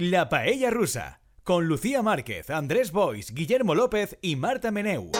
La 0.00 0.28
Paella 0.28 0.70
Rusa, 0.70 1.18
con 1.42 1.66
Lucía 1.66 2.02
Márquez, 2.04 2.50
Andrés 2.50 2.92
Bois, 2.92 3.34
Guillermo 3.34 3.74
López 3.74 4.16
y 4.22 4.36
Marta 4.36 4.70
Meneu. 4.70 5.10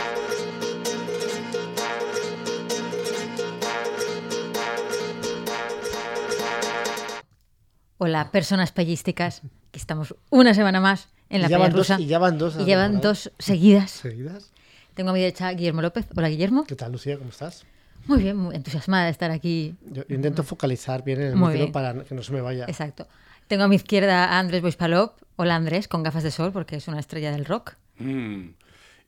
Hola, 7.99 8.30
personas 8.30 8.72
pellísticas, 8.72 9.43
que 9.72 9.79
estamos 9.79 10.14
una 10.30 10.54
semana 10.54 10.81
más 10.81 11.08
en 11.29 11.42
la 11.42 11.49
Paella 11.49 11.69
dos, 11.71 11.76
Rusa. 11.88 12.01
y 12.01 12.06
ya 12.06 12.19
van 12.19 12.38
dos. 12.38 12.56
Y 12.58 12.65
llevan 12.65 13.01
dos 13.01 13.33
seguidas. 13.38 13.90
seguidas. 13.90 14.53
Tengo 14.95 15.10
a 15.10 15.13
mi 15.13 15.21
derecha 15.21 15.51
Guillermo 15.53 15.83
López. 15.83 16.06
Hola, 16.16 16.29
Guillermo. 16.29 16.65
¿Qué 16.66 16.77
tal, 16.77 16.92
Lucía? 16.92 17.19
¿Cómo 17.19 17.30
estás? 17.30 17.65
Muy 18.06 18.23
bien, 18.23 18.37
muy 18.37 18.55
entusiasmada 18.55 19.06
de 19.06 19.10
estar 19.10 19.30
aquí. 19.30 19.74
Yo 19.91 20.02
intento 20.09 20.42
focalizar 20.42 21.02
bien 21.05 21.20
en 21.20 21.27
el 21.29 21.37
Muy 21.37 21.48
micro 21.48 21.65
bien. 21.65 21.73
para 21.73 22.05
que 22.05 22.15
no 22.15 22.23
se 22.23 22.33
me 22.33 22.41
vaya. 22.41 22.65
Exacto. 22.66 23.06
Tengo 23.48 23.65
a 23.65 23.69
mi 23.69 23.77
izquierda 23.77 24.24
a 24.27 24.38
Andrés 24.38 24.62
Boispalop. 24.62 25.19
Hola, 25.37 25.56
Andrés, 25.56 25.88
con 25.88 26.02
gafas 26.02 26.23
de 26.23 26.30
sol, 26.30 26.52
porque 26.52 26.77
es 26.77 26.86
una 26.88 27.00
estrella 27.00 27.30
del 27.32 27.45
rock. 27.46 27.74
Mm. 27.98 28.48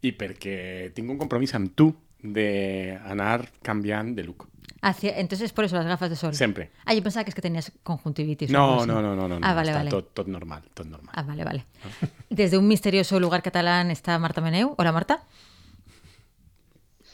I 0.01 0.12
perquè 0.16 0.55
tinc 0.96 1.10
un 1.12 1.19
compromís 1.20 1.52
amb 1.59 1.74
tu 1.77 1.91
d'anar 2.24 3.51
canviant 3.60 4.15
de 4.16 4.24
look. 4.24 4.46
Hacia... 4.80 5.18
Entonces, 5.20 5.52
por 5.52 5.66
eso 5.66 5.77
las 5.77 5.84
gafas 5.84 6.09
de 6.09 6.16
sol. 6.16 6.34
Sempre. 6.34 6.70
Ah, 6.87 6.95
yo 6.95 7.02
pensaba 7.02 7.24
que 7.24 7.30
es 7.30 7.34
que 7.34 7.42
tenías 7.42 7.70
conjuntivitis. 7.82 8.51
No, 8.51 8.87
no, 8.87 9.02
no, 9.02 9.15
no, 9.15 9.29
no. 9.29 9.38
Ah, 9.42 9.52
vale, 9.52 9.74
vale. 9.74 9.91
Tot, 9.91 10.15
tot 10.15 10.27
normal, 10.27 10.62
tot 10.73 10.87
normal. 10.87 11.12
Ah, 11.15 11.23
vale, 11.23 11.45
vale. 11.45 11.66
Desde 12.30 12.57
un 12.57 12.66
misterioso 12.66 13.20
lugar 13.20 13.43
catalán 13.43 13.91
está 13.91 14.18
Marta 14.18 14.41
Meneu. 14.41 14.74
Hola, 14.79 14.93
Marta. 14.93 15.23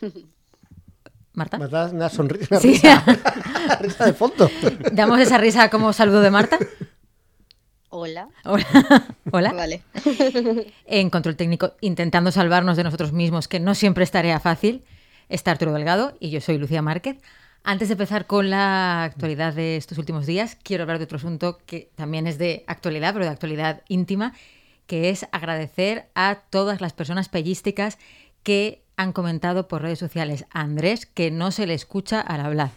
Marta. 1.35 1.59
Me 1.59 1.67
das 1.67 1.93
una 1.93 2.09
sonrisa, 2.09 2.47
una 2.53 2.61
Sí. 2.61 2.81
risa 3.81 4.07
de 4.07 4.13
fondo. 4.13 4.49
Damos 4.93 5.19
esa 5.19 5.39
risa 5.39 5.69
como 5.71 5.93
saludo 5.93 6.21
de 6.21 6.31
Marta. 6.31 6.57
Hola. 7.99 8.29
Hola. 8.45 8.67
Hola. 9.33 9.53
Vale. 9.55 9.83
En 10.85 11.09
control 11.09 11.35
técnico, 11.35 11.73
intentando 11.81 12.31
salvarnos 12.31 12.77
de 12.77 12.85
nosotros 12.85 13.15
mismos, 13.15 13.49
que 13.49 13.59
no 13.59 13.75
siempre 13.75 14.05
es 14.05 14.11
tarea 14.11 14.39
fácil, 14.39 14.85
está 15.31 15.53
Arturo 15.53 15.73
Delgado 15.73 16.15
y 16.21 16.29
yo 16.29 16.43
soy 16.43 16.59
Lucía 16.59 16.83
Márquez. 16.83 17.17
Antes 17.65 17.89
de 17.89 17.93
empezar 17.93 18.27
con 18.27 18.51
la 18.51 19.05
actualidad 19.05 19.55
de 19.55 19.79
estos 19.79 19.97
últimos 19.97 20.27
días, 20.27 20.59
quiero 20.63 20.83
hablar 20.83 20.99
de 20.99 21.05
otro 21.05 21.17
asunto 21.17 21.59
que 21.65 21.91
también 21.95 22.27
es 22.27 22.37
de 22.37 22.65
actualidad, 22.67 23.15
pero 23.15 23.25
de 23.25 23.31
actualidad 23.31 23.83
íntima, 23.89 24.35
que 24.87 25.09
es 25.09 25.27
agradecer 25.33 26.11
a 26.15 26.43
todas 26.51 26.83
las 26.83 26.93
personas 26.93 27.31
pellísticas 27.31 27.97
que 28.43 28.83
han 28.99 29.15
comentado 29.15 29.69
por 29.69 29.81
redes 29.81 29.99
sociales 29.99 30.45
a 30.51 30.61
Andrés 30.61 31.07
que 31.07 31.31
no 31.31 31.51
se 31.51 31.67
le 31.67 31.73
escucha 31.73 32.21
al 32.21 32.43
hablar. 32.43 32.73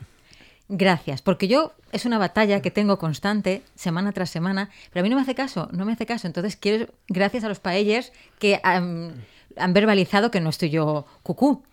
Gracias, 0.72 1.24
porque 1.24 1.48
yo 1.48 1.74
es 1.92 2.06
una 2.06 2.20
batalla 2.20 2.62
que 2.62 2.70
tengo 2.70 3.00
constante, 3.00 3.64
semana 3.76 4.12
tras 4.12 4.30
semana, 4.30 4.70
pero 4.94 5.02
a 5.02 5.04
mí 5.04 5.10
no 5.10 5.16
me 5.16 5.24
hace 5.24 5.34
caso, 5.34 5.68
no 5.72 5.84
me 5.84 5.94
hace 5.94 6.06
caso. 6.06 6.28
Entonces 6.28 6.56
quiero, 6.56 6.88
gracias 7.08 7.44
a 7.44 7.48
los 7.50 7.60
paellers 7.60 8.12
que 8.38 8.60
han, 8.64 9.14
han 9.58 9.74
verbalizado 9.74 10.30
que 10.30 10.40
no 10.42 10.50
estoy 10.52 10.70
yo 10.70 11.06
cucú. 11.24 11.64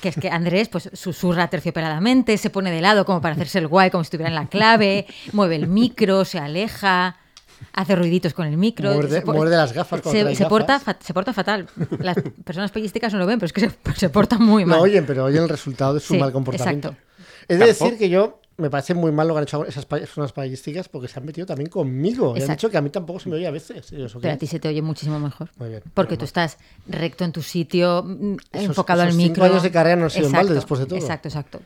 Que 0.00 0.08
es 0.08 0.16
que 0.16 0.28
Andrés 0.30 0.68
pues 0.68 0.90
susurra 0.94 1.48
terciopeladamente, 1.48 2.36
se 2.38 2.50
pone 2.50 2.70
de 2.72 2.80
lado 2.80 3.04
como 3.04 3.20
para 3.20 3.34
hacerse 3.34 3.58
el 3.58 3.68
guay, 3.68 3.90
como 3.90 4.02
si 4.04 4.06
estuviera 4.08 4.28
en 4.28 4.34
la 4.34 4.46
clave, 4.48 5.06
mueve 5.32 5.54
el 5.56 5.68
micro, 5.68 6.24
se 6.24 6.38
aleja, 6.40 7.16
hace 7.72 7.94
ruiditos 7.94 8.34
con 8.34 8.46
el 8.48 8.56
micro. 8.56 8.92
Muerde- 8.94 9.24
muerde 9.24 9.56
las 9.56 9.72
gafas 9.72 10.00
cuando 10.02 10.28
Se, 10.30 10.34
se 10.36 10.46
porta, 10.46 10.78
fa- 10.80 10.96
se 11.00 11.14
porta 11.14 11.32
fatal. 11.32 11.68
Las 12.00 12.16
personas 12.44 12.70
pellísticas 12.72 13.12
no 13.12 13.18
lo 13.20 13.26
ven, 13.26 13.38
pero 13.38 13.46
es 13.46 13.52
que 13.52 13.60
se, 13.60 13.70
se 13.96 14.08
porta 14.08 14.38
muy 14.38 14.64
mal. 14.64 14.78
No 14.78 14.82
oyen, 14.84 15.06
pero 15.06 15.24
oyen 15.24 15.42
el 15.44 15.48
resultado 15.48 15.94
de 15.94 16.00
su 16.00 16.14
Sí, 16.14 16.18
mal 16.20 16.32
comportamiento. 16.32 16.88
exacto. 16.88 17.09
He 17.48 17.54
de 17.56 17.60
Tampoco- 17.66 17.84
decir 17.84 17.98
que 17.98 18.08
yo 18.08 18.40
me 18.56 18.68
parece 18.68 18.92
muy 18.92 19.10
mal 19.10 19.26
lo 19.26 19.32
que 19.34 19.38
han 19.38 19.44
hecho 19.44 19.64
esas 19.64 19.86
personas 19.86 20.32
payísticas 20.32 20.88
porque 20.90 21.08
se 21.08 21.18
han 21.18 21.24
metido 21.24 21.46
también 21.46 21.70
conmigo. 21.70 22.28
Y 22.28 22.30
han 22.30 22.36
Exacto. 22.42 22.52
dicho 22.52 22.70
que 22.70 22.76
a 22.76 22.82
mí 22.82 22.90
tampoco 22.90 23.18
se 23.18 23.28
me 23.30 23.36
oye 23.36 23.46
a 23.46 23.50
veces. 23.50 23.90
¿Y 23.92 24.02
eso 24.02 24.18
qué 24.18 24.22
Pero 24.22 24.32
a 24.32 24.34
es? 24.34 24.38
ti 24.38 24.46
se 24.46 24.60
te 24.60 24.68
oye 24.68 24.82
muchísimo 24.82 25.18
mejor. 25.18 25.50
Muy 25.56 25.70
bien. 25.70 25.82
Porque 25.94 26.18
tú 26.18 26.26
estás 26.26 26.58
recto 26.86 27.24
en 27.24 27.32
tu 27.32 27.40
sitio, 27.42 28.02
mm, 28.06 28.36
Esos- 28.52 28.66
enfocado 28.68 29.00
esos 29.02 29.14
al 29.14 29.18
cinco 29.20 29.28
micro. 29.32 29.44
años 29.44 29.62
de 29.62 29.70
carrera 29.70 29.96
no 29.96 30.04
han 30.04 30.10
sido 30.10 30.26
en 30.26 30.32
balde 30.32 30.52
después 30.54 30.78
de 30.80 30.86
todo. 30.86 30.98
Exacto, 30.98 31.28
exacto. 31.28 31.60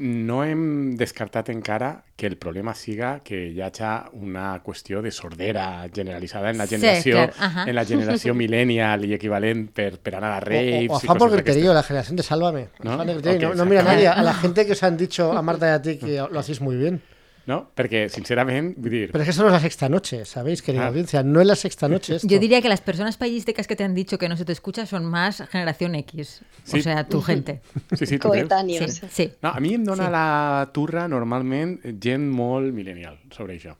No 0.00 0.38
hem 0.48 0.96
descartat 0.96 1.50
encara 1.52 2.04
que 2.16 2.26
el 2.26 2.38
problema 2.40 2.72
siga 2.74 3.18
que 3.20 3.36
hi 3.52 3.60
hagi 3.60 3.84
una 4.16 4.62
qüestió 4.64 5.02
de 5.04 5.10
sordera 5.12 5.86
generalitzada 5.92 6.48
en 6.50 6.56
la 6.56 6.66
Sí, 6.66 6.76
generació, 6.76 7.16
clar, 7.16 7.34
ajá. 7.38 7.64
en 7.68 7.74
la 7.76 7.84
generació 7.84 8.34
millennial 8.40 9.04
i 9.04 9.12
equivalent 9.12 9.66
per, 9.76 9.98
per 10.00 10.14
anar 10.16 10.32
a 10.32 10.38
O- 10.38 10.46
raves 10.46 10.88
o, 10.88 10.94
o 10.94 11.00
i 11.02 11.04
afán 11.04 11.18
por 11.18 11.30
la 11.30 11.82
generación 11.82 12.16
de 12.16 12.22
Sálvame. 12.22 12.68
¿No? 12.82 12.92
Afán 12.94 13.06
de 13.08 13.14
griterío. 13.14 13.48
Ok, 13.50 13.56
no, 13.56 13.64
no 13.64 13.68
mira 13.70 13.82
a 13.82 13.84
nadie. 13.84 14.08
A 14.08 14.22
la 14.22 14.32
gente 14.34 14.64
que 14.64 14.72
os 14.72 14.82
han 14.82 14.96
dicho, 14.96 15.32
a 15.36 15.42
Marta 15.42 15.66
y 15.68 15.72
a 15.72 15.82
ti, 15.82 15.98
que 15.98 16.16
lo 16.32 16.38
hacéis 16.40 16.62
muy 16.62 16.76
bien. 16.76 17.02
No? 17.46 17.70
Perquè, 17.74 18.08
sincerament, 18.12 18.74
vull 18.76 18.90
dir... 18.92 19.06
Pero 19.10 19.22
es 19.22 19.26
que 19.26 19.30
eso 19.32 19.42
no 19.42 19.48
es 19.48 19.52
la 19.54 19.60
sexta 19.60 19.88
noche, 19.88 20.24
¿sabéis, 20.24 20.62
querida 20.62 20.84
Ah. 20.84 20.88
audiencia? 20.88 21.22
No 21.22 21.40
es 21.40 21.46
la 21.46 21.56
sexta 21.56 21.88
noche 21.88 22.16
esto. 22.16 22.28
Yo 22.28 22.38
diría 22.38 22.60
que 22.62 22.68
las 22.68 22.80
personas 22.80 23.16
payísticas 23.16 23.66
que 23.66 23.74
te 23.76 23.82
han 23.82 23.94
dicho 23.94 24.18
que 24.18 24.28
no 24.28 24.36
se 24.36 24.44
te 24.44 24.52
escucha 24.52 24.86
son 24.86 25.04
más 25.06 25.42
generación 25.50 25.94
X. 25.96 26.42
O 26.72 26.76
sea, 26.78 27.08
tu 27.08 27.22
gente. 27.22 27.62
Sí, 27.96 28.06
sí, 28.06 28.18
tu 28.18 28.28
creus? 28.28 28.42
Coetáneos. 28.44 28.92
Sí, 28.92 29.06
sí. 29.10 29.32
No, 29.42 29.48
a 29.50 29.58
mi 29.60 29.74
em 29.74 29.82
dona 29.84 30.06
Sí. 30.06 30.12
la 30.12 30.70
turra 30.72 31.08
normalment 31.08 31.80
gent 32.00 32.30
molt 32.30 32.72
millennial 32.72 33.18
sobre 33.30 33.56
això. 33.58 33.74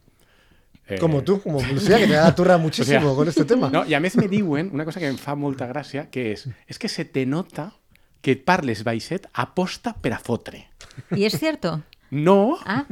Eh, 0.89 0.99
Como 0.99 1.23
tú, 1.23 1.41
como 1.41 1.61
Lucía, 1.63 1.99
que 1.99 2.07
te 2.09 2.15
da 2.15 2.25
la 2.25 2.35
turra 2.35 2.59
muchísimo 2.59 2.99
O 3.07 3.09
sea, 3.11 3.15
con 3.15 3.29
este 3.29 3.45
tema. 3.45 3.71
No, 3.71 3.85
I 3.87 3.95
a 3.95 4.01
més 4.01 4.17
me 4.17 4.27
diuen 4.27 4.71
una 4.73 4.85
cosa 4.85 4.99
que 4.99 5.07
em 5.07 5.17
fa 5.21 5.37
molta 5.37 5.69
gràcia, 5.69 6.09
que 6.11 6.33
és, 6.33 6.49
és 6.67 6.79
que 6.81 6.89
se 6.89 7.05
te 7.05 7.27
nota 7.27 7.75
que 8.23 8.35
parles 8.37 8.83
baixet 8.85 9.29
aposta 9.33 9.95
per 9.95 10.13
a 10.15 10.19
fotre. 10.19 10.67
¿Y 11.15 11.25
es 11.25 11.39
cierto? 11.39 11.83
No, 12.11 12.59
Ah, 12.67 12.85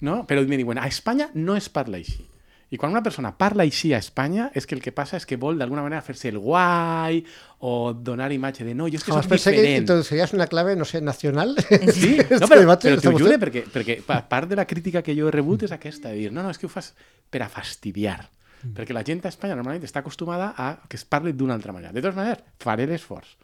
no, 0.00 0.26
però 0.26 0.46
me 0.46 0.56
diuen, 0.56 0.78
a 0.78 0.86
Espanya 0.86 1.30
no 1.34 1.56
es 1.56 1.68
parla 1.68 1.96
així. 1.98 2.24
I 2.68 2.76
quan 2.82 2.90
una 2.90 3.00
persona 3.02 3.30
parla 3.38 3.62
així 3.62 3.92
a 3.94 3.98
Espanya 4.02 4.48
és 4.52 4.66
que 4.66 4.74
el 4.74 4.80
que 4.82 4.90
passa 4.90 5.16
és 5.16 5.24
que 5.24 5.36
vol 5.38 5.54
d'alguna 5.56 5.84
manera 5.84 6.02
fer-se 6.02 6.28
el 6.32 6.38
guai 6.42 7.20
o 7.62 7.92
donar 7.94 8.32
imatge 8.34 8.64
de 8.66 8.74
no, 8.74 8.88
jo 8.90 8.98
és 8.98 9.04
que 9.06 9.12
Jamás 9.12 9.22
soc 9.24 9.30
que 9.30 9.38
una 10.34 10.48
clave, 10.50 10.74
no 10.74 10.84
sé, 10.84 11.00
nacional. 11.00 11.54
Sí, 11.94 12.16
Este 12.18 12.40
no, 12.40 12.48
però, 12.50 12.60
debate 12.64 12.90
però 12.90 12.96
t'ho 13.00 13.12
teniendo. 13.12 13.46
perquè, 13.46 13.62
perquè 13.70 13.96
pa- 14.02 14.24
part 14.28 14.50
de 14.50 14.56
la 14.58 14.66
crítica 14.66 15.00
que 15.00 15.14
jo 15.14 15.28
he 15.28 15.30
rebut 15.30 15.62
és 15.62 15.72
aquesta, 15.72 16.10
de 16.10 16.16
dir, 16.24 16.32
no, 16.32 16.42
no, 16.42 16.50
és 16.50 16.58
que 16.58 16.66
ho 16.66 16.68
fas 16.72 16.90
per 17.30 17.44
a 17.46 17.48
fastidiar. 17.48 18.26
Perquè 18.74 18.92
la 18.92 19.04
gent 19.06 19.22
a 19.22 19.30
Espanya 19.30 19.54
normalment 19.54 19.84
està 19.86 20.00
acostumada 20.02 20.50
a 20.58 20.72
que 20.90 20.96
es 20.98 21.04
parli 21.06 21.32
d'una 21.38 21.54
altra 21.54 21.70
manera. 21.72 21.92
De 21.94 22.02
totes 22.02 22.16
maneres, 22.18 22.42
faré 22.58 22.88
l'esforç. 22.90 23.36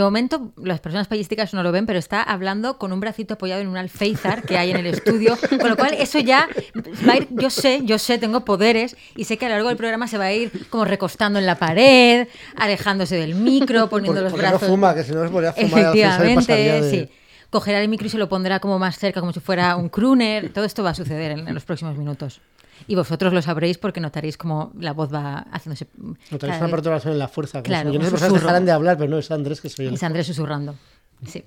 De 0.00 0.04
momento 0.04 0.52
las 0.62 0.80
personas 0.80 1.06
payísticas 1.08 1.52
no 1.54 1.62
lo 1.62 1.72
ven, 1.72 1.86
pero 1.86 1.98
está 1.98 2.22
hablando 2.22 2.78
con 2.78 2.92
un 2.92 3.00
bracito 3.00 3.34
apoyado 3.34 3.60
en 3.62 3.68
un 3.68 3.76
alféizar 3.76 4.42
que 4.42 4.58
hay 4.58 4.70
en 4.70 4.76
el 4.78 4.86
estudio, 4.86 5.36
con 5.60 5.68
lo 5.70 5.76
cual 5.76 5.94
eso 5.94 6.18
ya 6.18 6.48
va 7.08 7.12
a 7.14 7.16
ir, 7.16 7.28
yo 7.30 7.50
sé, 7.50 7.80
yo 7.84 7.98
sé, 7.98 8.18
tengo 8.18 8.44
poderes 8.44 8.96
y 9.16 9.24
sé 9.24 9.36
que 9.36 9.46
a 9.46 9.48
lo 9.48 9.54
largo 9.56 9.68
del 9.68 9.76
programa 9.76 10.06
se 10.08 10.18
va 10.18 10.24
a 10.24 10.32
ir 10.32 10.68
como 10.68 10.84
recostando 10.84 11.38
en 11.38 11.46
la 11.46 11.56
pared, 11.56 12.28
alejándose 12.56 13.16
del 13.16 13.34
micro, 13.34 13.88
poniendo 13.88 14.20
los 14.20 14.32
brazos. 14.32 14.62
no 14.62 14.68
fuma, 14.68 14.94
que 14.94 15.04
si 15.04 15.12
no 15.12 15.24
es 15.24 15.30
volver 15.30 15.50
a 15.50 15.52
fumar 15.52 15.70
Efectivamente, 15.80 16.52
de- 16.52 16.90
sí. 16.90 17.08
Cogerá 17.48 17.80
el 17.80 17.88
micro 17.88 18.06
y 18.08 18.10
se 18.10 18.18
lo 18.18 18.28
pondrá 18.28 18.58
como 18.58 18.78
más 18.78 18.98
cerca, 18.98 19.20
como 19.20 19.32
si 19.32 19.38
fuera 19.40 19.76
un 19.76 19.88
crooner. 19.88 20.52
Todo 20.52 20.64
esto 20.64 20.82
va 20.82 20.90
a 20.90 20.94
suceder 20.94 21.30
en, 21.30 21.46
en 21.46 21.54
los 21.54 21.64
próximos 21.64 21.96
minutos. 21.96 22.40
Y 22.86 22.94
vosotros 22.94 23.32
lo 23.32 23.42
sabréis 23.42 23.78
porque 23.78 24.00
notaréis 24.00 24.36
como 24.36 24.72
la 24.78 24.92
voz 24.92 25.12
va 25.12 25.46
haciéndose. 25.52 25.86
Notaréis 26.30 26.60
una 26.60 26.70
perturbación 26.70 27.12
en 27.14 27.18
la 27.18 27.28
fuerza. 27.28 27.62
Claro, 27.62 27.90
millones 27.90 28.08
de 28.08 28.10
personas 28.12 28.40
dejaran 28.40 28.64
de 28.64 28.72
hablar, 28.72 28.96
pero 28.96 29.10
no, 29.10 29.18
es 29.18 29.30
Andrés 29.30 29.60
que 29.60 29.68
soy 29.68 29.86
el... 29.86 29.94
Es 29.94 30.02
Andrés 30.02 30.26
susurrando. 30.26 30.74
Sí. 31.26 31.44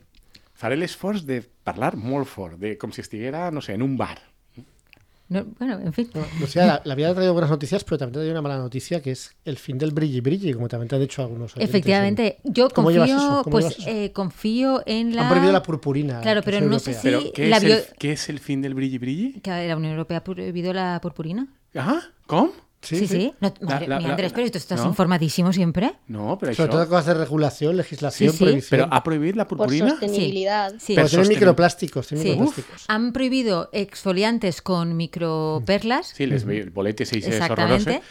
Faré 0.59 0.75
l'esforç 0.75 1.23
de 1.23 1.39
parlar 1.63 1.93
molt 1.95 2.27
fort, 2.27 2.57
de 2.59 2.73
com 2.75 2.91
si 2.91 2.99
estiguera, 2.99 3.47
no 3.55 3.61
sé, 3.63 3.77
en 3.77 3.83
un 3.85 3.95
bar. 3.95 4.17
No, 5.29 5.45
bueno, 5.59 5.79
en 5.79 5.93
fin. 5.93 6.09
No, 6.15 6.25
la, 6.55 6.81
la 6.83 6.95
vida 6.95 7.09
ha 7.09 7.13
traído 7.13 7.33
buenas 7.33 7.51
noticias, 7.51 7.83
pero 7.83 7.99
también 7.99 8.13
te 8.13 8.17
ha 8.17 8.21
traído 8.21 8.33
una 8.33 8.41
mala 8.41 8.57
noticia, 8.57 8.99
que 8.99 9.11
es 9.11 9.35
el 9.45 9.57
fin 9.57 9.77
del 9.77 9.91
brilli 9.91 10.21
brilli, 10.21 10.53
como 10.53 10.67
también 10.67 10.87
te 10.89 10.95
han 10.95 11.01
dicho 11.01 11.21
algunos 11.21 11.55
oyentes. 11.55 11.69
Efectivamente, 11.69 12.39
yo 12.43 12.67
¿Cómo 12.69 12.87
confío, 12.87 13.03
eso? 13.03 13.41
¿Cómo 13.43 13.51
pues 13.59 13.77
eh, 13.85 14.11
confío 14.11 14.81
en 14.87 15.15
la. 15.15 15.23
Han 15.23 15.29
prohibido 15.29 15.53
la 15.53 15.61
purpurina. 15.61 16.19
Claro, 16.21 16.41
pero 16.43 16.57
es 16.57 16.63
no 16.63 16.79
sé. 16.79 16.95
Sí, 16.95 17.07
Però 17.07 17.21
què, 17.31 17.47
la 17.47 17.57
és 17.57 17.63
bio- 17.63 17.75
el, 17.77 17.83
què 18.01 18.11
és 18.17 18.29
el 18.29 18.39
fin 18.39 18.61
del 18.65 18.73
brilli 18.73 18.97
brilli? 18.97 19.39
Que 19.41 19.67
la 19.67 19.77
Unión 19.77 19.91
Europea 19.93 20.17
ha 20.17 20.23
prohibido 20.23 20.73
la 20.73 20.99
purpurina. 20.99 21.45
Ah, 21.75 22.01
com? 22.25 22.49
Sí, 22.81 23.07
sí. 23.07 23.33
No, 23.41 23.53
madre 23.61 23.87
La- 23.87 23.95
la- 23.99 24.01
la- 24.01 24.09
Andrés, 24.11 24.31
pero 24.33 24.49
tú 24.49 24.57
estás 24.57 24.79
no. 24.79 24.87
informadísimo 24.87 25.51
siempre. 25.51 25.95
No, 26.07 26.37
però 26.39 26.53
Sobre 26.55 26.69
això... 26.69 26.71
todo 26.71 26.87
cosas 26.87 27.05
de 27.07 27.13
regulación, 27.15 27.75
legislación, 27.75 28.31
Sí, 28.31 28.37
sí. 28.37 28.43
prohibición. 28.45 28.79
Però 28.81 28.87
ha 28.89 29.03
prohibit 29.03 29.35
la 29.35 29.47
Por 29.47 29.57
purpurina? 29.57 29.89
sostenibilidad. 29.89 30.71
Sí. 30.79 30.93
Pero 30.95 31.03
Per 31.03 31.09
tiene 31.09 31.23
sostener- 31.25 31.37
microplásticos, 31.39 32.07
tiene 32.07 32.23
Sí. 32.23 32.29
microplásticos. 32.29 32.85
Han 32.87 33.11
prohibido 33.11 33.69
exfoliantes 33.73 34.61
con 34.61 34.95
microperlas. 34.95 36.07
Sí, 36.15 36.25
les 36.25 36.45
ve- 36.45 36.69
boletes 36.73 37.11
eixes 37.13 37.33
Exactamente. 37.35 37.89
horroroses. 37.91 38.09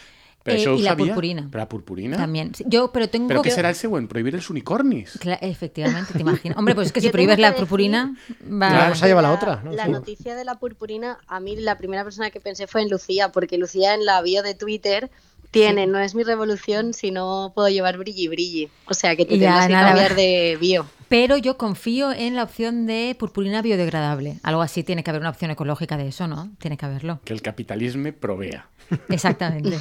Però 0.49 0.59
Eh, 0.63 0.69
ho 0.69 0.77
i 0.79 0.83
la 0.83 0.91
sabia? 0.91 1.07
purpurina. 1.07 1.49
La 1.53 1.69
purpurina? 1.69 2.17
También. 2.17 2.53
Yo, 2.67 2.91
pero 2.93 3.09
tengo. 3.09 3.29
Però 3.29 3.41
què 3.41 3.45
que- 3.45 3.55
serà 3.55 3.69
el 3.69 3.75
següent? 3.77 4.09
Prohibir 4.09 4.35
els 4.35 4.49
unicornis? 4.51 5.19
Cla- 5.21 5.39
efectivamente, 5.41 6.13
te 6.13 6.21
imaginas. 6.21 6.57
Hombre, 6.59 6.75
pues 6.75 6.89
es 6.89 6.93
que 6.93 7.01
si 7.03 7.07
Yo 7.07 7.13
prohíbes 7.13 7.39
la 7.39 7.49
decir- 7.53 7.61
purpurina, 7.61 8.17
va. 8.43 8.69
Claro, 8.71 8.95
se 8.95 9.05
ha 9.05 9.09
llevado 9.09 9.27
la 9.29 9.35
otra, 9.35 9.63
¿no? 9.65 9.73
La 9.73 9.85
Sí. 9.87 9.91
noticia 9.93 10.35
de 10.35 10.45
la 10.45 10.55
purpurina, 10.57 11.19
a 11.27 11.41
mí 11.41 11.57
la 11.57 11.77
primera 11.79 12.05
persona 12.05 12.31
que 12.31 12.41
pensé 12.41 12.67
fue 12.67 12.83
en 12.83 12.91
Lucía, 12.91 13.31
porque 13.33 13.59
Lucía 13.59 13.95
en 13.95 14.05
la 14.05 14.21
bio 14.23 14.43
de 14.43 14.55
Twitter 14.55 15.11
tiene, 15.51 15.87
no 15.87 15.99
es 15.99 16.15
mi 16.15 16.25
revolución 16.25 16.93
si 16.93 17.11
no 17.11 17.53
puedo 17.55 17.69
llevar 17.71 17.97
brilli 17.97 18.29
brilli. 18.29 18.69
O 18.87 18.93
sea 18.95 19.17
que 19.17 19.25
te 19.25 19.39
Ya, 19.39 19.61
tendrás 19.61 19.67
que 19.67 19.73
cambiar 19.73 20.15
de 20.15 20.59
bio. 20.61 20.87
Pero 21.09 21.39
yo 21.39 21.57
confío 21.57 22.13
en 22.13 22.37
la 22.37 22.43
opción 22.43 22.85
de 22.85 23.17
purpurina 23.19 23.63
biodegradable. 23.63 24.41
Algo 24.43 24.61
así 24.61 24.83
tiene 24.85 25.03
que 25.03 25.09
haber 25.09 25.21
una 25.23 25.31
opción 25.31 25.51
ecológica 25.51 25.97
de 25.97 26.09
eso, 26.09 26.29
¿no? 26.29 26.51
Tiene 26.59 26.77
que 26.77 26.85
haberlo. 26.85 27.21
Que 27.25 27.33
el 27.33 27.41
capitalismo 27.41 28.13
provea. 28.13 28.69
Exactamente. 29.09 29.79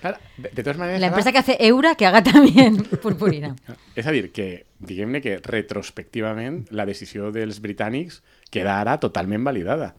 Claro, 0.00 0.18
de. 0.36 0.98
La 0.98 1.06
empresa 1.08 1.32
que 1.32 1.38
hace 1.38 1.56
Eura 1.60 1.94
que 1.94 2.06
haga 2.06 2.22
también 2.22 2.76
purpurina. 3.02 3.54
A 3.96 4.10
dir, 4.10 4.32
que 4.32 4.66
diguem-ne 4.78 5.20
que 5.20 5.38
retrospectivament 5.44 6.64
la 6.70 6.86
decisió 6.88 7.30
dels 7.34 7.60
britànics 7.62 8.22
queda 8.50 8.80
ara 8.80 8.98
totalment 9.02 9.44
validada. 9.44 9.94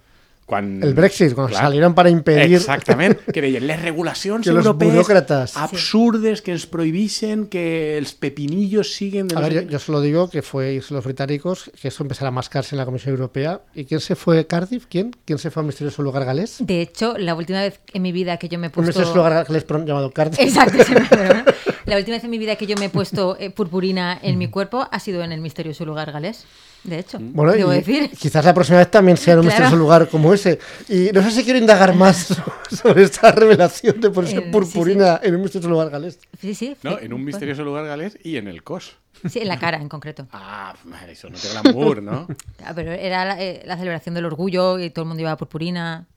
Quan... 0.52 0.84
El 0.84 0.94
Brexit, 0.94 1.34
cuando 1.34 1.56
salieron 1.56 1.94
para 1.96 2.10
impedir- 2.10 2.56
Exactament, 2.58 3.18
que 3.34 3.40
deien 3.42 3.66
les 3.66 3.82
regulacions 3.82 4.44
Que 4.44 4.52
los 4.52 4.66
europees 4.66 4.92
burócratas- 4.94 5.56
absurdes 5.56 6.42
que 6.42 6.52
ens 6.52 6.66
prohibixen 6.68 7.48
que 7.48 7.96
els 7.98 8.12
pepinillos 8.12 8.92
siguen... 8.92 9.30
De 9.32 9.38
A 9.38 9.40
ver, 9.40 9.66
yo, 9.70 9.80
solo 9.80 10.02
digo 10.02 10.30
que 10.30 10.42
fue 10.42 10.74
irse 10.74 10.94
los 10.94 11.06
británicos, 11.06 11.72
que 11.82 11.88
eso 11.88 12.04
empezara 12.04 12.28
a 12.28 12.32
mascarse 12.36 12.76
en 12.76 12.80
la 12.80 12.86
Comisión 12.86 13.16
Europea. 13.16 13.62
¿Y 13.74 13.86
quién 13.86 14.02
se 14.02 14.16
fue? 14.18 14.46
¿Cardiff? 14.46 14.88
¿Quién? 14.90 15.16
¿Quién 15.24 15.40
se 15.40 15.52
fue 15.52 15.64
a 15.64 15.66
misterioso 15.66 16.04
lugar 16.04 16.26
galés? 16.26 16.58
De 16.60 16.82
hecho, 16.82 17.18
la 17.18 17.34
última 17.34 17.62
vez 17.62 17.80
en 17.94 18.02
mi 18.02 18.12
vida 18.12 18.36
que 18.36 18.50
yo 18.50 18.60
me 18.60 18.68
he 18.68 18.70
Un 18.70 18.74
puesto... 18.74 18.88
misterioso 18.90 19.16
lugar 19.16 19.46
galés 19.48 19.66
llamado 19.88 20.12
Cardiff. 20.12 20.38
Exacto, 20.42 20.84
sí, 20.84 20.94
perdona. 21.10 21.46
La 21.86 21.96
última 21.96 22.18
vez 22.18 22.26
en 22.26 22.30
mi 22.30 22.38
vida 22.38 22.58
que 22.58 22.68
yo 22.68 22.76
me 22.76 22.88
he 22.88 22.90
puesto 22.90 23.38
eh, 23.40 23.52
purpurina 23.52 24.20
en 24.22 24.38
mi 24.38 24.50
cuerpo 24.50 24.86
ha 24.92 25.00
sido 25.00 25.24
en 25.24 25.32
el 25.32 25.40
misterioso 25.40 25.86
lugar 25.86 26.12
galés. 26.12 26.46
De 26.84 26.98
hecho, 27.00 27.20
Bueno, 27.22 27.52
debo 27.54 27.72
y 27.74 27.78
decir. 27.78 28.10
quizás 28.10 28.44
la 28.44 28.54
próxima 28.56 28.80
vez 28.80 28.90
también 28.90 29.16
sea 29.16 29.34
en 29.36 29.40
un 29.42 29.46
Claro. 29.46 29.60
misterioso 29.60 29.76
lugar 29.84 30.10
como 30.10 30.34
ese. 30.34 30.58
Y 30.90 31.12
no 31.14 31.22
sé 31.22 31.30
si 31.32 31.44
quiero 31.44 31.60
indagar 31.60 31.94
más 31.96 32.36
sobre 32.72 33.04
esta 33.04 33.32
revelación 33.32 34.02
de 34.02 34.10
ponerse 34.10 34.38
sí, 34.42 34.50
purpurina 34.52 35.20
en 35.22 35.36
un 35.36 35.42
misterioso 35.42 35.70
lugar 35.70 35.90
galés. 35.92 36.20
Sí, 36.40 36.56
sí. 36.56 36.76
No, 36.82 36.98
en 36.98 37.14
un 37.14 37.24
misterioso 37.24 37.64
lugar 37.64 37.86
galés 37.86 38.18
i 38.24 38.38
en 38.38 38.48
el 38.48 38.64
cos. 38.64 38.96
Sí, 39.30 39.40
en 39.40 39.48
la 39.50 39.60
cara 39.60 39.78
en 39.78 39.90
concreto. 39.90 40.26
Ah, 40.34 40.74
madre, 40.86 41.14
això 41.14 41.30
no 41.30 41.38
té 41.38 41.50
glamour, 41.54 42.02
no? 42.02 42.26
Ah, 42.66 42.74
Pero 42.74 42.92
era 42.92 43.26
la, 43.26 43.40
eh, 43.40 43.62
la 43.66 43.78
celebración 43.78 44.16
del 44.16 44.26
orgullo 44.26 44.80
y 44.80 44.90
todo 44.90 45.04
el 45.04 45.08
mundo 45.10 45.20
llevaba 45.22 45.38
purpurina. 45.38 46.08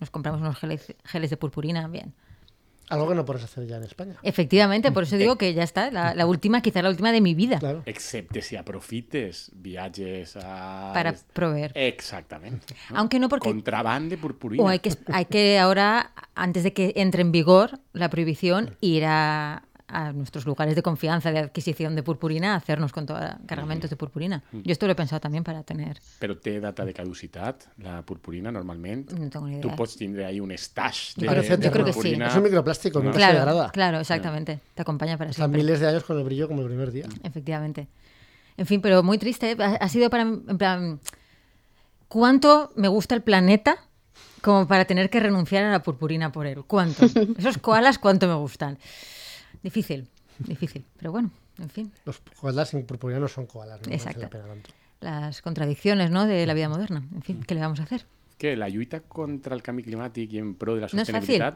Nos 0.00 0.10
compramos 0.10 0.40
unos 0.42 0.58
geles, 0.58 0.92
geles 1.04 1.30
de 1.30 1.36
purpurina, 1.38 1.86
bien. 1.88 2.12
Algo 2.88 3.08
que 3.08 3.14
no 3.14 3.24
puedes 3.24 3.42
hacer 3.44 3.66
ya 3.66 3.76
en 3.76 3.84
España. 3.84 4.16
Efectivamente, 4.22 4.92
por 4.92 5.04
eso 5.04 5.16
digo 5.16 5.36
que 5.36 5.54
ya 5.54 5.62
está, 5.62 5.90
la, 5.90 6.14
la 6.14 6.26
última, 6.26 6.60
quizá 6.60 6.82
la 6.82 6.90
última 6.90 7.12
de 7.12 7.20
mi 7.20 7.34
vida, 7.34 7.58
Claro. 7.58 7.82
Excepte 7.86 8.42
si 8.42 8.56
aprofites 8.56 9.50
viatges 9.54 10.36
a... 10.36 10.90
para 10.92 11.14
proveer. 11.32 11.72
Exactament. 11.74 12.62
no? 12.90 12.98
Aunque 12.98 13.18
no 13.18 13.28
porque... 13.28 13.48
Contraband 13.48 14.10
de 14.10 14.18
purpurina. 14.18 14.62
O 14.62 14.68
hay 14.68 14.80
que, 14.80 14.92
hay 15.06 15.24
que 15.24 15.58
ahora, 15.58 16.12
antes 16.34 16.62
de 16.62 16.72
que 16.72 16.92
entre 16.96 17.22
en 17.22 17.32
vigor 17.32 17.80
la 17.92 18.10
prohibición, 18.10 18.76
ir 18.80 19.04
a, 19.06 19.62
a 19.86 20.12
nuestros 20.12 20.46
lugares 20.46 20.74
de 20.76 20.82
confianza 20.82 21.30
de 21.30 21.38
adquisición 21.40 21.94
de 21.94 22.02
purpurina 22.02 22.54
a 22.54 22.56
hacernos 22.56 22.90
con 22.92 23.04
toda, 23.04 23.38
cargamentos 23.46 23.90
de 23.90 23.96
purpurina. 23.96 24.42
Yo 24.52 24.72
esto 24.72 24.86
lo 24.86 24.92
he 24.92 24.94
pensado 24.96 25.20
también 25.20 25.44
para 25.44 25.62
tener... 25.62 26.00
Però 26.18 26.34
té 26.40 26.58
data 26.58 26.86
de 26.88 26.94
caducitat, 26.96 27.66
la 27.78 28.00
purpurina, 28.02 28.50
normalment? 28.50 29.12
No 29.12 29.28
tengo 29.28 29.46
ni 29.46 29.60
Tu 29.60 29.68
idea. 29.68 29.76
pots 29.76 29.96
tindre 29.96 30.24
ahí 30.24 30.40
un 30.40 30.50
stash 30.56 31.14
de, 31.16 31.26
Yo 31.26 31.32
creo- 31.32 31.42
Parece 31.42 31.62
yo 31.62 31.70
creo 31.70 31.84
que 31.84 31.92
purpurina. 31.92 32.28
Es 32.28 32.36
un 32.36 32.42
microplástico, 32.44 32.98
nunca 33.00 33.12
se 33.12 33.18
Claro, 33.18 33.34
degrada. 33.38 33.70
claro, 33.72 34.00
exactamente. 34.00 34.60
Te 34.74 34.82
acompaña 34.82 35.18
para 35.18 35.30
Están 35.30 35.50
siempre. 35.50 35.62
miles 35.62 35.80
de 35.80 35.88
años 35.88 36.04
con 36.04 36.16
el 36.18 36.24
brillo 36.24 36.48
como 36.48 36.62
el 36.62 36.66
primer 36.68 36.90
día. 36.90 37.06
Efectivamente. 37.22 37.86
En 38.56 38.64
fin, 38.66 38.80
pero 38.80 39.02
muy 39.02 39.18
triste. 39.18 39.50
¿eh? 39.52 39.56
Ha, 39.60 39.74
ha 39.84 39.88
sido 39.90 40.08
para 40.08 40.24
mí, 40.24 40.40
en 40.48 40.56
plan, 40.58 41.00
¿cuánto 42.08 42.72
me 42.76 42.88
gusta 42.88 43.14
el 43.14 43.22
planeta 43.22 43.76
como 44.40 44.66
para 44.66 44.84
tener 44.84 45.10
que 45.10 45.20
renunciar 45.20 45.64
a 45.64 45.70
la 45.72 45.82
purpurina 45.82 46.32
por 46.32 46.46
él? 46.46 46.64
¿Cuánto? 46.66 47.04
Esos 47.38 47.58
koalas, 47.58 47.98
¿cuánto 47.98 48.26
me 48.28 48.34
gustan? 48.34 48.78
Difícil, 49.64 50.06
difícil. 50.38 50.84
Pero 50.98 51.10
bueno, 51.10 51.30
en 51.58 51.70
fin, 51.70 51.90
Los 52.04 52.20
koalas 52.40 52.72
no 52.74 53.28
son 53.28 53.46
koalas. 53.46 53.80
No 53.86 53.92
Exacto. 53.92 54.20
la 54.20 54.30
pena 54.30 54.44
tanto. 54.46 54.70
las 55.00 55.42
contradicciones 55.42 56.10
¿no? 56.10 56.24
de 56.26 56.46
la 56.46 56.54
vida 56.54 56.68
moderna. 56.68 57.02
En 57.14 57.22
fin, 57.22 57.42
¿qué 57.46 57.54
le 57.54 57.60
vamos 57.60 57.80
a 57.80 57.82
hacer? 57.82 58.06
Que 58.38 58.56
la 58.56 58.68
lluita 58.68 58.98
contra 59.00 59.54
el 59.54 59.62
canvi 59.62 59.84
climàtic 59.86 60.32
i 60.34 60.38
en 60.40 60.54
pro 60.58 60.74
de 60.74 60.80
la 60.82 60.88
No 60.92 61.02
és 61.04 61.08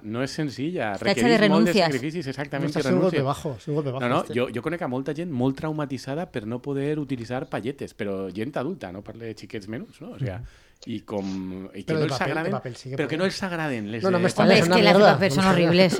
no 0.04 0.22
és, 0.22 0.30
senzilla. 0.30 0.92
Està 0.94 1.10
hecha 1.10 1.26
de 1.26 1.48
molt 1.48 1.66
de 1.66 1.72
renúncies. 1.72 1.84
sacrificis, 1.84 2.26
exactament, 2.30 2.70
sido 2.72 2.88
un 2.94 3.00
golpe 3.02 3.16
renúncies. 3.18 3.24
bajo, 3.24 3.56
un 3.66 3.74
golpe 3.74 3.90
bajo. 3.90 4.00
No, 4.04 4.08
no, 4.08 4.20
este. 4.22 4.34
jo, 4.38 4.46
jo 4.54 4.62
conec 4.62 4.82
a 4.82 4.88
molta 4.88 5.12
gent 5.12 5.32
molt 5.32 5.56
traumatitzada 5.58 6.28
per 6.30 6.46
no 6.46 6.60
poder 6.62 7.00
utilitzar 7.00 7.48
palletes, 7.50 7.96
però 7.98 8.30
gent 8.32 8.54
adulta, 8.56 8.92
no 8.92 9.02
parle 9.02 9.26
de 9.26 9.34
xiquets 9.34 9.66
menys, 9.68 10.00
no? 10.00 10.12
O 10.14 10.18
sea, 10.20 10.38
i 10.86 11.00
com... 11.00 11.68
I 11.74 11.82
que 11.82 11.92
Però 11.92 11.98
no 12.06 12.06
de 12.06 12.24
agraden, 12.24 12.74
sí 12.76 12.90
que 12.90 12.96
però 12.96 13.08
que 13.10 13.16
no 13.18 13.24
els 13.26 13.42
agraden 13.42 13.90
les 13.90 14.02
No, 14.02 14.10
no 14.12 14.18
me 14.20 14.28
está- 14.28 14.44
es 14.54 14.60
es 14.62 14.68
que 14.68 14.82
las 14.82 14.96
de 14.96 15.02
papel 15.04 15.32
son 15.32 15.44
horribles. 15.50 15.98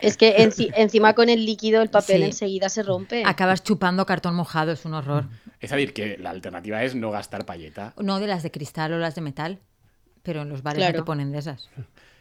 Es 0.00 0.16
que 0.16 0.36
enci- 0.38 0.72
encima 0.76 1.14
con 1.14 1.28
el 1.28 1.44
líquido 1.44 1.82
el 1.82 1.90
papel 1.90 2.18
Sí. 2.22 2.24
enseguida 2.24 2.68
se 2.68 2.82
rompe. 2.82 3.22
Acabas 3.26 3.62
chupando 3.62 4.06
cartón 4.06 4.34
mojado, 4.34 4.72
es 4.72 4.84
un 4.84 4.94
horror. 4.94 5.26
A 5.70 5.76
dir, 5.76 5.92
que 5.92 6.16
l'alternativa 6.18 6.82
és 6.84 6.94
no 6.94 7.10
gastar 7.10 7.44
palleta, 7.44 7.92
No 8.00 8.18
de 8.18 8.26
las 8.28 8.42
de 8.42 8.50
cristal 8.50 8.92
o 8.94 8.98
las 8.98 9.14
de 9.14 9.20
metal, 9.20 9.58
pero 10.22 10.42
en 10.42 10.48
los 10.48 10.62
bares 10.62 10.78
Claro. 10.78 10.98
no 10.98 11.04
te 11.04 11.06
ponen 11.06 11.30
de 11.32 11.38
esas. 11.38 11.68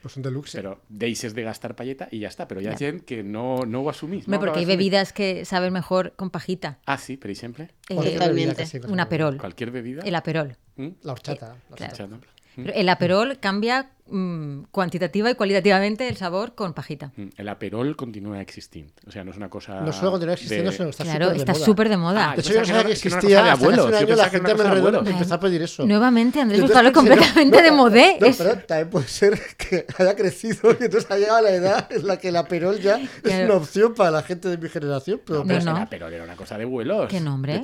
Pues 0.02 0.16
un 0.16 0.24
deluxe. 0.24 0.58
deixes 0.90 1.34
de 1.34 1.44
gastar 1.44 1.76
ja 2.22 2.30
està. 2.30 2.48
Però 2.48 2.62
hi 2.62 2.68
ha 2.68 2.72
Ja. 2.72 2.78
gent 2.78 3.02
que 3.04 3.24
no, 3.24 3.66
no. 3.66 3.84
Hombre, 4.26 4.38
no 4.38 4.40
porque 4.40 4.60
hay 4.60 4.66
bebidas 4.66 5.12
que 5.14 5.44
saben 5.46 5.74
mejor 5.74 6.14
con 6.16 6.30
pajita. 6.30 6.80
Ah, 6.86 6.98
sí, 6.98 7.18
per 7.18 7.32
exemple. 7.32 7.66
Eh, 7.90 7.96
Cualquier 7.96 8.20
Totalmente. 8.20 8.82
un 8.88 9.00
aperol. 9.00 9.38
Cualquier 9.38 9.72
bebida. 9.72 10.04
El 10.04 10.16
aperol. 10.16 10.56
¿Mm? 10.76 10.88
La 11.02 11.12
horchata. 11.14 11.56
la. 11.70 12.20
Pero 12.56 12.74
el 12.74 12.90
aperol 12.90 13.40
cambia 13.40 13.92
mm, 14.10 14.64
cuantitativa 14.72 15.30
y 15.30 15.36
cualitativamente 15.36 16.08
el 16.08 16.18
sabor 16.18 16.56
con 16.56 16.74
pajita. 16.74 17.12
Mm, 17.16 17.28
El 17.38 17.50
aperol 17.50 17.96
continua 17.96 18.42
existint. 18.42 18.92
O 19.08 19.12
sea, 19.12 19.24
no 19.24 19.32
és 19.32 19.38
una 19.38 19.50
cosa... 19.50 19.82
No 19.82 19.92
solo 19.92 20.12
continúa 20.12 20.34
existiendo, 20.34 20.72
de- 20.72 20.78
sino 20.78 20.86
que 20.88 20.92
está 20.92 21.04
claro, 21.04 21.26
súper 21.26 21.34
de 21.36 21.40
está 21.40 21.54
moda. 21.54 21.66
súper 21.66 21.90
de 21.90 21.98
moda. 21.98 22.32
Ah, 22.32 22.36
De 22.36 22.42
hecho, 22.42 22.54
yo 22.54 22.60
no 22.60 22.66
sabía 22.66 22.84
que 22.86 22.92
existía. 22.94 23.40
Hasta 23.40 23.54
hace 23.54 23.68
un 23.68 23.94
año 23.96 24.16
la 24.16 24.30
gente 24.30 24.54
de 24.54 24.62
alrededor 24.62 24.78
abuelos. 24.96 25.08
empezó 25.08 25.34
a 25.36 25.40
pedir 25.40 25.62
eso. 25.62 25.86
Nuevamente, 25.86 26.42
Andrés 26.42 26.62
no, 26.62 26.94
completamente 26.94 27.58
no, 27.58 27.64
de 27.64 27.72
modé. 27.72 28.18
No, 28.22 28.28
Es- 28.28 28.38
pero 28.38 28.58
también 28.60 28.90
puede 28.90 29.08
ser 29.08 29.40
que 29.58 29.86
haya 29.98 30.16
crecido 30.16 30.72
y 30.80 30.84
entonces 30.86 31.10
ha 31.12 31.18
llegado 31.18 31.38
a 31.38 31.42
la 31.42 31.52
edad 31.52 31.92
en 31.92 32.08
la 32.08 32.18
que 32.18 32.30
el 32.30 32.36
aperol 32.36 32.80
ya 32.80 32.98
es 33.00 33.10
Claro. 33.22 33.46
una 33.46 33.54
opción 33.56 33.94
para 33.94 34.12
la 34.12 34.24
gente 34.24 34.50
de 34.50 34.58
mi 34.58 34.70
generación. 34.70 35.22
Pero, 35.26 35.44
Pero 35.46 35.60
No, 35.64 35.72
no. 35.72 35.78
el 35.78 35.84
aperol 35.84 36.14
era 36.14 36.24
una 36.24 36.36
cosa 36.36 36.58
de 36.58 36.66
vuelos. 36.66 37.08
¿Qué 37.10 37.20
nombre? 37.20 37.62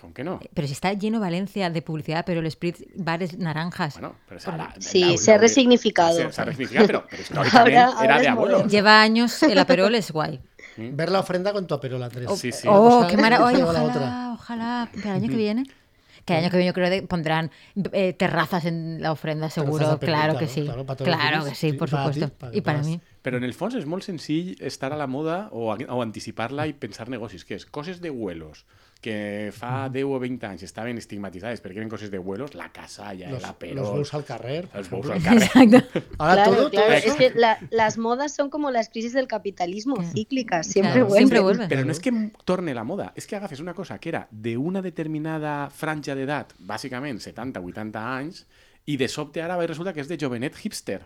Com 0.00 0.12
que 0.12 0.24
no? 0.24 0.40
Pero 0.54 0.66
si 0.66 0.72
está 0.72 0.92
lleno 0.92 1.20
Valencia 1.20 1.70
de 1.70 1.82
publicidad, 1.82 2.24
pero 2.26 2.40
el 2.40 2.50
Spritz, 2.50 2.82
bares 2.96 3.38
naranjas. 3.38 3.94
Bueno, 3.94 4.16
pero 4.28 4.38
esa- 4.38 4.74
Sí, 4.78 5.16
se 5.18 5.32
ha 5.32 5.36
la- 5.36 5.40
resignificado. 5.76 6.16
Se, 6.18 6.32
se 6.32 6.40
ha 6.40 6.44
resignificado, 6.44 6.86
pero, 6.86 7.06
pero 7.08 7.22
históricamente 7.22 7.76
Ahora- 7.78 7.92
ahora 7.98 8.04
era 8.04 8.16
es 8.16 8.22
de 8.22 8.28
abuelo. 8.28 8.66
Lleva 8.66 9.00
años, 9.02 9.42
el 9.42 9.58
aperol 9.58 9.94
es 9.94 10.10
guay. 10.10 10.40
ver 10.76 11.10
la 11.10 11.20
ofrenda 11.20 11.52
con 11.52 11.66
tu 11.66 11.74
aperol, 11.74 12.02
Andrés. 12.02 12.28
Sí, 12.38 12.52
sí. 12.52 12.66
Oh, 12.70 13.06
qué 13.08 13.16
maravilla. 13.16 13.64
Ojalá, 13.64 14.32
ojalá. 14.34 14.90
El 14.94 15.08
año 15.10 15.28
que 15.28 15.36
viene. 15.36 15.64
Que 16.24 16.32
el 16.34 16.40
año 16.42 16.50
que 16.50 16.56
viene 16.56 16.70
yo 16.70 16.74
creo 16.74 16.90
que 16.90 17.02
pondrán 17.06 17.52
eh, 17.92 18.12
terrazas 18.12 18.64
en 18.64 19.00
la 19.00 19.12
ofrenda, 19.12 19.48
seguro. 19.48 19.96
Claro 20.00 20.36
que 20.36 20.48
sí. 20.48 20.68
Claro, 21.04 21.44
que 21.44 21.54
sí, 21.54 21.70
Sí, 21.70 21.72
por 21.74 21.88
para 21.88 22.10
ti, 22.10 22.20
supuesto. 22.20 22.36
para 22.38 22.50
que 22.52 22.58
y 22.58 22.60
para 22.62 22.82
mí. 22.82 23.00
Però 23.22 23.36
en 23.38 23.44
el 23.44 23.54
fons 23.58 23.74
és 23.74 23.86
molt 23.90 24.04
senzill 24.06 24.52
estar 24.62 24.92
a 24.94 24.96
la 24.98 25.08
moda 25.10 25.48
o, 25.50 25.72
anticipar-la 26.02 26.68
i 26.70 26.74
pensar 26.78 27.08
negocis, 27.10 27.42
que 27.44 27.56
és 27.58 27.64
coses 27.66 27.98
de 28.00 28.10
vuelos 28.14 28.64
que 29.00 29.50
fa 29.54 29.88
10 29.92 30.04
o 30.08 30.18
20 30.18 30.46
anys 30.48 30.62
estaven 30.66 30.98
estigmatitzades 30.98 31.60
perquè 31.62 31.78
eren 31.78 31.88
coses 31.92 32.10
de 32.10 32.18
vuelos, 32.18 32.54
la 32.56 32.72
casalla, 32.72 33.28
Los, 33.30 33.42
el 33.44 33.48
aperol... 33.50 33.76
los 33.76 33.90
bus 33.92 34.14
al 34.14 34.24
carrer. 34.24 34.68
Els 34.74 34.88
bous 34.90 35.10
al 35.10 35.22
carrer. 35.22 35.42
Exacto. 35.44 36.00
Ahora 36.18 36.44
Claro, 36.44 36.56
todo, 36.56 36.70
claro, 36.70 36.92
es 36.94 37.14
que 37.14 37.30
la- 37.36 37.58
las 37.70 37.98
modas 37.98 38.34
son 38.34 38.50
como 38.50 38.70
las 38.70 38.88
crisis 38.88 39.12
del 39.12 39.28
capitalismo, 39.28 40.02
cíclicas, 40.02 40.66
siempre 40.66 40.92
Claro, 40.92 41.06
vuelven. 41.06 41.18
siempre 41.28 41.40
vuelven. 41.40 41.68
Però 41.68 41.84
no 41.84 41.92
és 41.92 42.00
que 42.00 42.12
torne 42.44 42.74
la 42.74 42.84
moda, 42.84 43.12
és 43.14 43.26
que 43.26 43.36
agafes 43.36 43.60
una 43.60 43.74
cosa 43.74 43.98
que 44.00 44.08
era 44.08 44.26
d'una 44.32 44.82
determinada 44.82 45.68
franja 45.70 46.14
d'edat, 46.16 46.54
bàsicament 46.58 47.20
70-80 47.20 47.94
anys, 48.00 48.46
i 48.86 48.96
de 48.96 49.08
sobte 49.08 49.42
ara 49.42 49.56
resulta 49.66 49.92
que 49.92 50.00
és 50.00 50.08
de 50.08 50.16
jovenet 50.18 50.56
hipster. 50.56 51.04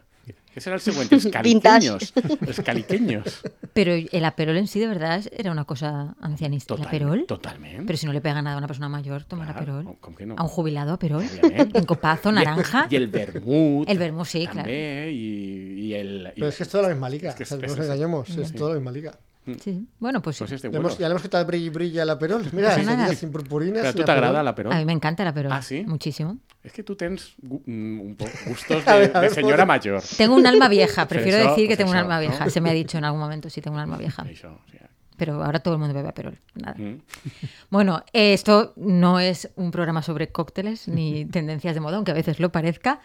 Què 0.50 0.58
serà 0.58 0.74
el 0.74 0.80
següent? 0.82 1.06
Els 1.14 1.28
caliqueños. 1.30 2.12
Els 2.42 2.60
caliqueños. 2.66 3.40
Pero 3.72 3.92
el 3.94 4.24
aperol 4.24 4.56
en 4.56 4.66
sí, 4.66 4.80
de 4.80 4.88
verdad, 4.88 5.22
era 5.30 5.52
una 5.52 5.64
cosa 5.64 6.16
ancianista. 6.20 6.74
¿El 6.74 6.82
aperol? 6.82 7.24
Totalment. 7.26 7.86
Pero 7.86 7.96
si 7.96 8.06
no 8.06 8.12
le 8.12 8.20
pega 8.20 8.42
nada 8.42 8.56
a 8.56 8.58
una 8.58 8.66
persona 8.66 8.88
mayor, 8.88 9.22
tomar 9.24 9.46
Claro, 9.46 9.60
aperol. 9.78 9.96
com 10.00 10.14
que 10.14 10.26
no? 10.26 10.34
A 10.36 10.42
un 10.42 10.48
jubilado 10.48 10.92
aperol. 10.94 11.24
En 11.42 11.84
copazo, 11.84 12.32
naranja. 12.32 12.88
I 12.90 12.96
el 12.96 13.06
vermut. 13.06 13.88
El 13.88 13.98
vermut, 13.98 14.26
sí, 14.26 14.44
també, 14.52 15.12
I, 15.12 15.86
i 15.86 15.94
el... 15.94 16.26
I, 16.26 16.32
Pero 16.34 16.48
es 16.48 16.56
que 16.56 16.62
es 16.64 16.68
toda 16.68 16.82
la 16.82 16.88
misma 16.90 17.08
liga. 17.08 17.30
Es 17.30 17.36
que 17.36 17.44
o 17.44 17.46
sea, 17.46 17.56
es- 17.56 17.62
no 17.62 17.68
nos 17.68 17.78
es- 17.78 17.84
engañemos, 17.84 18.28
es 18.36 18.52
toda 18.52 18.70
la 18.74 18.80
misma 18.80 18.90
liga. 18.92 19.14
Sí. 19.60 19.86
Bueno, 19.98 20.20
pues 20.22 20.36
sí. 20.36 20.44
coses 20.44 20.62
de 20.62 20.68
Le 20.70 20.76
hemos- 20.78 20.98
ya 20.98 21.08
le 21.08 21.12
hemos 21.12 21.22
quitado 21.22 21.40
el 21.42 21.46
brilli 21.46 21.70
brilla 21.70 22.02
al 22.02 22.10
aperol. 22.10 22.44
Mira, 22.52 22.68
pasa 22.68 22.82
nada. 22.82 23.14
sin 23.14 23.30
purpurinas. 23.32 23.82
Però 23.82 23.88
a 23.88 23.92
sin 23.92 24.00
tu 24.00 24.04
t'agrada 24.04 24.40
aperol. 24.40 24.44
l'aperol? 24.44 24.72
A 24.72 24.76
mí 24.78 24.84
me 24.84 24.92
encanta 24.92 25.22
el 25.22 25.28
aperol. 25.28 25.52
Ah, 25.52 25.62
¿sí? 25.62 25.82
Muchísimo. 25.86 26.38
És 26.62 26.72
que 26.72 26.82
tu 26.82 26.94
tens 26.94 27.34
mm, 27.42 28.00
un 28.00 28.16
gustos 28.46 28.82
A 28.86 28.94
de, 28.94 29.00
ver, 29.08 29.16
a 29.16 29.20
de 29.22 29.28
¿cómo? 29.42 29.66
major. 29.66 30.02
Tengo 30.16 30.34
un 30.34 30.46
alma 30.46 30.68
vieja. 30.68 31.08
Prefiero 31.08 31.38
eso, 31.38 31.48
decir 31.50 31.64
que 31.64 31.68
pues 31.74 31.78
tengo 31.78 31.90
un 31.90 31.96
eso, 31.96 32.02
alma 32.04 32.16
¿no? 32.16 32.28
vieja. 32.28 32.50
Se 32.50 32.60
me 32.60 32.70
ha 32.70 32.74
dicho 32.74 32.98
en 32.98 33.04
algún 33.08 33.20
momento, 33.20 33.48
sí, 33.48 33.60
tengo 33.62 33.76
un 33.76 33.80
alma 33.82 33.96
vieja. 33.96 34.22
Això, 34.24 34.52
o 34.52 34.60
sigui, 34.70 34.78
Pero 35.16 35.42
ahora 35.42 35.60
todo 35.60 35.74
el 35.74 35.80
mundo 35.80 35.94
bebe 35.94 36.08
aperol. 36.08 36.38
Nada. 36.54 36.76
mm. 36.78 37.00
Bueno, 37.70 38.04
eh, 38.12 38.34
esto 38.34 38.72
no 38.76 39.20
es 39.20 39.50
un 39.56 39.70
programa 39.70 40.02
sobre 40.02 40.28
cócteles 40.32 40.86
ni 40.86 41.24
tendencias 41.24 41.74
de 41.74 41.80
moda, 41.80 41.96
aunque 41.96 42.10
a 42.12 42.14
veces 42.14 42.40
lo 42.40 42.52
parezca. 42.52 43.00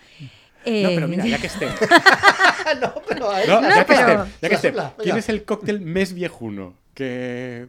No, 0.65 0.72
Eh, 0.89 0.95
però 0.98 1.07
mira, 1.07 1.24
ja 1.29 1.38
que 1.38 1.48
estem... 1.48 1.69
no, 2.81 2.93
pero 3.07 3.29
a 3.31 3.45
No, 3.48 3.62
ver. 3.62 3.74
ja 3.74 3.86
que 3.86 3.93
però- 3.93 4.25
estem, 4.25 4.31
ja 4.41 4.50
que 4.50 4.57
Quin 4.57 5.05
vinga. 5.05 5.17
és 5.19 5.29
el 5.29 5.45
còctel 5.45 5.79
més 5.81 6.13
viejuno 6.13 6.74
que 6.95 7.67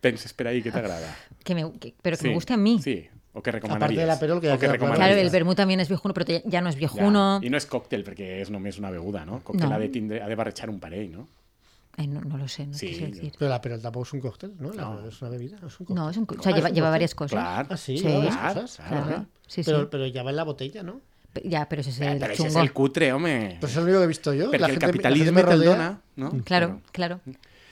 penses 0.00 0.32
per 0.34 0.46
ahí 0.48 0.62
que 0.62 0.70
t'agrada? 0.70 1.10
Que 1.42 1.54
me, 1.54 1.72
que- 1.80 1.94
pero 2.00 2.16
que 2.16 2.22
Sí, 2.22 2.28
me 2.28 2.34
guste 2.34 2.52
a 2.54 2.56
mí. 2.56 2.80
Sí, 2.82 3.08
o 3.32 3.42
que 3.42 3.50
recomanaries. 3.52 3.98
de 3.98 4.06
la 4.06 4.18
Perol, 4.18 4.40
que 4.40 4.46
ya 4.48 4.54
o 4.54 4.58
que 4.58 4.66
claro. 4.78 4.94
Claro, 4.94 5.14
el 5.14 5.30
vermut 5.30 5.56
también 5.56 5.80
es 5.80 5.88
viejuno, 5.88 6.14
pero 6.14 6.26
te- 6.26 6.42
ya 6.46 6.60
no 6.60 6.68
es 6.68 6.76
viejuno. 6.76 7.40
I 7.42 7.50
no 7.50 7.56
és 7.56 7.66
còctel, 7.66 8.04
perquè 8.04 8.40
és 8.42 8.50
només 8.50 8.78
una 8.78 8.90
beguda, 8.90 9.24
no? 9.24 9.40
Còctel 9.42 9.68
No. 9.68 9.74
ha, 9.74 9.78
de 9.78 9.88
tindre, 9.88 10.22
ha 10.22 10.28
de 10.28 10.34
barrejar 10.36 10.70
un 10.70 10.78
parell, 10.80 11.10
no? 11.12 11.28
Ay, 11.96 12.06
no, 12.06 12.20
no 12.20 12.36
lo 12.38 12.46
sé, 12.46 12.64
no 12.66 12.74
Sí, 12.74 12.86
te 12.90 12.94
sé 12.94 13.06
decir. 13.08 13.32
Pero 13.36 13.48
la 13.50 13.60
Perol 13.60 13.82
tampoco 13.82 14.06
es 14.06 14.12
un 14.12 14.20
cóctel, 14.20 14.54
¿no? 14.60 14.72
La 14.72 14.82
No. 14.82 15.08
Es 15.08 15.20
una 15.20 15.30
bebida, 15.32 15.56
no 15.60 15.66
es 15.66 15.80
un 15.80 15.86
cóctel. 15.86 15.96
No, 15.96 16.10
es 16.10 16.16
un, 16.16 16.26
o 16.30 16.42
sea, 16.42 16.52
Ah, 16.52 16.54
lleva, 16.56 16.68
es 16.68 16.74
lleva 16.74 16.86
cóctel. 16.86 16.90
varias 16.92 17.14
cosas. 17.16 17.30
Clar. 17.32 17.66
Ah, 17.68 17.76
sí, 17.76 17.98
Sí, 17.98 18.04
claro, 18.04 18.60
cosas. 18.62 18.76
claro. 18.86 19.06
Claro. 19.06 19.26
Sí, 19.48 19.62
pero, 19.64 19.90
pero 19.90 20.06
ya 20.06 20.22
va 20.22 20.30
en 20.30 20.36
la 20.36 20.44
botella, 20.44 20.82
¿no? 20.84 21.00
Ya, 21.44 21.68
pero 21.68 21.80
ese 21.80 21.90
es 21.90 22.00
el 22.00 22.22
això 22.22 22.46
és 22.46 22.52
chungo. 22.52 22.60
el 22.60 22.72
cutre, 22.72 23.12
home. 23.12 23.56
Pues 23.60 23.72
es 23.72 23.76
lo 23.78 23.84
único 23.84 23.98
que 23.98 24.04
he 24.04 24.08
visto 24.08 24.34
yo. 24.34 24.50
Perquè 24.50 24.60
la 24.60 24.66
el 24.66 24.72
gente, 24.72 24.86
la 24.86 24.92
gente 24.92 25.02
capitalisme 25.02 25.32
me 25.32 25.42
te'l 25.42 25.58
rodea. 25.58 25.70
dona, 25.70 26.00
no? 26.16 26.30
Claro, 26.44 26.80
claro. 26.92 27.20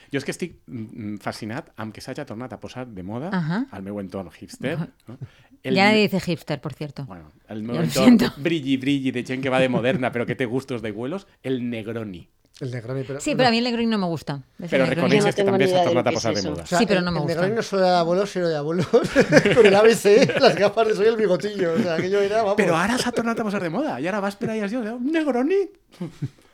Jo 0.07 0.21
és 0.21 0.23
que 0.23 0.31
estic 0.31 0.53
mm, 0.67 0.83
mm, 0.85 1.17
fascinat 1.19 1.73
amb 1.75 1.91
que 1.93 1.99
s'hagi 1.99 2.23
tornat 2.23 2.53
a 2.53 2.59
posar 2.61 2.85
de 2.87 3.03
moda 3.03 3.27
al 3.69 3.83
meu 3.83 3.99
entorn 3.99 4.29
hipster. 4.31 4.77
No? 5.07 5.17
Ya 5.63 5.89
nadie 5.89 6.03
dice 6.07 6.21
hipster, 6.21 6.61
por 6.61 6.73
cierto. 6.73 7.03
Bueno, 7.05 7.31
el 7.49 7.63
meu 7.63 7.81
entorn 7.81 8.17
brilli, 8.37 8.77
brilli 8.77 9.11
de 9.11 9.25
gent 9.25 9.43
que 9.43 9.49
va 9.49 9.59
de 9.59 9.67
moderna 9.67 10.11
però 10.13 10.25
que 10.25 10.35
té 10.35 10.45
gustos 10.45 10.81
de 10.81 10.91
vuelos, 10.91 11.27
el 11.43 11.69
Negroni. 11.69 12.29
El 12.59 12.71
Negroni, 12.71 13.03
pero... 13.05 13.19
Sí, 13.19 13.35
pero 13.35 13.49
a 13.49 13.51
mí 13.51 13.59
el 13.59 13.63
Negroni 13.65 13.85
no 13.85 13.99
me 13.99 14.07
gusta. 14.07 14.41
Negroni- 14.59 14.89
reconeixes 14.89 15.25
no 15.25 15.29
que 15.29 15.33
tengo 15.43 15.51
també 15.51 15.65
ni 15.65 15.69
s'ha 15.69 15.77
idea 15.77 15.83
de 15.83 15.87
tornat 15.93 16.05
lo 16.05 16.09
a 16.09 16.11
que 16.11 16.15
posar 16.17 16.31
es 16.31 16.35
de 16.35 16.41
eso. 16.41 16.49
moda. 16.51 16.63
O 16.63 16.65
sea, 16.65 16.79
Sí, 16.79 16.85
pero 16.87 16.99
el- 16.99 17.05
no 17.05 17.11
me 17.11 17.17
el 17.19 17.23
gusta. 17.23 17.35
Negroni 17.41 17.55
no 17.55 17.61
solo 17.63 17.81
era 17.83 17.91
de 17.91 17.97
abuelos, 17.99 18.29
sino 18.31 18.47
de 18.47 18.57
abuelos 18.57 18.87
con 19.55 19.65
el 19.67 19.75
ABC, 19.75 20.39
las 20.41 20.55
gafas 20.55 20.87
de 20.87 20.95
sol 20.95 21.05
y 21.05 21.07
el 21.09 21.17
bigotillo. 21.17 21.73
O 21.73 21.77
sea, 21.77 21.93
aquello 21.95 22.19
era, 22.21 22.41
vamos... 22.41 22.55
Però 22.57 22.75
ara 22.75 22.97
s'ha 22.97 23.11
tornat 23.11 23.39
a 23.39 23.43
posar 23.45 23.61
de 23.61 23.69
moda. 23.69 23.99
I 24.01 24.07
ara 24.07 24.19
vas 24.19 24.35
per 24.35 24.49
ahí 24.49 24.61
dit, 24.61 24.73
un 24.73 25.11
Negroni. 25.11 25.69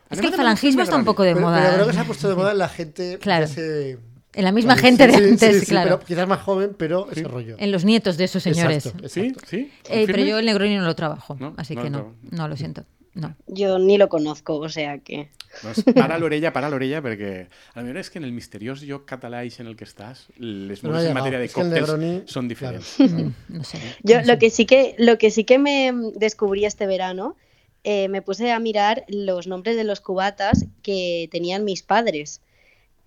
Es 0.09 0.19
que 0.19 0.27
el 0.27 0.33
falangismo 0.33 0.83
está 0.83 0.95
un 0.97 1.05
poco 1.05 1.23
de 1.23 1.33
Pero- 1.35 1.45
moda. 1.47 1.61
pero 1.61 1.73
creo 1.75 1.87
que 1.87 1.93
se 1.93 1.99
ha 2.01 2.03
puesto 2.05 2.27
de 2.29 2.35
moda 2.35 2.51
en 2.51 2.57
la 2.57 2.67
gente 2.69 3.17
Claro. 3.19 3.47
de 3.47 3.51
ese... 3.51 3.99
En 4.35 4.43
la 4.45 4.51
misma 4.51 4.73
Sí, 4.75 4.81
gente 4.81 5.05
de 5.07 5.13
sí, 5.13 5.19
sí, 5.23 5.29
antes, 5.29 5.59
sí, 5.61 5.65
claro. 5.67 5.99
pero 5.99 6.05
quizás 6.07 6.27
más 6.27 6.41
joven, 6.41 6.75
pero 6.75 7.07
ese 7.11 7.23
rollo. 7.23 7.55
En 7.59 7.71
los 7.71 7.85
nietos 7.85 8.17
de 8.17 8.23
esos 8.25 8.41
señores. 8.43 8.87
Exacto, 8.87 9.07
Sí, 9.07 9.19
exacto. 9.27 9.47
sí. 9.49 9.71
Eh, 9.89 10.03
pero 10.07 10.23
yo 10.23 10.39
el 10.39 10.45
Negroni 10.47 10.75
no 10.75 10.83
lo 10.85 10.95
trabajo, 10.95 11.37
No, 11.39 11.53
así 11.55 11.75
no 11.75 11.83
que 11.83 11.89
no. 11.91 11.97
trabajo. 11.99 12.15
No, 12.31 12.47
lo 12.47 12.57
siento. 12.57 12.83
No. 13.15 13.35
Yo 13.47 13.77
ni 13.77 13.97
lo 13.97 14.09
conozco, 14.09 14.57
o 14.57 14.69
sea 14.69 14.97
que. 14.99 15.29
Doncs 15.61 15.83
para 15.93 16.17
l'orella, 16.21 16.51
para 16.51 16.69
l'orella, 16.69 17.01
perquè 17.05 17.47
a 17.73 17.77
la 17.77 17.83
millor 17.83 17.99
és 18.01 18.09
que 18.09 18.17
en 18.17 18.25
el 18.25 18.31
misteriós 18.33 18.81
lloc 18.81 19.05
català 19.05 19.43
en 19.45 19.67
el 19.67 19.75
que 19.77 19.85
estàs, 19.85 20.25
les 20.37 20.81
No 20.83 20.97
en 20.99 21.13
matèria 21.13 21.37
de 21.37 21.45
Es 21.45 21.53
còctels 21.53 21.73
Negroni, 21.93 22.23
són 22.25 22.49
claro. 22.49 22.79
diferents. 22.79 22.99
Mm, 22.99 23.57
No 23.59 23.63
sé. 23.63 23.77
Yo 24.01 24.17
no 24.17 24.23
sé. 24.23 24.31
lo 24.31 24.39
que 24.39 24.49
sí 24.49 24.65
que 24.65 24.95
lo 24.97 25.17
que 25.17 25.29
sí 25.29 25.43
que 25.43 25.59
me 25.59 25.93
descubrí 26.15 26.65
este 26.65 26.87
verano, 26.87 27.35
eh, 27.83 28.07
me 28.09 28.21
puse 28.21 28.51
a 28.51 28.59
mirar 28.59 29.03
los 29.07 29.45
nombres 29.45 29.75
de 29.75 29.83
los 29.83 30.01
cubatas 30.01 30.65
que 30.81 31.27
tenían 31.31 31.65
mis 31.65 31.83
padres. 31.83 32.41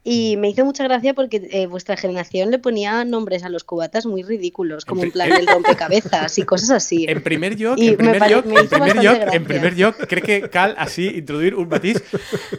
Y 0.09 0.37
me 0.37 0.49
hizo 0.51 0.65
mucha 0.65 0.85
gracia 0.85 1.15
porque 1.15 1.49
eh, 1.51 1.67
vuestra 1.67 1.97
generación 1.97 2.53
le 2.53 2.61
ponía 2.61 3.05
nombres 3.05 3.43
a 3.43 3.49
los 3.49 3.65
cubatas 3.65 4.07
muy 4.07 4.23
ridículos, 4.23 4.85
como 4.85 5.03
en 5.03 5.11
plan 5.11 5.33
el 5.33 5.47
rompecabezas 5.49 6.39
y 6.39 6.45
cosas 6.45 6.71
así. 6.71 7.07
En 7.09 7.21
primer 7.25 7.61
I 7.61 7.65
en 7.65 7.91
me 7.91 7.97
primer 7.97 8.21
me 8.47 8.61
en 8.61 8.69
primer 8.69 8.95
gràcia. 8.95 9.35
en 9.35 9.45
primer 9.45 9.75
lloc, 9.75 9.97
crec 10.07 10.25
que 10.25 10.49
cal 10.49 10.77
així 10.79 11.09
introduir 11.19 11.57
un 11.57 11.69
matís. 11.69 12.01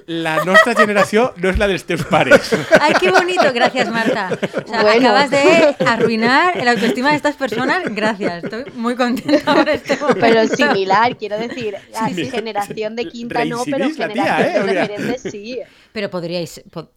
La 0.08 0.44
nostra 0.44 0.76
generació 0.76 1.34
no 1.38 1.48
és 1.50 1.58
la 1.58 1.70
dels 1.72 1.86
teus 1.88 2.04
pares. 2.04 2.52
Ay, 2.82 2.94
qué 3.00 3.12
bonito, 3.12 3.48
gracias 3.54 3.90
Marta. 3.90 4.28
O 4.66 4.68
sea, 4.68 4.82
Bueno. 4.82 5.08
acabas 5.08 5.32
de 5.32 5.76
arruinar 5.86 6.58
el 6.58 6.68
autoestima 6.68 7.12
de 7.12 7.16
estas 7.16 7.36
personas. 7.38 7.84
Gracias, 7.96 8.44
estoy 8.44 8.66
muy 8.76 8.96
contenta 8.96 9.56
por 9.56 9.70
este 9.70 9.96
momento. 9.96 10.20
Pero 10.20 10.48
similar, 10.48 11.16
quiero 11.16 11.38
decir, 11.40 11.78
a 11.96 12.10
Sí. 12.10 12.30
generación 12.30 12.98
de 12.98 13.06
quinta 13.06 13.46
no, 13.46 13.64
pero 13.64 13.88
la 13.88 14.10
tía, 14.10 14.26
generación 14.36 14.70
¿eh? 14.70 14.74
De 14.74 14.82
referentes 14.82 15.22
sí. 15.32 15.60
Pero 15.98 16.12
podríais. 16.12 16.62
po- 16.70 16.92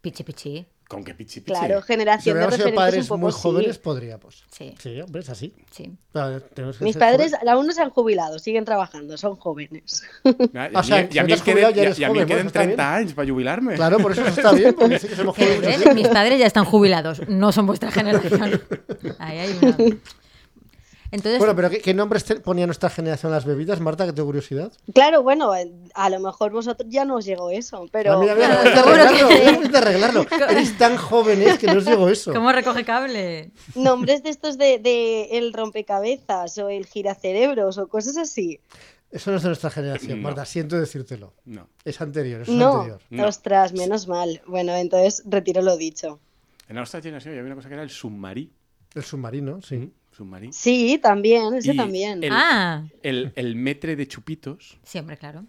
pichi 0.00 0.24
pichi. 0.24 0.64
Com 0.88 1.04
que 1.04 1.14
pitxi, 1.14 1.40
pitxi. 1.40 1.52
Claro, 1.60 1.80
Si 1.82 1.86
generación 1.86 2.34
de 2.34 2.38
hubiéramos 2.40 2.54
sido 2.56 2.66
referentes 2.66 2.74
padres 2.84 3.02
un 3.04 3.08
poco 3.08 3.18
muy 3.20 3.32
sí. 3.32 3.38
jóvenes, 3.42 3.78
podríamos. 3.78 4.44
Sí, 4.50 4.74
Sí, 4.82 5.00
hombre, 5.00 5.20
es 5.20 5.28
así. 5.30 5.54
sí. 5.70 5.92
Que 6.12 6.62
Mis 6.80 6.96
padres 6.96 7.30
jóvenes. 7.30 7.48
aún 7.48 7.66
no 7.68 7.72
se 7.72 7.82
han 7.82 7.90
jubilado, 7.90 8.38
siguen 8.40 8.64
trabajando, 8.64 9.16
son 9.16 9.36
jóvenes. 9.36 10.02
O 10.24 10.78
a 10.78 10.82
sea, 10.82 11.06
si 11.08 11.14
i 11.16 11.18
a 11.20 11.24
queden 11.26 12.08
bueno, 12.08 12.22
está 12.48 12.60
30 12.62 12.66
bien. 12.66 12.80
anys 12.80 13.12
per 13.14 13.28
jubilar-me. 13.30 13.74
Claro, 13.76 13.98
por 13.98 14.10
eso 14.12 14.22
eso 14.26 14.30
está 14.40 14.52
bien, 14.52 14.74
porque 14.74 14.98
sí 14.98 15.06
que 15.06 15.14
somos 15.14 15.38
Eh, 15.38 15.44
jóvenes. 15.60 15.94
Mis 15.94 16.08
padres 16.08 16.38
ya 16.40 16.46
están 16.46 16.64
jubilados, 16.64 17.22
no 17.28 17.52
son 17.52 17.66
vuestra 17.66 17.92
generación. 17.92 18.60
Ahí 19.20 19.38
hay 19.38 19.58
una. 19.62 19.76
Entonces, 21.12 21.38
Bueno, 21.38 21.56
pero 21.56 21.70
¿qué, 21.70 21.80
qué 21.80 21.92
nombres 21.92 22.24
te 22.24 22.36
ponía 22.36 22.66
nuestra 22.66 22.88
generación 22.88 23.32
las 23.32 23.44
bebidas, 23.44 23.80
Marta? 23.80 24.06
Que 24.06 24.12
tengo 24.12 24.26
curiosidad. 24.26 24.72
Claro, 24.94 25.22
bueno, 25.22 25.52
a 25.94 26.10
lo 26.10 26.20
mejor 26.20 26.52
vosotros 26.52 26.88
ya 26.90 27.04
no 27.04 27.16
os 27.16 27.24
llegó 27.24 27.50
eso, 27.50 27.88
pero... 27.90 28.12
Ah, 28.12 28.18
mira, 28.20 28.34
mira, 28.34 28.62
no 28.62 28.70
seguro 28.70 28.94
que 28.94 29.00
arreglarlo, 29.00 29.68
no 29.70 29.78
arreglarlo. 29.78 30.26
Eres 30.50 30.78
tan 30.78 30.96
jóvenes 30.96 31.58
que 31.58 31.66
no 31.66 31.78
os 31.78 31.84
llegó 31.84 32.08
eso. 32.08 32.32
¿cómo 32.32 32.52
recoge 32.52 32.84
cable? 32.84 33.50
Nombres 33.74 34.22
de 34.22 34.30
estos 34.30 34.56
de, 34.56 34.78
de 34.78 35.38
el 35.38 35.52
rompecabezas 35.52 36.56
o 36.58 36.68
el 36.68 36.86
giracerebros 36.86 37.78
o 37.78 37.88
cosas 37.88 38.16
así. 38.16 38.60
Eso 39.10 39.32
no 39.32 39.38
es 39.38 39.42
de 39.42 39.48
nuestra 39.48 39.70
generación, 39.70 40.18
No. 40.18 40.22
Marta. 40.22 40.44
Siento 40.44 40.78
decírtelo. 40.78 41.34
No. 41.44 41.68
Es 41.84 42.00
anterior, 42.00 42.42
eso 42.42 42.52
es 42.52 42.56
No, 42.56 42.72
anterior. 42.74 43.00
No. 43.10 43.26
ostras, 43.26 43.72
menos 43.72 44.06
mal. 44.06 44.40
Bueno, 44.46 44.76
entonces 44.76 45.24
retiro 45.26 45.62
lo 45.62 45.76
dicho. 45.76 46.20
En 46.68 46.76
la 46.76 46.82
nostra 46.82 47.02
generació 47.02 47.32
hi 47.32 47.38
havia 47.38 47.46
una 47.46 47.56
cosa 47.56 47.66
que 47.68 47.74
era 47.74 47.82
el 47.82 47.90
submarí. 47.90 48.52
El 48.94 49.02
submarino, 49.02 49.60
sí. 49.62 49.92
Sí, 50.52 50.98
también, 51.02 51.54
ese 51.54 51.72
Y 51.72 51.76
también. 51.76 52.22
el- 52.24 52.30
Ah, 52.32 52.84
El, 53.02 53.32
el 53.36 53.56
metre 53.56 53.96
de 53.96 54.06
chupitos. 54.06 54.78
siempre, 54.82 55.16
claro. 55.16 55.46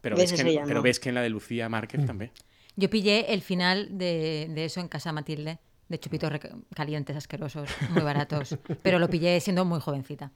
Pero 0.00 0.16
¿Ves? 0.16 0.32
que, 0.32 0.40
en- 0.40 0.62
pero 0.64 0.78
no. 0.78 0.82
ves 0.82 0.98
que 0.98 1.08
en 1.10 1.14
la 1.14 1.22
de 1.22 1.28
Lucía 1.30 1.68
Márquez 1.68 2.04
també. 2.06 2.30
Yo 2.76 2.88
pillé 2.88 3.32
el 3.34 3.42
final 3.42 3.98
de, 3.98 4.48
de 4.50 4.64
eso 4.64 4.80
en 4.80 4.88
casa 4.88 5.12
Matilde, 5.12 5.58
de 5.88 5.98
chupitos 5.98 6.30
calientes, 6.74 7.16
asquerosos, 7.16 7.68
muy 7.90 8.02
baratos. 8.02 8.56
Pero 8.82 8.98
lo 8.98 9.08
pillé 9.10 9.38
siendo 9.40 9.64
muy 9.64 9.80
jovencita. 9.80 10.32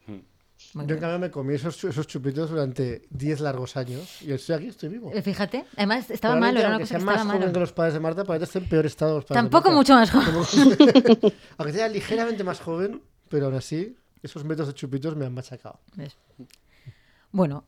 Muy 0.73 0.87
Yo, 0.87 0.95
en 0.95 1.01
cambio, 1.01 1.19
me 1.19 1.31
comí 1.31 1.55
esos, 1.55 1.85
esos 1.85 2.07
chupitos 2.07 2.51
durante 2.51 3.03
10 3.11 3.41
largos 3.41 3.77
años 3.77 4.23
y 4.23 4.33
estoy 4.33 4.57
aquí, 4.57 4.69
estoy 4.69 4.89
vivo. 4.89 5.11
Eh, 5.15 5.23
Fíjate, 5.23 5.65
además 5.77 6.11
estaba 6.11 6.37
malo, 6.37 6.59
era 6.59 6.69
una 6.69 6.79
cosa 6.81 6.95
que 6.95 6.99
sea 7.01 7.07
más 7.07 7.15
estaba 7.17 7.27
joven 7.31 7.41
malo. 7.41 7.53
que 7.53 7.61
los 7.61 7.73
padres 7.73 7.95
de 7.95 8.01
Marta, 8.01 8.25
parece 8.25 8.45
estar 8.45 8.63
en 8.63 8.69
peor 8.69 8.87
estado 8.87 9.15
los 9.17 9.25
padres 9.25 9.43
Tampoco 9.43 9.71
mucho 9.71 9.95
más 9.95 10.11
joven. 10.11 10.27
Aunque 11.59 11.73
sea 11.73 11.89
ligeramente 11.89 12.43
más 12.45 12.61
joven, 12.61 13.03
pero 13.29 13.47
aún 13.47 13.55
así, 13.55 13.97
esos 14.23 14.45
métodos 14.45 14.69
de 14.69 14.75
chupitos 14.75 15.15
me 15.17 15.27
han 15.27 15.35
machacado. 15.35 15.81
¿Ves? 15.95 16.17
Bueno, 17.31 17.65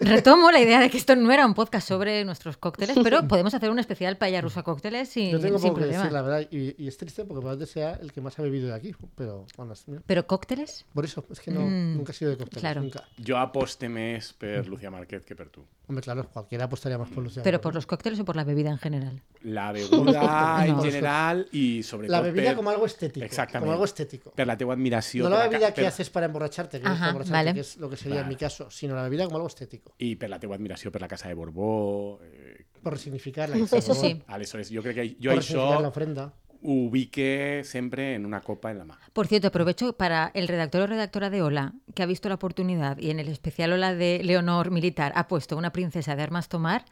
retomo 0.00 0.50
la 0.50 0.60
idea 0.60 0.80
de 0.80 0.90
que 0.90 0.96
esto 0.96 1.14
no 1.16 1.30
era 1.32 1.46
un 1.46 1.54
podcast 1.54 1.88
sobre 1.88 2.24
nuestros 2.24 2.56
cócteles, 2.56 2.96
pero 3.02 3.22
podemos 3.28 3.54
hacer 3.54 3.70
un 3.70 3.78
especial 3.78 4.16
paella 4.16 4.40
rusa 4.40 4.62
cócteles 4.62 5.08
sin, 5.08 5.30
Yo 5.32 5.40
tengo 5.40 5.58
sin 5.58 5.68
poco 5.70 5.80
que 5.80 5.86
problema. 5.86 6.02
decir, 6.04 6.12
la 6.12 6.22
verdad, 6.22 6.48
y, 6.50 6.74
y 6.82 6.88
es 6.88 6.96
triste 6.96 7.24
porque 7.24 7.40
probablemente 7.40 7.72
sea 7.72 7.94
el 7.94 8.12
que 8.12 8.20
más 8.20 8.38
ha 8.38 8.42
bebido 8.42 8.68
de 8.68 8.74
aquí, 8.74 8.94
pero 9.14 9.46
bueno, 9.56 9.72
es- 9.72 9.86
mira, 9.88 10.02
¿Pero 10.06 10.26
cócteles? 10.26 10.86
por 10.94 11.04
eso, 11.04 11.24
es 11.30 11.40
que 11.40 11.50
no, 11.50 11.60
Mm, 11.60 11.96
nunca 11.96 12.12
he 12.12 12.14
sido 12.14 12.30
de 12.30 12.36
cócteles, 12.38 12.60
claro. 12.60 12.80
nunca. 12.82 13.04
Jo 13.26 13.36
aposte 13.38 13.88
més 13.88 14.32
per 14.32 14.66
Lucía 14.68 14.90
Márquez 14.90 15.24
que 15.24 15.34
per 15.36 15.48
tu. 15.50 15.64
Hombre, 15.88 16.02
claro, 16.02 16.28
cualquiera 16.32 16.64
apostaría 16.64 16.98
más 16.98 17.08
por 17.08 17.24
Lucía. 17.24 17.42
¿Pero 17.42 17.60
por 17.60 17.74
los 17.74 17.86
cócteles 17.86 18.20
o 18.20 18.24
por 18.24 18.36
la 18.36 18.44
bebida 18.44 18.70
en 18.70 18.78
general? 18.78 19.22
La 19.48 19.72
beguda 19.72 20.64
en 20.66 20.76
No. 20.76 20.82
general 20.82 21.46
i 21.52 21.82
sobretot 21.82 22.10
La 22.12 22.20
bebida 22.20 22.50
per, 22.50 22.56
como 22.56 22.70
algo 22.70 22.86
estético. 22.86 23.24
Exactament. 23.24 23.62
Como 23.64 23.72
algo 23.72 23.84
estético. 23.84 24.30
per 24.32 24.46
la 24.46 24.56
teua 24.56 24.74
admiració 24.74 25.24
No 25.24 25.30
la 25.30 25.48
bebida 25.48 25.68
que 25.72 25.82
per- 25.82 25.86
haces 25.86 26.10
para 26.10 26.26
emborracharte, 26.26 26.80
que 26.80 26.86
Ajá, 26.86 26.98
para 26.98 27.08
emborracharte, 27.10 27.32
vale. 27.38 27.54
que 27.54 27.60
es 27.60 27.76
lo 27.78 27.88
que 27.88 27.96
sería 27.96 28.20
en 28.20 28.28
mi 28.28 28.36
caso, 28.36 28.70
sino 28.70 28.94
la 28.94 29.02
bebida 29.02 29.24
como 29.24 29.36
algo 29.36 29.48
estético. 29.48 29.94
i 29.98 30.16
per 30.16 30.28
la 30.30 30.38
teua 30.38 30.56
admiració 30.56 30.92
per 30.92 31.00
la 31.00 31.08
Casa 31.08 31.28
de 31.28 31.34
Borbó. 31.34 32.20
Eh, 32.22 32.66
Por 32.82 32.92
resignificar 32.92 33.48
la 33.48 33.56
Eso 33.56 33.94
sí. 33.94 34.22
aleshores, 34.28 34.70
jo 34.72 34.82
crec 34.82 34.94
que 34.94 35.16
jo 35.22 35.34
Por 35.34 35.80
la 35.82 35.88
ofrenda. 35.88 36.32
ubique 36.60 37.62
sempre 37.64 38.14
en 38.14 38.26
una 38.26 38.40
copa 38.40 38.70
en 38.72 38.78
la 38.78 38.84
mà. 38.84 38.98
Por 39.12 39.26
cierto, 39.28 39.46
aprovecho 39.48 39.92
para 39.96 40.30
el 40.34 40.48
redactor 40.48 40.82
o 40.82 40.86
redactora 40.88 41.30
de 41.30 41.40
Hola, 41.42 41.72
que 41.94 42.02
ha 42.02 42.06
visto 42.06 42.28
la 42.28 42.34
oportunidad 42.34 42.98
y 42.98 43.10
en 43.10 43.20
el 43.20 43.28
especial 43.28 43.72
Hola 43.72 43.94
de 43.94 44.20
Leonor 44.24 44.70
Militar 44.72 45.12
ha 45.14 45.28
puesto 45.28 45.56
una 45.56 45.70
princesa 45.72 46.16
de 46.16 46.22
armas 46.22 46.48
tomar. 46.48 46.84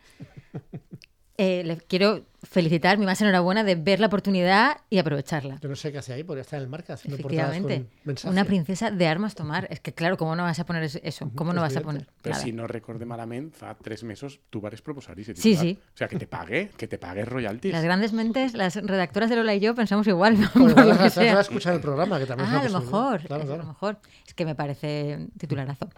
Eh, 1.38 1.62
le 1.64 1.76
quiero 1.76 2.24
felicitar, 2.42 2.96
mi 2.96 3.04
más 3.04 3.20
enhorabuena 3.20 3.62
de 3.64 3.74
ver 3.74 4.00
la 4.00 4.06
oportunidad 4.06 4.78
y 4.88 4.98
aprovecharla. 4.98 5.58
Yo 5.60 5.68
no 5.68 5.76
sé 5.76 5.92
qué 5.92 5.98
hace 5.98 6.12
ahí, 6.14 6.22
podría 6.24 6.42
estar 6.42 6.58
en 6.58 6.62
el 6.62 6.68
marca 6.70 6.94
haciendo 6.94 7.18
portadas 7.20 7.50
Efectivamente. 7.56 7.88
con 7.90 8.06
mensaje. 8.06 8.32
Una 8.32 8.44
princesa 8.44 8.90
de 8.90 9.06
armas 9.06 9.34
tomar. 9.34 9.66
Es 9.70 9.80
que 9.80 9.92
claro, 9.92 10.16
¿cómo 10.16 10.34
no 10.36 10.44
vas 10.44 10.58
a 10.60 10.64
poner 10.64 10.82
eso-? 10.84 11.30
¿Cómo 11.34 11.52
no 11.52 11.64
es 11.66 11.74
vas 11.74 11.76
a 11.82 11.84
poner? 11.84 12.06
Nada. 12.24 12.38
si 12.42 12.52
no 12.52 12.66
recorde 12.66 13.04
malament, 13.04 13.52
fa 13.54 13.74
tres 13.74 14.02
mesos 14.04 14.40
tu 14.48 14.60
vares 14.62 14.80
proposar 14.80 15.18
ese 15.20 15.34
Sí, 15.34 15.50
titular. 15.50 15.62
sí. 15.62 15.78
O 15.94 15.96
sea, 15.96 16.08
que 16.08 16.16
te 16.18 16.26
pague, 16.26 16.70
que 16.76 16.88
te 16.88 16.96
pague 16.98 17.24
royalties. 17.24 17.72
Las 17.74 17.84
grandes 17.84 18.12
mentes, 18.14 18.54
las 18.54 18.76
redactoras 18.76 19.28
de 19.28 19.36
Lola 19.36 19.54
y 19.54 19.60
yo 19.60 19.74
pensamos 19.74 20.06
igual. 20.06 20.36
Bueno, 20.54 20.74
vas 20.98 21.18
a 21.18 21.40
escuchar 21.40 21.74
el 21.74 21.80
programa, 21.80 22.18
que 22.18 22.26
también 22.26 22.48
es 22.48 22.54
Ah, 22.54 22.60
a 22.60 22.68
lo 22.68 22.80
mejor, 22.80 23.20
Claro, 23.22 23.42
es- 23.44 23.50
a 23.50 23.56
lo 23.56 23.64
mejor. 23.64 23.98
Es 24.26 24.32
que 24.34 24.44
me 24.46 24.54
parece 24.54 25.26
titularazo. 25.38 25.88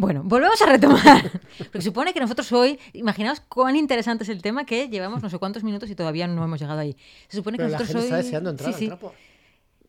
Bueno, 0.00 0.22
volvemos 0.24 0.60
a 0.62 0.66
retomar. 0.66 1.30
Porque 1.58 1.82
supone 1.82 2.14
que 2.14 2.20
nosotros 2.20 2.50
hoy, 2.52 2.78
imaginaos 2.94 3.40
cuán 3.40 3.76
interesante 3.76 4.24
es 4.24 4.30
el 4.30 4.40
tema 4.40 4.64
que 4.64 4.88
llevamos 4.88 5.22
no 5.22 5.28
sé 5.28 5.36
cuántos 5.36 5.62
minutos 5.62 5.90
y 5.90 5.94
todavía 5.94 6.26
no 6.26 6.42
hemos 6.42 6.58
llegado 6.58 6.80
ahí. 6.80 6.96
Se 7.28 7.36
supone 7.36 7.58
que 7.58 7.64
Pero 7.64 7.72
la 7.72 7.78
nosotros 7.78 8.04
gente 8.04 8.06
está 8.06 8.16
hoy 8.16 8.22
deseando 8.22 8.50
entrar 8.50 8.72
sí, 8.72 8.78
sí, 8.78 8.84
al 8.86 8.98
trapo. 8.98 9.14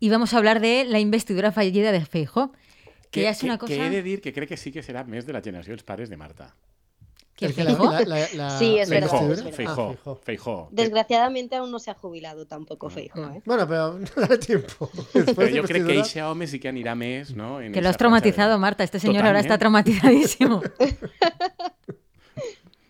y 0.01 0.09
vamos 0.09 0.33
a 0.33 0.37
hablar 0.37 0.59
de 0.59 0.83
la 0.83 0.99
investidura 0.99 1.53
fallida 1.53 1.93
de 1.93 2.03
Feijo, 2.03 2.51
que, 3.09 3.21
ya 3.21 3.29
es 3.29 3.41
una 3.43 3.57
cosa 3.57 3.73
que 3.73 3.87
he 3.87 3.89
de 3.89 4.03
dir 4.03 4.19
que 4.19 4.33
crec 4.33 4.49
que 4.49 4.57
sí 4.57 4.73
que 4.75 4.83
serà 4.83 5.05
més 5.07 5.23
de 5.23 5.31
la 5.31 5.39
generació 5.39 5.71
dels 5.71 5.87
pares 5.87 6.11
de 6.11 6.19
Marta. 6.19 6.51
¿Quién, 7.41 7.49
El 7.49 7.55
que 7.55 7.63
la- 7.63 7.69
Feijóo? 7.71 7.91
la- 7.91 8.01
la- 8.05 8.27
la- 8.35 8.59
Sí, 8.59 8.77
es 8.77 8.87
verdad, 8.87 9.09
Feijó, 9.09 9.31
es 9.33 9.43
verdad. 9.43 9.57
Feijó, 9.57 9.81
Ah, 9.81 9.87
Feijó. 9.95 10.15
Feijó. 10.23 10.69
Desgraciadamente 10.71 11.55
aún 11.55 11.71
no 11.71 11.79
se 11.79 11.89
ha 11.89 11.95
jubilado 11.95 12.45
tampoco 12.45 12.89
Feijóo, 12.91 13.31
¿eh? 13.31 13.41
Bueno, 13.45 13.67
pero 13.67 13.93
no 13.99 14.07
dale 14.15 14.37
tiempo. 14.37 14.89
Después 15.13 15.51
de 15.51 15.59
jo 15.61 15.65
crec 15.67 15.85
que 15.87 15.93
eixe 15.97 16.21
home 16.21 16.45
sí 16.45 16.59
que 16.59 16.69
anirà 16.69 16.93
més, 16.95 17.33
no? 17.35 17.59
En 17.59 17.73
Que 17.73 17.81
lo 17.81 17.89
has 17.89 17.97
traumatizado, 17.97 18.51
de- 18.53 18.59
Marta. 18.59 18.83
Este 18.83 18.99
señor 18.99 19.25
ahora 19.25 19.39
está 19.39 19.57
traumatizadísimo. 19.57 20.61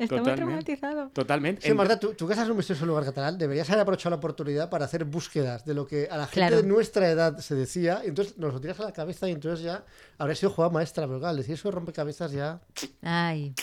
está 0.04 0.16
muy 0.16 0.24
Totalment. 0.26 0.38
traumatizado. 0.66 1.10
Totalment. 1.14 1.60
Sí, 1.62 1.70
En- 1.70 1.78
Marta, 1.78 2.00
tú, 2.00 2.14
tú 2.14 2.28
que 2.28 2.34
estás 2.34 2.46
en 2.46 2.52
un 2.52 2.58
misterioso 2.58 2.86
lugar 2.86 3.06
catalán, 3.06 3.38
deberías 3.38 3.70
haber 3.70 3.82
aprovechado 3.82 4.12
la 4.12 4.16
oportunidad 4.18 4.70
para 4.70 4.86
hacer 4.86 5.06
búsquedas 5.06 5.66
de 5.66 5.74
lo 5.74 5.88
que 5.88 6.08
a 6.10 6.18
la 6.18 6.26
gente 6.26 6.36
Claro. 6.42 6.58
de 6.58 6.64
nuestra 6.68 7.10
edad 7.10 7.38
se 7.40 7.56
decía, 7.56 8.02
y 8.04 8.08
entonces 8.10 8.38
nos 8.38 8.54
lo 8.54 8.62
tiras 8.62 8.80
a 8.80 8.84
la 8.86 8.94
cabeza 8.94 9.28
y 9.30 9.32
entonces 9.34 9.64
ya 9.66 9.84
habría 10.18 10.36
sido 10.36 10.52
jugada 10.52 10.72
maestra, 10.74 11.06
pero 11.08 11.20
claro, 11.20 11.32
al 11.32 11.38
decir 11.38 11.56
eso 11.56 11.70
de 11.70 11.76
rompecabezas 11.76 12.32
ya... 12.32 12.60
Ay. 13.02 13.54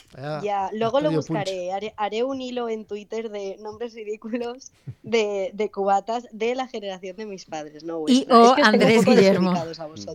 ya 0.43 0.71
luego 0.73 1.01
lo 1.01 1.11
buscaré. 1.11 1.73
Haré, 1.73 1.95
haré 1.97 2.25
un 2.25 2.41
hilo 2.41 2.69
en 2.69 2.85
Twitter 2.87 3.31
de 3.31 3.57
nombres 3.61 3.95
ridículos 3.95 4.73
de, 5.03 5.51
de 5.55 5.71
cubatas 5.71 6.27
de 6.33 6.55
la 6.55 6.67
generación 6.69 7.17
de 7.17 7.27
mis 7.27 7.45
padres, 7.45 7.85
no 7.85 8.05
Y 8.07 8.27
o 8.31 8.51
Es 8.51 8.57
que 8.57 8.63
Andrés 8.63 9.05
Guillermo. 9.05 9.53
a. 9.53 9.65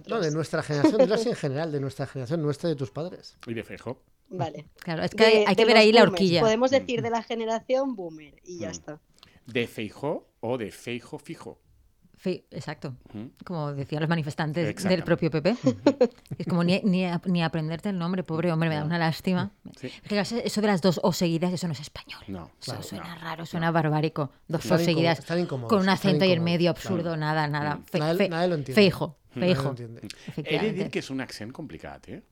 No, 0.07 0.19
de 0.19 0.31
nuestra 0.31 0.63
generación, 0.63 1.11
así 1.11 1.29
en 1.33 1.35
general, 1.35 1.71
de 1.71 1.79
nuestra 1.79 2.05
generación, 2.07 2.41
nuestra 2.41 2.69
y 2.69 2.73
de 2.73 2.77
tus 2.77 2.91
padres. 2.91 3.37
I 3.47 3.53
de 3.53 3.63
Feijó. 3.63 3.99
Vale. 4.35 4.65
Claro, 4.79 5.03
es 5.03 5.11
que 5.11 5.23
De- 5.23 5.29
hay, 5.39 5.45
hay 5.47 5.55
que 5.55 5.65
ver 5.65 5.77
ahí 5.77 5.91
la 5.91 6.03
horquilla. 6.03 6.41
Podemos 6.41 6.71
decir 6.71 7.01
de 7.01 7.09
la 7.09 7.21
generación 7.23 7.95
boomer 7.95 8.35
y 8.43 8.59
ya 8.59 8.69
Mm. 8.69 8.71
está. 8.71 8.99
De 9.45 9.67
Feijó 9.67 10.27
o 10.39 10.57
de 10.57 10.71
Feijo 10.71 11.19
fijo. 11.19 11.59
Fe- 12.15 12.45
Exacto. 12.51 12.95
Como 13.45 13.73
decían 13.73 13.99
los 14.01 14.07
manifestantes 14.09 14.81
del 14.85 15.03
propio 15.03 15.29
PP. 15.29 15.55
es 16.37 16.47
como 16.47 16.63
ni, 16.63 16.79
ni, 16.85 17.03
a- 17.05 17.21
ni 17.25 17.43
aprenderte 17.43 17.89
el 17.89 17.97
nombre, 17.99 18.23
pobre 18.23 18.51
hombre, 18.51 18.69
me 18.69 18.75
da 18.75 18.85
una 18.85 18.97
lástima. 18.97 19.51
Sí. 19.77 19.91
Es 20.09 20.31
eso 20.31 20.61
de 20.61 20.67
las 20.67 20.81
dos 20.81 21.01
O 21.03 21.11
seguidas, 21.11 21.51
eso 21.51 21.67
no 21.67 21.73
es 21.73 21.81
español. 21.81 22.21
No, 22.29 22.45
Eso 22.61 22.71
claro, 22.71 22.83
suena 22.83 23.15
no, 23.15 23.21
raro, 23.21 23.45
suena 23.45 23.71
barbárico. 23.71 24.31
Dos 24.47 24.71
O 24.71 24.77
seguidas. 24.77 25.19
con 25.67 25.79
un 25.81 25.89
acento 25.89 26.23
ahí 26.23 26.31
en 26.31 26.37
incómodos, 26.37 26.43
medio 26.45 26.69
absurdo, 26.69 27.01
claro. 27.03 27.17
nada, 27.17 27.47
nada. 27.47 27.79
Fe- 27.91 27.99
Nadie- 27.99 28.17
fe- 28.17 28.29
nadie 28.29 28.47
lo 28.47 28.55
entiende. 28.55 28.81
Feijo, 28.81 29.17
Nadie 29.35 29.49
lo 29.49 29.55
feijo. 29.55 29.69
entiende. 29.71 30.01
He 30.37 30.59
de 30.59 30.71
dir 30.73 30.89
que 30.89 30.99
és 30.99 31.09
un 31.09 31.19
accent 31.19 31.51
complicat, 31.51 32.07
eh? 32.07 32.23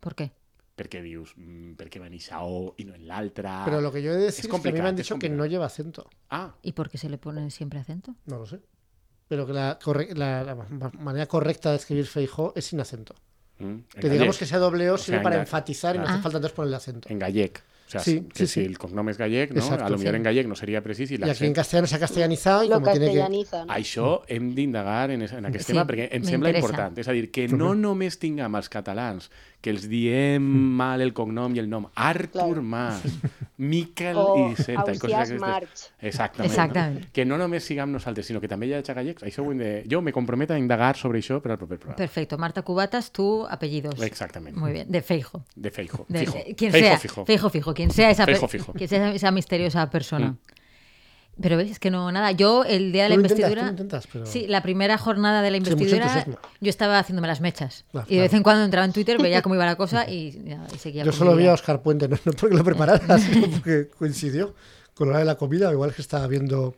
¿Por 0.00 0.16
qué? 0.16 0.32
Perquè 0.78 1.02
dius, 1.02 1.34
mm, 1.36 1.72
per 1.74 1.88
què 1.90 1.98
va 1.98 2.06
a 2.06 2.44
O 2.44 2.74
i 2.78 2.84
no 2.86 2.94
en 2.94 3.06
l'altre? 3.08 3.48
Pero 3.64 3.80
lo 3.80 3.90
que 3.92 4.00
yo 4.00 4.12
he 4.12 4.16
de 4.16 4.24
decir 4.30 4.44
es, 4.46 4.50
que 4.62 4.68
a 4.68 4.72
mí 4.72 4.80
me 4.80 4.88
han 4.88 4.96
dicho 4.96 5.18
que 5.18 5.28
no 5.28 5.44
lleva 5.44 5.66
acento. 5.66 6.08
Ah, 6.30 6.54
¿Y 6.62 6.72
por 6.72 6.88
qué 6.88 6.98
se 6.98 7.08
le 7.08 7.18
pone 7.18 7.50
siempre 7.50 7.80
acento? 7.80 8.14
No 8.26 8.38
lo 8.38 8.46
sé. 8.46 8.60
Pero 9.26 9.44
que 9.46 9.52
la, 9.52 9.78
corre- 9.78 10.14
la- 10.14 10.44
la 10.44 10.54
ma- 10.54 10.92
manera 10.98 11.26
correcta 11.26 11.70
de 11.70 11.76
escribir 11.76 12.06
Feijó 12.06 12.52
es 12.56 12.66
sin 12.66 12.80
acento. 12.80 13.14
mm, 13.58 13.64
en 13.66 13.84
Que 14.00 14.08
digamos 14.08 14.38
que 14.38 14.46
sea 14.46 14.58
doble 14.58 14.88
O 14.90 14.94
O 14.94 14.98
sirve 14.98 15.16
sea, 15.18 15.22
para 15.22 15.34
en 15.34 15.40
enfatizar 15.42 15.96
y 15.96 15.98
no 15.98 16.04
Ah. 16.06 16.12
hace 16.14 16.22
falta 16.22 16.38
entonces 16.38 16.54
ponerle 16.54 16.76
acento. 16.76 17.08
En 17.10 17.18
gallec. 17.18 17.60
O 17.88 17.90
sea, 17.90 18.00
Sí, 18.02 18.20
que 18.20 18.40
sí, 18.40 18.46
si 18.46 18.60
sí. 18.60 18.66
el 18.66 18.76
cognom 18.76 19.08
és 19.08 19.16
gallec, 19.16 19.50
no? 19.50 19.60
Exacto, 19.62 19.86
a 19.86 19.88
lo 19.88 19.96
millor 19.96 20.12
sí. 20.12 20.16
en 20.18 20.22
gallec 20.22 20.46
no 20.46 20.54
seria 20.54 20.82
precís 20.82 21.10
i 21.10 21.14
Y 21.16 21.22
aquí 21.24 21.46
en 21.46 21.54
castellano 21.54 21.86
se 21.86 21.96
ha 21.96 21.98
castellanizado 21.98 22.62
y 22.62 22.68
Lo 22.68 22.74
como 22.82 22.92
tiene 22.92 23.12
que... 23.14 23.22
Això 23.66 24.24
hem 24.28 24.54
d'indagar 24.54 25.10
en, 25.10 25.22
en 25.22 25.46
aquest 25.46 25.64
Sí, 25.66 25.72
tema 25.72 25.86
perquè 25.86 26.08
em 26.12 26.22
sembla 26.22 26.50
important. 26.50 26.98
És 26.98 27.08
a 27.08 27.12
dir, 27.12 27.30
que 27.32 27.48
no 27.48 27.74
només 27.74 28.18
tinguem 28.18 28.54
els 28.60 28.68
catalans 28.68 29.30
que 29.60 29.70
els 29.74 29.88
diem 29.90 30.42
mal 30.78 31.00
el 31.02 31.10
cognom 31.12 31.54
i 31.56 31.58
el 31.58 31.68
nom. 31.70 31.88
Artur. 31.98 32.60
Mas, 32.62 33.02
Miquel 33.58 34.16
O 34.16 34.52
Iceta 34.52 34.92
i 34.94 34.98
coses. 35.02 35.32
March. 35.40 35.88
Exactament. 36.00 36.50
Exactament. 36.50 37.00
No? 37.02 37.12
Que 37.12 37.24
no 37.26 37.38
només 37.40 37.66
siguem 37.66 37.90
nosaltres, 37.90 38.28
sinó 38.30 38.40
que 38.40 38.46
també 38.50 38.68
hi 38.70 38.76
ha 38.78 38.82
gallecs. 38.86 39.24
Això 39.26 39.42
ho 39.42 39.50
hem 39.50 39.58
de... 39.58 39.72
Jo 39.90 40.00
me 40.02 40.12
comprometo 40.14 40.54
a 40.54 40.58
indagar 40.58 40.94
sobre 40.96 41.18
això 41.18 41.40
per 41.42 41.52
al 41.52 41.58
proper 41.58 41.78
programa. 41.78 41.98
Perfecto. 41.98 42.38
Marta 42.38 42.62
Cubatas, 42.62 43.10
tú, 43.10 43.46
apellidos. 43.50 44.00
Exactament. 44.02 44.56
Muy 44.56 44.72
bien. 44.72 44.90
De 44.90 45.02
Feijo. 45.02 45.44
De 45.56 45.70
Feijo. 45.70 46.06
De- 46.08 46.20
fijo. 46.20 46.38
quien 46.56 46.72
Feijo, 46.72 46.86
sea. 46.88 46.98
fijo. 46.98 47.24
Feijo 47.26 47.50
fijo. 47.50 47.74
Quien 47.74 47.90
sea 47.90 48.10
esa, 48.10 48.26
Feijo 48.26 48.46
fijo. 48.48 48.72
quien 48.74 48.88
sea 48.88 49.10
esa 49.12 49.30
misteriosa 49.32 49.90
persona. 49.90 50.28
Mm. 50.30 50.38
Pero 51.40 51.56
ves, 51.56 51.70
es 51.70 51.78
que 51.78 51.90
no, 51.90 52.10
nada. 52.10 52.32
Yo, 52.32 52.64
el 52.64 52.90
día 52.90 53.04
de 53.04 53.10
la 53.10 53.14
intentas, 53.14 53.38
investidura. 53.38 53.70
intentas, 53.70 54.08
pero- 54.12 54.26
Sí, 54.26 54.46
la 54.48 54.62
primera 54.62 54.98
jornada 54.98 55.40
de 55.40 55.50
la 55.52 55.56
investidura, 55.58 56.24
yo 56.60 56.70
estaba 56.70 56.98
haciéndome 56.98 57.28
las 57.28 57.40
mechas. 57.40 57.84
Y 58.08 58.16
de 58.16 58.22
vez 58.22 58.34
en 58.34 58.42
cuando 58.42 58.64
entraba 58.64 58.84
en 58.84 58.92
Twitter, 58.92 59.20
veía 59.22 59.42
cómo 59.42 59.54
iba 59.54 59.64
la 59.64 59.76
cosa 59.76 60.08
y, 60.08 60.32
seguía. 60.78 61.04
Yo 61.04 61.12
solo 61.12 61.36
vi 61.36 61.46
a 61.46 61.52
Oscar 61.54 61.80
Puente, 61.82 62.08
no, 62.08 62.16
no 62.24 62.32
porque 62.32 62.56
lo 62.56 62.64
preparara, 62.64 63.18
sino 63.18 63.48
porque 63.50 63.88
coincidió 63.98 64.54
con 64.94 65.08
la 65.08 65.12
hora 65.12 65.20
de 65.20 65.26
la 65.26 65.36
comida, 65.36 65.70
igual 65.70 65.94
que 65.94 66.02
estaba 66.02 66.26
viendo 66.26 66.74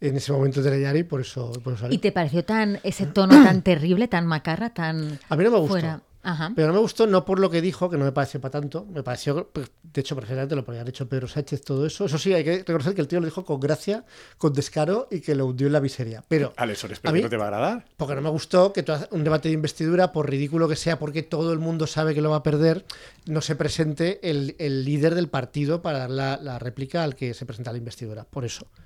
en 0.00 0.16
ese 0.16 0.32
momento 0.32 0.62
Teleyari, 0.62 1.02
por 1.04 1.22
eso, 1.22 1.50
por 1.62 1.72
eso. 1.72 1.86
¿Y 1.90 1.96
te 1.98 2.12
pareció 2.12 2.44
tan 2.44 2.78
ese 2.82 3.06
tono 3.06 3.42
tan 3.42 3.62
terrible, 3.62 4.06
tan 4.06 4.26
macarra, 4.26 4.68
tan. 4.70 5.18
A 5.30 5.36
mí 5.36 5.44
no 5.44 5.50
me 5.50 5.58
gustó. 5.58 5.72
Fuera. 5.72 6.00
Ajá. 6.24 6.52
Pero 6.56 6.68
no 6.68 6.74
me 6.74 6.80
gustó 6.80 7.06
no 7.06 7.24
por 7.24 7.38
lo 7.38 7.50
que 7.50 7.60
dijo, 7.60 7.88
que 7.90 7.96
no 7.98 8.04
me 8.04 8.12
pareció 8.12 8.40
para 8.40 8.52
tanto. 8.52 8.86
Me 8.86 9.02
pareció, 9.02 9.48
pues, 9.52 9.70
de 9.82 10.00
hecho, 10.00 10.14
perfectamente 10.16 10.56
lo 10.56 10.64
podría 10.64 10.80
haber 10.80 10.90
hecho 10.94 11.08
Pedro 11.08 11.28
Sánchez, 11.28 11.62
todo 11.62 11.86
eso. 11.86 12.06
Eso 12.06 12.18
sí, 12.18 12.32
hay 12.32 12.42
que 12.42 12.58
reconocer 12.58 12.94
que 12.94 13.02
el 13.02 13.08
tío 13.08 13.20
lo 13.20 13.26
dijo 13.26 13.44
con 13.44 13.60
gracia, 13.60 14.04
con 14.38 14.52
descaro 14.54 15.06
y 15.10 15.20
que 15.20 15.34
lo 15.34 15.46
hundió 15.46 15.66
en 15.66 15.74
la 15.74 15.80
miseria. 15.80 16.24
Pero, 16.26 16.52
Aleshores, 16.56 16.98
A 17.04 17.12
què 17.12 17.22
no 17.22 17.28
te 17.28 17.36
va 17.36 17.44
agradar? 17.46 17.84
porque 17.96 18.14
no 18.14 18.22
me 18.22 18.30
gustó 18.30 18.72
que 18.72 18.84
un 19.10 19.22
debate 19.22 19.48
de 19.48 19.54
investidura, 19.54 20.10
por 20.12 20.28
ridículo 20.28 20.66
que 20.68 20.76
sea, 20.76 20.98
porque 20.98 21.22
todo 21.22 21.52
el 21.52 21.58
mundo 21.58 21.86
sabe 21.86 22.14
que 22.14 22.20
lo 22.22 22.30
va 22.30 22.36
a 22.36 22.42
perder, 22.42 22.84
no 23.26 23.40
se 23.40 23.54
presente 23.54 24.18
el, 24.28 24.56
el 24.58 24.84
líder 24.84 25.14
del 25.14 25.28
partido 25.28 25.82
para 25.82 25.98
dar 26.00 26.10
la, 26.10 26.36
la 26.42 26.58
réplica 26.58 27.04
al 27.04 27.14
que 27.14 27.34
se 27.34 27.44
presenta 27.46 27.70
a 27.70 27.72
la 27.74 27.78
investidura. 27.78 28.24
Por 28.24 28.44
eso. 28.44 28.66
¿Ah, 28.74 28.78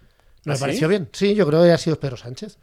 No 0.44 0.53
me 0.53 0.57
sí? 0.57 0.61
pareció 0.61 0.88
bien. 0.88 1.09
Sí, 1.12 1.35
yo 1.35 1.46
creo 1.46 1.62
que 1.62 1.70
ha 1.72 1.79
sido 1.79 2.01
Pedro 2.01 2.16
Sánchez. 2.16 2.59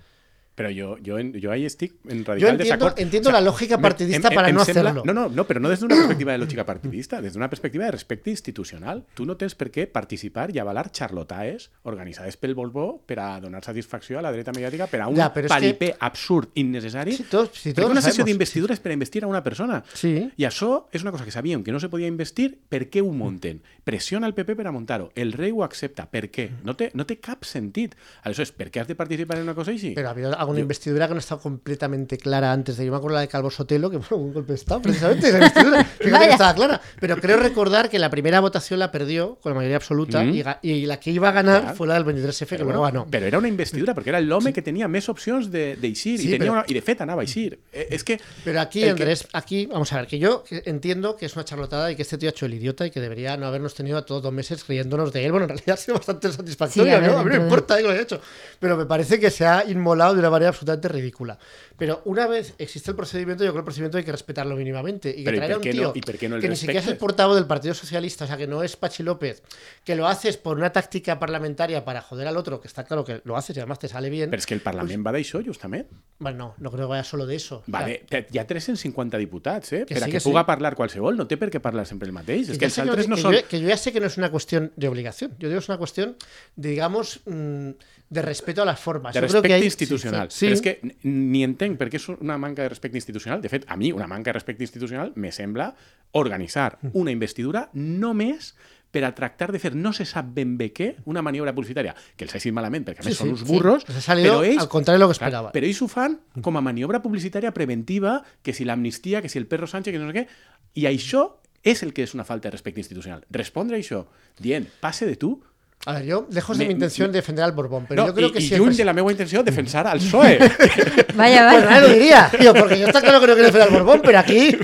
Però 0.55 0.69
jo, 0.71 0.97
jo, 1.05 1.17
en- 1.19 1.33
jo 1.41 1.51
ahí 1.51 1.65
estic 1.65 1.95
en 2.07 2.23
radical 2.23 2.39
Yo 2.39 2.47
entiendo- 2.63 2.93
entiendo 2.95 3.31
la 3.31 3.41
lógica 3.41 3.77
partidista 3.77 4.29
para 4.31 4.51
no 4.53 4.61
hacerlo. 4.61 5.03
No, 5.05 5.13
no, 5.13 5.27
no, 5.27 5.45
però 5.45 5.59
no 5.59 5.67
des 5.67 5.81
d'una 5.81 5.95
perspectiva 5.95 6.31
de 6.31 6.37
lògica 6.37 6.63
partidista, 6.65 7.19
des 7.21 7.33
d'una 7.33 7.49
perspectiva 7.49 7.83
de 7.85 7.91
respecte 7.91 8.29
institucional. 8.29 9.03
Tu 9.13 9.25
no 9.25 9.35
tens 9.35 9.53
per 9.53 9.69
què 9.69 9.85
participar 9.91 10.55
i 10.55 10.59
avalar 10.59 10.91
xarlotaes 10.93 11.71
organitzades 11.83 12.37
pel 12.37 12.55
Volvo 12.55 13.01
per 13.05 13.19
a 13.19 13.39
donar 13.41 13.63
satisfacció 13.65 14.17
a 14.19 14.21
la 14.21 14.31
dreta 14.31 14.51
mediàtica 14.55 14.87
per 14.87 15.01
a 15.01 15.07
un 15.09 15.15
Ja, 15.17 15.27
però 15.33 15.45
és 15.45 15.51
palipé 15.51 15.95
absurd, 15.99 16.49
innecessari. 16.55 17.17
Tots- 17.29 17.65
perquè 17.65 17.73
tots 17.75 17.91
una 17.91 18.01
sessió 18.01 18.23
d'investidura 18.23 18.73
és 18.73 18.79
per 18.79 18.91
a 18.91 18.93
investir 18.93 19.23
a 19.23 19.27
una 19.27 19.43
persona. 19.43 19.83
Sí. 19.93 20.31
I 20.37 20.43
això 20.45 20.85
és 20.93 21.01
una 21.03 21.11
cosa 21.11 21.25
que 21.25 21.31
sabíem 21.31 21.63
que 21.63 21.71
no 21.73 21.79
se 21.81 21.89
podia 21.89 22.07
investir, 22.07 22.57
per 22.69 22.89
què 22.89 23.01
ho 23.01 23.11
munten? 23.11 23.61
Pressiona 23.83 24.25
el 24.25 24.33
PP 24.33 24.55
per 24.55 24.67
a 24.67 24.71
muntar-ho. 24.71 25.11
El 25.15 25.33
rei 25.33 25.51
ho 25.51 25.63
accepta. 25.63 26.05
Per 26.09 26.31
què? 26.31 26.49
No 26.63 26.75
té, 26.75 26.91
no 26.93 27.05
té 27.05 27.17
cap 27.19 27.43
sentit. 27.43 27.95
Aleshores, 28.23 28.51
per 28.51 28.71
què 28.71 28.79
has 28.81 28.87
de 28.87 28.95
participar 28.95 29.37
en 29.37 29.43
una 29.43 29.53
cosa 29.53 29.71
així? 29.71 29.91
Pero 29.93 30.09
Yo- 30.53 30.62
investidura 30.62 31.08
que 31.08 31.13
no 31.13 31.19
estaba 31.19 31.41
completamente 31.41 32.17
clara 32.17 32.51
antes 32.51 32.77
de. 32.77 32.86
Yo 32.86 32.91
me 32.91 32.97
acuerdo 32.97 33.15
la 33.15 33.21
de 33.21 33.27
Calvo 33.27 33.49
Sotelo, 33.49 33.89
que 33.89 33.99
fue 34.01 34.17
un 34.17 34.34
golpe 34.34 34.53
de 34.53 34.55
Estado, 34.58 34.81
precisamente, 34.81 35.27
esa 35.29 35.38
investidura. 35.38 35.84
Fíjate 35.99 36.25
que 36.27 36.31
estaba 36.31 36.53
clara. 36.53 36.81
Pero 36.99 37.17
creo 37.17 37.38
recordar 37.38 37.89
que 37.89 37.99
la 37.99 38.10
primera 38.10 38.39
votación 38.39 38.79
la 38.79 38.91
perdió 38.91 39.36
con 39.41 39.51
la 39.51 39.55
mayoría 39.58 39.77
absoluta 39.77 40.23
Mm. 40.23 40.29
y, 40.36 40.43
ga- 40.43 40.60
y 40.62 40.86
la 40.86 40.99
que 40.99 41.12
iba 41.12 41.29
a 41.29 41.31
ganar 41.31 41.62
Claro. 41.62 41.75
fue 41.75 41.88
la 41.88 41.93
del 41.95 42.05
23F, 42.05 42.58
que 42.58 42.63
bueno, 42.63 42.81
ganó. 42.81 43.08
però 43.10 43.25
era 43.25 43.38
una 43.38 43.47
investidura, 43.47 43.93
perquè 43.95 44.10
era 44.10 44.21
l'home 44.21 44.53
que 44.53 44.62
tenia 44.62 44.88
més 44.88 45.08
opcions 45.10 45.49
de- 45.51 45.75
d'eixir 45.75 46.19
Sí, 46.19 46.27
i, 46.27 46.31
tenia 46.31 46.47
però- 46.47 46.53
una, 46.53 46.63
de 46.67 46.81
fet 46.81 47.01
anava 47.01 47.21
a 47.21 47.25
eixir. 47.25 47.60
Eh, 47.73 47.88
És 47.91 48.03
que... 48.03 48.19
Pero 48.43 48.60
aquí, 48.62 48.84
el 48.84 48.95
que- 48.95 49.03
Andrés, 49.03 49.27
aquí, 49.34 49.65
vamos 49.65 49.91
a 49.93 49.97
ver, 49.97 50.08
que 50.08 50.19
yo 50.19 50.43
que 50.43 50.62
entiendo 50.65 51.15
que 51.15 51.25
es 51.25 51.36
una 51.36 51.45
charlotada 51.45 51.91
y 51.91 51.95
que 51.95 52.01
este 52.03 52.17
tío 52.17 52.29
ha 52.29 52.31
hecho 52.31 52.45
el 52.45 52.53
idiota 52.53 52.86
y 52.86 52.91
que 52.91 52.99
debería 52.99 53.38
no 53.38 53.45
habernos 53.47 53.73
tenido 53.73 53.97
a 53.97 54.05
todos 54.05 54.21
dos 54.23 54.34
meses 54.34 54.67
riéndonos 54.67 55.12
de 55.13 55.25
él. 55.25 55.31
Bueno, 55.31 55.45
en 55.45 55.49
realidad 55.49 55.73
ha 55.73 55.77
sido 55.77 55.95
bastante 55.97 56.31
satisfactorio, 56.31 56.91
Sí, 56.91 56.95
a 56.95 56.99
ver, 56.99 57.12
¿no? 57.12 57.17
A 57.19 57.23
mí 57.23 57.29
no 57.29 57.34
me 57.34 57.38
de- 57.39 57.43
importa 57.45 57.77
que 57.77 57.84
lo 57.84 57.89
haya 57.91 58.01
hecho. 58.01 58.19
Pero 58.60 58.77
me 58.77 58.86
parece 58.86 59.19
que 59.19 59.29
se 59.31 59.45
ha 59.45 59.63
inmolado 59.67 60.13
de 60.13 60.19
una 60.19 60.29
manera 60.35 60.49
absolutamente 60.49 60.87
ridícula. 60.89 61.37
Pero 61.77 62.01
una 62.05 62.27
vez 62.27 62.53
existe 62.57 62.91
el 62.91 62.95
procedimiento, 62.95 63.43
yo 63.43 63.51
creo 63.51 63.55
que 63.55 63.59
el 63.59 63.65
procedimiento 63.65 63.97
hay 63.97 64.03
que 64.03 64.11
respetarlo 64.11 64.55
mínimamente. 64.55 65.09
Y 65.09 65.23
que 65.23 65.23
Pero 65.25 65.35
¿y 65.35 65.39
traer 65.39 65.51
a 65.53 65.57
un 65.57 65.61
tío 65.63 65.93
no- 66.29 66.39
que 66.39 66.49
ni 66.49 66.55
siquiera 66.55 66.79
es 66.81 66.87
el 66.87 66.97
portavoz 66.97 67.35
del 67.35 67.45
Partido 67.47 67.73
Socialista, 67.73 68.25
o 68.25 68.27
sea, 68.27 68.37
que 68.37 68.47
no 68.47 68.63
es 68.63 68.75
Pachi 68.75 69.03
López, 69.03 69.41
que 69.83 69.95
lo 69.95 70.07
haces 70.07 70.37
por 70.37 70.57
una 70.57 70.71
táctica 70.71 71.19
parlamentaria 71.19 71.83
para 71.83 72.01
joder 72.01 72.27
al 72.27 72.37
otro, 72.37 72.61
que 72.61 72.67
está 72.67 72.83
claro 72.83 73.03
que 73.03 73.21
lo 73.23 73.35
haces 73.37 73.55
y 73.55 73.59
además 73.59 73.79
te 73.79 73.87
sale 73.87 74.09
bien. 74.09 74.29
Però 74.31 74.39
és 74.39 74.45
que 74.45 74.53
el 74.55 74.61
Parlament 74.61 75.05
va 75.05 75.11
d'això, 75.11 75.41
justament. 75.45 75.87
Bueno, 76.19 76.37
no, 76.37 76.53
no 76.57 76.71
creo 76.71 76.85
que 76.87 76.91
vaya 76.91 77.03
solo 77.03 77.25
de 77.25 77.35
eso. 77.35 77.57
O 77.57 77.65
sea, 77.65 77.71
Vale, 77.79 78.05
te- 78.09 78.27
hi 78.31 78.37
ha 78.39 78.45
350 78.47 79.17
diputats, 79.17 79.73
eh? 79.73 79.85
Que 79.85 79.95
per 79.95 80.03
a 80.03 80.05
sí, 80.05 80.11
que 80.11 80.17
que 80.17 80.19
sí. 80.21 80.29
puga 80.29 80.45
parlar 80.45 80.75
qualsevol. 80.75 81.17
No 81.17 81.27
té 81.27 81.37
per 81.37 81.49
què 81.51 81.59
parlar 81.59 81.85
sempre 81.85 82.07
el 82.07 82.13
mateix. 82.13 82.49
És 82.49 82.57
que 82.57 82.65
els 82.65 82.75
que 82.75 82.81
altres 82.81 83.07
no 83.07 83.15
que 83.15 83.21
són... 83.21 83.33
yo, 83.35 83.47
que 83.47 83.59
yo 83.61 83.67
ya 83.67 83.77
sé 83.77 83.91
que 83.91 83.99
no 83.99 84.07
es 84.07 84.17
una 84.17 84.31
cuestión 84.31 84.71
de 84.75 84.87
obligación. 84.87 85.35
Yo 85.39 85.49
digo 85.49 85.59
es 85.59 85.67
una 85.69 85.77
cuestión, 85.77 86.15
de, 86.55 86.69
digamos, 86.69 87.19
mm, 87.25 87.69
de 88.09 88.21
respeto 88.21 88.61
a 88.61 88.65
las 88.65 88.79
formas. 88.79 89.13
de 89.13 89.21
respecte 89.21 89.47
que 89.59 89.65
institucional. 89.65 90.29
Sí, 90.31 90.45
Però 90.47 90.55
sí. 90.55 90.55
és 90.55 90.61
que 90.61 90.95
ni 91.03 91.43
entenc 91.43 91.77
per 91.77 91.89
què 91.89 91.95
és 91.97 92.07
una 92.09 92.37
manca 92.37 92.61
de 92.61 92.69
respecte 92.69 92.97
institucional. 92.97 93.41
De 93.41 93.49
fet, 93.49 93.65
a 93.67 93.75
mi 93.75 93.91
una 93.91 94.07
manca 94.07 94.29
de 94.29 94.33
respecte 94.33 94.63
institucional 94.63 95.11
me 95.15 95.31
sembla 95.31 95.73
organitzar 96.11 96.77
Mm. 96.81 96.89
una 96.93 97.11
investidura 97.11 97.69
només 97.73 98.55
per 98.91 99.03
a 99.03 99.13
tractar 99.13 99.51
de 99.51 99.59
fer 99.59 99.75
no 99.75 99.91
se 99.91 100.05
sap 100.05 100.25
ben 100.33 100.53
bé 100.57 100.71
què, 100.71 100.95
una 101.03 101.21
maniobra 101.21 101.51
publicitària, 101.53 101.93
que 102.15 102.23
els 102.23 102.33
ha 102.33 102.37
eixit 102.37 102.53
malament, 102.53 102.85
perquè 102.87 102.99
a 102.99 103.03
Sí, 103.03 103.09
més 103.09 103.17
són 103.17 103.27
sí, 103.27 103.31
uns 103.33 103.41
sí. 103.41 103.45
burros, 103.51 103.83
ha 103.89 103.99
salido 103.99 104.37
però 104.39 104.45
ells, 104.47 104.61
al 104.61 104.69
contrari 104.69 104.99
lo 104.99 105.09
que 105.09 105.17
clar, 105.17 105.27
esperaven. 105.27 105.51
Però 105.51 105.65
ells 105.67 105.81
ho 105.81 105.87
fan 105.89 106.19
com 106.41 106.55
a 106.55 106.61
maniobra 106.61 107.01
publicitària 107.01 107.51
preventiva, 107.51 108.23
que 108.41 108.53
si 108.53 108.63
l'amnistia, 108.63 109.21
que 109.21 109.27
si 109.27 109.37
el 109.37 109.47
perro 109.47 109.67
Sánchez, 109.67 109.91
que 109.91 109.99
no 109.99 110.07
sé 110.13 110.19
què, 110.21 110.27
i 110.75 110.85
això 110.85 111.33
és 111.61 111.83
el 111.83 111.91
que 111.91 112.03
és 112.03 112.13
una 112.13 112.23
falta 112.23 112.47
de 112.47 112.51
respecte 112.51 112.79
institucional. 112.79 113.25
Respondre 113.29 113.75
a 113.75 113.79
això 113.81 114.05
dient, 114.39 114.67
passe 114.79 115.05
de 115.05 115.17
tu, 115.17 115.41
A 115.85 115.93
ver, 115.93 116.03
yo, 116.05 116.27
lejos 116.31 116.57
de 116.57 116.63
Me- 116.63 116.67
mi 116.69 116.73
intención 116.73 117.11
de 117.11 117.19
defender 117.19 117.45
al 117.45 117.51
Borbón, 117.51 117.85
pero 117.87 118.01
no, 118.01 118.07
yo 118.09 118.13
creo 118.15 118.27
i, 118.29 118.31
que 118.31 118.39
i 118.39 118.47
si 118.47 118.53
el 118.55 118.59
lluny 118.59 118.71
pres- 118.73 118.77
de 118.77 118.85
la 118.85 118.93
meva 118.93 119.11
intenció 119.11 119.43
defensar 119.43 119.85
al 119.87 119.99
PSOE. 119.99 120.37
Vaya, 121.15 121.49
Pues 121.49 121.63
vaya. 121.63 121.65
nadie 121.69 121.81
lo 121.81 121.93
diría, 121.93 122.31
tío, 122.39 122.53
porque 122.53 122.79
yo 122.79 122.87
está 122.87 123.01
claro 123.01 123.19
que 123.21 123.27
no 123.27 123.33
quiero 123.33 123.47
defender 123.51 123.67
al 123.69 123.73
Borbón, 123.73 124.01
pero 124.03 124.17
aquí. 124.19 124.57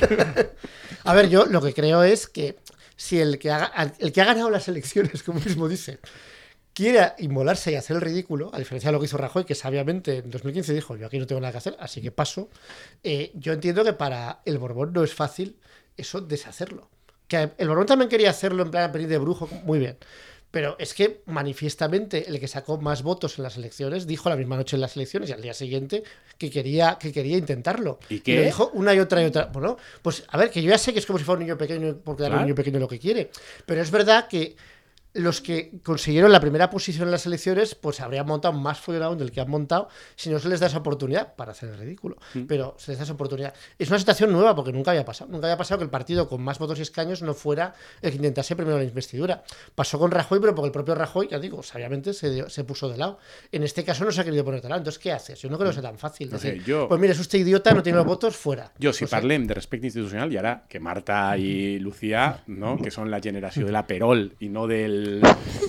A 1.04 1.14
ver, 1.14 1.30
yo 1.30 1.46
lo 1.46 1.62
que 1.62 1.74
creo 1.74 2.04
es 2.04 2.28
que 2.28 2.58
si 2.96 3.20
el 3.20 3.40
que, 3.40 3.50
haga, 3.52 3.72
el 4.00 4.12
que 4.12 4.22
ha 4.22 4.26
ganado 4.26 4.50
las 4.50 4.68
elecciones, 4.68 5.24
como 5.24 5.40
mismo 5.40 5.68
dice, 5.68 6.00
quiere 6.74 7.14
inmolarse 7.20 7.72
y 7.72 7.76
hacer 7.76 7.96
el 7.96 8.02
ridículo, 8.02 8.52
a 8.54 8.60
diferencia 8.60 8.90
de 8.90 8.94
lo 8.94 9.00
que 9.00 9.06
hizo 9.06 9.18
Rajoy, 9.18 9.44
que 9.44 9.56
sabiamente 9.56 10.18
en 10.18 10.30
2015 10.30 10.74
dijo, 10.74 10.96
yo 10.98 11.08
aquí 11.08 11.18
no 11.18 11.26
tengo 11.28 11.42
nada 11.42 11.52
que 11.52 11.58
hacer, 11.58 11.76
así 11.80 12.02
que 12.02 12.12
paso, 12.12 12.50
eh, 13.04 13.32
yo 13.36 13.54
entiendo 13.54 13.84
que 13.84 13.94
para 13.94 14.42
el 14.46 14.58
Borbón 14.60 14.94
no 14.94 15.04
es 15.04 15.14
fácil 15.14 15.58
eso 15.98 16.22
deshacerlo. 16.22 16.90
Que 17.28 17.52
el 17.58 17.68
Borbón 17.68 17.86
también 17.88 18.10
quería 18.10 18.30
hacerlo 18.30 18.62
en 18.64 18.72
plan 18.72 18.92
venir 18.92 19.08
de 19.08 19.18
brujo, 19.18 19.48
muy 19.64 19.80
bien. 19.80 19.98
Pero 20.52 20.76
es 20.80 20.94
que 20.94 21.22
manifiestamente 21.28 22.28
el 22.30 22.40
que 22.40 22.48
sacó 22.48 22.78
más 22.80 23.04
votos 23.04 23.38
en 23.38 23.44
las 23.44 23.56
elecciones 23.58 24.06
dijo 24.06 24.30
la 24.30 24.36
misma 24.36 24.58
noche 24.58 24.76
en 24.76 24.82
las 24.82 24.96
elecciones 24.98 25.30
y 25.30 25.34
al 25.34 25.42
día 25.42 25.54
siguiente 25.54 26.04
que 26.38 26.50
quería, 26.52 26.98
que 27.00 27.12
quería 27.14 27.38
intentarlo. 27.38 28.00
¿Y 28.10 28.20
qué? 28.20 28.36
lo 28.36 28.42
dijo 28.44 28.70
una 28.74 28.94
y 28.94 29.00
otra 29.00 29.22
y 29.22 29.26
otra. 29.26 29.46
Bueno, 29.46 29.78
pues 30.02 30.24
a 30.28 30.38
ver, 30.38 30.50
que 30.52 30.62
yo 30.62 30.70
ya 30.70 30.78
sé 30.78 30.92
que 30.92 31.00
es 31.00 31.06
como 31.06 31.18
si 31.20 31.26
fuera 31.26 31.40
un 31.40 31.46
niño 31.46 31.58
pequeño 31.58 32.00
porque 32.04 32.24
a 32.24 32.26
un 32.26 32.32
Claro. 32.32 32.44
niño 32.46 32.56
pequeño 32.56 32.80
lo 32.80 32.88
que 32.88 33.00
quiere. 33.00 33.30
Pero 33.66 33.82
es 33.82 33.92
verdad 33.92 34.28
que 34.28 34.56
los 35.14 35.42
que 35.42 35.72
consiguieron 35.84 36.32
la 36.32 36.40
primera 36.40 36.70
posición 36.70 37.08
en 37.08 37.12
las 37.12 37.26
elecciones, 37.26 37.76
pues 37.76 38.00
habrían 38.00 38.26
montado 38.26 38.54
más 38.54 38.80
follón 38.80 39.18
del 39.18 39.32
que 39.32 39.42
han 39.42 39.50
montado 39.50 39.90
si 40.16 40.30
no 40.30 40.40
se 40.40 40.48
les 40.48 40.60
da 40.62 40.68
esa 40.68 40.78
oportunidad 40.78 41.36
para 41.36 41.52
hacer 41.52 41.70
el 41.70 41.78
ridículo. 41.78 42.16
Pero 42.48 42.76
se 42.78 42.92
les 42.92 42.98
da 43.00 43.04
esa 43.04 43.14
oportunidad. 43.14 43.54
Es 43.78 43.90
una 43.90 44.00
situación 44.00 44.32
nueva 44.32 44.56
porque 44.56 44.72
nunca 44.72 44.92
había 44.92 45.04
pasado. 45.04 45.30
Nunca 45.32 45.48
había 45.48 45.58
pasado 45.58 45.80
que 45.80 45.84
el 45.84 45.90
partido 45.90 46.30
con 46.30 46.42
más 46.42 46.60
votos 46.60 46.80
y 46.80 46.84
escaños 46.84 47.22
no 47.22 47.34
fuera 47.34 47.74
el 48.02 48.12
que 48.12 48.16
intentase 48.16 48.56
primero 48.56 48.78
la 48.78 48.84
investidura. 48.86 49.44
Pasó 49.76 50.00
con 50.00 50.12
Rajoy, 50.12 50.40
pero 50.40 50.56
porque 50.56 50.68
el 50.68 50.72
propio 50.72 50.96
Rajoy, 50.96 51.28
ya 51.30 51.40
digo, 51.40 51.62
sabiamente 51.62 52.14
se, 52.14 52.30
dio- 52.30 52.50
se 52.50 52.64
puso 52.64 52.88
de 52.88 52.98
lado. 52.98 53.20
En 53.52 53.64
este 53.64 53.84
caso 53.84 54.06
no 54.06 54.12
se 54.12 54.22
ha 54.22 54.24
querido 54.24 54.46
poner 54.46 54.62
de 54.62 54.70
lado. 54.70 54.80
Entonces, 54.80 55.00
¿qué 55.02 55.12
haces? 55.12 55.42
Yo 55.42 55.50
no 55.50 55.58
creo 55.58 55.72
que 55.72 55.74
sea 55.76 55.84
tan 55.84 55.98
fácil. 55.98 56.30
No 56.32 56.38
sé, 56.40 56.52
decir, 56.52 56.64
yo- 56.66 56.88
Pues 56.88 57.02
mire, 57.02 57.14
es 57.14 57.20
usted 57.20 57.40
idiota, 57.40 57.74
no 57.74 57.84
tiene 57.84 57.98
los 57.98 58.06
votos, 58.08 58.36
fuera. 58.38 58.72
Jo, 58.82 58.94
si 58.94 59.06
parlem 59.08 59.46
de 59.48 59.54
respecte 59.56 59.88
institucional, 59.88 60.32
i 60.32 60.38
ara 60.38 60.64
que 60.70 60.80
Marta 60.80 61.36
i 61.38 61.80
Lucía, 61.80 62.44
no, 62.48 62.78
que 62.78 62.92
són 62.92 63.10
la 63.12 63.20
generació 63.20 63.66
de 63.66 63.72
la 63.74 63.86
Perol 63.88 64.36
i 64.40 64.48
no 64.50 64.68
del, 64.68 65.01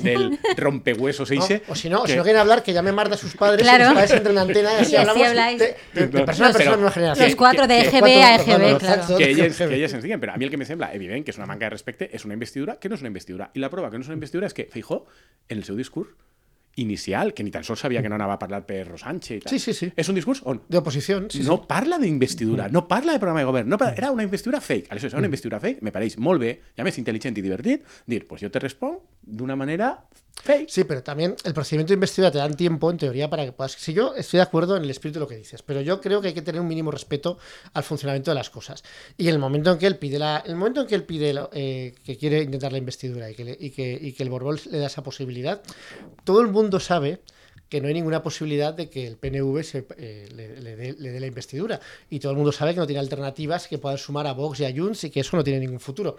del 0.03 0.39
rompehuesos 0.57 1.31
¿no? 1.31 1.37
eixe... 1.43 1.63
O 1.69 1.75
si 1.75 1.89
no, 1.89 2.03
que- 2.05 2.13
si 2.13 2.17
no 2.19 2.23
quieren 2.23 2.41
hablar, 2.41 2.63
que 2.63 2.73
llame 2.73 2.93
Marta 2.93 3.15
a 3.15 3.19
sus 3.19 3.35
padres 3.37 3.63
Claro. 3.63 3.85
y 3.85 3.87
sus 3.87 3.95
padres 3.95 4.11
entren 4.13 4.35
en 4.37 4.39
antena 4.43 4.71
y 4.73 4.77
así 4.83 4.93
Y 4.93 4.97
así 4.97 4.97
hablamos 4.97 5.27
habláis. 5.29 5.59
de, 5.59 5.77
de- 5.95 6.07
de 6.09 6.25
persona 6.25 6.49
a 6.49 6.53
pero- 6.53 6.59
persona 6.59 6.77
de 6.77 6.83
una 6.83 6.91
generación. 6.93 7.27
Los 7.27 7.37
cuatro 7.37 7.67
de 7.67 7.81
EGB 7.81 8.05
a 8.05 8.35
EGB, 8.37 8.79
claro. 8.79 9.17
que 9.17 9.25
elles, 9.31 9.57
que 10.03 10.19
però 10.19 10.33
a 10.35 10.37
mi 10.37 10.45
el 10.45 10.51
que 10.51 10.57
me 10.57 10.65
sembla 10.65 10.93
evident 10.95 11.25
que 11.25 11.31
és 11.31 11.39
una 11.39 11.47
manca 11.47 11.67
de 11.67 11.71
respecte 11.71 12.09
és 12.13 12.25
una 12.25 12.35
investidura 12.35 12.79
que 12.81 12.89
no 12.89 12.95
és 12.97 13.01
una 13.03 13.09
investidura. 13.09 13.51
I 13.55 13.59
la 13.61 13.71
prova 13.71 13.91
que 13.91 13.99
no 13.99 14.03
és 14.03 14.09
una 14.09 14.15
investidura 14.19 14.47
és 14.47 14.55
que 14.55 14.69
Feijó, 14.71 15.07
en 15.49 15.59
el 15.59 15.65
seu 15.65 15.77
discurs 15.77 16.09
inicial, 16.75 17.35
que 17.35 17.45
ni 17.45 17.51
tan 17.53 17.65
sols 17.65 17.81
sabia 17.85 18.01
que 18.01 18.09
no 18.09 18.15
anava 18.17 18.33
a 18.33 18.39
parlar 18.41 18.63
per 18.65 18.87
Rosánchez 18.89 19.37
i 19.37 19.41
tal, 19.45 19.53
Sí, 19.53 19.59
sí, 19.61 19.75
sí. 19.77 19.91
és 19.95 20.09
un 20.09 20.15
discurs 20.17 20.41
on 20.49 20.63
De 20.73 20.79
oposición, 20.79 21.27
sí, 21.31 21.43
no 21.45 21.59
sí. 21.59 21.65
parla 21.69 21.99
d'investidura, 21.99 22.71
no 22.73 22.89
parla 22.89 23.13
de 23.13 23.19
programa 23.21 23.41
de 23.41 23.45
govern, 23.45 23.69
no 23.69 23.77
parla, 23.77 23.95
era 23.95 24.11
una 24.11 24.23
investidura 24.23 24.59
fake. 24.59 24.87
Aleshores, 24.91 25.13
era 25.13 25.19
una 25.19 25.27
investidura 25.27 25.61
fake, 25.61 25.83
me 25.83 25.93
pareix 25.93 26.17
molt 26.17 26.41
bé, 26.41 26.55
i 26.75 26.81
a 26.81 26.85
més 26.89 26.97
intel·ligent 26.97 27.37
i 27.37 27.43
divertit, 27.45 27.85
dir, 28.09 28.23
pues 28.27 28.41
jo 28.41 28.49
te 28.51 28.59
responc 29.23 29.39
d'una 29.39 29.57
manera 29.57 30.05
fake. 30.43 30.69
Sí, 30.69 30.85
pero 30.85 31.03
también 31.03 31.37
el 31.45 31.55
procedimiento 31.55 31.91
de 31.91 31.95
investidura 31.95 32.31
te 32.31 32.39
dan 32.39 32.57
tiempo, 32.57 32.91
en 32.91 32.97
teoría, 32.97 33.31
para 33.31 33.45
que 33.45 33.53
puedas. 33.53 33.73
Si 33.73 33.93
yo 33.93 34.15
estoy 34.17 34.39
de 34.39 34.43
acuerdo 34.43 34.77
en 34.77 34.83
el 34.83 34.91
espíritu 34.91 35.19
de 35.19 35.25
lo 35.25 35.29
que 35.29 35.37
dices, 35.37 35.63
pero 35.63 35.81
yo 35.81 36.01
creo 36.01 36.21
que 36.21 36.29
hay 36.29 36.35
que 36.35 36.43
tener 36.43 36.61
un 36.61 36.67
mínimo 36.67 36.91
respeto 36.91 37.39
al 37.75 37.83
funcionamiento 37.83 38.31
de 38.31 38.35
las 38.35 38.51
cosas. 38.51 38.83
Y 39.17 39.29
el 39.29 39.39
momento 39.39 39.71
en 39.73 39.79
que 39.79 39.87
él 39.87 39.99
pide 39.99 40.19
la, 40.19 40.43
el 40.45 40.57
momento 40.57 40.83
en 40.83 40.87
que 40.87 40.95
él 40.95 41.05
pide 41.05 41.35
eh, 41.53 41.95
que 42.05 42.17
quiere 42.17 42.43
intentar 42.43 42.73
la 42.73 42.79
investidura 42.79 43.31
y 43.31 43.35
que, 43.35 43.57
y 43.59 43.71
que, 43.71 43.99
y 44.01 44.13
que 44.13 44.23
el 44.23 44.31
Borbón 44.31 44.59
le 44.71 44.79
da 44.79 44.87
esa 44.87 45.03
posibilidad, 45.03 45.63
todo 46.25 46.41
el 46.41 46.49
mundo 46.49 46.81
sabe 46.81 47.21
que 47.69 47.81
no 47.81 47.89
hay 47.89 47.95
ninguna 47.95 48.23
posibilidad 48.23 48.75
de 48.75 48.91
que 48.91 49.07
el 49.07 49.17
PNV 49.17 49.63
se, 49.63 49.87
eh, 49.97 50.29
le, 50.35 50.93
le 50.93 51.11
dé 51.11 51.21
la 51.21 51.27
investidura. 51.27 51.81
Y 52.11 52.19
todo 52.19 52.33
el 52.33 52.37
mundo 52.37 52.53
sabe 52.53 52.75
que 52.75 52.81
no 52.81 52.87
tiene 52.87 53.01
alternativas 53.01 53.67
que 53.67 53.79
puedan 53.79 53.97
sumar 53.97 54.27
a 54.27 54.33
Vox 54.33 54.61
y 54.61 54.67
a 54.67 54.75
Junts 54.77 55.05
y 55.05 55.11
que 55.11 55.21
eso 55.21 55.39
no 55.39 55.43
tiene 55.45 55.61
ningún 55.61 55.81
futuro. 55.81 56.19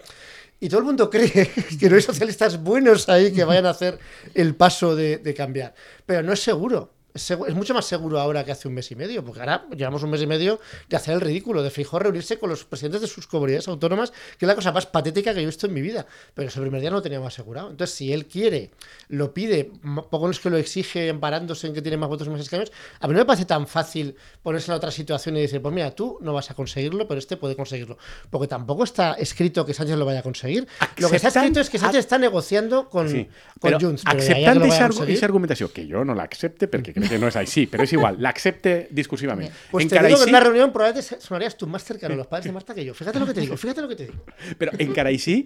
Y 0.64 0.68
todo 0.70 0.80
el 0.80 0.86
mundo 0.86 1.10
cree 1.10 1.28
que 1.78 1.90
no 1.90 1.96
hay 1.96 2.00
socialistas 2.00 2.62
buenos 2.62 3.10
ahí 3.10 3.34
que 3.34 3.44
vayan 3.44 3.66
a 3.66 3.70
hacer 3.70 3.98
el 4.32 4.54
paso 4.54 4.96
de, 4.96 5.18
de 5.18 5.34
cambiar. 5.34 5.74
Pero 6.06 6.22
no 6.22 6.32
es 6.32 6.40
seguro. 6.40 6.90
Es, 7.14 7.30
mucho 7.54 7.74
más 7.74 7.84
seguro 7.84 8.18
ahora 8.18 8.44
que 8.44 8.50
hace 8.50 8.66
un 8.66 8.74
mes 8.74 8.90
y 8.90 8.96
medio, 8.96 9.24
porque 9.24 9.38
ahora 9.38 9.66
llevamos 9.76 10.02
un 10.02 10.10
mes 10.10 10.20
y 10.20 10.26
medio 10.26 10.58
de 10.88 10.96
hacer 10.96 11.14
el 11.14 11.20
ridículo, 11.20 11.62
de 11.62 11.70
Fijó 11.70 12.00
reunirse 12.00 12.40
con 12.40 12.50
los 12.50 12.64
presidentes 12.64 13.02
de 13.02 13.06
sus 13.06 13.28
comunidades 13.28 13.68
autónomas, 13.68 14.10
que 14.36 14.44
es 14.44 14.48
la 14.48 14.56
cosa 14.56 14.72
más 14.72 14.86
patética 14.86 15.30
que 15.32 15.36
yo 15.40 15.44
he 15.44 15.46
visto 15.46 15.68
en 15.68 15.74
mi 15.74 15.80
vida. 15.80 16.06
Pero 16.34 16.48
ese 16.48 16.60
primer 16.60 16.80
día 16.80 16.90
no 16.90 16.96
lo 16.96 17.02
teníamos 17.02 17.32
asegurado. 17.32 17.70
Entonces, 17.70 17.94
si 17.94 18.12
él 18.12 18.26
quiere, 18.26 18.72
lo 19.10 19.32
pide, 19.32 19.70
poco 20.10 20.28
es 20.28 20.40
que 20.40 20.50
lo 20.50 20.56
exige 20.56 21.06
emparándose 21.06 21.68
en 21.68 21.74
que 21.74 21.82
tiene 21.82 21.96
más 21.96 22.08
votos 22.08 22.26
y 22.26 22.30
más 22.30 22.40
escaños, 22.40 22.72
a 22.98 23.06
mí 23.06 23.12
no 23.14 23.20
me 23.20 23.26
parece 23.26 23.44
tan 23.44 23.68
fácil 23.68 24.16
ponerse 24.42 24.70
en 24.70 24.72
la 24.72 24.78
otra 24.78 24.90
situación 24.90 25.36
y 25.36 25.42
decir, 25.42 25.62
pues 25.62 25.72
mira, 25.72 25.92
tú 25.92 26.18
no 26.20 26.32
vas 26.32 26.50
a 26.50 26.54
conseguirlo, 26.54 27.06
pero 27.06 27.20
este 27.20 27.36
puede 27.36 27.54
conseguirlo. 27.54 27.96
Porque 28.28 28.48
tampoco 28.48 28.82
está 28.82 29.12
escrito 29.12 29.64
que 29.64 29.72
Sánchez 29.72 29.96
lo 29.96 30.04
vaya 30.04 30.18
a 30.18 30.22
conseguir. 30.24 30.66
Lo 30.96 31.08
que 31.08 31.16
está 31.16 31.28
escrito 31.28 31.60
es 31.60 31.70
que 31.70 31.78
Sánchez 31.78 32.00
está 32.00 32.18
negociando 32.18 32.88
con, 32.88 33.08
Sí, 33.08 33.28
con 33.60 33.78
Junts. 33.80 34.02
Però 34.04 34.18
de 34.18 34.34
ahí 34.34 34.44
a 34.44 34.50
que 34.50 34.50
acceptant 34.50 34.56
lo 34.56 34.60
vaya 34.66 34.74
a 34.82 34.86
aquesta 34.86 34.98
conseguir- 35.04 35.24
argumentació, 35.24 35.72
que 35.72 35.86
jo 35.88 36.04
no 36.04 36.14
l'accepte 36.14 36.66
perquè 36.66 36.92
crec 36.92 37.03
que 37.08 37.18
no 37.18 37.28
és 37.28 37.36
així, 37.36 37.66
però 37.70 37.84
és 37.86 37.92
igual, 37.94 38.16
l'accepte 38.22 38.88
discursivament. 38.90 39.52
Pues 39.70 39.86
te 39.88 39.94
Encara 39.94 40.08
digo 40.08 40.18
que 40.18 40.28
en 40.30 40.34
una 40.34 40.40
reunión 40.40 40.72
probablemente 40.72 41.20
sonarías 41.20 41.56
tú 41.56 41.66
más 41.66 41.84
cercano 41.84 42.14
a 42.14 42.16
los 42.16 42.26
padres 42.26 42.46
de 42.46 42.52
Marta 42.52 42.74
que 42.74 42.84
yo. 42.84 42.94
Fíjate 42.94 43.18
lo 43.20 43.26
que 43.26 43.34
te 43.34 43.40
digo, 43.40 43.56
fíjate 43.56 43.82
lo 43.82 43.88
que 43.88 43.96
te 43.96 44.04
digo. 44.06 44.24
però 44.58 44.72
encara 44.78 45.10
així, 45.10 45.42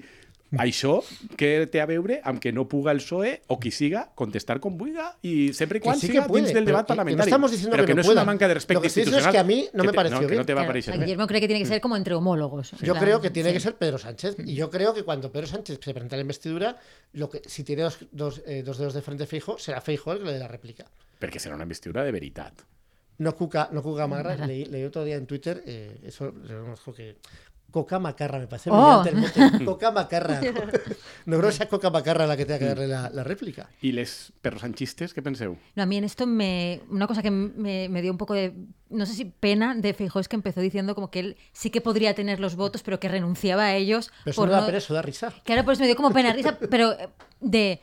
això 0.53 1.03
que 1.37 1.67
té 1.69 1.81
a 1.83 1.87
veure 1.87 2.21
amb 2.25 2.41
que 2.41 2.53
no 2.53 2.67
puga 2.69 2.91
el 2.93 2.99
PSOE 3.03 3.43
o 3.49 3.59
qui 3.61 3.71
siga 3.71 4.07
contestar 4.15 4.61
com 4.61 4.79
vulga 4.79 5.11
i 5.21 5.53
sempre 5.53 5.77
i 5.77 5.81
Que 5.81 5.85
quan 5.91 5.99
sí 6.01 6.07
que 6.07 6.13
siga 6.15 6.27
puede, 6.27 6.45
dins 6.47 6.55
del 6.55 6.65
pero 6.65 6.79
debat 6.79 6.87
que- 6.89 7.05
que 7.05 7.17
no 7.17 7.23
estamos 7.25 7.51
diciendo 7.51 7.77
però 7.77 7.83
que 7.83 7.87
que 7.89 7.95
no 7.95 7.97
no 7.97 8.01
és 8.03 8.09
una 8.09 8.15
pueda. 8.15 8.25
manca 8.25 8.49
de 8.49 8.55
Lo 8.55 8.61
respecte 8.61 8.81
que 8.83 8.89
diciendo 8.89 9.11
es 9.19 9.25
institucional. 9.25 9.33
que 9.33 9.39
a 9.39 9.45
mí 9.45 9.69
no 9.75 9.85
me 9.85 9.91
te- 9.91 9.97
pareció 9.97 10.21
que 10.21 10.27
bien. 10.27 10.39
no 10.39 10.47
te 10.47 10.55
va 10.55 10.61
a 10.61 10.65
Claro, 10.65 10.69
parecer 10.73 10.95
a 10.95 10.97
bé. 10.97 11.05
Guillermo 11.05 11.27
cree 11.27 11.41
que 11.43 11.49
tiene 11.49 11.61
que 11.63 11.69
ser 11.69 11.81
como 11.83 11.97
entre 11.97 12.15
homólogos. 12.15 12.71
Yo 12.81 12.95
creo 12.95 13.21
que 13.21 13.31
tiene 13.31 13.51
sí. 13.51 13.55
que 13.55 13.61
ser 13.61 13.75
Pedro 13.77 13.99
Sánchez. 13.99 14.37
Y 14.45 14.55
yo 14.55 14.71
creo 14.71 14.95
que 14.95 15.03
cuando 15.03 15.31
Pedro 15.31 15.47
Sánchez 15.49 15.81
se 15.83 15.93
presenta 15.93 16.17
a 16.17 16.19
la 16.19 16.23
investidura, 16.23 16.79
lo 17.13 17.29
que, 17.29 17.43
si 17.45 17.63
tiene 17.65 17.83
dos, 17.83 17.99
dos, 18.11 18.43
eh, 18.47 18.63
dos 18.63 18.79
dedos 18.79 18.95
de 18.95 19.03
frente 19.03 19.27
fijo, 19.27 19.59
será 19.59 19.81
Feijóo 19.83 20.15
el 20.15 20.21
que 20.21 20.25
le 20.25 20.33
dé 20.33 20.39
la 20.39 20.49
réplica. 20.49 20.87
Perquè 21.21 21.39
serà 21.39 21.55
una 21.57 21.65
investidura 21.65 22.05
de 22.05 22.13
veritat. 22.13 22.55
No 23.19 23.35
Cuca, 23.35 23.69
no 23.73 23.83
Cuca. 23.83 24.07
Macarra. 24.07 24.47
Leí, 24.47 24.65
leí 24.67 24.85
otro 24.85 25.03
día 25.03 25.17
en 25.17 25.27
Twitter, 25.27 25.61
eh, 25.67 25.99
eso 26.05 26.31
reconozco 26.31 26.95
que. 26.95 27.17
Coca 27.71 27.99
Macarra, 27.99 28.39
me 28.39 28.47
parece 28.47 28.71
Oh. 28.73 29.03
brillante 29.03 29.11
el 29.11 29.17
mote. 29.51 29.65
Coca 29.67 29.91
Macarra. 29.91 30.41
No 31.27 31.37
creo 31.37 31.51
que 31.51 31.57
sea 31.57 31.69
Coca 31.69 31.91
Macarra 31.91 32.27
la 32.27 32.37
que 32.37 32.47
tenga 32.47 32.59
que 32.59 32.65
darle 32.65 32.89
la, 32.89 33.11
la 33.11 33.23
réplica. 33.25 33.69
I 33.83 33.93
les 33.93 34.33
perrosanchistes, 34.41 35.13
què 35.15 35.21
penseu? 35.23 35.59
No, 35.77 35.83
a 35.83 35.87
mí 35.87 35.97
en 35.99 36.05
esto 36.05 36.27
me. 36.27 36.81
Una 36.89 37.07
cosa 37.07 37.21
que 37.23 37.31
me, 37.31 37.89
me 37.89 38.01
dio 38.01 38.11
un 38.11 38.17
poco 38.19 38.33
de. 38.35 38.55
No 38.89 39.05
sé 39.05 39.13
si 39.13 39.27
pena 39.27 39.75
de 39.75 39.93
Feijóo 39.93 40.21
es 40.21 40.29
que 40.29 40.37
empezó 40.37 40.61
diciendo 40.63 40.95
como 40.95 41.11
que 41.11 41.21
él 41.21 41.37
sí 41.53 41.69
que 41.69 41.83
podría 41.83 42.15
tener 42.15 42.41
los 42.41 42.57
votos, 42.57 42.83
pero 42.83 42.99
que 42.99 43.09
renunciaba 43.09 43.65
a 43.67 43.75
ellos. 43.77 44.11
Pero 44.25 44.31
eso 44.33 44.41
por 44.43 44.49
no 44.49 44.55
da 44.55 44.61
no- 44.61 44.67
pena, 44.67 44.79
eso 44.79 44.95
da 44.95 45.03
risa. 45.03 45.33
Claro, 45.45 45.65
pues 45.65 45.79
me 45.79 45.85
dio 45.87 45.95
como 45.97 46.11
pena 46.13 46.33
risa, 46.33 46.57
pero 46.71 46.97
de. 47.41 47.81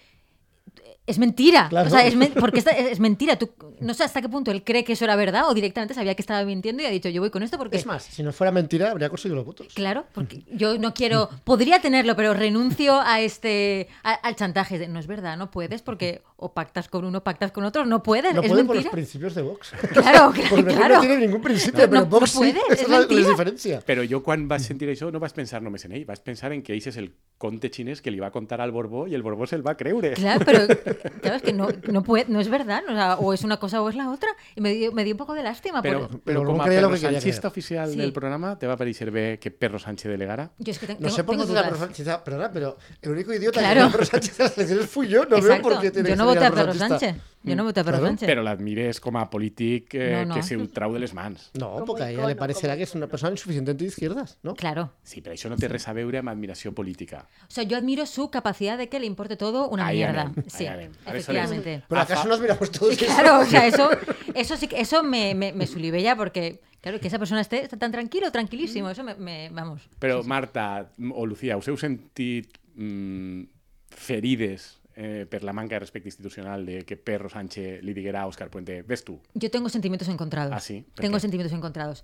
Es 1.07 1.19
mentira. 1.19 1.67
Claro. 1.69 1.87
O 1.87 1.91
sea, 1.91 2.05
es 2.05 2.15
porque 2.39 2.59
esta- 2.59 2.71
es 2.71 2.99
mentira. 2.99 3.35
Tú, 3.37 3.51
no 3.79 3.93
sé 3.93 4.03
hasta 4.03 4.21
qué 4.21 4.29
punto 4.29 4.49
él 4.51 4.63
cree 4.63 4.83
que 4.83 4.93
eso 4.93 5.05
era 5.05 5.15
verdad 5.15 5.47
o 5.47 5.53
directamente 5.53 5.93
sabía 5.93 6.15
que 6.15 6.21
estaba 6.23 6.43
mintiendo 6.45 6.81
y 6.81 6.85
ha 6.87 6.89
dicho, 6.89 7.09
yo 7.09 7.21
voy 7.21 7.29
con 7.29 7.43
esto 7.43 7.57
porque. 7.59 7.77
Es 7.77 7.85
más, 7.85 8.03
si 8.03 8.23
no 8.23 8.33
fuera 8.33 8.51
mentira, 8.51 8.89
habría 8.89 9.09
conseguido 9.09 9.35
los 9.35 9.45
votos. 9.45 9.67
Claro, 9.75 10.05
porque 10.13 10.43
yo 10.51 10.79
no 10.79 10.93
quiero, 10.95 11.29
podría 11.43 11.79
tenerlo, 11.79 12.15
pero 12.15 12.33
renuncio 12.33 12.99
a 13.01 13.21
este, 13.21 13.87
a- 14.03 14.13
al 14.13 14.35
chantaje. 14.35 14.79
de, 14.79 14.87
No 14.87 14.99
es 14.99 15.05
verdad, 15.07 15.37
no 15.37 15.51
puedes 15.51 15.81
porque 15.83 16.23
o 16.37 16.53
pactas 16.53 16.89
con 16.89 17.05
uno, 17.05 17.23
pactas 17.23 17.51
con 17.51 17.63
otro, 17.63 17.85
no 17.85 18.03
puedes, 18.03 18.33
No 18.33 18.41
es 18.41 18.47
puede 18.49 18.63
por 18.65 18.75
los 18.75 18.83
mentira. 18.83 18.91
principios 18.91 19.35
de 19.35 19.41
Vox. 19.41 19.71
Claro, 19.93 20.33
Porque 20.49 20.65
claro. 20.75 20.95
no 20.95 20.99
tiene 21.01 21.17
ningún 21.17 21.41
principio, 21.41 21.83
No, 21.85 21.89
pero 21.89 22.01
no- 22.01 22.07
Vox 22.07 22.33
no 22.33 22.39
puede, 22.39 22.51
sí. 22.53 22.59
es 22.69 22.73
Esa 22.73 22.83
es 22.83 22.89
la, 22.89 22.99
mentira. 22.99 23.29
diferencia. 23.29 23.81
Però 23.85 24.03
jo 24.09 24.21
quan 24.21 24.47
vaig 24.47 24.61
sentir 24.61 24.89
això 24.89 25.11
no 25.11 25.19
vaig 25.19 25.31
pensar 25.33 25.61
només 25.63 25.85
en 25.85 25.93
ell, 25.93 26.05
vaig 26.05 26.19
pensar 26.21 26.51
en 26.51 26.61
que 26.61 26.75
és 26.75 26.97
el 26.97 27.13
conte 27.37 27.69
xinès 27.71 28.01
que 28.01 28.11
li 28.11 28.19
va 28.19 28.31
contar 28.31 28.59
al 28.61 28.71
Borbó 28.71 29.07
i 29.07 29.15
el 29.15 29.23
Borbó 29.23 29.47
se'l 29.47 29.65
va 29.65 29.75
creure. 29.75 30.13
Claro, 30.13 30.43
pero 30.45 30.67
claro, 31.21 31.35
es 31.37 31.41
que 31.43 31.53
no, 31.53 31.67
no, 31.91 32.03
puede, 32.03 32.25
no 32.27 32.39
es 32.41 32.49
verdad, 32.49 32.83
o, 32.87 32.93
sea, 32.93 33.15
o 33.15 33.33
es 33.33 33.43
una 33.43 33.57
cosa 33.57 33.81
o 33.81 33.89
es 33.89 33.95
la 33.95 34.09
otra. 34.11 34.29
Y 34.55 34.61
me 34.61 34.73
dio, 34.73 34.91
me 34.91 35.03
dio 35.03 35.13
un 35.13 35.17
poco 35.17 35.33
de 35.35 35.43
lástima. 35.43 35.81
Però, 35.81 36.07
por- 36.07 36.19
Pero 36.19 36.23
però 36.23 36.39
Borbó 36.39 36.51
com 36.53 36.61
a 36.61 36.65
creia 36.65 36.81
lo 36.81 36.87
perro 36.89 36.95
que 36.99 37.01
quería 37.07 37.21
sanchista 37.21 37.41
creer. 37.41 37.51
oficial 37.51 37.89
Sí. 37.91 37.97
del 37.97 38.11
programa, 38.13 38.57
te 38.59 38.67
va 38.67 38.75
pareixer 38.77 39.11
bé 39.11 39.39
que 39.39 39.51
Perro 39.51 39.79
Sánchez 39.79 40.11
delegara? 40.11 40.51
yo 40.59 40.71
es 40.71 40.79
que 40.79 40.87
te- 40.87 40.93
No 40.93 40.99
tengo, 40.99 41.15
sé 41.15 41.23
por 41.23 41.35
qué 41.37 41.43
tengo. 41.45 41.61
Pedro 41.61 41.77
Sánchez, 41.77 42.07
pero 42.53 42.77
el 43.01 43.11
único 43.11 43.33
idiota 43.33 43.59
Claro. 43.59 43.81
que 43.81 43.87
a 43.87 43.91
Pedro 43.91 44.05
Sánchez 44.05 44.39
en 44.39 44.45
las 44.45 44.57
elecciones 44.57 44.89
fui 44.89 45.07
yo. 45.07 45.25
No 45.25 45.41
veo 45.41 45.61
por 45.61 45.79
qué 45.81 45.91
tiene 45.91 46.09
Yo 46.09 46.15
no 46.25 46.33
ser 46.33 46.41
voté 46.41 46.45
a 46.45 46.51
Pedro 46.65 46.73
Sánchez. 46.73 46.99
Sánchez. 47.11 47.23
Yo 47.45 47.55
no 47.55 47.63
voté 47.63 47.79
a 47.79 47.83
Pedro 47.83 47.99
Claro. 47.99 48.07
Sánchez. 48.17 48.27
Però 48.27 48.41
l'admires 48.41 48.99
com 48.99 49.17
a 49.17 49.29
polític 49.29 49.93
eh, 49.93 50.23
No, 50.25 50.33
no. 50.33 50.35
que 50.35 50.41
se 50.43 50.57
ho 50.57 50.65
trau 50.69 50.91
de 50.93 50.99
les 50.99 51.13
mans. 51.13 51.51
No, 51.53 51.73
Como 51.73 51.85
porque 51.85 52.03
a 52.03 52.09
ella 52.11 52.25
le 52.25 52.35
parecerá 52.35 52.73
como 52.73 52.77
que 52.77 52.83
es 52.83 52.95
una 52.95 53.07
persona 53.07 53.31
insuficientemente 53.31 53.83
de 53.83 53.89
izquierdas, 53.89 54.39
¿no? 54.41 54.55
Claro. 54.55 54.91
Sí, 55.03 55.21
però 55.21 55.33
això 55.37 55.49
no 55.49 55.55
té 55.57 55.67
res 55.69 55.85
a 55.87 55.93
veure 55.93 56.17
amb 56.17 56.29
admiració 56.33 56.73
política. 56.73 57.27
O 57.45 57.51
sea, 57.53 57.63
yo 57.63 57.77
admiro 57.77 58.05
su 58.07 58.31
capacidad 58.31 58.77
de 58.77 58.89
que 58.89 58.99
le 58.99 59.05
importe 59.05 59.37
todo 59.37 59.69
una 59.69 59.85
Ahí 59.87 59.97
mierda. 59.97 60.21
anem, 60.33 60.43
sí, 60.47 60.65
anem. 60.65 60.91
Efectivamente. 61.05 61.83
Pero 61.87 62.01
acaso 62.01 62.27
nos 62.27 62.41
miramos 62.41 62.71
todos 62.71 62.93
eso? 62.93 63.05
Claro, 63.05 63.39
o 63.41 63.45
sea, 63.45 63.67
eso, 63.67 63.89
eso 64.33 64.57
sí 64.57 64.67
que 64.67 64.81
eso 64.81 65.03
me, 65.03 65.35
me, 65.35 65.53
me 65.53 65.67
sulibella 65.67 66.15
porque, 66.15 66.61
claro, 66.81 66.99
que 66.99 67.07
esa 67.09 67.19
persona 67.19 67.41
esté, 67.41 67.63
esté 67.63 67.77
tan 67.77 67.91
tranquilo, 67.91 68.31
tranquilísimo, 68.31 68.89
eso 68.89 69.03
me, 69.03 69.13
me- 69.15 69.49
vamos. 69.53 69.83
Però, 69.99 70.23
Marta 70.23 70.89
o 71.13 71.25
Lucía, 71.27 71.57
us 71.57 71.67
heu 71.67 71.77
sentit 71.77 72.57
mm, 72.73 73.43
ferides 73.89 74.77
eh, 74.95 75.25
per 75.29 75.43
la 75.43 75.51
manca 75.53 75.75
de 75.75 75.79
respecte 75.79 76.07
institucional 76.09 76.65
de 76.65 76.83
que 76.85 76.95
Perro 76.97 77.29
Sánchez 77.29 77.83
li 77.83 77.93
diguera 77.93 78.21
a 78.21 78.27
Òscar 78.27 78.49
Puente 78.49 78.81
ves 78.81 79.03
tu? 79.03 79.19
Yo 79.33 79.51
tengo 79.51 79.69
sentimientos 79.69 80.07
encontrados. 80.07 80.53
¿Ah, 80.55 80.59
sí? 80.59 80.85
¿Por 80.95 81.01
Tengo 81.03 81.17
qué? 81.17 81.21
sentimientos 81.21 81.55
encontrados. 81.57 82.03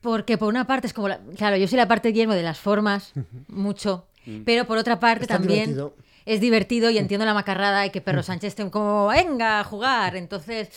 Porque 0.00 0.38
por 0.38 0.48
una 0.48 0.66
parte 0.66 0.86
es 0.86 0.94
como, 0.94 1.08
la- 1.08 1.20
claro, 1.36 1.56
yo 1.58 1.68
soy 1.68 1.76
la 1.76 1.86
parte 1.88 2.08
de 2.08 2.12
Guillermo 2.12 2.34
de 2.34 2.42
las 2.42 2.58
formas, 2.58 3.12
mucho, 3.48 4.06
Pero 4.44 4.66
por 4.66 4.78
otra 4.78 4.98
parte 5.00 5.24
Está 5.24 5.34
también 5.38 5.70
divertido. 5.70 5.94
es 6.26 6.40
divertido 6.40 6.90
y 6.90 6.98
entiendo 6.98 7.24
la 7.26 7.34
macarrada 7.34 7.84
y 7.86 7.90
que 7.90 8.00
Perro 8.00 8.22
Sánchez 8.22 8.48
esté 8.48 8.70
como, 8.70 9.08
venga, 9.08 9.60
a 9.60 9.64
jugar. 9.64 10.14
Entonces, 10.16 10.68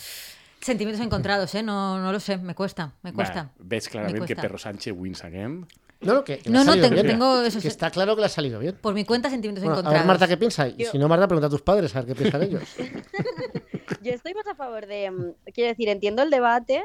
sentimientos 0.60 1.04
encontrados, 1.04 1.54
¿eh? 1.54 1.62
No, 1.62 1.98
no 2.00 2.10
lo 2.12 2.20
sé, 2.20 2.38
me 2.38 2.54
cuesta, 2.54 2.92
me 3.02 3.12
cuesta. 3.12 3.50
Ves 3.58 3.88
clarament 3.88 4.14
Me 4.20 4.26
que 4.26 4.34
cuesta. 4.34 4.42
Perro 4.42 4.58
Sánchez 4.58 4.94
wins 4.96 5.24
again. 5.24 5.66
No, 6.04 6.14
no, 6.14 6.24
que, 6.24 6.40
No, 6.46 6.64
no, 6.64 6.72
tengo- 6.74 7.02
tengo 7.02 7.40
eso, 7.42 7.60
Que 7.60 7.68
está 7.68 7.90
claro 7.90 8.14
que 8.14 8.20
le 8.20 8.26
ha 8.26 8.30
salido 8.30 8.58
bien. 8.60 8.76
Por 8.80 8.94
mi 8.94 9.04
cuenta, 9.04 9.30
sentimientos 9.30 9.62
Bueno, 9.64 9.76
a 9.76 9.80
encontrados. 9.80 10.00
ver, 10.00 10.06
Marta, 10.06 10.28
¿qué 10.28 10.36
piensa? 10.36 10.68
Y 10.68 10.76
Yo- 10.84 10.90
si 10.90 10.98
no, 10.98 11.08
Marta, 11.08 11.26
pregunta 11.26 11.46
a 11.46 11.50
tus 11.50 11.62
padres 11.62 11.94
a 11.96 12.02
ver 12.02 12.08
qué 12.08 12.14
piensan 12.14 12.42
ellos. 12.42 12.62
Yo 14.02 14.12
estoy 14.12 14.34
más 14.34 14.46
a 14.46 14.54
favor 14.54 14.86
de, 14.86 15.10
mm, 15.10 15.34
quiero 15.52 15.68
decir, 15.68 15.88
entiendo 15.88 16.22
el 16.22 16.30
debate 16.30 16.82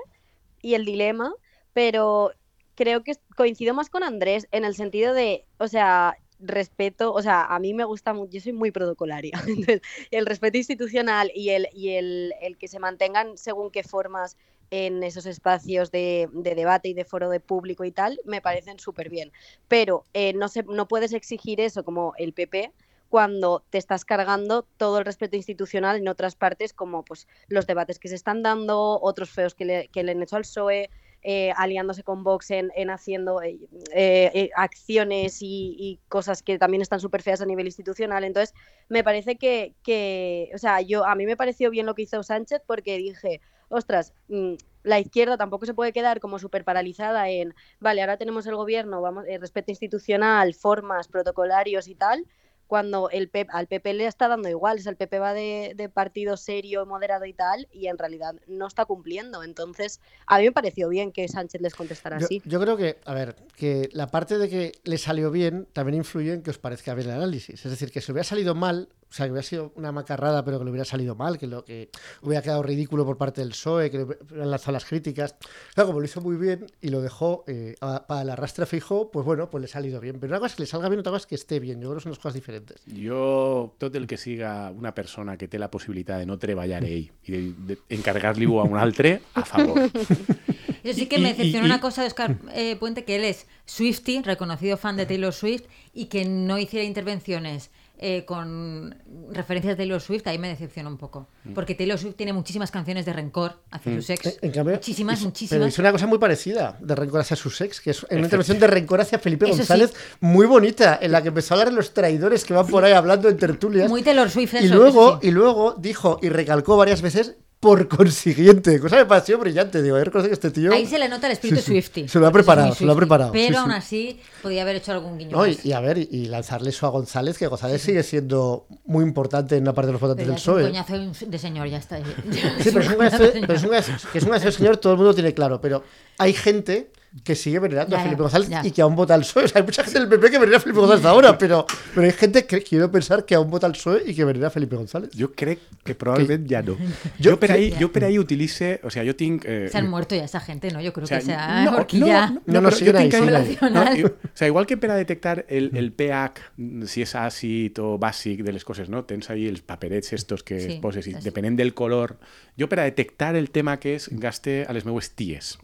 y 0.62 0.74
el 0.76 0.86
dilema, 0.86 1.34
pero 1.74 2.32
creo 2.76 3.04
que 3.04 3.14
coincido 3.36 3.74
más 3.74 3.90
con 3.90 4.04
Andrés 4.04 4.48
en 4.52 4.64
el 4.66 4.76
sentido 4.76 5.14
de, 5.14 5.46
o 5.58 5.68
sea, 5.68 6.18
respeto, 6.40 7.12
o 7.14 7.22
sea, 7.22 7.44
a 7.44 7.60
mí 7.60 7.74
me 7.74 7.84
gusta 7.84 8.14
mucho, 8.14 8.32
yo 8.32 8.40
soy 8.42 8.54
muy 8.54 8.72
protocolaria, 8.72 9.32
entonces 9.48 9.82
el 10.12 10.26
respeto 10.26 10.58
institucional 10.58 11.32
y 11.36 11.50
el, 11.50 11.68
y 11.74 11.90
el, 11.90 12.34
el 12.42 12.58
que 12.58 12.70
se 12.70 12.80
mantengan 12.80 13.38
según 13.38 13.70
qué 13.72 13.84
formas 13.84 14.38
en 14.72 15.04
esos 15.04 15.26
espacios 15.26 15.92
de, 15.92 16.30
de 16.32 16.56
debate 16.56 16.90
y 16.90 16.94
de 16.94 17.06
foro 17.06 17.30
de 17.30 17.40
público 17.40 17.84
y 17.86 17.92
tal, 17.92 18.20
me 18.26 18.42
parecen 18.42 18.80
súper 18.80 19.10
bien. 19.10 19.32
Pero 19.68 20.06
eh, 20.14 20.34
no, 20.34 20.48
se, 20.48 20.64
no 20.64 20.88
puedes 20.88 21.14
exigir 21.14 21.62
eso 21.62 21.84
como 21.84 22.14
el 22.18 22.34
PP 22.34 22.72
cuando 23.10 23.64
te 23.72 23.80
estás 23.80 24.06
cargando 24.06 24.68
todo 24.78 25.00
el 25.00 25.06
respeto 25.06 25.36
institucional 25.36 25.98
en 25.98 26.08
otras 26.08 26.36
partes, 26.36 26.74
como 26.74 27.04
pues 27.04 27.28
los 27.48 27.66
debates 27.66 27.98
que 27.98 28.08
se 28.08 28.16
están 28.16 28.44
dando, 28.44 29.00
otros 29.02 29.32
feos 29.32 29.56
que 29.56 29.66
le, 29.66 29.88
que 29.88 30.04
le 30.04 30.12
han 30.12 30.22
hecho 30.22 30.36
al 30.36 30.44
PSOE, 30.44 30.90
eh, 31.22 31.52
aliándose 31.58 32.04
con 32.04 32.24
Vox 32.24 32.52
en, 32.52 32.72
en 32.76 32.90
haciendo 32.90 33.42
eh, 33.42 33.60
eh, 33.94 34.32
eh, 34.34 34.50
acciones 34.56 35.42
y, 35.42 35.76
y 35.78 36.00
cosas 36.08 36.42
que 36.42 36.58
también 36.58 36.82
están 36.82 37.00
súper 37.00 37.22
feas 37.22 37.42
a 37.42 37.46
nivel 37.46 37.66
institucional. 37.66 38.24
Entonces, 38.24 38.56
me 38.88 39.04
parece 39.04 39.36
que, 39.36 39.74
que, 39.84 40.50
o 40.54 40.58
sea, 40.58 40.82
yo 40.82 41.06
a 41.06 41.16
mí 41.16 41.26
me 41.26 41.36
pareció 41.36 41.72
bien 41.72 41.88
lo 41.88 41.96
que 41.96 42.04
hizo 42.04 42.24
Sánchez 42.24 42.62
porque 42.66 42.98
dije, 42.98 43.42
ostras, 43.70 44.14
mm, 44.28 44.54
la 44.84 45.00
izquierda 45.00 45.38
tampoco 45.38 45.66
se 45.66 45.74
puede 45.74 45.94
quedar 45.94 46.20
como 46.20 46.40
súper 46.40 46.64
paralizada 46.64 47.30
en, 47.30 47.54
vale, 47.80 48.02
ahora 48.02 48.18
tenemos 48.18 48.46
el 48.48 48.56
gobierno, 48.56 49.02
vamos, 49.02 49.26
eh, 49.28 49.38
respeto 49.38 49.72
institucional, 49.72 50.54
formas, 50.54 51.08
protocolarios 51.08 51.88
y 51.88 51.96
tal, 51.96 52.26
cuando 52.70 53.10
el 53.10 53.30
PP, 53.30 53.50
al 53.52 53.66
PP 53.66 53.96
le 53.96 54.06
está 54.06 54.28
dando 54.28 54.48
igual, 54.48 54.78
o 54.78 54.82
sea, 54.82 54.92
el 54.92 54.96
PP 54.96 55.18
va 55.18 55.34
de, 55.34 55.74
de 55.76 55.90
partido 55.90 56.38
serio, 56.38 56.86
moderado 56.86 57.26
y 57.26 57.34
tal, 57.34 57.68
y 57.72 57.88
en 57.88 57.98
realidad 57.98 58.36
no 58.46 58.68
está 58.68 58.86
cumpliendo. 58.86 59.42
Entonces, 59.44 60.00
a 60.28 60.38
mí 60.38 60.44
me 60.44 60.52
pareció 60.52 60.88
bien 60.88 61.12
que 61.12 61.28
Sánchez 61.28 61.62
les 61.62 61.74
contestara 61.74 62.20
Yo, 62.20 62.26
así. 62.26 62.44
yo 62.46 62.60
creo 62.62 62.78
que, 62.78 63.00
a 63.06 63.16
ver, 63.16 63.36
que 63.56 63.90
la 63.92 64.06
parte 64.06 64.38
de 64.38 64.50
que 64.50 64.74
le 64.84 65.00
salió 65.00 65.32
bien 65.32 65.68
también 65.74 65.98
influye 65.98 66.32
en 66.32 66.44
que 66.44 66.52
os 66.52 66.60
parezca 66.60 66.94
bien 66.94 67.10
el 67.10 67.16
análisis. 67.16 67.66
Es 67.66 67.72
decir, 67.72 67.92
que 67.92 68.02
si 68.02 68.12
hubiera 68.12 68.24
salido 68.24 68.54
mal, 68.54 68.90
o 69.10 69.14
sea, 69.14 69.26
que 69.26 69.32
hubiera 69.32 69.44
sido 69.48 69.72
una 69.76 69.92
macarrada, 69.92 70.46
pero 70.46 70.60
que 70.60 70.66
le 70.66 70.70
hubiera 70.72 70.86
salido 70.86 71.16
mal, 71.16 71.38
que 71.40 71.48
lo 71.48 71.66
que 71.66 71.90
hubiera 72.22 72.42
quedado 72.44 72.62
ridículo 72.62 73.06
por 73.06 73.18
parte 73.18 73.42
del 73.42 73.50
PSOE, 73.52 73.90
que 73.90 73.98
le 73.98 74.04
hubieran 74.04 74.52
lanzado 74.52 74.74
las 74.74 74.86
críticas. 74.86 75.36
Claro, 75.74 75.88
como 75.88 76.00
lo 76.00 76.06
hizo 76.06 76.22
muy 76.22 76.38
bien 76.38 76.68
y 76.80 76.90
lo 76.90 77.02
dejó 77.02 77.44
eh, 77.48 77.76
a- 77.82 78.06
para 78.06 78.22
el 78.22 78.30
arrastre 78.30 78.66
fijo, 78.68 79.10
pues 79.12 79.26
bueno, 79.26 79.50
pues 79.50 79.62
le 79.62 79.66
ha 79.66 79.70
salido 79.70 80.00
bien. 80.00 80.20
Pero 80.20 80.32
una 80.32 80.40
cosa 80.40 80.52
es 80.52 80.56
que 80.58 80.62
le 80.64 80.68
salga 80.68 80.90
bien, 80.90 81.00
otra 81.00 81.12
cosa 81.12 81.24
es 81.24 81.28
que 81.28 81.36
esté 81.36 81.60
bien. 81.60 81.82
Yo 81.82 81.88
creo 81.90 81.98
que 81.98 82.04
son 82.04 82.12
dos 82.12 82.20
cosas 82.20 82.36
diferentes. 82.36 82.82
Jo, 82.96 83.74
tot 83.80 83.96
el 83.96 84.06
que 84.06 84.18
siga 84.18 84.72
una 84.72 84.94
persona 84.94 85.38
que 85.38 85.48
té 85.48 85.58
la 85.58 85.72
possibilitat 85.72 86.20
de 86.20 86.26
no 86.28 86.38
treballar 86.38 86.84
ell 86.86 87.10
i 87.26 87.56
d'encarregar-li-ho 87.90 88.60
a 88.62 88.64
un 88.64 88.78
altre, 88.78 89.22
a 89.34 89.44
favor. 89.44 89.90
Yo 90.84 90.94
sí 90.94 91.08
que 91.08 91.18
Y- 91.18 91.22
me 91.22 91.30
y- 91.30 91.34
decepcionó 91.34 91.66
y- 91.66 91.70
una 91.72 91.82
cosa 91.82 92.02
de 92.02 92.08
Oscar 92.08 92.38
eh, 92.54 92.76
Puente, 92.78 93.04
que 93.04 93.16
él 93.16 93.24
es 93.26 93.48
Swifty, 93.66 94.22
reconocido 94.22 94.78
fan 94.78 94.96
de 94.98 95.06
Taylor 95.06 95.34
Swift, 95.34 95.64
y 95.94 96.06
que 96.06 96.26
no 96.26 96.58
hiciera 96.58 96.86
intervenciones 96.86 97.72
eh, 98.02 98.24
con 98.24 98.96
referencias 99.32 99.74
de 99.74 99.76
Taylor 99.76 100.00
Swift, 100.00 100.26
ahí 100.28 100.38
me 100.38 100.48
decepcionó 100.48 100.90
un 100.90 100.98
poco. 100.98 101.28
Mm. 101.44 101.54
Porque 101.54 101.76
Taylor 101.76 102.00
Swift 102.00 102.16
tiene 102.16 102.32
muchísimas 102.32 102.72
canciones 102.72 103.06
de 103.06 103.12
rencor 103.12 103.62
hacia 103.72 103.94
sus 103.94 104.10
ex. 104.10 104.26
En, 104.26 104.34
en 104.42 104.52
cambio, 104.52 104.76
muchísimas, 104.76 105.20
Pero 105.20 105.28
muchísimas. 105.28 105.68
hizo 105.68 105.82
una 105.82 105.92
cosa 105.92 106.08
muy 106.08 106.18
parecida 106.18 106.78
de 106.80 106.96
rencor 106.96 107.20
hacia 107.20 107.36
su 107.36 107.50
ex, 107.62 107.82
que 107.82 107.90
es 107.92 108.06
en 108.10 108.20
una 108.20 108.28
intervención 108.28 108.58
de 108.58 108.68
rencor 108.68 109.02
hacia 109.02 109.20
Felipe 109.20 109.46
Eso 109.46 109.56
sí. 109.56 109.60
González 109.60 109.94
muy 110.22 110.46
bonita, 110.46 110.98
en 111.02 111.12
la 111.12 111.22
que 111.22 111.28
empezó 111.28 111.54
a 111.54 111.58
hablar 111.58 111.72
de 111.72 111.76
los 111.76 111.94
traidores 111.94 112.46
que 112.46 112.54
van 112.54 112.68
por 112.68 112.86
ahí 112.86 112.94
hablando 112.94 113.28
en 113.28 113.36
tertulias. 113.38 113.90
Muy 113.90 114.02
Taylor 114.02 114.30
Swift 114.30 114.54
eso, 114.54 114.66
y 114.66 114.70
luego, 114.70 115.10
eso 115.10 115.20
sí. 115.22 115.28
y 115.28 115.32
luego 115.32 115.76
dijo 115.78 116.20
y 116.22 116.30
recalcó 116.30 116.78
varias 116.78 117.02
veces 117.02 117.36
por 117.60 117.88
consiguiente, 117.90 118.80
cosa 118.80 118.96
me 118.96 119.06
pareció 119.06 119.38
brillante, 119.38 119.82
digo, 119.84 119.96
a 119.96 120.00
ver, 120.00 120.12
que 120.12 120.20
este 120.32 120.50
tío 120.50 120.72
Ahí 120.74 120.86
se 120.86 120.98
le 120.98 121.10
nota 121.10 121.28
el 121.28 121.34
espíritu 121.34 121.58
Sí, 121.62 121.66
sí. 121.66 121.72
Swifty. 121.72 122.08
Se 122.08 122.20
lo 122.20 122.28
ha 122.28 122.32
preparado, 122.32 122.74
se 122.74 122.86
lo 122.86 122.94
ha 122.94 122.96
preparado, 122.96 123.32
Pero 123.34 123.50
sí, 123.50 123.56
aún 123.56 123.72
sí. 123.72 123.76
así 123.78 124.20
podía 124.42 124.62
haber 124.62 124.78
hecho 124.78 124.94
algún 124.94 125.18
guiño 125.18 125.36
No, 125.36 125.46
y, 125.46 125.56
más. 125.56 125.66
y 125.66 125.74
a 125.74 125.80
ver, 125.82 125.98
y, 125.98 126.26
lanzarle 126.28 126.70
eso 126.70 126.88
a 126.88 126.90
González, 126.90 127.38
que 127.38 127.48
González 127.48 127.82
sigue 127.82 128.04
siendo 128.04 128.66
muy 128.86 129.04
importante 129.04 129.58
en 129.58 129.64
una 129.64 129.74
parte 129.74 129.88
de 129.88 129.94
los 129.94 130.02
votantes 130.02 130.26
del 130.26 130.36
ya 130.36 130.40
es 130.42 130.48
un 130.48 130.54
PSOE. 130.56 130.64
coñazo 130.64 131.26
de 131.26 131.38
señor, 131.38 131.68
ya 131.68 131.78
está. 131.78 131.98
Sí, 131.98 132.70
pero 132.74 132.80
es 132.82 132.88
un 132.90 132.96
coñazo, 132.98 133.24
es 133.24 134.24
un 134.24 134.32
que 134.32 134.48
es 134.48 134.56
señor, 134.56 134.78
todo 134.78 134.94
el 134.94 134.98
mundo 134.98 135.14
tiene 135.14 135.34
claro. 135.34 135.60
Pero 135.60 135.84
hay 136.18 136.34
gente 136.34 136.92
que 137.24 137.34
sigue 137.36 137.58
venerando 137.60 137.96
Ya, 137.96 138.02
a 138.02 138.04
Felipe 138.04 138.20
ya, 138.20 138.24
González 138.24 138.50
ya. 138.50 138.62
y 138.66 138.72
que 138.72 138.82
aún 138.82 138.96
vota 138.96 139.14
al 139.16 139.22
PSOE. 139.22 139.46
O 139.46 139.48
sea, 139.48 139.60
hay 139.62 139.66
mucha 139.66 139.84
gente 139.84 140.00
del 140.00 140.08
PP 140.10 140.30
que 140.32 140.38
venera 140.40 140.58
a 140.58 140.60
Felipe 140.60 140.80
González 140.80 141.06
ahora, 141.06 141.38
pero, 141.38 141.66
pero 141.96 142.06
hay 142.06 142.14
gente 142.14 142.46
que 142.46 142.62
quiero 142.62 142.92
pensar 142.92 143.26
que 143.26 143.34
aún 143.36 143.50
vota 143.50 143.66
al 143.66 143.74
PSOE 143.74 144.04
y 144.06 144.14
que 144.14 144.24
venera 144.26 144.48
a 144.48 144.50
Felipe 144.52 144.76
González. 144.76 145.10
Jo 145.18 145.32
crec 145.34 145.60
que 145.84 145.96
probablement 145.96 146.48
ja 146.50 146.62
no. 146.62 146.76
Jo 147.24 147.32
Jo 147.32 147.40
per 147.40 147.52
ahí, 147.52 147.74
jo 147.80 147.92
per 147.92 148.04
ahí 148.06 148.20
utilice... 148.20 148.80
O 148.84 148.90
sea, 148.92 149.04
jo 149.06 149.16
tinc... 149.16 149.44
Eh, 149.46 149.70
Se 149.72 149.78
han 149.80 149.90
muerto 149.90 150.14
ya 150.16 150.24
esa 150.26 150.40
gente, 150.40 150.70
¿no? 150.72 150.82
Yo 150.82 150.94
creo 150.94 151.06
o 151.06 151.08
sea, 151.08 151.20
que 151.20 151.26
se 151.26 151.34
ha 151.34 151.64
no, 151.66 151.78
horquilla. 151.78 152.30
no, 152.30 152.42
No, 152.46 152.62
no, 152.62 152.72
siguen 152.72 152.94
jo 152.94 153.00
ahí, 153.00 153.12
siguen 153.12 153.36
ahí. 153.36 153.58
No, 154.04 154.08
o 154.08 154.12
sea, 154.36 154.48
igual 154.48 154.66
que 154.68 154.78
per 154.78 154.92
a 154.92 154.96
detectar 154.96 155.46
el, 155.50 155.72
el 155.76 155.92
pH, 155.92 156.40
si 156.86 157.02
és 157.02 157.16
àcid 157.16 157.80
o 157.82 157.98
bàsic 157.98 158.44
de 158.44 158.54
les 158.54 158.64
coses, 158.66 158.90
no? 158.90 159.04
Tens 159.06 159.30
ahí 159.30 159.48
els 159.48 159.62
paperets 159.62 160.14
estos 160.14 160.44
que 160.44 160.60
Sí, 160.60 160.70
sí, 160.74 160.80
poses 160.82 161.08
i 161.08 161.14
sí. 161.14 161.20
depenent 161.24 161.58
del 161.58 161.74
color... 161.74 162.18
Jo 162.60 162.68
per 162.68 162.82
a 162.82 162.84
detectar 162.84 163.36
el 163.36 163.50
tema 163.52 163.78
que 163.80 163.96
és, 163.96 164.10
gaste 164.12 164.66
a 164.68 164.74
les 164.74 164.84
meues 164.86 165.12
ties, 165.16 165.58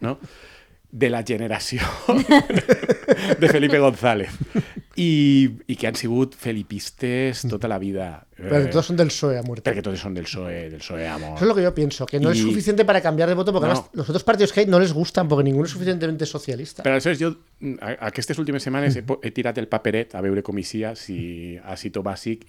no? 0.00 0.18
De 0.92 1.08
la 1.08 1.22
generació 1.24 1.80
de 3.40 3.48
Felipe 3.48 3.78
González 3.78 4.30
i, 4.94 5.48
i 5.66 5.76
que 5.80 5.86
han 5.88 5.96
sigut 5.96 6.34
felipistes 6.36 7.46
tota 7.48 7.66
la 7.68 7.78
vida. 7.80 8.26
Pero 8.36 8.58
Eh, 8.58 8.66
todos 8.66 8.86
son 8.86 8.96
del 8.98 9.08
PSOE 9.08 9.38
a 9.38 9.42
muerte. 9.42 9.64
perquè 9.70 9.80
tots 9.82 10.00
són 10.02 10.12
del 10.12 10.24
PSOE, 10.28 10.68
del 10.68 10.80
PSOE 10.82 11.06
amor. 11.08 11.36
Eso 11.36 11.44
es 11.44 11.48
lo 11.48 11.54
que 11.54 11.62
yo 11.62 11.72
pienso, 11.74 12.04
que 12.04 12.20
no 12.20 12.30
es 12.30 12.38
Y- 12.38 12.42
suficiente 12.42 12.84
para 12.84 13.00
cambiar 13.00 13.28
de 13.30 13.34
voto 13.34 13.52
porque 13.52 13.68
No. 13.68 13.72
además 13.72 13.90
los 13.94 14.08
otros 14.10 14.22
partidos 14.24 14.52
que 14.52 14.60
hay 14.60 14.66
no 14.66 14.78
les 14.78 14.92
gustan 14.92 15.28
porque 15.28 15.44
ninguno 15.44 15.64
es 15.64 15.70
suficientemente 15.72 16.26
socialista. 16.26 16.82
Però 16.82 16.92
aleshores 16.92 17.18
jo 17.18 17.36
a- 17.80 18.06
aquestes 18.08 18.38
últimes 18.38 18.62
setmanes 18.62 18.96
he, 18.96 19.02
po- 19.02 19.20
he 19.22 19.30
tirat 19.30 19.56
el 19.58 19.68
paperet 19.68 20.14
a 20.14 20.20
veure 20.20 20.42
com 20.42 20.58
eixia 20.58 20.94
si 20.94 21.56
àcid 21.64 21.96
o 21.96 22.02
bàsic 22.04 22.44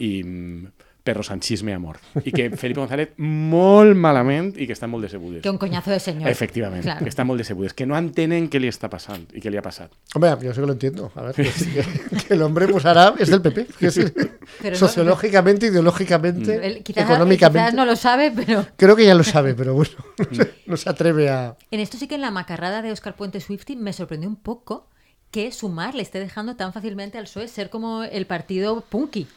i 1.03 1.09
mm, 1.09 1.13
perro 1.13 1.23
sanchisme 1.23 1.73
amor. 1.73 1.97
I 2.23 2.31
que 2.31 2.49
Felipe 2.55 2.79
González 2.79 3.09
molt 3.17 3.95
malament 3.95 4.55
i 4.57 4.65
que 4.65 4.73
estan 4.73 4.89
molt 4.89 5.03
decebudes. 5.03 5.41
Que 5.43 5.49
un 5.49 5.57
coñazo 5.57 5.91
de 5.91 5.99
señor. 5.99 6.29
Efectivament, 6.29 6.81
Claro. 6.83 7.03
que 7.03 7.09
estan 7.09 7.27
molt 7.27 7.37
decebudes, 7.39 7.73
que 7.73 7.85
no 7.85 7.97
entenen 7.97 8.49
què 8.49 8.59
li 8.59 8.69
està 8.69 8.89
passant 8.89 9.27
i 9.35 9.41
què 9.41 9.51
li 9.51 9.57
ha 9.57 9.61
passat. 9.61 9.91
Hombre, 10.15 10.31
yo 10.41 10.53
sé 10.53 10.61
que 10.61 10.67
lo 10.67 10.73
entiendo. 10.73 11.11
A 11.15 11.21
ver, 11.23 11.35
que, 11.35 12.33
el 12.33 12.41
hombre 12.41 12.67
pues 12.67 12.85
ahora 12.85 13.13
es 13.19 13.29
del 13.29 13.41
PP. 13.41 13.67
que 13.79 13.87
es- 13.87 14.13
Pero 14.61 14.71
no- 14.71 14.75
sociológicamente, 14.77 15.67
ideológicamente, 15.67 16.65
Él 16.65 16.83
quizás, 16.83 17.03
económicamente. 17.09 17.65
quizás 17.65 17.73
no 17.73 17.85
lo 17.85 17.95
sabe, 17.95 18.31
pero 18.31 18.65
Creo 18.77 18.95
que 18.95 19.05
ya 19.05 19.15
lo 19.15 19.23
sabe, 19.23 19.53
pero 19.55 19.73
bueno, 19.73 19.91
no 20.29 20.35
se, 20.35 20.53
no 20.67 20.77
se 20.77 20.89
atreve 20.89 21.29
a... 21.29 21.57
en 21.71 21.79
esto 21.79 21.97
sí 21.97 22.07
que 22.07 22.15
en 22.15 22.21
la 22.21 22.31
macarrada 22.31 22.81
de 22.81 22.91
Oscar 22.91 23.15
Puente 23.15 23.39
Swifty 23.41 23.75
me 23.75 23.91
sorprendió 23.93 24.29
un 24.29 24.35
poco 24.37 24.89
que 25.31 25.51
Sumar 25.51 25.95
le 25.95 26.03
esté 26.03 26.19
dejando 26.19 26.55
tan 26.55 26.73
fácilmente 26.73 27.17
al 27.17 27.23
PSOE 27.25 27.47
ser 27.47 27.69
como 27.69 28.03
el 28.03 28.25
partido 28.27 28.81
punky. 28.81 29.27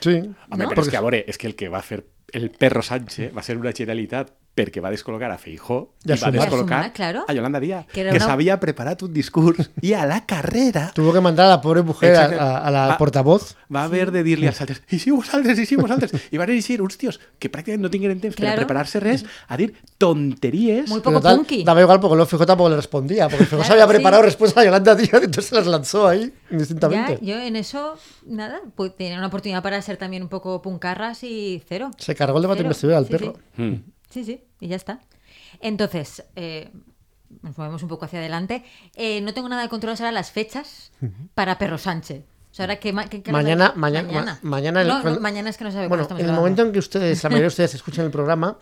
Sí. 0.00 0.16
Home, 0.50 0.64
No? 0.64 0.68
però 0.70 0.82
és 0.82 0.90
que, 0.90 0.96
a 0.96 1.04
veure, 1.04 1.24
és 1.26 1.38
que 1.38 1.46
el 1.50 1.54
que 1.56 1.68
va 1.72 1.82
fer 1.82 2.02
el 2.32 2.50
perro 2.50 2.82
Sánchez 2.82 3.32
va 3.36 3.42
ser 3.46 3.56
una 3.56 3.72
generalitat 3.72 4.32
perquè 4.56 4.80
va 4.80 4.88
descol·locar 4.90 5.28
a 5.30 5.36
Feijó 5.36 5.92
I 6.06 6.12
a 6.12 6.14
i 6.16 6.18
va 6.18 6.30
Sumar. 6.30 6.32
descol·locar 6.40 6.78
I 6.78 6.80
a 6.80 6.82
Sumar, 6.82 6.92
claro. 6.94 7.24
a 7.28 7.32
Yolanda 7.34 7.60
Díaz, 7.60 7.86
Que 7.92 8.02
que, 8.04 8.10
una- 8.10 8.20
s'havia 8.24 8.58
preparat 8.58 9.02
un 9.02 9.12
discurs 9.12 9.70
i 9.82 9.92
a 9.92 10.06
la 10.06 10.24
carrera 10.24 10.92
Tuvo 10.94 11.12
que 11.12 11.20
mandar 11.20 11.44
a 11.46 11.48
la 11.50 11.60
pobre 11.60 11.82
mujer 11.82 12.16
a, 12.16 12.24
a- 12.24 12.58
a 12.66 12.70
la 12.70 12.86
Va- 12.88 12.98
portavoz. 12.98 13.54
va 13.74 13.84
haver 13.84 14.10
de 14.10 14.22
dir-li 14.22 14.46
als 14.48 14.60
altres 14.62 14.80
i 14.90 14.98
si 14.98 15.10
vosaltres, 15.10 15.58
i 15.58 15.66
si 15.66 15.76
vosaltres 15.76 16.10
i 16.32 16.38
van 16.38 16.48
eixir 16.50 16.80
uns 16.80 16.96
tios 16.96 17.20
que 17.38 17.52
pràcticament 17.52 17.80
no 17.84 17.90
tingueren 17.90 18.18
temps 18.20 18.34
per 18.34 18.44
Claro. 18.46 18.54
a 18.54 18.64
preparar-se 18.64 18.98
res 19.00 19.24
a 19.46 19.56
dir 19.58 19.74
tonteries 19.98 20.88
Muy 20.88 21.00
poco 21.00 21.20
tal, 21.20 21.36
punky. 21.36 21.62
daba 21.64 21.80
igual 21.82 22.00
porque 22.00 22.16
luego 22.16 22.26
Fijo 22.28 22.46
tampoco 22.46 22.70
le 22.70 22.76
respondía, 22.76 23.28
porque 23.28 23.44
se 23.44 23.56
Claro, 23.56 23.82
había 23.82 23.86
sí. 24.16 24.22
respuesta 24.22 24.60
a 24.60 24.64
Yolanda 24.64 24.94
Díaz, 24.94 25.12
entonces 25.22 25.46
se 25.46 25.54
las 25.54 25.66
lanzó 25.66 26.08
ahí 26.08 26.32
Ya, 26.32 26.52
indistintamente. 26.52 27.18
yo 27.20 27.38
en 27.38 27.56
eso, 27.56 27.98
nada, 28.26 28.60
pues 28.74 28.96
tenía 28.96 29.18
una 29.18 29.26
oportunidad 29.26 29.62
para 29.62 29.80
ser 29.82 29.96
también 29.98 30.22
un 30.22 30.28
poco 30.30 30.62
puncarras 30.62 31.22
y 31.24 31.62
cero. 31.68 31.90
Se 31.98 32.14
cargó 32.14 32.38
el 32.38 32.42
debate 32.42 32.58
Cero. 32.60 32.66
investidura 32.68 32.98
al 32.98 33.06
Sí, 33.06 33.10
perro. 33.12 33.34
sí. 33.56 33.62
Mm. 33.62 33.82
Sí, 34.16 34.24
sí, 34.24 34.40
y 34.60 34.68
ya 34.68 34.76
está. 34.76 35.00
Entonces, 35.60 36.24
eh, 36.36 36.70
nos 37.42 37.58
movemos 37.58 37.82
un 37.82 37.88
poco 37.90 38.06
hacia 38.06 38.18
adelante. 38.18 38.64
Eh, 38.94 39.20
no 39.20 39.34
tengo 39.34 39.46
nada 39.50 39.60
de 39.60 39.68
control 39.68 39.92
ahora 39.98 40.10
las 40.10 40.30
fechas 40.30 40.90
para 41.34 41.58
Perro 41.58 41.76
Sánchez. 41.76 42.22
O 42.50 42.54
sea, 42.56 42.64
ahora 42.64 42.76
que, 42.76 42.94
ma- 42.94 43.06
que- 43.10 43.22
que 43.22 43.30
Mañana- 43.30 43.68
nos- 43.68 43.76
mañana- 43.76 44.10
ma- 44.10 44.38
mañana 44.42 44.80
el- 44.80 44.88
no, 44.88 45.02
no, 45.02 45.20
mañana 45.20 45.50
es 45.50 45.58
que 45.58 45.64
no 45.64 45.70
sabe 45.70 45.88
Bueno, 45.88 46.08
en 46.10 46.24
el 46.24 46.32
momento 46.32 46.62
en 46.62 46.72
que 46.72 46.78
ustedes, 46.78 47.22
la 47.22 47.28
mayoría 47.28 47.42
de 47.44 47.48
ustedes 47.48 47.74
escuchen 47.74 48.06
el 48.06 48.10
programa, 48.10 48.56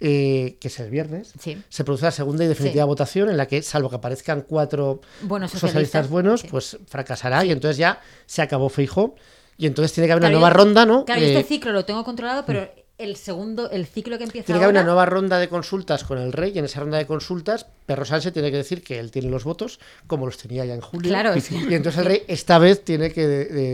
eh, 0.00 0.56
que 0.60 0.66
es 0.66 0.80
el 0.80 0.90
viernes, 0.90 1.34
Sí. 1.38 1.62
se 1.68 1.84
produce 1.84 2.06
la 2.06 2.10
segunda 2.10 2.44
y 2.44 2.48
definitiva 2.48 2.82
Sí. 2.82 2.88
votación 2.88 3.30
en 3.30 3.36
la 3.36 3.46
que, 3.46 3.62
salvo 3.62 3.90
que 3.90 3.96
aparezcan 3.96 4.40
cuatro 4.48 5.00
Buenos 5.22 5.52
socialistas, 5.52 5.70
socialistas, 5.70 6.08
buenos, 6.10 6.40
sí. 6.40 6.48
pues 6.50 6.78
fracasará 6.88 7.44
y 7.44 7.52
entonces 7.52 7.76
ya 7.76 8.00
se 8.26 8.42
acabó 8.42 8.68
Feijo 8.68 9.14
y 9.56 9.66
entonces 9.66 9.92
tiene 9.92 10.08
que 10.08 10.12
haber 10.14 10.22
una 10.24 10.30
nueva 10.30 10.48
yo- 10.48 10.54
ronda, 10.54 10.84
¿no? 10.86 11.04
Claro, 11.04 11.20
Eh, 11.20 11.32
este 11.36 11.44
ciclo 11.46 11.70
lo 11.72 11.84
tengo 11.84 12.02
controlado, 12.02 12.44
pero 12.46 12.68
el 13.00 13.16
segundo, 13.16 13.70
el 13.70 13.86
ciclo 13.86 14.18
que 14.18 14.24
empieza 14.24 14.46
tiene 14.46 14.58
que 14.60 14.64
haber 14.64 14.74
una 14.76 14.84
nueva 14.84 15.06
ronda 15.06 15.38
de 15.38 15.48
consultas 15.48 16.04
con 16.04 16.18
el 16.18 16.32
rey 16.32 16.52
y 16.54 16.58
en 16.58 16.64
esa 16.66 16.80
ronda 16.80 16.98
de 16.98 17.06
consultas 17.06 17.66
Perro 17.86 18.04
Sánchez 18.04 18.32
tiene 18.32 18.50
que 18.50 18.58
decir 18.58 18.82
que 18.82 18.98
él 18.98 19.10
tiene 19.10 19.28
los 19.30 19.44
votos 19.44 19.80
como 20.06 20.26
los 20.26 20.36
tenía 20.38 20.64
ya 20.64 20.74
en 20.74 20.80
julio. 20.80 21.08
Claro, 21.10 21.32
es 21.32 21.48
que- 21.48 21.54
Y 21.56 21.74
entonces 21.74 21.98
el 22.00 22.04
rey 22.06 22.22
esta 22.28 22.58
vez 22.58 22.84
tiene 22.84 23.10
que 23.12 23.22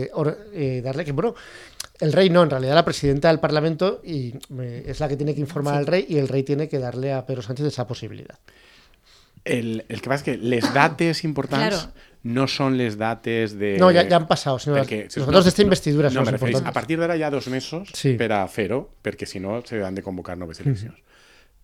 eh, 0.05 0.09
or- 0.13 0.37
eh, 0.53 0.81
darle 0.83 1.05
que, 1.05 1.11
bueno, 1.11 1.35
el 1.99 2.13
rey 2.13 2.29
no, 2.29 2.43
en 2.43 2.49
realidad 2.49 2.75
la 2.75 2.85
presidenta 2.85 3.27
del 3.29 3.39
Parlamento 3.39 4.01
y 4.03 4.33
eh, 4.59 4.83
es 4.87 4.99
la 4.99 5.07
que 5.07 5.17
tiene 5.17 5.33
que 5.35 5.41
informar 5.41 5.73
Sí. 5.73 5.77
al 5.79 5.85
rey 5.87 6.05
y 6.07 6.17
el 6.17 6.27
rey 6.27 6.43
tiene 6.43 6.67
que 6.69 6.79
darle 6.79 7.11
a 7.13 7.25
Pedro 7.25 7.41
Sánchez 7.41 7.65
esa 7.67 7.87
posibilidad. 7.87 8.37
El, 9.45 9.85
el 9.87 10.01
que 10.01 10.09
pasa 10.09 10.15
es 10.15 10.23
que 10.23 10.37
les 10.37 10.73
dates 10.73 11.23
importantes 11.23 11.79
Claro. 11.83 11.93
No 12.27 12.47
son 12.47 12.77
les 12.77 12.97
dates 12.97 13.57
de... 13.57 13.77
No, 13.79 13.89
ya, 13.91 14.03
ya 14.07 14.17
han 14.17 14.27
pasado. 14.27 14.59
Sino 14.59 14.75
Perquè, 14.75 15.07
los 15.15 15.25
votos 15.25 15.45
de 15.45 15.49
esta 15.49 15.61
investidura 15.61 16.09
no, 16.09 16.13
son 16.15 16.25
me 16.25 16.31
los 16.31 16.41
refereix, 16.41 16.63
a 16.65 16.71
partir 16.73 16.99
d'ara 16.99 17.15
hi 17.17 17.23
ha 17.23 17.29
dos 17.31 17.47
mesos 17.47 17.89
Sí. 17.93 18.13
per 18.19 18.31
a 18.33 18.43
fer-ho, 18.47 18.83
perquè 19.03 19.25
si 19.25 19.39
no 19.39 19.61
se 19.65 19.81
han 19.83 19.95
de 19.95 20.03
convocar 20.03 20.37
noves 20.37 20.59
eleccions. 20.59 20.95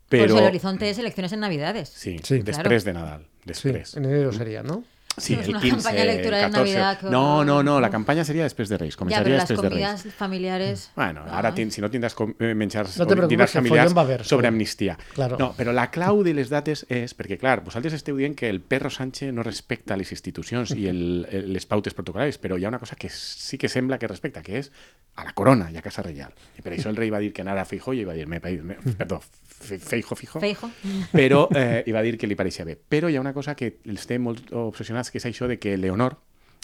Por 0.09 0.19
eso 0.19 0.35
Però, 0.35 0.39
el 0.39 0.45
horizonte 0.45 0.89
es 0.89 0.97
elecciones 0.99 1.31
en 1.33 1.39
Navidades. 1.41 1.89
sí, 1.89 2.19
Sí. 2.23 2.41
després 2.43 2.83
de 2.85 2.93
Nadal, 2.93 3.21
Sí, 3.23 3.41
després. 3.45 3.95
en 3.97 4.05
enero 4.05 4.31
sería, 4.31 4.61
¿no? 4.63 4.83
Sí, 5.17 5.33
el 5.35 5.49
una 5.49 5.59
15, 5.61 5.75
campaña 5.77 6.03
electoral 6.03 6.39
el 6.39 6.45
en 6.47 6.51
14. 6.51 6.73
Navidad, 6.73 6.99
que 6.99 7.09
No, 7.09 7.45
no, 7.45 7.61
no, 7.63 7.79
la 7.79 7.89
campaña 7.89 8.23
sería 8.25 8.43
després 8.43 8.67
de 8.69 8.77
Reis, 8.77 8.95
Ya, 8.95 8.99
començaria 8.99 9.23
pero 9.23 9.35
las 9.37 9.47
després 9.47 9.61
de 9.61 9.69
Reis. 9.69 10.13
familiares. 10.15 10.91
Bueno, 10.95 11.21
Ah. 11.27 11.37
ara 11.39 11.53
tin, 11.53 11.71
si 11.71 11.81
no 11.81 11.89
tindràs 11.89 12.13
com, 12.15 12.33
eh, 12.39 12.53
menjars 12.55 12.97
No 12.97 13.05
te 13.05 13.13
o 13.13 13.15
preocupes, 13.15 13.29
dinars 13.29 13.51
que 13.51 13.57
familiars 13.59 13.95
a 13.95 14.01
haver, 14.01 14.23
sobre 14.25 14.47
follón. 14.47 14.53
amnistia. 14.55 14.97
Claro. 15.13 15.37
No, 15.37 15.53
però 15.55 15.71
la 15.71 15.91
clau 15.91 16.23
de 16.23 16.33
les 16.33 16.49
dates 16.49 16.85
és, 16.89 17.15
perquè 17.17 17.37
clar, 17.37 17.63
vosaltres 17.63 17.93
esteu 17.93 18.15
dient 18.17 18.35
que 18.35 18.49
el 18.49 18.61
perro 18.61 18.89
Sánchez 18.89 19.31
no 19.33 19.43
respecta 19.43 19.95
les 19.97 20.11
institucions 20.11 20.71
i 20.71 20.87
el, 20.87 21.27
el, 21.29 21.53
les 21.53 21.65
pautes 21.65 21.93
protocolares, 21.93 22.39
però 22.41 22.57
hi 22.57 22.65
ha 22.65 22.69
una 22.69 22.79
cosa 22.79 22.95
que 22.95 23.09
sí 23.09 23.57
que 23.57 23.69
sembla 23.69 23.99
que 23.99 24.07
respecta, 24.07 24.41
que 24.41 24.57
és 24.59 24.71
a 25.15 25.23
la 25.25 25.33
corona 25.33 25.69
i 25.71 25.77
a 25.77 25.81
Casa 25.81 26.01
Reial. 26.01 26.33
I 26.57 26.61
per 26.63 26.73
això 26.73 26.89
el 26.89 26.95
rei 26.95 27.09
va 27.11 27.19
dir 27.19 27.31
que 27.33 27.41
anara 27.41 27.61
a 27.61 27.65
Feijó 27.65 27.93
i 27.93 28.03
va 28.03 28.13
dir, 28.13 28.25
me, 28.25 28.39
me, 28.39 28.75
perdó, 28.97 29.21
Fe- 29.63 29.77
Feijo, 29.79 30.15
Fijo, 30.15 30.39
Feijo. 30.39 30.69
però 31.13 31.47
eh, 31.55 31.83
i 31.85 31.91
va 31.91 32.01
dir 32.01 32.17
que 32.17 32.27
li 32.27 32.35
pareixia 32.35 32.65
bé. 32.65 32.75
Però 32.89 33.09
hi 33.09 33.15
ha 33.15 33.21
una 33.21 33.31
cosa 33.33 33.55
que 33.55 33.77
els 33.85 34.05
té 34.07 34.17
molt 34.19 34.51
obsessionats, 34.51 35.02
que 35.11 35.17
és 35.19 35.25
això 35.25 35.47
de 35.47 35.59
que 35.59 35.77
Leonor 35.77 36.17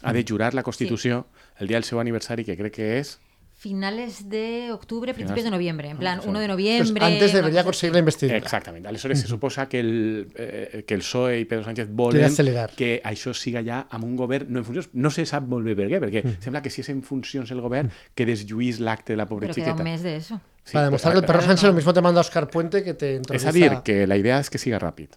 ha 0.03 0.13
de 0.13 0.23
jurar 0.27 0.53
la 0.53 0.63
Constitució 0.63 1.25
el 1.59 1.67
dia 1.67 1.77
del 1.77 1.83
seu 1.83 1.99
aniversari, 1.99 2.45
que 2.45 2.55
crec 2.57 2.73
que 2.73 2.99
és 2.99 3.19
Finales 3.59 4.29
de 4.29 4.71
octubre, 4.71 5.13
principios 5.13 5.43
Finales- 5.43 5.43
de 5.43 5.51
noviembre. 5.51 5.89
En 5.89 5.97
plan, 5.97 6.21
sí. 6.21 6.29
1 6.29 6.39
de 6.39 6.45
Pues 6.47 6.55
noviembre. 6.55 7.03
antes 7.05 7.31
una 7.31 7.39
debería 7.41 7.65
conseguir 7.65 7.91
la 7.91 7.99
investidura. 7.99 8.37
Exactament. 8.37 8.85
Aleshores, 8.87 9.19
se 9.19 9.27
suposa 9.27 9.67
que 9.67 9.81
el, 9.81 10.27
eh, 10.35 10.85
que 10.87 10.93
el 10.93 11.01
PSOE 11.01 11.41
i 11.41 11.43
Pedro 11.43 11.65
Sánchez 11.65 11.89
volen 11.91 12.23
acelerar. 12.23 12.69
que 12.73 13.01
això 13.03 13.33
siga 13.33 13.61
ja 13.61 13.85
amb 13.89 14.05
un 14.05 14.15
govern 14.15 14.45
no 14.47 14.59
en 14.59 14.63
funcions. 14.65 14.87
No 14.93 15.11
se 15.11 15.25
sap 15.25 15.43
molt 15.43 15.65
bé 15.65 15.75
per 15.75 15.89
què, 15.89 15.99
perquè 15.99 16.23
Mm. 16.23 16.41
sembla 16.41 16.61
que 16.61 16.69
si 16.69 16.79
és 16.79 16.87
en 16.87 17.03
funcions 17.03 17.51
el 17.51 17.59
govern, 17.59 17.91
que 18.15 18.25
deslluís 18.25 18.79
l'acte 18.79 19.11
de 19.11 19.17
la 19.17 19.25
pobra 19.27 19.47
queda 19.47 19.55
xiqueta. 19.55 19.75
un 19.75 19.83
mes 19.83 20.03
de 20.03 20.15
eso. 20.15 20.39
Sí, 20.63 20.71
Para 20.71 20.85
demostrar 20.85 21.11
que 21.13 21.19
el 21.19 21.25
però- 21.25 21.27
perro 21.27 21.41
Sánchez 21.41 21.63
lo 21.67 21.73
mismo 21.73 21.93
te 21.93 22.01
manda 22.01 22.21
Oscar 22.21 22.47
Puente 22.49 22.81
que 22.81 22.93
te 22.93 23.15
introduce 23.15 23.45
a 23.45 23.51
dir, 23.51 23.71
que 23.83 24.07
la 24.07 24.15
idea 24.15 24.39
és 24.39 24.49
que 24.49 24.57
siga 24.57 24.79
ràpid. 24.79 25.09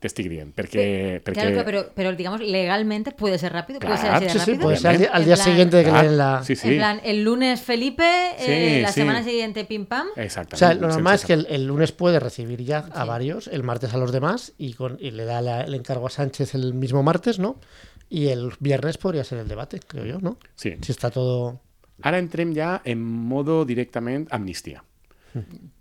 T'estic 0.00 0.26
dient, 0.28 0.48
perquè... 0.56 1.20
perquè... 1.22 1.32
Claro, 1.34 1.50
claro, 1.52 1.64
pero, 1.64 1.80
pero 1.94 2.12
digamos, 2.16 2.40
legalmente 2.40 3.12
puede 3.12 3.38
ser 3.38 3.52
rápido. 3.52 3.78
Puede 3.78 3.96
ser 3.96 4.08
Claro, 4.08 4.16
así 4.16 4.24
de 4.24 4.30
Sí, 4.32 4.38
sí, 4.38 4.50
rápido. 4.50 4.62
puede 4.64 4.76
ser 4.78 4.90
al 4.90 4.98
día, 4.98 5.10
al 5.12 5.20
En 5.22 5.26
día 5.26 5.34
plan- 5.36 5.44
siguiente 5.46 5.76
de 5.76 5.84
que 5.84 5.92
le 5.92 6.02
den 6.02 6.18
la... 6.18 6.42
sí, 6.42 6.56
sí. 6.56 6.68
En 6.70 6.76
plan, 6.78 7.00
el 7.04 7.22
lunes 7.22 7.60
Felipe, 7.60 8.02
eh, 8.38 8.74
Sí, 8.76 8.82
la 8.82 8.88
sí. 8.88 9.00
semana 9.00 9.22
siguiente 9.22 9.64
pim 9.64 9.86
pam. 9.86 10.06
Exactament. 10.16 10.54
O 10.54 10.56
sea, 10.56 10.74
lo 10.74 10.88
normal 10.88 11.14
es 11.14 11.24
que 11.24 11.34
el, 11.34 11.46
el 11.50 11.66
lunes 11.66 11.92
puede 11.92 12.18
recibir 12.18 12.64
ya 12.64 12.78
a 12.92 13.02
Sí. 13.02 13.08
varios, 13.08 13.46
el 13.48 13.62
martes 13.62 13.92
a 13.94 13.98
los 13.98 14.10
demás 14.10 14.52
y, 14.58 14.72
con, 14.72 14.96
y 15.00 15.10
le 15.12 15.24
da 15.24 15.40
la- 15.42 15.60
el 15.60 15.74
encargo 15.74 16.06
a 16.06 16.10
Sánchez 16.10 16.54
el 16.54 16.74
mismo 16.74 17.02
martes, 17.02 17.38
¿no? 17.38 17.60
Y 18.08 18.28
el 18.28 18.50
viernes 18.58 18.96
podría 18.98 19.22
ser 19.22 19.38
el 19.38 19.48
debate, 19.48 19.80
creo 19.86 20.06
yo, 20.06 20.18
¿no? 20.18 20.38
Sí. 20.56 20.74
Si 20.82 20.90
está 20.92 21.10
todo... 21.10 21.60
Ara 22.00 22.18
entrem 22.18 22.54
ja 22.54 22.80
en 22.84 23.02
modo 23.02 23.64
directament 23.64 24.32
amnistia. 24.32 24.82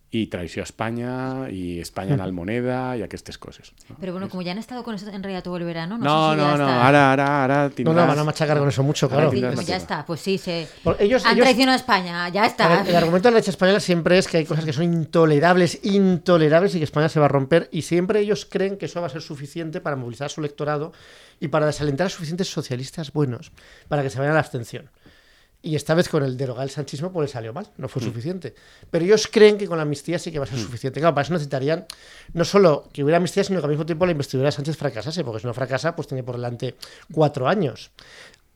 I 0.09 0.29
traïció 0.31 0.61
a 0.61 0.63
Espanya, 0.63 1.49
i 1.51 1.81
Espanya 1.83 2.15
en 2.15 2.33
moneda, 2.39 2.95
i 2.95 3.01
aquestes 3.03 3.37
coses. 3.37 3.73
No, 3.89 3.97
Pero 3.99 4.13
bueno, 4.13 4.29
como 4.29 4.41
ya 4.41 4.53
han 4.53 4.57
estado 4.57 4.81
con 4.83 4.95
eso 4.95 5.09
en 5.09 5.21
realidad 5.21 5.43
todo 5.43 5.57
el 5.57 5.65
verano, 5.65 5.97
no, 5.97 6.05
no, 6.05 6.29
sé 6.31 6.35
si 6.35 6.41
ya 6.41 6.51
no, 6.51 6.57
no, 6.57 6.63
está. 6.69 6.87
ara, 6.87 7.11
ara, 7.11 7.43
ara 7.43 7.71
No, 7.79 7.93
no, 7.93 8.07
van 8.07 8.17
a 8.19 8.23
machacar 8.23 8.57
con 8.57 8.69
eso 8.69 8.83
mucho, 8.83 9.07
Ahora 9.07 9.29
claro. 9.29 9.49
Sí, 9.49 9.55
pues 9.55 9.67
ya 9.67 9.75
está, 9.75 10.05
pues 10.05 10.21
sí, 10.21 10.37
se... 10.37 10.65
Por- 10.81 10.95
ellos, 11.01 11.25
han 11.25 11.33
ellos- 11.33 11.43
traicionado 11.43 11.73
a 11.73 11.79
España, 11.79 12.29
ya 12.29 12.45
está. 12.45 12.69
ver, 12.69 12.87
el 12.89 12.95
argumento 12.95 13.27
de 13.27 13.33
la 13.33 13.39
leche 13.39 13.51
española 13.51 13.81
siempre 13.81 14.17
es 14.17 14.27
que 14.29 14.37
hay 14.37 14.45
cosas 14.45 14.63
que 14.63 14.71
son 14.71 14.85
intolerables, 14.85 15.79
intolerables 15.83 16.73
y 16.75 16.77
que 16.77 16.85
España 16.85 17.09
se 17.09 17.19
va 17.19 17.25
a 17.25 17.29
romper 17.29 17.67
y 17.73 17.81
siempre 17.81 18.21
ellos 18.21 18.47
creen 18.49 18.77
que 18.77 18.85
eso 18.85 19.01
va 19.01 19.07
a 19.07 19.09
ser 19.09 19.21
suficiente 19.21 19.81
para 19.81 19.97
movilizar 19.97 20.27
a 20.27 20.29
su 20.29 20.39
electorado 20.39 20.93
y 21.41 21.49
para 21.49 21.65
desalentar 21.65 22.07
a 22.07 22.09
suficientes 22.09 22.49
socialistas 22.49 23.11
buenos 23.11 23.51
para 23.89 24.03
que 24.03 24.09
se 24.09 24.19
vayan 24.19 24.31
a 24.31 24.35
la 24.35 24.39
abstención. 24.39 24.89
Y 25.61 25.75
esta 25.75 25.95
vez 25.95 26.07
con 26.07 26.23
el 26.23 26.37
derogar 26.37 26.63
el 26.63 26.69
sanchismo 26.69 27.11
pues 27.11 27.29
le 27.29 27.33
salió 27.33 27.51
mal, 27.51 27.67
no 27.77 27.87
fue 27.87 28.01
suficiente. 28.01 28.53
Pero 28.91 29.05
ellos 29.05 29.27
creen 29.27 29.57
que 29.57 29.67
con 29.67 29.77
la 29.77 29.83
amnistía 29.83 30.19
sí 30.19 30.31
que 30.31 30.39
va 30.39 30.45
a 30.45 30.47
ser 30.47 30.59
suficiente. 30.59 30.99
Claro, 30.99 31.15
para 31.15 31.25
eso 31.25 31.33
necesitarían 31.33 31.85
no 32.33 32.45
solo 32.45 32.87
que 32.93 33.03
hubiera 33.03 33.17
amnistía, 33.17 33.43
sino 33.43 33.59
que 33.59 33.65
al 33.65 33.71
mismo 33.71 33.85
tiempo 33.85 34.05
la 34.05 34.11
investidura 34.11 34.47
de 34.47 34.51
Sánchez 34.51 34.77
fracasase, 34.77 35.23
porque 35.23 35.41
si 35.41 35.47
no 35.47 35.53
fracasa, 35.53 35.95
pues 35.95 36.07
tiene 36.07 36.23
por 36.23 36.35
delante 36.35 36.75
cuatro 37.11 37.47
años. 37.47 37.91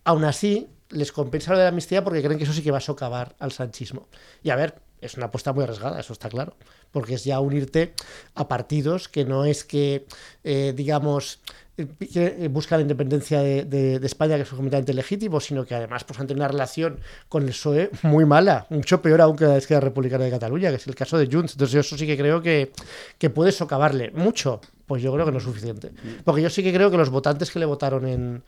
Aún 0.03 0.23
así, 0.25 0.69
les 0.89 1.11
compensa 1.11 1.51
lo 1.51 1.57
de 1.57 1.63
la 1.63 1.69
amnistía 1.69 2.03
porque 2.03 2.21
creen 2.21 2.37
que 2.37 2.43
eso 2.43 2.53
sí 2.53 2.61
que 2.61 2.71
va 2.71 2.77
a 2.77 2.81
socavar 2.81 3.35
al 3.39 3.51
sanchismo. 3.51 4.07
Y 4.43 4.51
a 4.51 4.55
ver, 4.55 4.75
es 5.01 5.15
una 5.15 5.25
apuesta 5.25 5.51
muy 5.51 5.63
arriesgada, 5.63 5.99
eso 5.99 6.13
está 6.13 6.29
claro. 6.29 6.55
Porque 6.91 7.15
es 7.15 7.23
ya 7.23 7.39
unirte 7.39 7.93
a 8.35 8.47
partidos 8.47 9.07
que 9.07 9.25
no 9.25 9.45
es 9.45 9.63
que, 9.63 10.05
eh, 10.43 10.73
digamos, 10.75 11.39
eh, 11.81 12.07
que 12.11 12.25
eh, 12.39 12.47
buscan 12.47 12.79
la 12.79 12.81
independencia 12.83 13.41
de, 13.41 13.63
de- 13.65 13.99
de 13.99 14.05
España, 14.07 14.35
que 14.35 14.43
es 14.43 14.49
completamente 14.49 14.93
legítimo, 14.93 15.39
sino 15.39 15.65
que 15.65 15.75
además 15.75 16.03
pues, 16.03 16.19
han 16.19 16.27
tenido 16.27 16.43
una 16.45 16.51
relación 16.51 16.99
con 17.29 17.43
el 17.43 17.49
PSOE 17.49 17.89
muy 18.03 18.25
mala, 18.25 18.65
mucho 18.69 19.01
peor 19.01 19.21
aún 19.21 19.35
que 19.37 19.45
la 19.45 19.57
Izquierda 19.57 19.81
Republicana 19.81 20.25
de 20.25 20.31
Cataluña, 20.31 20.69
que 20.69 20.75
es 20.77 20.87
el 20.87 20.95
caso 20.95 21.17
de 21.17 21.27
Junts. 21.31 21.53
Entonces, 21.53 21.73
yo 21.73 21.79
eso 21.81 21.97
sí 21.97 22.05
que 22.07 22.17
creo 22.17 22.41
que, 22.41 22.71
que 23.17 23.29
puede 23.29 23.51
socavarle 23.51 24.11
mucho. 24.11 24.61
Pues 24.87 25.01
yo 25.01 25.13
creo 25.13 25.25
que 25.25 25.31
no 25.31 25.37
es 25.37 25.43
suficiente. 25.45 25.91
Porque 26.25 26.41
yo 26.41 26.49
sí 26.49 26.63
que 26.63 26.73
creo 26.73 26.91
que 26.91 26.97
los 26.97 27.09
votantes 27.09 27.49
que 27.49 27.59
le 27.59 27.65
votaron 27.65 28.05
en, 28.05 28.43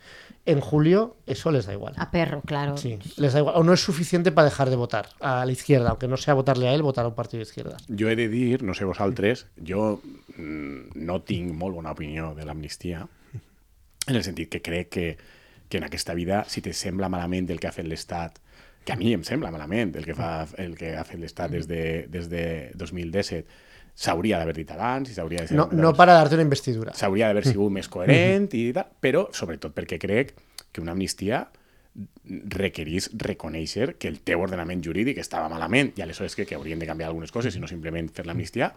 en 0.46 0.60
julio, 0.60 1.15
eso 1.26 1.52
les 1.52 1.65
da 1.65 1.72
igual. 1.72 1.93
A 1.96 2.12
perro, 2.12 2.41
claro. 2.46 2.76
Sí, 2.76 3.00
les 3.15 3.32
da 3.32 3.39
igual. 3.39 3.56
O 3.56 3.63
no 3.63 3.72
es 3.72 3.80
suficiente 3.80 4.30
para 4.34 4.50
dejar 4.50 4.69
de 4.69 4.76
votar 4.76 5.08
a 5.22 5.46
la 5.46 5.52
izquierda, 5.54 5.91
aunque 5.91 6.10
no 6.10 6.17
sea 6.17 6.34
votarle 6.34 6.67
a 6.67 6.74
él, 6.74 6.82
votar 6.82 7.06
a 7.06 7.08
un 7.08 7.15
partido 7.15 7.38
de 7.39 7.43
izquierda. 7.43 7.78
Jo 7.88 8.10
he 8.10 8.17
de 8.17 8.28
dir, 8.28 8.62
no 8.62 8.74
sé 8.74 8.84
vosaltres, 8.84 9.46
jo 9.65 10.02
mm, 10.36 10.80
no 10.96 11.22
tinc 11.22 11.54
molt 11.56 11.76
bona 11.80 11.91
opinió 11.96 12.34
de 12.36 12.43
l'amnistia, 12.43 13.08
en 14.08 14.16
el 14.16 14.24
sentit 14.24 14.50
que 14.52 14.62
crec 14.62 14.89
que, 14.89 15.18
que 15.70 15.78
en 15.78 15.86
aquesta 15.88 16.13
vida, 16.13 16.44
si 16.48 16.62
te 16.62 16.74
sembla 16.74 17.10
malament 17.10 17.50
el 17.50 17.60
que 17.60 17.68
ha 17.70 17.76
fet 17.76 17.88
l'Estat, 17.88 18.39
que 18.84 18.94
a 18.94 18.98
mi 19.00 19.13
em 19.16 19.24
sembla 19.24 19.52
malament 19.52 19.94
el 19.96 20.04
que, 20.06 20.16
fa, 20.18 20.46
el 20.60 20.76
que 20.76 20.96
ha 21.00 21.06
fet 21.08 21.22
l'Estat 21.22 21.54
des, 21.56 21.68
de, 21.70 22.06
des 22.12 22.28
de 22.32 22.44
2017, 22.76 23.46
s'hauria 23.96 24.39
d'haver 24.42 24.56
dit 24.58 24.72
abans 24.74 25.10
i 25.10 25.16
s'hauria 25.16 25.46
de 25.46 25.56
No, 25.56 25.68
no 25.72 25.94
para 25.94 26.16
darte 26.18 26.36
una 26.36 26.44
investidura. 26.44 26.94
s'hauria 26.98 27.30
d'haver 27.30 27.46
sigut 27.46 27.72
més 27.72 27.88
coherent 27.88 28.50
i 28.58 28.72
tal, 28.74 28.89
però 29.00 29.28
sobretot 29.32 29.76
perquè 29.76 30.00
crec 30.02 30.34
que 30.74 30.82
una 30.82 30.96
amnistia 30.98 31.46
requerís 32.50 33.10
reconèixer 33.22 33.94
que 34.02 34.10
el 34.10 34.20
teu 34.26 34.42
ordenament 34.42 34.82
jurídic 34.82 35.20
estava 35.22 35.52
malament 35.52 35.92
i 35.98 36.02
aleshores 36.02 36.34
crec 36.34 36.50
que 36.50 36.58
haurien 36.58 36.82
de 36.82 36.88
canviar 36.90 37.12
algunes 37.12 37.32
coses 37.32 37.56
i 37.56 37.62
no 37.62 37.70
simplement 37.70 38.10
fer 38.10 38.26
l'amnistia 38.26 38.72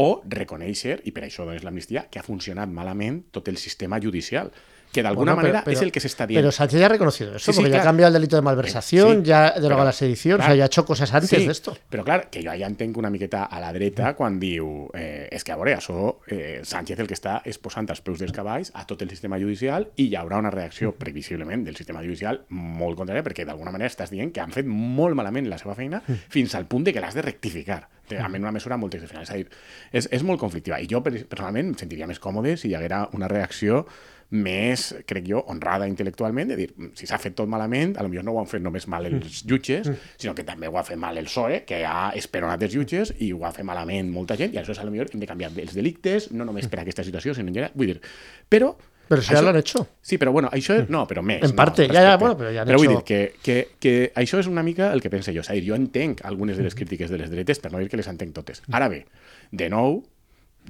o 0.00 0.22
reconèixer, 0.24 1.02
i 1.04 1.12
per 1.12 1.26
això 1.26 1.44
dones 1.44 1.66
l'amnistia, 1.66 2.06
que 2.08 2.20
ha 2.20 2.24
funcionat 2.24 2.72
malament 2.72 3.26
tot 3.30 3.50
el 3.52 3.58
sistema 3.60 4.00
judicial, 4.00 4.52
que 4.92 5.02
d'alguna 5.02 5.32
Bueno, 5.32 5.42
pero- 5.42 5.52
manera 5.54 5.64
pero- 5.64 5.76
és 5.76 5.82
el 5.82 5.90
que 5.90 6.00
s'està 6.00 6.26
dient. 6.26 6.38
Pero 6.42 6.52
Sánchez 6.52 6.78
ya 6.78 6.86
ha 6.86 6.88
reconocido 6.90 7.30
eso, 7.34 7.46
Sí, 7.46 7.52
sí, 7.52 7.56
porque 7.56 7.70
ya 7.70 7.76
ha 7.76 7.80
claro. 7.80 7.88
cambiado 7.88 8.08
el 8.08 8.12
delito 8.14 8.36
de 8.36 8.42
malversación, 8.42 9.20
Sí, 9.22 9.28
ya 9.28 9.46
ha 9.48 9.54
pero- 9.54 9.82
la 9.84 9.92
sedición, 9.92 10.34
o 10.34 10.36
clar, 10.38 10.48
sea, 10.50 10.56
ya 10.56 10.62
ha 10.64 10.66
hecho 10.66 10.84
cosas 10.84 11.12
antes 11.14 11.30
sí, 11.30 11.46
de 11.46 11.50
esto. 11.50 11.76
Però 11.90 12.04
clar, 12.04 12.28
que 12.30 12.42
jo 12.44 12.50
ja 12.52 12.66
entenc 12.66 12.96
una 12.98 13.08
miqueta 13.10 13.44
a 13.44 13.58
la 13.58 13.72
dreta 13.72 14.14
quan 14.14 14.38
diu 14.38 14.90
eh, 14.94 15.28
és 15.32 15.42
que 15.44 15.52
a 15.52 15.56
veure, 15.56 15.76
això 15.78 16.18
eh, 16.28 16.60
Sánchez 16.62 16.98
el 17.00 17.06
que 17.08 17.14
està 17.14 17.40
és 17.44 17.56
posant 17.58 17.88
els 17.88 18.02
peus 18.02 18.18
dels 18.20 18.32
cavalls 18.32 18.70
a 18.74 18.84
tot 18.86 19.00
el 19.02 19.08
sistema 19.10 19.38
judicial 19.40 19.88
i 19.96 20.08
hi 20.10 20.14
haurà 20.16 20.38
una 20.38 20.50
reacció 20.50 20.92
previsiblement 20.92 21.64
del 21.64 21.74
sistema 21.76 22.02
judicial 22.02 22.42
molt 22.50 22.98
contrària 22.98 23.24
perquè 23.24 23.46
d'alguna 23.46 23.72
manera 23.72 23.88
estàs 23.88 24.10
dient 24.10 24.30
que 24.32 24.40
han 24.40 24.52
fet 24.52 24.66
molt 24.66 25.14
malament 25.16 25.48
la 25.48 25.56
seva 25.58 25.74
feina 25.74 26.02
fins 26.28 26.54
al 26.54 26.66
punt 26.66 26.84
de 26.84 26.92
que 26.92 27.00
l'has 27.00 27.14
de 27.14 27.22
rectificar 27.22 27.88
en 28.10 28.42
una 28.42 28.52
mesura 28.52 28.76
molt 28.76 28.92
excepcional. 28.92 29.22
És 29.24 29.30
a 29.30 29.34
dir, 29.38 29.46
és, 29.90 30.06
és 30.12 30.22
molt 30.22 30.38
conflictiva. 30.38 30.78
I 30.82 30.86
jo 30.90 31.02
per- 31.02 31.24
personalment 31.26 31.68
em 31.68 31.74
sentiria 31.78 32.06
més 32.06 32.20
còmode 32.20 32.58
si 32.58 32.68
hi 32.68 32.74
haguera 32.74 33.08
una 33.12 33.26
reacció 33.28 33.86
més, 34.32 34.88
crec 35.06 35.26
jo, 35.28 35.42
honrada 35.52 35.86
intel·lectualment, 35.88 36.48
de 36.52 36.56
dir, 36.56 36.68
si 36.98 37.06
s'ha 37.08 37.18
fet 37.20 37.34
tot 37.38 37.48
malament, 37.52 37.94
a 38.00 38.02
lo 38.04 38.08
millor 38.08 38.24
no 38.24 38.32
ho 38.32 38.40
han 38.40 38.48
fet 38.50 38.62
només 38.64 38.86
mal 38.88 39.06
els 39.06 39.42
jutges, 39.48 39.90
sinó 40.16 40.34
que 40.34 40.44
també 40.48 40.68
ho 40.72 40.78
ha 40.80 40.84
fet 40.88 40.96
mal 41.00 41.18
el 41.20 41.28
PSOE, 41.28 41.64
que 41.68 41.82
ha 41.84 42.10
esperonat 42.16 42.62
els 42.64 42.72
jutges 42.74 43.12
i 43.20 43.32
ho 43.32 43.44
ha 43.44 43.52
fet 43.52 43.64
malament 43.68 44.08
molta 44.12 44.36
gent, 44.40 44.54
i 44.54 44.56
aleshores 44.60 44.80
a 44.80 44.86
lo 44.88 44.90
millor 44.94 45.12
hem 45.12 45.20
de 45.20 45.28
canviar 45.28 45.52
els 45.56 45.74
delictes, 45.76 46.30
no 46.32 46.44
només 46.48 46.66
per 46.72 46.80
aquesta 46.80 47.04
situació, 47.04 47.34
sinó 47.36 47.48
en 47.52 47.54
general. 47.54 47.76
Vull 47.76 47.92
dir, 47.94 48.00
però 48.48 48.74
Però 49.12 49.20
això 49.20 49.34
ja 49.34 49.42
l'han 49.42 49.56
hecho. 49.58 49.80
Sí, 50.00 50.16
però 50.16 50.30
bueno, 50.32 50.48
això 50.54 50.72
és... 50.78 50.86
No, 50.88 51.02
però 51.10 51.20
més. 51.26 51.42
En 51.44 51.50
no, 51.50 51.56
parte, 51.58 51.84
ja, 51.90 52.00
ja, 52.06 52.12
bueno, 52.16 52.36
però 52.38 52.48
ja 52.54 52.62
han 52.62 52.68
Però 52.70 52.78
vull 52.78 52.86
hecho- 52.94 53.02
dir 53.02 53.04
que, 53.04 53.34
que, 53.42 53.56
que 53.82 54.12
això 54.16 54.38
és 54.40 54.46
una 54.48 54.62
mica 54.64 54.86
el 54.94 55.02
que 55.04 55.10
penso 55.12 55.34
jo. 55.34 55.42
És 55.42 55.50
a 55.50 55.56
dir, 55.58 55.66
jo 55.66 55.74
entenc 55.76 56.22
algunes 56.24 56.56
de 56.56 56.62
les 56.64 56.74
crítiques 56.78 57.10
de 57.12 57.18
les 57.20 57.28
dretes, 57.28 57.58
per 57.60 57.72
no 57.74 57.82
dir 57.82 57.90
que 57.92 57.98
les 58.00 58.08
entenc 58.08 58.32
totes. 58.32 58.62
Ara 58.72 58.88
bé, 58.88 59.02
de 59.50 59.68
nou, 59.68 59.98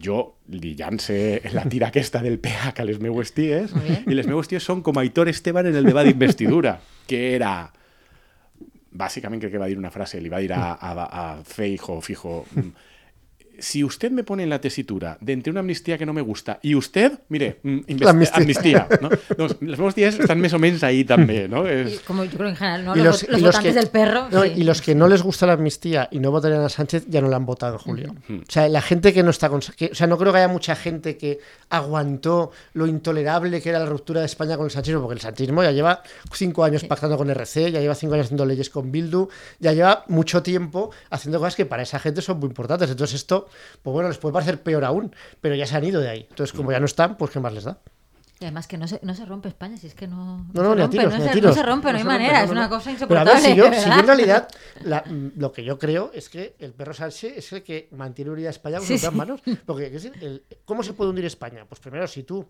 jo 0.00 0.38
li 0.52 0.72
la 1.52 1.64
tira 1.68 1.88
aquesta 1.88 2.22
del 2.22 2.38
PH 2.40 2.80
a 2.80 2.84
les 2.88 3.00
meues 3.00 3.32
ties 3.36 3.74
i 4.06 4.14
les 4.14 4.26
meues 4.26 4.48
ties 4.48 4.64
són 4.64 4.82
com 4.82 4.98
Aitor 4.98 5.28
Esteban 5.28 5.68
en 5.68 5.76
el 5.76 5.84
debat 5.84 6.06
d'investidura, 6.08 6.78
que 7.06 7.34
era 7.34 7.72
bàsicament 8.92 9.40
crec 9.40 9.54
que 9.54 9.60
va 9.60 9.68
dir 9.68 9.78
una 9.80 9.90
frase, 9.90 10.20
li 10.20 10.32
va 10.32 10.40
dir 10.40 10.52
a, 10.52 10.72
a, 10.76 10.92
a 11.04 11.24
Feijo, 11.44 12.00
fijo, 12.04 12.42
mm, 12.54 12.72
si 13.58 13.84
usted 13.84 14.10
me 14.10 14.24
pone 14.24 14.42
en 14.42 14.50
la 14.50 14.60
tesitura 14.60 15.18
de 15.20 15.32
entre 15.32 15.50
una 15.50 15.60
amnistía 15.60 15.96
que 15.98 16.06
no 16.06 16.12
me 16.12 16.20
gusta 16.20 16.58
y 16.62 16.74
usted, 16.74 17.20
mire, 17.28 17.58
mm, 17.62 17.78
L'amnistia. 18.00 18.36
amnistía, 18.40 18.88
¿no? 19.00 19.08
Doncs 19.36 19.56
les 19.60 19.78
meves 19.78 19.94
ties 19.94 20.18
estan 20.18 20.40
més 20.40 20.52
o 20.52 20.58
menys 20.58 20.82
ahí 20.82 21.04
també, 21.04 21.46
no? 21.48 21.62
Y 21.66 21.92
És, 21.94 22.00
como 22.00 22.24
yo 22.24 22.36
creo 22.36 22.48
en 22.48 22.56
general, 22.56 22.84
¿no? 22.84 22.96
Y 22.96 23.00
los, 23.00 23.22
los- 23.22 23.30
los 23.30 23.38
y 23.40 23.42
los 23.42 23.54
votantes 23.54 23.72
que- 23.74 23.80
del 23.80 23.90
perro. 23.90 24.28
No, 24.30 24.42
sí. 24.42 24.52
Y 24.56 24.64
los 24.64 24.80
que 24.82 24.94
no 24.94 25.06
les 25.08 25.22
gusta 25.22 25.46
la 25.46 25.52
amnistía 25.54 26.08
y 26.10 26.18
no 26.18 26.30
votarían 26.30 26.62
a 26.62 26.68
Sánchez 26.68 27.04
ya 27.08 27.20
no 27.20 27.28
la 27.28 27.36
han 27.36 27.46
votado 27.46 27.74
en 27.74 27.78
julio. 27.78 28.14
O 28.28 28.50
sea, 28.50 28.68
la 28.68 28.80
gente 28.82 29.12
que 29.12 29.22
no 29.22 29.30
está 29.30 29.48
con. 29.48 29.60
que- 29.60 29.90
o 29.92 29.94
sea, 29.94 30.06
no 30.06 30.18
creo 30.18 30.32
que 30.32 30.38
haya 30.38 30.48
mucha 30.48 30.74
gente 30.74 31.16
que 31.16 31.38
aguantó 31.70 32.50
lo 32.74 32.86
intolerable 32.86 33.60
que 33.62 33.68
era 33.70 33.78
la 33.78 33.86
ruptura 33.86 34.20
de 34.20 34.26
España 34.26 34.56
con 34.56 34.66
el 34.66 34.70
sanchismo, 34.70 35.00
porque 35.00 35.14
el 35.14 35.20
sanchismo 35.20 35.62
ya 35.62 35.72
lleva 35.72 36.02
cinco 36.32 36.64
años 36.64 36.84
pactando 36.84 37.16
con 37.16 37.30
RC, 37.30 37.70
ya 37.72 37.80
lleva 37.80 37.94
cinco 37.94 38.14
años 38.14 38.26
haciendo 38.26 38.44
leyes 38.44 38.70
con 38.70 38.92
Bildu, 38.92 39.28
ya 39.58 39.72
lleva 39.72 40.04
mucho 40.08 40.42
tiempo 40.42 40.90
haciendo 41.10 41.38
cosas 41.38 41.56
que 41.56 41.66
para 41.66 41.82
esa 41.82 41.98
gente 41.98 42.22
son 42.22 42.38
muy 42.38 42.48
importantes. 42.48 42.90
Entonces, 42.90 43.16
esto, 43.16 43.41
pues 43.82 43.92
bueno, 43.92 44.08
les 44.08 44.18
puede 44.18 44.32
parecer 44.32 44.62
peor 44.62 44.84
aún, 44.84 45.14
pero 45.40 45.54
ya 45.54 45.66
se 45.66 45.76
han 45.76 45.84
ido 45.84 46.00
de 46.00 46.08
ahí. 46.08 46.26
Entonces, 46.30 46.52
como 46.56 46.72
ya 46.72 46.80
no 46.80 46.86
están, 46.86 47.16
pues 47.16 47.30
qué 47.30 47.40
más 47.40 47.52
les 47.52 47.64
da. 47.64 47.78
Y 48.40 48.44
además 48.44 48.66
que 48.66 48.76
no 48.76 48.88
se, 48.88 48.98
no 49.04 49.14
se 49.14 49.24
rompe 49.24 49.46
España, 49.48 49.76
si 49.76 49.86
es 49.86 49.94
que 49.94 50.08
no. 50.08 50.44
No, 50.52 50.62
no, 50.62 50.74
se 50.74 50.80
rompe, 50.80 50.88
tiros, 50.98 51.14
no 51.16 51.24
se, 51.24 51.30
tiros. 51.30 51.50
no 51.50 51.54
se 51.54 51.62
rompe, 51.62 51.92
no, 51.92 51.98
hay 51.98 52.02
rompe, 52.02 52.18
manera, 52.18 52.42
es 52.42 52.50
una 52.50 52.68
cosa 52.68 52.84
Pero 52.86 52.92
insoportable. 52.94 53.30
a 53.30 53.34
ver, 53.34 53.42
si 53.44 53.54
yo, 53.56 53.72
si 53.72 53.88
yo 53.88 54.00
en 54.00 54.06
realidad, 54.06 54.48
la- 54.84 55.04
lo 55.36 55.52
que 55.52 55.62
yo 55.62 55.78
creo 55.78 56.10
es 56.12 56.28
que 56.28 56.56
el 56.58 56.72
perro 56.72 56.92
Sánchez 56.92 57.34
es 57.36 57.52
el 57.52 57.62
que 57.62 57.88
mantiene 57.92 58.32
unida 58.32 58.48
a 58.48 58.50
España 58.50 58.78
con 58.78 58.86
sus 58.88 59.00
sí. 59.00 59.10
manos. 59.12 59.40
Porque, 59.64 59.92
¿qué 59.92 59.96
es 59.96 60.04
el- 60.06 60.42
¿cómo 60.64 60.82
se 60.82 60.92
puede 60.92 61.10
hundir 61.10 61.24
España? 61.24 61.64
Pues 61.68 61.80
primero, 61.80 62.08
si 62.08 62.24
tú 62.24 62.44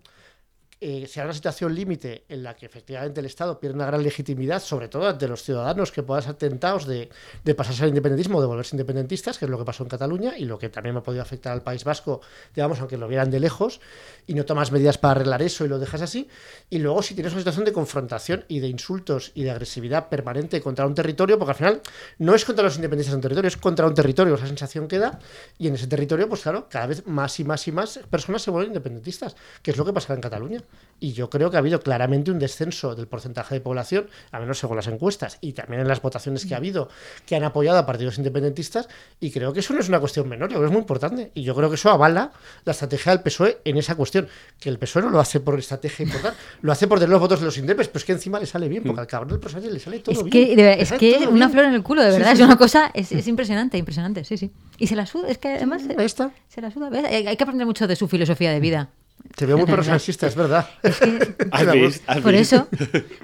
eh, 0.85 1.07
se 1.07 1.21
da 1.21 1.27
una 1.27 1.33
situación 1.33 1.73
límite 1.73 2.25
en 2.29 2.43
la 2.43 2.57
que 2.57 2.67
efectivamente 2.67 3.21
el 3.21 3.27
Estado 3.27 3.61
pierde 3.61 3.77
una 3.77 3.87
gran 3.87 4.03
legitimidad, 4.03 4.61
sobre 4.61 4.89
todo 4.89 5.07
ante 5.07 5.29
los 5.29 5.45
ciudadanos 5.45 5.93
que 5.93 6.03
puedan 6.03 6.25
ser 6.25 6.35
tentados 6.35 6.89
de, 6.89 7.09
de 7.45 7.55
pasarse 7.55 7.85
al 7.85 7.91
independentismo 7.91 8.39
o 8.39 8.41
de 8.41 8.49
volverse 8.49 8.75
independentistas, 8.75 9.39
que 9.39 9.45
es 9.45 9.51
lo 9.51 9.59
que 9.59 9.65
pasó 9.65 9.85
en 9.85 9.89
Cataluña 9.89 10.37
y 10.37 10.45
lo 10.45 10.59
que 10.59 10.71
también 10.71 10.97
ha 10.97 11.03
podido 11.05 11.23
afectar 11.23 11.53
al 11.53 11.63
País 11.63 11.85
Vasco, 11.85 12.21
digamos, 12.53 12.81
aunque 12.81 12.97
lo 12.97 13.07
vieran 13.07 13.31
de 13.31 13.39
lejos, 13.39 13.81
y 14.27 14.35
no 14.35 14.45
tomas 14.45 14.73
medidas 14.73 14.99
para 14.99 15.13
arreglar 15.13 15.41
eso 15.43 15.65
y 15.65 15.69
lo 15.69 15.79
dejas 15.79 16.03
así. 16.03 16.29
Y 16.69 16.81
luego, 16.81 17.01
si 17.03 17.15
tienes 17.15 17.33
una 17.33 17.43
situación 17.43 17.65
de 17.65 17.73
confrontación 17.73 18.45
y 18.49 18.59
de 18.59 18.67
insultos 18.67 19.31
y 19.35 19.45
de 19.45 19.53
agresividad 19.53 20.09
permanente 20.09 20.61
contra 20.61 20.85
un 20.85 20.97
territorio, 20.97 21.39
porque 21.39 21.53
al 21.53 21.57
final 21.57 21.81
no 22.19 22.35
es 22.35 22.45
contra 22.45 22.65
los 22.65 22.75
independentistas 22.75 23.13
de 23.13 23.17
un 23.19 23.23
territorio, 23.23 23.49
es 23.49 23.57
contra 23.57 23.87
un 23.87 23.95
territorio, 23.95 24.35
esa 24.35 24.49
sensación 24.49 24.89
que 24.89 24.99
da, 24.99 25.21
y 25.59 25.69
en 25.69 25.75
ese 25.75 25.87
territorio, 25.87 26.29
pues 26.29 26.43
claro, 26.43 26.67
cada 26.69 26.87
vez 26.87 27.07
más 27.07 27.39
y 27.39 27.45
más 27.45 27.69
y 27.69 27.73
más 27.73 28.01
personas 28.11 28.43
se 28.43 28.51
vuelven 28.51 28.71
independentistas, 28.71 29.37
que 29.63 29.71
es 29.71 29.77
lo 29.77 29.85
que 29.85 29.93
pasa 29.93 30.13
en 30.15 30.21
Cataluña. 30.21 30.61
Y 31.01 31.15
yo 31.15 31.29
creo 31.31 31.51
que 31.51 31.57
ha 31.57 31.59
habido 31.59 31.81
claramente 31.81 32.31
un 32.31 32.39
descenso 32.39 32.95
del 32.95 33.09
porcentaje 33.09 33.57
de 33.57 33.61
población, 33.61 34.07
a 34.31 34.39
menos 34.39 34.61
según 34.61 34.77
las 34.77 34.87
encuestas, 34.87 35.37
y 35.41 35.53
también 35.53 35.81
en 35.81 35.89
las 35.89 36.01
votaciones 36.01 36.47
que 36.47 36.55
ha 36.55 36.59
habido, 36.59 36.89
que 37.27 37.35
han 37.35 37.43
apoyado 37.43 37.77
a 37.77 37.85
partidos 37.85 38.19
independentistas, 38.19 38.87
y 39.19 39.33
creo 39.33 39.53
que 39.53 39.59
eso 39.59 39.75
no 39.75 39.81
es 39.81 39.89
una 39.89 39.99
cuestión 39.99 40.29
menor, 40.29 40.49
yo 40.51 40.59
creo 40.59 40.61
que 40.61 40.67
es 40.67 40.73
muy 40.73 40.81
importante, 40.83 41.33
y 41.35 41.43
yo 41.43 41.57
creo 41.57 41.69
que 41.71 41.75
eso 41.75 41.91
avala 41.91 42.31
la 42.65 42.71
estrategia 42.71 43.11
del 43.11 43.21
PSOE 43.21 43.59
en 43.65 43.79
esa 43.79 43.97
cuestión, 43.97 44.29
que 44.61 44.69
el 44.69 44.79
PSOE 44.79 45.03
no 45.03 45.11
lo 45.11 45.19
hace 45.19 45.41
por 45.41 45.59
estrategia 45.59 46.05
importante, 46.05 46.39
lo 46.61 46.71
hace 46.71 46.87
por 46.87 47.01
tener 47.01 47.11
los 47.11 47.21
votos 47.21 47.41
de 47.41 47.47
los 47.47 47.59
indepes, 47.59 47.89
pero 47.89 47.99
es 47.99 48.05
que 48.05 48.13
encima 48.13 48.39
le 48.39 48.47
sale 48.47 48.69
bien, 48.69 48.85
porque 48.85 49.01
al 49.01 49.09
cabrón 49.09 49.31
del 49.31 49.41
PSOE 49.41 49.73
le 49.73 49.81
sale 49.81 49.99
todo 49.99 50.15
Es 50.15 50.23
bien. 50.23 50.31
que, 50.57 50.73
es 50.83 50.93
que 50.93 51.17
una 51.27 51.47
bien. 51.47 51.51
flor 51.51 51.65
en 51.65 51.75
el 51.75 51.83
culo, 51.83 52.03
de 52.05 52.13
verdad, 52.13 52.37
sí, 52.37 52.43
es 52.43 52.47
una 52.47 52.57
cosa, 52.57 52.93
es, 52.95 53.11
es 53.11 53.27
impresionante, 53.27 53.77
impresionante, 53.77 54.23
sí, 54.23 54.37
sí. 54.37 54.53
Y 54.79 54.87
se 54.87 54.95
la 54.95 55.07
suda, 55.07 55.27
es 55.31 55.39
que 55.39 55.49
además 55.49 55.83
Ahí 55.99 56.07
está. 56.07 56.31
se 56.47 56.61
la 56.61 56.71
suda. 56.71 56.91
hay 56.93 57.37
que 57.37 57.43
aprender 57.43 57.67
mucho 57.67 57.89
de 57.89 57.97
su 57.97 58.07
filosofía 58.07 58.53
de 58.53 58.61
vida. 58.61 58.91
Te 59.37 59.47
veo 59.47 59.57
muy 59.57 59.67
personalista, 59.67 60.27
es 60.31 60.35
verdad. 60.37 60.69
has 61.53 61.73
vist, 61.73 62.05
has 62.09 62.21
Por 62.21 62.35
eso, 62.35 62.69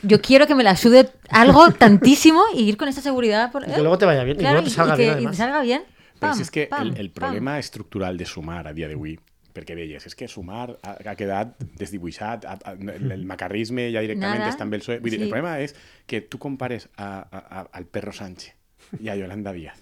yo 0.02 0.20
quiero 0.20 0.46
que 0.46 0.54
me 0.54 0.62
la 0.64 0.76
sude 0.76 1.10
algo 1.30 1.70
tantísimo 1.72 2.42
y 2.54 2.62
ir 2.68 2.76
con 2.76 2.88
esta 2.88 3.00
seguridad. 3.02 3.52
Por, 3.52 3.62
Y 3.68 3.72
que 3.72 3.80
luego 3.80 3.98
te 3.98 4.06
vaya 4.06 4.24
bien, 4.24 4.36
y 4.36 4.40
que 4.40 4.44
luego 4.50 4.64
te 4.64 4.70
salga 4.70 4.96
que- 4.96 5.02
bien, 5.04 5.22
y 5.22 5.26
te 5.26 5.34
salga 5.36 5.60
bien. 5.62 5.82
Pam, 6.18 6.34
si 6.34 6.42
és 6.42 6.50
que 6.50 6.66
pam, 6.66 6.82
el, 6.88 6.96
el 6.98 7.10
pam. 7.10 7.24
problema 7.26 7.58
estructural 7.60 8.16
de 8.18 8.26
sumar 8.26 8.66
a 8.66 8.72
dia 8.72 8.88
d'avui, 8.88 9.12
perquè 9.54 9.76
deies, 9.78 10.02
és 10.06 10.14
que 10.18 10.26
sumar 10.26 10.74
ha, 10.82 10.96
ha 10.98 11.14
quedat 11.14 11.52
desdibuixat, 11.78 12.44
ha, 12.44 12.56
ha, 12.64 12.72
el, 12.74 13.12
el 13.12 13.24
macarrisme 13.24 13.84
ja 13.94 14.00
directament 14.02 14.40
Nada. 14.42 14.50
està 14.50 14.66
amb 14.66 14.74
el 14.74 14.80
PSOE. 14.82 14.98
Vull 14.98 15.10
dir, 15.14 15.20
Sí. 15.20 15.24
el 15.26 15.30
problema 15.30 15.60
és 15.62 15.76
que 16.06 16.20
tu 16.22 16.38
compares 16.42 16.88
a, 16.96 17.20
a, 17.22 17.38
a, 17.60 17.66
al 17.72 17.86
perro 17.86 18.12
Sánchez 18.12 18.54
i 19.00 19.08
a 19.10 19.14
Yolanda 19.14 19.52
Díaz 19.52 19.78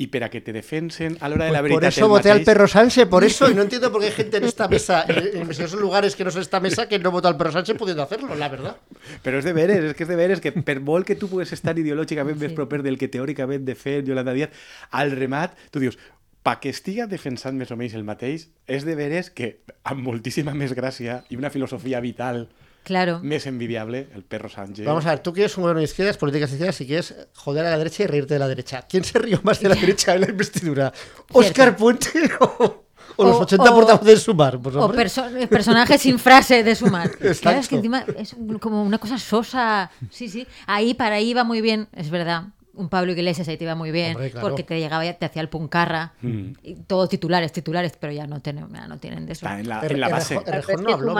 i 0.00 0.06
per 0.08 0.22
a 0.24 0.30
que 0.32 0.40
te 0.40 0.52
defensen 0.52 1.18
a 1.20 1.28
l'hora 1.28 1.44
de 1.44 1.52
la 1.52 1.60
Pues 1.60 1.72
por 1.74 1.82
veritat 1.82 1.98
eso 1.98 2.08
voté 2.08 2.30
al 2.30 2.42
perro 2.42 2.66
Sánchez, 2.66 3.06
por 3.06 3.22
eso, 3.22 3.50
y 3.50 3.54
no 3.54 3.62
entiendo 3.62 3.92
por 3.92 4.00
qué 4.00 4.06
hay 4.06 4.12
gente 4.12 4.38
en 4.38 4.44
esta 4.44 4.66
mesa, 4.66 5.04
en, 5.06 5.42
en 5.42 5.50
esos 5.50 5.74
lugares 5.74 6.16
que 6.16 6.24
no 6.24 6.30
son 6.30 6.40
esta 6.40 6.58
mesa, 6.58 6.88
que 6.88 6.98
no 6.98 7.10
votó 7.10 7.28
al 7.28 7.36
perro 7.36 7.52
Sánchez 7.52 7.76
pudiendo 7.76 8.02
hacerlo, 8.02 8.34
la 8.34 8.48
verdad. 8.48 8.78
Però 9.20 9.36
és 9.36 9.44
de 9.44 9.52
veres, 9.52 9.84
és 9.90 9.96
que 9.98 10.06
és 10.06 10.08
de 10.08 10.16
veres 10.16 10.40
que 10.40 10.54
per 10.56 10.78
molt 10.80 11.04
que 11.04 11.18
tu 11.20 11.28
pugues 11.28 11.52
estar 11.52 11.76
ideològicament 11.76 12.38
més 12.40 12.56
proper 12.56 12.80
del 12.86 12.96
que 12.96 13.10
teòricament 13.12 13.66
defèn 13.68 14.08
Yolanda 14.08 14.32
Díaz, 14.32 14.56
al 14.96 15.12
remat 15.12 15.52
tu 15.68 15.84
dius, 15.84 16.00
pa 16.40 16.56
que 16.64 16.72
estiga 16.72 17.04
defensant 17.10 17.58
més 17.60 17.68
o 17.68 17.76
menys 17.76 17.98
el 17.98 18.08
mateix, 18.08 18.48
és 18.64 18.88
de 18.88 18.96
veres 18.96 19.28
que 19.28 19.58
amb 19.84 20.00
moltíssima 20.06 20.56
més 20.56 20.72
gràcia 20.72 21.20
i 21.28 21.36
una 21.36 21.52
filosofia 21.52 22.00
vital 22.00 22.46
Claro. 22.82 23.20
més 23.22 23.46
envidiable, 23.46 24.08
el 24.14 24.24
perro 24.24 24.48
Sánchez. 24.48 24.84
Vamos 24.86 25.04
a 25.06 25.10
ver, 25.10 25.18
tú 25.20 25.32
quieres 25.32 25.56
un 25.56 25.62
gobierno 25.62 25.78
de 25.80 25.84
izquierdas, 25.84 26.16
políticas 26.16 26.50
de 26.50 26.56
izquierdas, 26.56 26.80
y 26.80 26.86
quieres 26.86 27.14
joder 27.34 27.66
a 27.66 27.70
la 27.70 27.78
derecha 27.78 28.02
y 28.04 28.06
reírte 28.06 28.34
de 28.34 28.40
la 28.40 28.48
derecha. 28.48 28.82
¿Quién 28.88 29.04
se 29.04 29.18
rió 29.18 29.38
más 29.42 29.60
de 29.60 29.68
la 29.68 29.74
derecha 29.80 30.14
en 30.14 30.22
la 30.22 30.30
investidura? 30.30 30.92
¿Oscar 31.32 31.76
Puente 31.76 32.08
o, 32.40 32.84
o 33.16 33.24
los 33.24 33.36
O- 33.36 33.40
80 33.42 33.70
o- 33.70 33.74
portavoces 33.74 34.06
de 34.06 34.16
Sumar? 34.16 34.58
Pues, 34.58 34.74
O 34.76 34.90
perso- 34.92 35.48
personajes 35.48 36.00
sin 36.00 36.18
frase 36.18 36.62
de 36.64 36.74
sumar. 36.74 37.10
Claro, 37.40 37.60
es 37.60 37.68
que 37.68 37.76
encima 37.76 38.04
es 38.16 38.34
como 38.60 38.82
una 38.82 38.98
cosa 38.98 39.18
sosa. 39.18 39.90
Sí, 40.10 40.28
sí. 40.28 40.46
Ahí 40.66 40.94
para 40.94 41.16
ahí 41.16 41.34
va 41.34 41.44
muy 41.44 41.60
bien, 41.60 41.88
es 41.92 42.08
verdad. 42.10 42.44
Un 42.72 42.88
Pablo 42.88 43.12
Iglesias 43.12 43.46
ahí 43.48 43.58
te 43.58 43.64
iba 43.64 43.74
muy 43.74 43.90
bien, 43.90 44.14
Hombre, 44.14 44.30
claro. 44.30 44.48
porque 44.48 44.62
te 44.62 44.78
llegaba 44.78 45.04
y 45.04 45.12
te 45.12 45.26
hacía 45.26 45.42
el 45.42 45.48
puncarra. 45.50 46.14
Y 46.22 46.76
todos 46.86 47.08
titulares, 47.10 47.52
titulares, 47.52 47.92
pero 48.00 48.12
ya 48.12 48.26
no 48.26 48.40
tienen, 48.40 48.72
ya 48.72 48.86
no 48.88 48.96
tienen 48.98 49.26
de 49.26 49.32
eso. 49.32 49.44
Está 49.44 49.60
en 49.60 49.68
la, 49.68 49.86
en 49.86 50.00
la 50.00 50.08
base. 50.08 50.36
Es 50.46 50.80
no 50.80 51.14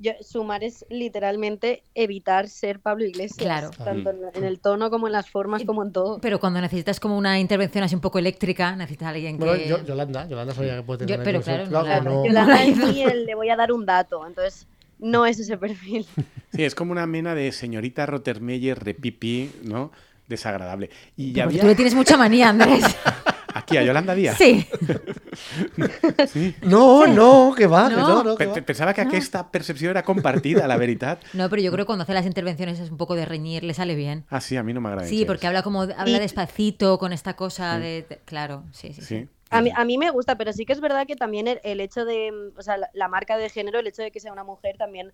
es, 0.00 0.04
yo- 0.04 0.12
sumar 0.22 0.62
es 0.64 0.84
literalmente 0.90 1.82
evitar 1.94 2.48
ser 2.48 2.80
Pablo 2.80 3.04
Iglesias. 3.04 3.38
Claro. 3.38 3.70
Tanto 3.70 4.10
en, 4.10 4.18
en 4.34 4.44
el 4.44 4.60
tono 4.60 4.90
como 4.90 5.06
en 5.06 5.12
las 5.12 5.28
formas, 5.30 5.64
como 5.64 5.82
en 5.82 5.92
todo. 5.92 6.18
Pero 6.20 6.38
cuando 6.40 6.60
necesitas 6.60 7.00
como 7.00 7.16
una 7.18 7.38
intervención 7.40 7.84
así 7.84 7.94
un 7.94 8.00
poco 8.00 8.18
eléctrica, 8.18 8.74
necesitas 8.76 9.06
a 9.06 9.10
alguien 9.10 9.38
que... 9.38 9.44
Bueno, 9.44 9.64
yo- 9.64 9.84
Yolanda, 9.84 10.28
Yolanda 10.28 10.54
sabía 10.54 10.76
que 10.76 10.82
puede 10.82 11.06
tener 11.06 11.18
Yo- 11.18 11.24
pero 11.24 11.38
una 11.38 11.44
claro, 11.44 11.62
influencia. 11.64 11.82
no 11.82 11.88
la- 11.88 12.00
no- 12.00 12.24
yo 12.24 12.28
Yolanda 12.28 12.54
la 12.54 12.64
es 12.64 13.12
el 13.12 13.24
le 13.26 13.34
voy 13.34 13.48
a 13.50 13.56
dar 13.56 13.72
un 13.72 13.84
dato, 13.86 14.26
entonces 14.26 14.66
no 14.98 15.26
es 15.26 15.38
ese 15.38 15.56
perfil. 15.56 16.06
Sí, 16.52 16.64
és 16.64 16.74
com 16.74 16.90
una 16.90 17.04
mena 17.06 17.34
de 17.36 17.52
señorita 17.52 18.06
Rottermeyer 18.06 18.78
repipi, 18.82 19.50
¿no? 19.62 19.92
Desagradable. 20.28 20.88
Y 21.16 21.32
ya 21.32 21.44
había 21.44 21.60
tú 21.60 21.66
le 21.66 21.74
tienes 21.74 21.94
mucha 21.94 22.16
manía, 22.16 22.48
Andrés. 22.48 22.82
aquí 23.58 23.76
a 23.76 23.82
Yolanda 23.82 24.14
Díaz. 24.14 24.36
sí. 24.38 24.66
No, 26.62 27.06
no, 27.06 27.54
que 27.56 27.66
va, 27.66 27.88
que 27.88 27.94
No. 27.96 28.08
no, 28.08 28.24
no, 28.24 28.36
que 28.36 28.46
va. 28.46 28.94
que 28.94 29.00
aquesta 29.00 29.50
percepció 29.50 29.90
era 29.90 30.02
compartida, 30.02 30.66
la 30.66 30.76
veritat. 30.76 31.22
No, 31.34 31.48
pero 31.50 31.62
yo 31.62 31.70
creo 31.72 31.84
que 31.84 31.86
cuando 31.86 32.02
hace 32.04 32.14
las 32.14 32.26
intervenciones 32.26 32.78
es 32.80 32.90
un 32.90 32.96
poco 32.96 33.14
de 33.14 33.24
reñir, 33.24 33.64
le 33.64 33.74
sale 33.74 33.94
bien. 33.94 34.24
Ah, 34.30 34.40
sí, 34.40 34.56
a 34.56 34.62
mi 34.62 34.72
no 34.72 34.80
m'agrada. 34.80 35.06
Sí, 35.06 35.18
gens. 35.18 35.26
porque 35.26 35.46
habla 35.46 35.62
como 35.62 35.82
habla 35.82 36.18
despacito 36.18 36.98
con 36.98 37.12
esta 37.12 37.34
cosa 37.36 37.78
de, 37.78 38.04
de- 38.08 38.18
claro, 38.24 38.64
sí, 38.72 38.92
sí, 38.92 39.02
sí. 39.02 39.06
Sí. 39.20 39.28
A 39.50 39.62
mí, 39.62 39.70
a 39.74 39.84
mí 39.86 39.96
me 39.96 40.10
gusta, 40.10 40.36
pero 40.36 40.52
sí 40.52 40.66
que 40.66 40.74
es 40.74 40.80
verdad 40.80 41.06
que 41.06 41.16
también 41.16 41.48
el, 41.48 41.60
el 41.64 41.80
hecho 41.80 42.04
de, 42.04 42.30
o 42.56 42.62
sea, 42.62 42.76
la, 42.76 42.90
la 42.92 43.08
marca 43.08 43.38
de 43.38 43.48
género, 43.48 43.78
el 43.78 43.86
hecho 43.86 44.02
de 44.02 44.10
que 44.10 44.20
sea 44.20 44.30
una 44.32 44.44
mujer 44.44 44.76
también 44.76 45.12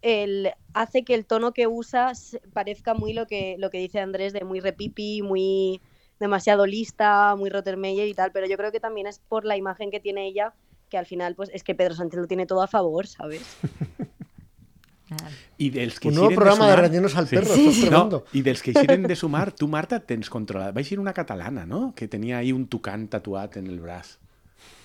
el, 0.00 0.52
hace 0.74 1.02
que 1.04 1.14
el 1.14 1.26
tono 1.26 1.52
que 1.52 1.66
usa 1.66 2.12
parezca 2.54 2.94
muy 2.94 3.12
lo 3.12 3.26
que, 3.26 3.56
lo 3.58 3.68
que 3.68 3.78
dice 3.78 4.00
Andrés, 4.00 4.32
de 4.32 4.44
muy 4.44 4.60
repipi, 4.60 5.20
muy 5.22 5.80
demasiado 6.20 6.66
lista, 6.66 7.34
muy 7.36 7.50
Rottermeyer 7.50 8.08
y 8.08 8.14
tal, 8.14 8.32
pero 8.32 8.46
yo 8.46 8.56
creo 8.56 8.72
que 8.72 8.80
también 8.80 9.06
es 9.06 9.18
por 9.28 9.44
la 9.44 9.56
imagen 9.56 9.90
que 9.90 10.00
tiene 10.00 10.26
ella, 10.26 10.52
que 10.90 10.98
al 10.98 11.06
final 11.06 11.34
pues 11.34 11.50
es 11.52 11.62
que 11.62 11.74
Pedro 11.74 11.94
Sánchez 11.94 12.20
lo 12.20 12.26
tiene 12.26 12.46
todo 12.46 12.62
a 12.62 12.66
favor, 12.68 13.06
¿sabes? 13.06 13.42
Nada. 15.10 15.30
I 15.56 15.70
dels 15.70 15.98
que 16.00 16.08
Un 16.08 16.16
nuevo 16.16 16.34
programa 16.34 16.66
de 16.66 16.72
sumar- 16.72 16.80
rendirnos 16.82 17.16
al 17.16 17.26
perro, 17.26 17.54
Sí, 17.54 17.72
sí. 17.72 17.80
tremendo. 17.88 18.24
No, 18.26 18.38
I 18.38 18.42
dels 18.42 18.60
que 18.62 18.72
eixiren 18.72 19.04
de 19.08 19.16
sumar, 19.22 19.52
tu, 19.52 19.66
Marta, 19.66 20.00
tens 20.04 20.28
controlat. 20.28 20.76
Va 20.76 20.82
eixir 20.84 21.00
una 21.00 21.14
catalana, 21.16 21.64
no? 21.64 21.94
Que 21.96 22.08
tenia 22.08 22.36
ahí 22.38 22.52
un 22.52 22.66
tucán 22.68 23.08
tatuat 23.08 23.56
en 23.56 23.68
el 23.68 23.80
braç. 23.80 24.18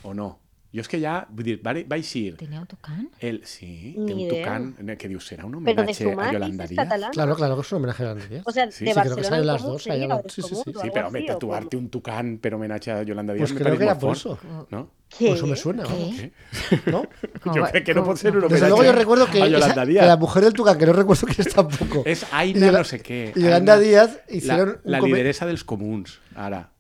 O 0.03 0.13
no? 0.13 0.39
Jo 0.73 0.81
és 0.81 0.87
que 0.89 0.97
ja, 0.97 1.27
vull 1.29 1.45
dir, 1.45 1.59
va, 1.61 1.71
va 1.85 1.97
eixir 2.01 2.35
¿Tenía 2.35 2.59
un 2.59 2.65
tucán? 2.65 3.09
el... 3.19 3.41
Sí, 3.45 3.93
té 4.07 4.13
un 4.15 4.19
idea. 4.21 4.41
tucán, 4.73 4.97
que 4.97 5.07
diu, 5.07 5.19
serà 5.21 5.45
un 5.45 5.51
Pero 5.63 5.83
de 5.85 5.93
homenatge 5.93 6.09
a 6.17 6.31
Yolanda 6.33 6.63
es 6.63 6.69
Díaz? 6.71 6.83
catalán. 6.87 7.11
Claro, 7.13 7.35
claro, 7.35 7.55
que 7.55 7.61
es 7.61 7.71
un 7.71 7.77
homenaje 7.77 8.01
a 8.03 8.05
Yolanda 8.07 8.25
Díaz. 8.27 8.43
O 8.47 8.51
sea, 8.51 8.71
Sí, 8.71 8.85
de 8.85 8.93
sí, 8.93 8.99
creo 8.99 9.03
que 9.03 9.09
Barcelona 9.21 9.29
salen 9.29 9.45
las 9.47 9.61
dos, 9.61 9.85
la 9.85 9.93
sí, 10.29 10.41
sí, 10.41 10.41
sí. 10.41 10.55
Sí, 10.65 10.71
algo 10.73 10.93
però 10.95 11.07
home, 11.09 11.19
así, 11.19 11.29
¿o 11.29 11.33
tatuar-te 11.33 11.77
un 11.77 11.89
tucán 11.89 12.37
per 12.39 12.53
homenatge 12.55 12.89
a 12.91 13.03
Yolanda 13.03 13.33
Díaz 13.33 13.49
Pues 13.49 13.53
me 13.53 13.59
creo 13.61 13.77
que 13.77 13.83
era 13.83 13.99
por 13.99 14.17
eso. 14.17 14.39
¿no? 14.71 14.89
¿Qué? 15.15 15.31
Eso 15.33 15.45
me 15.45 15.55
suena. 15.55 15.83
¿Qué? 15.83 16.31
¿no? 16.91 17.05
¿Cómo 17.43 17.55
Yo 17.55 17.63
creo 17.69 17.83
que 17.83 17.93
no 17.93 18.03
pot 18.03 18.17
ser 18.17 18.33
un 18.35 18.41
no? 18.41 18.47
Desde 18.49 18.65
homenaje 18.65 18.69
luego 18.69 18.83
yo 18.83 18.91
recuerdo 18.97 19.25
que, 19.29 19.37
esa- 19.45 19.85
la 19.85 20.17
mujer 20.17 20.43
del 20.43 20.53
Tucán, 20.53 20.77
que 20.79 20.87
no 20.87 20.93
recuerdo 20.93 21.27
quién 21.27 21.47
es 21.47 21.53
tampoco. 21.53 22.01
És 22.03 22.23
Y 22.23 22.25
Aina 22.31 22.71
no 22.71 22.83
sé 22.83 22.97
què. 23.03 23.31
y 23.35 23.41
Yolanda 23.43 23.77
Díaz 23.77 24.17
la, 24.27 24.35
hicieron 24.35 24.79
la 24.83 24.99
lideresa 24.99 25.45
dels 25.45 25.63
comuns, 25.63 26.17
ara. 26.33 26.72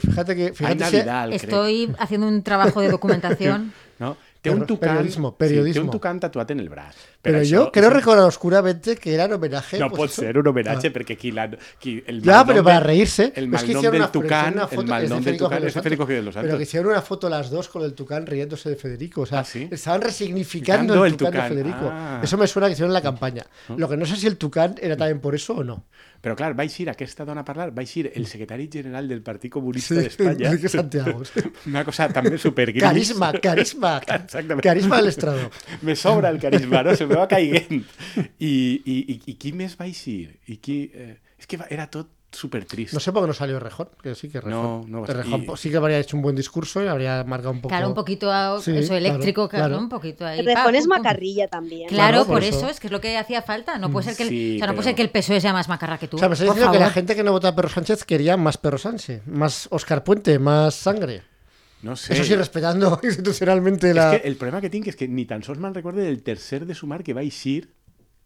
Pues 0.00 0.04
fíjate 0.14 0.36
que 0.36 0.52
fíjate 0.52 0.84
si- 0.86 0.96
Vidal. 0.96 1.32
Estoy 1.32 1.92
haciendo 1.98 2.26
un 2.28 2.42
trabajo 2.42 2.80
de 2.80 2.88
documentación. 2.90 3.72
No? 3.98 4.14
Té 4.42 4.50
un 4.50 4.66
tucán, 4.66 4.90
periodismo, 4.90 5.30
Sí, 5.30 5.34
té 5.38 5.44
periodismo. 5.46 5.82
un 5.84 5.90
tucán 5.90 6.20
tatuat 6.20 6.50
en 6.50 6.60
el 6.60 6.68
braç. 6.68 6.94
pero 7.22 7.38
això- 7.38 7.44
yo 7.48 7.72
creo 7.72 7.88
això 7.88 7.94
recordar 7.94 8.24
oscuramente 8.26 8.94
que 8.96 9.14
era 9.14 9.24
en 9.24 9.32
homenaje. 9.32 9.78
No 9.78 9.88
pues 9.88 9.98
pot 9.98 10.10
ser 10.10 10.36
un 10.38 10.46
homenatge 10.46 10.88
Ah. 10.88 10.92
perquè 10.92 11.16
qui 11.16 11.32
la, 11.32 11.50
qui, 11.80 12.04
el 12.06 12.20
Ya, 12.22 12.44
pero 12.44 12.62
para 12.62 12.78
reírse. 12.80 13.32
El 13.34 13.44
es 13.54 13.62
que 13.62 13.68
malnom 13.72 13.76
hicieron 13.78 13.98
del 14.02 14.10
tucán, 14.10 14.54
el 14.54 14.60
foto- 14.60 14.70
es 14.70 14.76
de 14.76 14.84
malnom 14.84 15.24
del 15.24 15.36
tucán 15.38 15.64
es 15.64 15.74
de 15.74 15.80
Federico 15.82 16.04
Jiménez 16.06 16.20
de 16.22 16.26
los 16.26 16.34
Pero 16.34 16.44
que 16.44 16.50
Santos. 16.50 16.62
hicieron 16.68 16.90
una 16.92 17.00
foto 17.02 17.28
las 17.30 17.48
dos 17.50 17.68
con 17.68 17.82
el 17.84 17.94
Tucán 17.94 18.26
riéndose 18.26 18.68
de 18.68 18.76
Federico. 18.76 19.22
O 19.22 19.26
sea, 19.26 19.40
Ah, 19.40 19.44
¿sí? 19.44 19.66
estaban 19.70 20.02
resignificando 20.02 20.92
Ficando 20.92 21.04
el, 21.06 21.12
el 21.12 21.16
Tucán, 21.16 21.32
Tucán. 21.32 21.48
de 21.48 21.54
Federico. 21.56 21.88
Ah. 21.90 22.20
Eso 22.22 22.36
me 22.36 22.46
suena 22.46 22.66
que 22.68 22.72
hicieron 22.74 22.90
en 22.90 22.94
la 22.94 23.02
campaña. 23.02 23.44
Lo 23.76 23.88
que 23.88 23.96
no 23.96 24.04
sé 24.04 24.16
si 24.16 24.26
el 24.26 24.36
Tucán 24.36 24.74
era 24.80 24.94
también 24.96 25.20
por 25.20 25.34
eso 25.34 25.54
o 25.54 25.64
no. 25.64 25.84
Però 26.20 26.34
clar, 26.38 26.52
va 26.58 26.64
eixir 26.66 26.88
aquesta 26.90 27.24
dona 27.28 27.42
a 27.42 27.46
parlar, 27.46 27.68
va 27.76 27.82
eixir 27.84 28.06
el 28.14 28.26
secretari 28.26 28.68
general 28.72 29.06
del 29.08 29.22
Partit 29.22 29.52
Comunista 29.52 29.94
Sí, 29.94 30.00
d'Espanya. 30.00 30.48
Enrique 30.50 30.68
Santiago. 30.72 31.24
sí. 31.24 31.40
Una 31.66 31.84
cosa 31.84 32.08
també 32.12 32.38
super 32.38 32.66
gris. 32.72 32.82
Carisma, 32.82 33.32
carisma. 33.42 33.92
Exactament. 34.18 34.62
Carisma 34.64 34.96
del 34.96 35.08
estrado. 35.12 35.50
Me 35.82 35.94
sobra 35.96 36.30
el 36.30 36.40
carisma, 36.40 36.82
no? 36.82 36.96
Se 36.96 37.06
me 37.06 37.14
va 37.14 37.28
caiguent. 37.28 37.84
I, 38.38 38.50
i, 38.84 38.96
i, 39.14 39.20
i 39.32 39.34
qui 39.36 39.52
més 39.52 39.76
va 39.78 39.86
eixir? 39.86 40.40
I 40.48 40.56
qui... 40.58 40.80
Eh, 40.94 41.14
és 41.36 41.44
que 41.46 41.58
va, 41.60 41.66
era 41.70 41.84
tot 41.92 42.08
super 42.36 42.64
trist. 42.64 42.94
No 42.94 43.00
sé 43.00 43.10
por 43.12 43.22
qué 43.22 43.28
no 43.28 43.32
salió 43.34 43.58
Rejón, 43.58 43.88
que 44.02 44.14
sí 44.14 44.28
que 44.28 44.40
Rejón. 44.40 44.52
No, 44.52 44.84
no 44.86 45.00
va 45.00 45.06
a 45.08 45.12
Rejón 45.12 45.40
salir. 45.44 45.58
sí 45.58 45.70
que 45.70 45.76
habría 45.78 45.98
hecho 45.98 46.16
un 46.16 46.22
buen 46.22 46.36
discurso 46.36 46.82
y 46.84 46.86
habría 46.86 47.24
marcado 47.24 47.50
un 47.52 47.60
poco. 47.60 47.68
Claro, 47.70 47.88
un 47.88 47.94
poquito 47.94 48.30
a- 48.30 48.60
Sí, 48.60 48.70
eso 48.76 48.88
claro, 48.88 48.96
eléctrico, 48.98 49.48
claro, 49.48 49.66
claro. 49.68 49.82
un 49.82 49.88
poquito 49.88 50.24
ahí. 50.26 50.38
El 50.40 50.46
Rejón 50.46 50.74
es 50.74 50.86
macarrilla 50.86 51.48
también. 51.48 51.88
Claro, 51.88 52.10
Claro, 52.12 52.26
por 52.26 52.34
por 52.36 52.44
eso. 52.44 52.58
eso 52.58 52.68
es 52.70 52.78
que 52.80 52.86
es 52.86 52.92
lo 52.92 53.00
que 53.00 53.16
hacía 53.18 53.42
falta. 53.42 53.78
No 53.78 53.90
puede 53.90 54.04
ser 54.06 54.16
que 54.16 54.22
el, 54.24 54.28
Sí, 54.28 54.56
o 54.56 54.58
sea, 54.58 54.66
no 54.68 54.74
puede 54.74 54.84
ser 54.84 54.94
que 54.94 55.02
el 55.02 55.10
PSOE 55.10 55.40
sea 55.40 55.52
más 55.52 55.68
macarra 55.68 55.98
que 55.98 56.08
tú. 56.08 56.16
O 56.16 56.20
sea, 56.20 56.28
me 56.28 56.34
estás 56.34 56.48
diciendo 56.48 56.72
que 56.72 56.78
la 56.78 56.90
gente 56.90 57.16
que 57.16 57.22
no 57.24 57.32
vota 57.32 57.48
a 57.48 57.54
Perro 57.56 57.68
Sánchez 57.68 58.04
quería 58.04 58.36
más 58.36 58.58
Perro 58.58 58.78
Sánchez, 58.78 59.26
más 59.26 59.68
Oscar 59.70 60.04
Puente, 60.04 60.38
más 60.38 60.74
sangre. 60.74 61.22
No 61.82 61.94
sé. 61.94 62.14
Eso 62.14 62.24
sí, 62.24 62.34
respetando 62.34 62.98
institucionalmente 63.04 63.92
la. 63.94 64.12
Que 64.20 64.26
el 64.28 64.36
problema 64.36 64.60
que 64.60 64.70
tinc 64.70 64.88
és 64.88 64.96
que 64.96 65.06
ni 65.06 65.26
tan 65.28 65.42
sols 65.44 65.60
me'n 65.60 65.74
recorde 65.76 66.02
del 66.02 66.22
tercer 66.24 66.64
de 66.66 66.74
sumar 66.74 67.04
que 67.04 67.12
va 67.14 67.20
eixir 67.22 67.74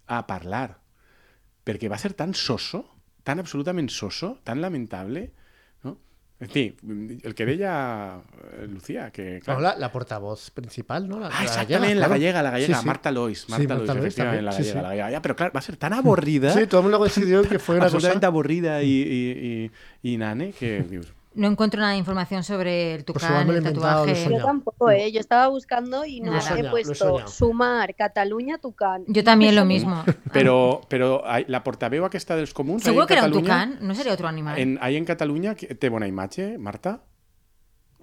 a 0.06 0.22
parlar. 0.26 0.78
Perquè 1.66 1.90
va 1.90 1.98
ser 1.98 2.14
tan 2.14 2.32
soso, 2.32 2.86
tan 3.22 3.38
absolutament 3.38 3.90
soso, 3.90 4.38
tan 4.44 4.60
lamentable, 4.60 5.30
no? 5.84 5.98
En 6.40 6.48
fi, 6.48 6.74
el 7.22 7.34
que 7.34 7.44
deia 7.44 8.18
eh, 8.56 8.66
Lucía, 8.66 9.10
que... 9.10 9.38
No, 9.40 9.44
Clar, 9.44 9.60
la, 9.60 9.76
la 9.76 9.92
portavoz 9.92 10.50
principal, 10.50 11.06
¿no? 11.08 11.20
La, 11.20 11.26
Ah, 11.28 11.40
la 11.40 11.44
exactament, 11.44 11.94
la 12.00 12.06
claro. 12.06 12.12
gallega, 12.14 12.42
la 12.42 12.50
gallega, 12.50 12.76
Sí, 12.76 12.80
sí. 12.80 12.86
Marta 12.86 13.10
Lois, 13.10 13.40
Sí, 13.40 13.46
Marta, 13.50 13.74
Marta 13.74 13.76
Lois, 13.76 13.88
Lois 13.88 14.06
efectivament, 14.06 14.44
la 14.44 14.52
sí, 14.52 14.58
gallega, 14.58 14.72
sí. 14.72 14.82
la 14.82 14.88
gallega. 14.88 15.10
Ja, 15.18 15.22
però 15.22 15.36
clar, 15.36 15.50
va 15.56 15.60
ser 15.60 15.76
tan 15.76 15.92
avorrida, 15.92 16.52
Sí, 16.54 16.66
todo 16.66 16.80
el 16.80 16.84
mundo 16.84 16.98
coincidió 16.98 17.42
que 17.42 17.58
fue 17.58 17.76
una 17.76 17.90
cosa. 17.90 18.12
i, 18.82 18.86
i, 18.86 19.70
i, 20.04 20.12
i 20.12 20.16
nane, 20.16 20.52
que. 20.52 20.80
No 21.32 21.46
encuentro 21.46 21.80
nada 21.80 21.92
de 21.92 21.98
información 21.98 22.42
sobre 22.42 22.94
el 22.96 23.04
Pues 23.04 23.22
tucán, 23.24 23.46
lo 23.46 23.52
el 23.54 23.62
tatuaje. 23.62 24.28
Yo 24.28 24.38
tampoco, 24.44 24.90
¿eh? 24.90 25.12
Yo 25.12 25.20
estaba 25.20 25.46
buscando 25.46 26.04
y 26.04 26.20
no 26.20 26.32
he 26.36 26.64
puesto 26.70 27.26
sumar 27.28 27.94
Cataluña 27.94 28.58
Tucán. 28.58 29.04
Yo 29.06 29.22
también 29.22 29.54
lo 29.54 29.64
mismo. 29.64 30.02
Però, 30.32 30.80
però 30.88 31.22
ai, 31.24 31.44
la 31.46 31.62
portaveu 31.62 32.04
aquesta 32.04 32.34
dels 32.34 32.50
comuns... 32.54 32.82
ahí 32.82 32.90
Seguro 32.90 33.06
que 33.06 33.14
era 33.14 33.26
un 33.26 33.32
tucán, 33.32 33.78
no 33.80 33.94
sería 33.94 34.12
otro 34.12 34.26
animal. 34.26 34.58
En, 34.58 34.78
ahí 34.82 34.96
en 34.96 35.04
Catalunya 35.04 35.54
que- 35.54 35.74
té 35.74 35.88
bona 35.88 36.06
imatge, 36.10 36.58
Marta? 36.58 37.02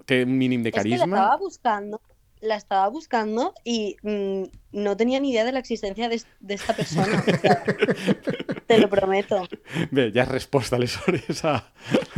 Té 0.06 0.24
un 0.24 0.36
mínim 0.38 0.62
de 0.62 0.70
Es 0.70 0.74
que 0.74 0.88
la 0.88 0.96
carisma? 0.96 1.16
estaba 1.16 1.36
buscando, 1.36 2.00
la 2.40 2.56
estaba 2.56 2.88
buscando 2.88 3.54
y 3.64 3.96
mm, 4.02 4.44
no 4.72 4.96
tenía 4.96 5.20
ni 5.20 5.30
idea 5.30 5.44
de 5.44 5.52
la 5.52 5.58
existencia 5.58 6.08
de, 6.08 6.22
de 6.40 6.54
esta 6.54 6.74
persona. 6.74 7.24
o 7.26 7.38
sea, 7.40 7.64
te 8.66 8.78
lo 8.78 8.88
prometo. 8.90 9.48
Bé, 9.90 10.12
ja 10.12 10.22
has 10.22 10.28
respost 10.28 10.72
aleshores 10.72 11.44
a... 11.44 11.72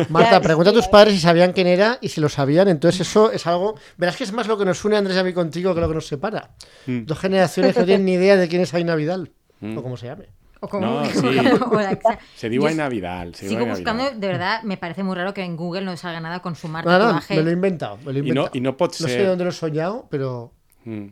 Marta, 0.09 0.33
Ya, 0.33 0.41
pregunta 0.41 0.71
a 0.71 0.73
tus 0.73 0.87
ya. 0.87 0.91
padres 0.91 1.15
si 1.15 1.21
sabían 1.21 1.53
quién 1.53 1.67
era 1.67 1.99
y 2.01 2.09
si 2.09 2.21
lo 2.21 2.29
sabían. 2.29 2.69
Entonces, 2.69 3.03
eso 3.03 3.31
es 3.33 3.47
algo. 3.47 3.77
Verás 3.97 4.17
que 4.17 4.25
es 4.25 4.33
más 4.33 4.47
lo 4.47 4.59
que 4.59 4.65
nos 4.65 4.85
une 4.85 4.97
Andrés 4.97 5.17
y 5.17 5.21
a 5.21 5.25
mí 5.25 5.33
contigo 5.33 5.75
que 5.75 5.81
lo 5.81 5.89
que 5.89 5.95
nos 5.95 6.07
separa. 6.07 6.51
Mm. 6.87 7.05
Dos 7.05 7.19
generaciones 7.19 7.75
que 7.75 7.81
no 7.81 7.87
tienen 7.87 8.05
ni 8.05 8.13
idea 8.15 8.37
de 8.37 8.49
quién 8.49 8.63
es 8.63 8.75
Aina 8.75 8.95
Vidal. 8.97 9.31
Mm. 9.61 9.79
O 9.79 9.83
como 9.83 9.97
se 9.97 10.07
llame. 10.07 10.27
O 10.61 10.69
como- 10.69 10.87
No, 10.87 11.05
sí. 11.07 11.27
o 11.71 11.75
la 11.81 11.93
exa- 11.93 12.19
Se 12.37 12.51
Yo 12.51 12.61
Vidal. 12.91 13.35
Se 13.35 13.47
diu 13.49 13.59
Sigo 13.59 13.67
buscando, 13.67 14.11
de 14.11 14.27
verdad, 14.29 14.63
me 14.63 14.77
parece 14.77 15.03
muy 15.03 15.17
raro 15.17 15.33
que 15.33 15.43
en 15.43 15.57
Google 15.57 15.83
no 15.83 15.97
salga 15.97 16.21
nada 16.21 16.41
con 16.41 16.55
sumar 16.55 16.85
No, 16.85 16.93
no, 16.93 16.99
tatuaje. 17.07 17.37
me 17.37 17.43
lo 17.43 17.51
he 17.51 17.53
inventado. 17.55 17.97
Me 17.99 18.05
lo 18.05 18.11
he 18.11 18.15
no, 18.23 18.29
inventado. 18.29 18.51
I 18.55 18.61
no 18.61 18.77
pot 18.77 18.91
No 19.01 19.07
sé 19.07 19.13
ser... 19.15 19.23
de 19.23 19.27
dónde 19.29 19.45
lo 19.45 19.51
he 19.51 19.55
soñado, 19.55 20.07
pero 20.11 20.53
Mm. 20.85 21.09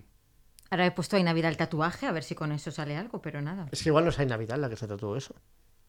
Ahora 0.71 0.87
he 0.87 0.91
puesto 0.93 1.17
ahí 1.17 1.23
Navidad 1.23 1.51
el 1.51 1.57
tatuaje, 1.57 2.07
a 2.07 2.13
ver 2.13 2.23
si 2.23 2.35
con 2.35 2.53
eso 2.53 2.71
sale 2.71 2.97
algo, 2.97 3.21
pero 3.23 3.41
nada. 3.41 3.69
es 3.71 3.83
que 3.83 3.89
igual 3.91 4.05
no 4.05 4.11
es 4.11 4.19
Aina 4.19 4.37
Vidal 4.37 4.61
la 4.61 4.69
que 4.69 4.77
se 4.77 4.87
tatuó 4.87 5.17
eso. 5.17 5.35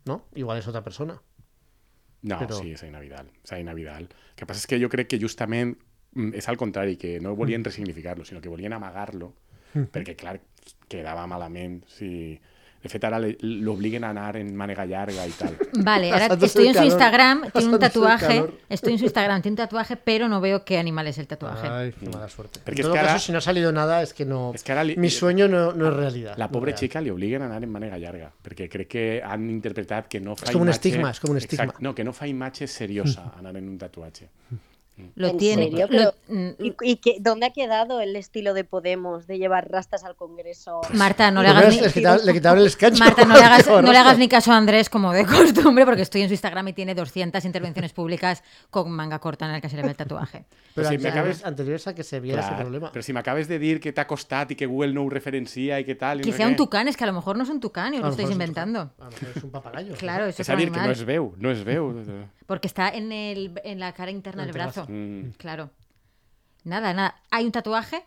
¿No? 0.06 0.26
Igual 0.36 0.58
es 0.58 0.68
otra 0.68 0.84
persona. 0.84 1.22
No, 2.22 2.40
sí, 2.50 2.76
Vidal. 3.00 3.32
És 3.44 3.52
Aina 3.54 3.74
Vidal. 3.74 4.04
El 4.04 4.36
que 4.36 4.46
passa 4.46 4.60
és 4.60 4.68
que 4.68 4.80
jo 4.80 4.90
crec 4.92 5.08
que 5.08 5.20
justament 5.20 5.78
mm, 6.14 6.34
és 6.36 6.48
al 6.52 6.58
contrari, 6.60 6.98
que 6.98 7.20
no 7.20 7.36
volien 7.36 7.64
resignificar-lo, 7.64 8.26
sinó 8.26 8.42
que 8.42 8.50
volien 8.52 8.74
amagar-lo, 8.74 9.34
perquè, 9.74 10.16
clar, 10.20 10.40
quedava 10.88 11.26
malament 11.28 11.84
si... 11.88 12.40
De 12.82 12.88
fet, 12.88 13.04
ara 13.04 13.20
le- 13.20 13.36
l'obliguen 13.42 14.06
a 14.06 14.12
anar 14.12 14.38
en 14.38 14.56
mànega 14.56 14.86
llarga 14.88 15.26
i 15.28 15.32
tal. 15.36 15.58
Vale, 15.84 16.12
ahora 16.14 16.28
estoy 16.42 16.68
en 16.68 16.74
su 16.74 16.80
calor. 16.80 16.86
Instagram, 16.94 17.52
tiene 17.52 17.74
un 17.74 17.80
tatuaje. 17.80 18.46
Estoy 18.70 18.94
en 18.94 19.00
su 19.00 19.04
Instagram, 19.06 19.42
tiene 19.42 19.54
un 19.54 19.58
tatuaje, 19.58 19.98
pero 19.98 20.30
no 20.30 20.40
veo 20.40 20.64
qué 20.64 20.78
animal 20.78 21.08
es 21.08 21.18
el 21.18 21.28
tatuaje. 21.28 21.68
Ay, 21.68 21.94
qué 22.00 22.08
mala 22.10 22.30
suerte. 22.30 22.62
Porque 22.64 22.80
en 22.80 22.80
es 22.80 22.84
todo 22.86 22.94
que 22.94 23.00
ahora- 23.00 23.14
caso, 23.14 23.26
si 23.26 23.32
no 23.34 23.40
ha 23.40 23.42
salido 23.42 23.72
nada, 23.74 24.02
es 24.02 24.14
que 24.14 24.24
no. 24.24 24.54
És 24.56 24.64
que 24.64 24.72
ara 24.72 24.86
li- 24.86 24.96
Mi 24.96 25.10
sueño 25.10 25.50
no, 25.50 25.74
no 25.74 25.90
es 25.90 25.94
realidad. 25.94 26.36
La 26.38 26.46
no 26.48 26.52
pobra 26.54 26.72
es 26.72 26.80
real. 26.80 26.88
xica 26.90 27.02
li 27.02 27.10
obliguen 27.10 27.42
a 27.42 27.48
anar 27.48 27.62
en 27.64 27.70
mànega 27.70 27.98
llarga, 28.00 28.32
perquè 28.42 28.70
crec 28.70 28.88
que 28.88 29.22
han 29.22 29.50
interpretat 29.50 30.08
que 30.08 30.22
no 30.22 30.38
fa 30.38 30.46
És 30.46 30.52
com 30.54 30.62
un 30.62 30.68
imatge... 30.70 30.78
estigma, 30.90 31.12
és 31.12 31.20
com 31.20 31.32
un 31.32 31.38
estigma. 31.38 31.64
Exacte, 31.66 31.84
no, 31.84 31.94
que 31.94 32.04
no 32.06 32.14
fa 32.14 32.28
imatge 32.28 32.66
seriosa 32.68 33.34
anar 33.40 33.58
en 33.58 33.68
un 33.68 33.78
tatuatge. 33.78 34.30
Lo 35.16 35.28
¿En 35.30 35.38
tiene. 35.38 35.64
serio? 35.70 35.88
lo- 35.90 36.14
Pero- 36.28 36.56
¿Y, 36.60 36.76
y 36.82 36.96
qué- 36.98 37.18
dónde 37.20 37.46
ha 37.48 37.50
quedado 37.52 38.02
el 38.02 38.16
estilo 38.16 38.54
de 38.54 38.64
Podemos 38.64 39.28
de 39.28 39.38
llevar 39.38 39.70
rastas 39.72 40.04
al 40.04 40.16
Congreso? 40.16 40.82
Marta, 40.94 41.32
no 41.32 41.42
le 41.42 41.50
hagas 41.50 41.76
ni, 41.76 41.82
le 41.82 41.88
el. 41.88 43.00
Marta, 43.00 43.26
no 43.26 43.34
le 43.36 43.44
hagas, 43.44 43.68
no 43.68 43.92
le 43.92 43.98
hagas 43.98 44.18
ni 44.18 44.28
caso 44.28 44.52
a 44.52 44.58
Andrés 44.58 44.90
como 44.90 45.12
de 45.14 45.26
costumbre, 45.26 45.86
porque 45.86 46.02
estoy 46.04 46.22
en 46.22 46.28
su 46.30 46.34
Instagram 46.34 46.68
y 46.70 46.74
tiene 46.74 46.96
200 46.96 47.44
intervenciones 47.46 47.94
públicas 47.94 48.44
con 48.70 48.92
manga 48.92 49.20
corta 49.20 49.46
en 49.48 49.56
el 49.56 49.62
que 49.62 49.70
se 49.70 49.76
le 49.76 49.84
ve 49.84 49.90
el 49.90 49.96
tatuaje. 49.98 50.46
Pero 50.76 50.88
si 50.90 50.96
anteriores, 50.96 51.38
m'acabes- 51.42 51.46
anteriores 51.48 51.88
a 51.88 51.96
que 51.96 52.04
se 52.04 52.20
viera 52.20 52.42
ese 52.42 52.50
Clar, 52.50 52.62
problema. 52.62 52.92
Però 52.92 53.02
si 53.04 53.14
m'acabes 53.14 53.48
de 53.48 53.60
dir 53.60 53.80
que 53.80 53.92
t'ha 53.92 54.06
costat 54.08 54.52
i 54.52 54.56
que 54.56 54.66
Google 54.66 54.94
no 54.94 55.10
referencia 55.10 55.80
i 55.80 55.86
que 55.86 55.96
tal... 55.96 56.20
I 56.20 56.24
Que 56.24 56.32
no 56.32 56.38
sea 56.38 56.48
un 56.48 56.54
què. 56.54 56.58
tucán, 56.58 56.88
es 56.88 56.96
que 56.98 57.04
a 57.04 57.08
lo 57.08 57.14
mejor 57.14 57.38
no 57.38 57.44
es 57.44 57.50
un 57.50 57.60
tucán 57.60 57.94
y 57.94 57.98
lo 57.98 58.04
lo 58.06 58.10
estáis 58.12 58.30
mejor 58.30 58.44
es 58.44 58.50
un 58.50 58.54
tucán. 58.54 58.68
inventando. 58.70 58.94
A 59.00 59.06
lo 59.06 59.12
mejor 59.12 59.30
es 59.36 59.44
un 59.44 59.52
papagayo. 59.52 59.94
Claro, 59.96 60.26
eso 60.26 60.42
es 60.42 60.50
un 60.50 60.56
que 60.58 60.66
no 60.72 60.92
es 60.92 61.06
veu, 61.06 61.34
no 61.38 61.52
es 61.52 61.64
veu. 61.66 61.94
Porque 62.50 62.66
está 62.66 62.90
en, 62.90 63.12
el, 63.12 63.62
en 63.64 63.80
la 63.80 63.94
cara 63.94 64.10
interna 64.10 64.42
del 64.44 64.54
brazo. 64.54 64.88
Mm. 64.90 65.34
Claro. 65.38 65.70
Nada, 66.64 66.96
nada. 66.96 67.22
Hay 67.30 67.46
un 67.46 67.52
tatuaje, 67.52 68.04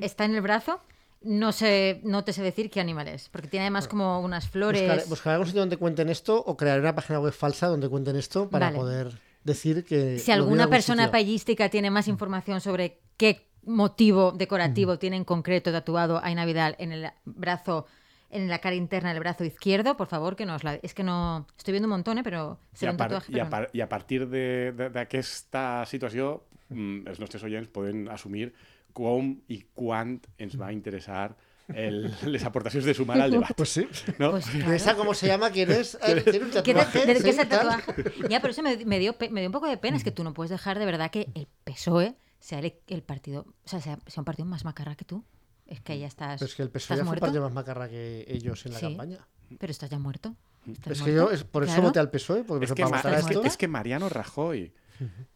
está 0.00 0.24
en 0.24 0.34
el 0.34 0.40
brazo. 0.40 0.80
No 1.22 1.52
sé, 1.52 2.00
no 2.02 2.24
te 2.24 2.32
sé 2.32 2.42
decir 2.42 2.68
qué 2.68 2.80
animal 2.80 3.06
es, 3.06 3.28
porque 3.28 3.46
tiene 3.46 3.66
además 3.66 3.86
como 3.86 4.18
unas 4.18 4.48
flores. 4.48 4.82
Buscaré, 4.82 5.04
buscaré 5.08 5.34
algún 5.34 5.46
sitio 5.46 5.60
donde 5.60 5.76
cuenten 5.76 6.08
esto 6.08 6.36
o 6.36 6.56
crearé 6.56 6.80
una 6.80 6.96
página 6.96 7.20
web 7.20 7.32
falsa 7.32 7.68
donde 7.68 7.88
cuenten 7.88 8.16
esto 8.16 8.50
para 8.50 8.66
Vale. 8.66 8.78
poder 8.78 9.20
decir 9.44 9.84
que. 9.84 10.18
Si 10.18 10.32
alguna 10.32 10.64
algún 10.64 10.70
persona 10.72 11.04
sitio. 11.04 11.12
payística 11.12 11.68
tiene 11.68 11.88
más 11.88 12.08
información 12.08 12.60
sobre 12.60 12.98
qué 13.16 13.46
motivo 13.62 14.32
decorativo 14.32 14.98
tiene 14.98 15.14
en 15.14 15.24
concreto 15.24 15.70
tatuado 15.70 16.20
a 16.24 16.44
Vidal 16.44 16.74
en 16.80 16.90
el 16.90 17.12
brazo, 17.24 17.86
en 18.30 18.48
la 18.48 18.58
cara 18.58 18.74
interna 18.76 19.10
del 19.12 19.20
brazo 19.20 19.44
izquierdo, 19.44 19.96
por 19.96 20.08
favor 20.08 20.36
que 20.36 20.46
nos 20.46 20.64
la. 20.64 20.74
Es 20.82 20.94
que 20.94 21.02
no. 21.04 21.46
Estoy 21.56 21.72
viendo 21.72 21.86
un 21.86 21.90
montón, 21.92 22.18
¿eh? 22.18 22.22
pero 22.24 22.58
se 22.74 22.86
ve 22.86 22.88
a, 22.88 22.92
un 22.92 22.96
par, 22.96 23.08
tatuaje. 23.10 23.32
i, 23.32 23.34
a 23.34 23.36
pero 23.36 23.44
no. 23.44 23.50
par, 23.50 23.70
I 23.72 23.80
a 23.80 23.88
partir 23.88 24.28
de- 24.28 24.72
de- 24.72 24.90
d'aquesta 24.90 25.84
situació, 25.86 26.44
mm, 26.70 27.06
els 27.08 27.20
nostres 27.20 27.42
oients 27.42 27.68
poden 27.68 28.08
assumir 28.08 28.52
com 28.92 29.36
i 29.48 29.60
quan 29.74 30.20
ens 30.38 30.56
va 30.58 30.72
interessar 30.72 31.36
el, 31.68 32.10
les 32.32 32.44
aportacions 32.44 32.84
de 32.86 32.94
sumar 32.94 33.20
al 33.20 33.30
debat. 33.30 33.52
Pues 33.56 33.68
sí. 33.70 33.86
No? 34.18 34.30
Pues 34.32 34.46
¿De 34.52 34.58
claro. 34.60 34.72
esa 34.72 34.94
cómo 34.96 35.14
se 35.14 35.26
llama? 35.26 35.50
¿Quién 35.50 35.70
es? 35.70 35.98
¿Tiene 36.00 36.20
un 36.46 36.50
¿Qué, 36.50 36.74
tatuaje? 36.74 37.06
de- 37.06 37.22
qué 37.22 37.30
es 37.30 37.38
el 37.38 37.48
tal. 37.48 37.68
tatuaje? 37.82 38.04
Ya, 38.30 38.40
pero 38.40 38.52
eso 38.52 38.62
me, 38.62 38.76
me 38.84 38.98
dio, 38.98 39.14
me 39.30 39.40
dio 39.40 39.48
un 39.48 39.52
poco 39.52 39.66
de 39.68 39.76
pena. 39.76 39.96
Es 39.96 40.04
que 40.04 40.12
tú 40.12 40.24
no 40.24 40.32
puedes 40.34 40.50
dejar 40.50 40.78
de 40.78 40.86
verdad 40.86 41.10
que 41.10 41.28
el 41.34 41.46
PSOE 41.64 42.14
sea 42.40 42.58
el, 42.60 42.74
el 42.86 43.02
partido, 43.02 43.46
o 43.64 43.68
sea, 43.68 43.80
sea, 43.80 43.98
sea 44.06 44.20
un 44.20 44.24
partido 44.24 44.46
más 44.46 44.64
macarra 44.64 44.94
que 44.94 45.04
tú. 45.04 45.24
Es 45.66 45.80
que 45.80 45.98
ya 45.98 46.06
estás. 46.06 46.38
Pero 46.38 46.48
es 46.48 46.54
que 46.54 46.62
el 46.62 46.70
PSOE 46.70 46.94
¿estás 46.94 46.98
ya 46.98 47.04
fue 47.04 47.08
muerto? 47.10 47.26
parte 47.26 47.40
más 47.40 47.52
macarra 47.52 47.88
que 47.88 48.24
ellos 48.28 48.64
en 48.66 48.72
la 48.72 48.78
Sí. 48.78 48.86
campaña. 48.86 49.18
Pero 49.58 49.70
estás 49.70 49.90
ya 49.90 49.98
muerto. 49.98 50.34
¿Estás 50.70 50.92
Es 50.98 51.02
que 51.02 51.10
muerto? 51.12 51.28
yo 51.30 51.34
es- 51.34 51.44
por 51.44 51.62
eso 51.64 51.72
Claro. 51.74 51.88
voté 51.88 51.98
al 52.00 52.10
PSOE, 52.10 52.44
porque 52.44 52.64
Es 52.64 52.70
me 52.70 52.76
que, 52.76 52.82
para 52.84 52.96
votar 52.96 53.14
a 53.14 53.18
es, 53.18 53.24
que, 53.26 53.32
esto. 53.34 53.44
es 53.44 53.56
que 53.56 53.68
Mariano 53.68 54.08
Rajoy, 54.08 54.72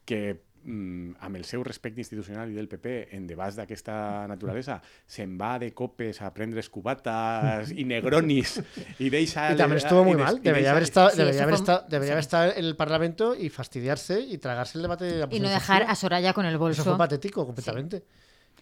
que 0.05 0.43
mm, 0.62 1.12
amb 1.20 1.37
el 1.37 1.45
seu 1.49 1.62
respecte 1.64 2.03
institucional 2.03 2.51
i 2.51 2.55
del 2.55 2.68
PP 2.68 3.16
en 3.16 3.24
debats 3.26 3.57
d'aquesta 3.57 4.26
naturalesa 4.28 4.83
se'n 5.09 5.39
va 5.41 5.55
de 5.59 5.70
copes 5.72 6.20
a 6.20 6.28
prendre 6.37 6.61
escubates 6.61 7.72
i 7.72 7.85
negronis 7.89 8.61
i 8.99 9.09
deixa... 9.09 9.55
Y 9.55 9.57
también 9.57 9.78
el- 9.81 9.85
estuvo 9.85 10.05
muy 10.05 10.12
i 10.12 10.16
mal. 10.20 10.37
i 10.37 10.41
Debería 10.41 10.72
haber 10.72 10.83
estado, 10.83 11.09
Sí, 11.11 11.16
debería 11.16 11.45
haber 11.45 11.55
estado, 11.55 11.87
debería 11.89 12.12
haber 12.12 12.24
sí. 12.24 12.26
estado 12.26 12.53
en 12.53 12.64
el 12.66 12.76
Parlamento 12.76 13.35
y 13.35 13.49
fastidiarse 13.49 14.20
y 14.20 14.37
tragarse 14.37 14.76
el 14.76 14.83
debate 14.83 15.05
de 15.07 15.18
la 15.20 15.28
Y 15.31 15.41
no 15.41 15.49
dejar 15.49 15.85
a 15.85 15.95
Soraya 15.95 16.35
con 16.35 16.45
el 16.45 16.53
Eso 16.57 16.59
fue 16.59 16.68
bolso. 16.74 16.99
patético 16.99 17.47
completamente. 17.47 18.05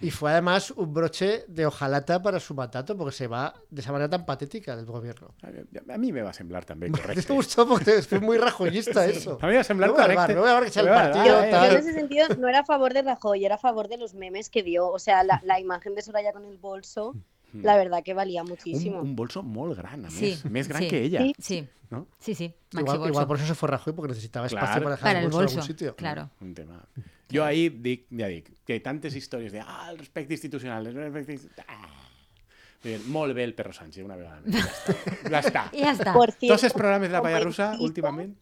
Y 0.01 0.11
fue 0.12 0.30
además 0.30 0.70
un 0.70 0.94
broche 0.94 1.44
de 1.49 1.66
hojalata 1.66 2.22
para 2.22 2.38
su 2.38 2.55
mandato 2.55 2.96
porque 2.96 3.11
se 3.16 3.26
va 3.26 3.53
de 3.68 3.80
esa 3.80 3.90
manera 3.90 4.09
tan 4.09 4.24
patética 4.24 4.76
del 4.76 4.86
gobierno. 4.86 5.34
A, 5.42 5.94
a 5.94 5.99
mi 5.99 6.12
me 6.12 6.22
va 6.22 6.32
semblar 6.32 6.64
també 6.64 6.86
¿Te 6.90 6.92
correcte. 7.03 7.32
gustó? 7.32 7.66
Porque 7.66 8.01
fue 8.03 8.20
muy 8.20 8.38
rajoyista 8.38 9.05
eso. 9.14 9.38
A 9.42 9.46
mi 9.46 9.53
me 9.53 9.59
va 9.59 9.64
semblar 9.64 9.88
No 9.90 9.94
voy 9.96 10.03
a 10.03 10.07
correcte. 10.07 10.34
no 10.34 10.40
voy 10.40 10.49
a 10.49 10.53
hablar 10.53 10.64
que 10.66 10.70
sea 10.72 10.82
el 10.82 10.88
partido, 10.88 11.24
Yo, 11.26 11.42
eh, 11.42 11.51
tal. 11.51 11.66
yo 11.66 11.72
en 11.72 11.78
ese 11.82 11.92
sentido 11.94 12.28
no 12.38 12.49
era 12.49 12.61
a 12.61 12.64
favor 12.64 12.94
de 12.94 13.03
Rajoy, 13.03 13.44
era 13.44 13.57
a 13.57 13.59
favor 13.59 13.88
de 13.88 13.96
los 13.99 14.14
memes 14.14 14.51
que 14.51 14.62
dio. 14.62 14.88
O 14.88 14.99
sea, 15.01 15.24
la, 15.24 15.40
la 15.44 15.59
imagen 15.59 15.94
de 15.96 16.03
Soraya 16.03 16.32
con 16.32 16.44
el 16.44 16.59
bolso, 16.59 17.14
la 17.53 17.76
verdad 17.76 18.03
que 18.05 18.14
valía 18.14 18.42
un, 18.42 18.49
muchísimo. 18.49 19.01
un 19.01 19.14
bolso 19.16 19.42
molt 19.42 19.76
gran, 19.76 20.05
a 20.07 20.11
Sí, 20.11 20.36
més. 20.42 20.44
Més 20.51 20.68
gran 20.68 20.82
sí. 20.82 20.88
que 20.88 21.03
ella. 21.03 21.20
Sí. 21.22 21.34
Sí, 21.38 21.68
¿no? 21.90 22.07
sí, 22.18 22.34
sí. 22.34 22.53
Maxi 22.72 22.80
Igual, 22.84 22.99
bolso. 22.99 23.11
igual 23.12 23.26
por 23.26 23.36
eso 23.38 23.46
se 23.46 23.55
fue 23.55 23.68
Rajoy 23.68 23.92
porque 23.94 24.09
necesitaba 24.12 24.46
espacio 24.46 24.66
Claro. 24.66 24.82
para 24.84 24.96
dejar 24.96 25.09
Para 25.09 25.18
el 25.20 25.24
el 25.26 25.30
bolso, 25.30 25.40
en 25.40 25.44
bolso. 25.46 25.61
algún 25.61 25.66
sitio. 25.66 25.96
Claro. 25.96 26.30
Un 26.40 26.55
tema. 26.55 26.84
Jo 27.32 27.44
ahir 27.44 27.80
dic, 27.82 28.07
ja 28.11 28.26
dic, 28.26 28.51
que 28.64 28.80
tantes 28.80 29.14
històries 29.14 29.53
de 29.53 29.61
ah, 29.61 29.88
el 29.90 29.99
respecte 29.99 30.34
institucional, 30.34 30.86
el 30.86 30.94
respecte... 30.94 31.34
insti- 31.34 31.64
Ah. 31.68 31.94
Molt 33.09 33.34
bé 33.34 33.42
el 33.42 33.55
perro 33.55 33.72
Sánchez, 33.72 34.05
una 34.05 34.14
vegada 34.16 34.40
més. 34.44 34.55
Ja 34.62 34.70
està. 34.70 34.94
Ja 35.28 35.40
està. 35.40 35.62
Y 35.72 35.80
ya 35.82 35.90
está. 35.92 36.12
Por 36.14 36.28
Tots 36.30 36.38
cierto, 36.38 36.66
els 36.66 36.72
programes 36.74 37.09
de 37.11 37.16
la 37.16 37.22
palla 37.22 37.40
rusa, 37.40 37.72
periodista, 37.72 37.84
últimament, 37.84 38.36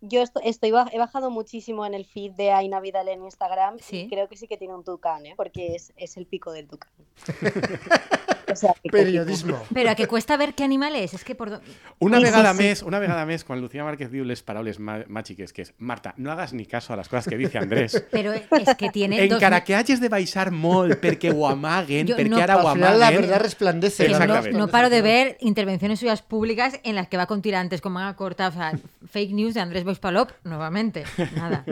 Yo 0.00 0.22
esto- 0.22 0.40
estoy, 0.44 0.72
he 0.92 0.98
bajado 0.98 1.30
muchísimo 1.30 1.84
en 1.84 1.92
el 1.94 2.04
feed 2.04 2.32
de 2.32 2.52
Aina 2.52 2.78
Vidal 2.80 3.08
en 3.08 3.24
Instagram 3.24 3.78
Sí. 3.80 4.02
y 4.02 4.08
creo 4.08 4.28
que 4.28 4.36
sí 4.36 4.46
que 4.46 4.56
tiene 4.56 4.74
un 4.74 4.84
tucán, 4.84 5.26
¿eh? 5.26 5.34
porque 5.36 5.74
es, 5.74 5.92
es 5.96 6.16
el 6.16 6.26
pico 6.26 6.52
del 6.52 6.68
tucán. 6.68 6.92
O 8.50 8.56
sea, 8.56 8.74
que 8.82 8.90
Periodismo. 8.90 9.62
Pero 9.74 9.90
a 9.90 9.94
que 9.94 10.06
cuesta 10.06 10.36
ver 10.36 10.54
qué 10.54 10.64
animal 10.64 10.94
es. 10.96 11.14
Es 11.14 11.24
que 11.24 11.34
por. 11.34 11.60
Una 11.98 12.18
sí, 12.18 12.24
vegada 12.24 12.54
sí. 12.54 12.62
més, 12.62 12.82
una 12.82 12.98
vegada 12.98 13.26
més, 13.26 13.44
quan 13.44 13.60
Lucía 13.60 13.84
Márquez 13.84 14.10
diu 14.10 14.24
les 14.24 14.42
paraules 14.42 14.78
màgiques, 14.80 15.52
que 15.52 15.62
és 15.62 15.74
Marta, 15.78 16.14
no 16.16 16.30
hagas 16.32 16.52
ni 16.52 16.66
caso 16.66 16.92
a 16.92 16.96
les 16.96 17.08
coses 17.08 17.28
que 17.28 17.36
dice 17.36 17.58
Andrés. 17.58 18.04
Pero 18.10 18.32
es 18.32 18.46
que 18.76 18.90
tiene. 18.90 19.16
dos 19.28 19.38
Encara 19.38 19.58
mi- 19.58 19.64
que 19.64 19.76
de 20.00 20.08
baixar 20.08 20.50
molt 20.50 21.00
perquè 21.00 21.32
ho 21.34 21.46
amaguen, 21.48 22.06
perquè 22.08 22.28
no- 22.28 22.38
ara 22.38 22.56
ho 22.58 22.74
la 22.74 23.10
verdad 23.10 23.40
resplandece. 23.40 24.08
no, 24.08 24.42
no 24.42 24.68
paro 24.68 24.90
de 24.90 25.02
ver 25.02 25.36
intervenciones 25.40 26.00
suyas 26.00 26.22
públicas 26.22 26.80
en 26.84 26.94
las 26.94 27.08
que 27.08 27.16
va 27.16 27.26
con 27.26 27.42
tirantes 27.42 27.80
con 27.80 27.92
manga 27.92 28.14
corta, 28.16 28.48
o 28.48 28.52
sea, 28.52 28.72
fake 29.10 29.32
news 29.32 29.54
de 29.54 29.60
Andrés 29.60 29.84
Boispalop, 29.84 30.30
nuevamente. 30.44 31.04
Nada. 31.36 31.64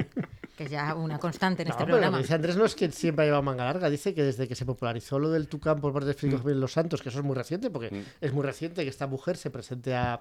Que 0.56 0.64
es 0.64 0.70
ya 0.70 0.94
una 0.94 1.18
constante 1.18 1.62
en 1.62 1.68
No, 1.68 1.72
este 1.74 1.84
pero 1.84 1.96
lo 1.96 2.00
programa. 2.00 2.16
que 2.16 2.22
dice 2.22 2.34
Andrés 2.34 2.56
no 2.56 2.64
es 2.64 2.74
que 2.74 2.90
siempre 2.90 3.24
ha 3.24 3.26
llevado 3.26 3.42
manga 3.42 3.64
larga, 3.66 3.90
dice 3.90 4.14
que 4.14 4.22
desde 4.22 4.48
que 4.48 4.54
se 4.54 4.64
popularizó 4.64 5.18
lo 5.18 5.30
del 5.30 5.48
Tucán 5.48 5.80
por 5.82 5.92
parte 5.92 6.06
de 6.08 6.14
Federico 6.14 6.40
Jiménez 6.40 6.60
Los 6.60 6.72
Santos, 6.72 7.02
que 7.02 7.10
eso 7.10 7.18
es 7.18 7.24
muy 7.26 7.34
reciente, 7.36 7.68
porque 7.68 7.90
Mm. 7.90 8.02
es 8.22 8.32
muy 8.32 8.42
reciente 8.42 8.82
que 8.82 8.88
esta 8.88 9.06
mujer 9.06 9.36
se 9.36 9.50
presente 9.50 9.94
a, 9.94 10.18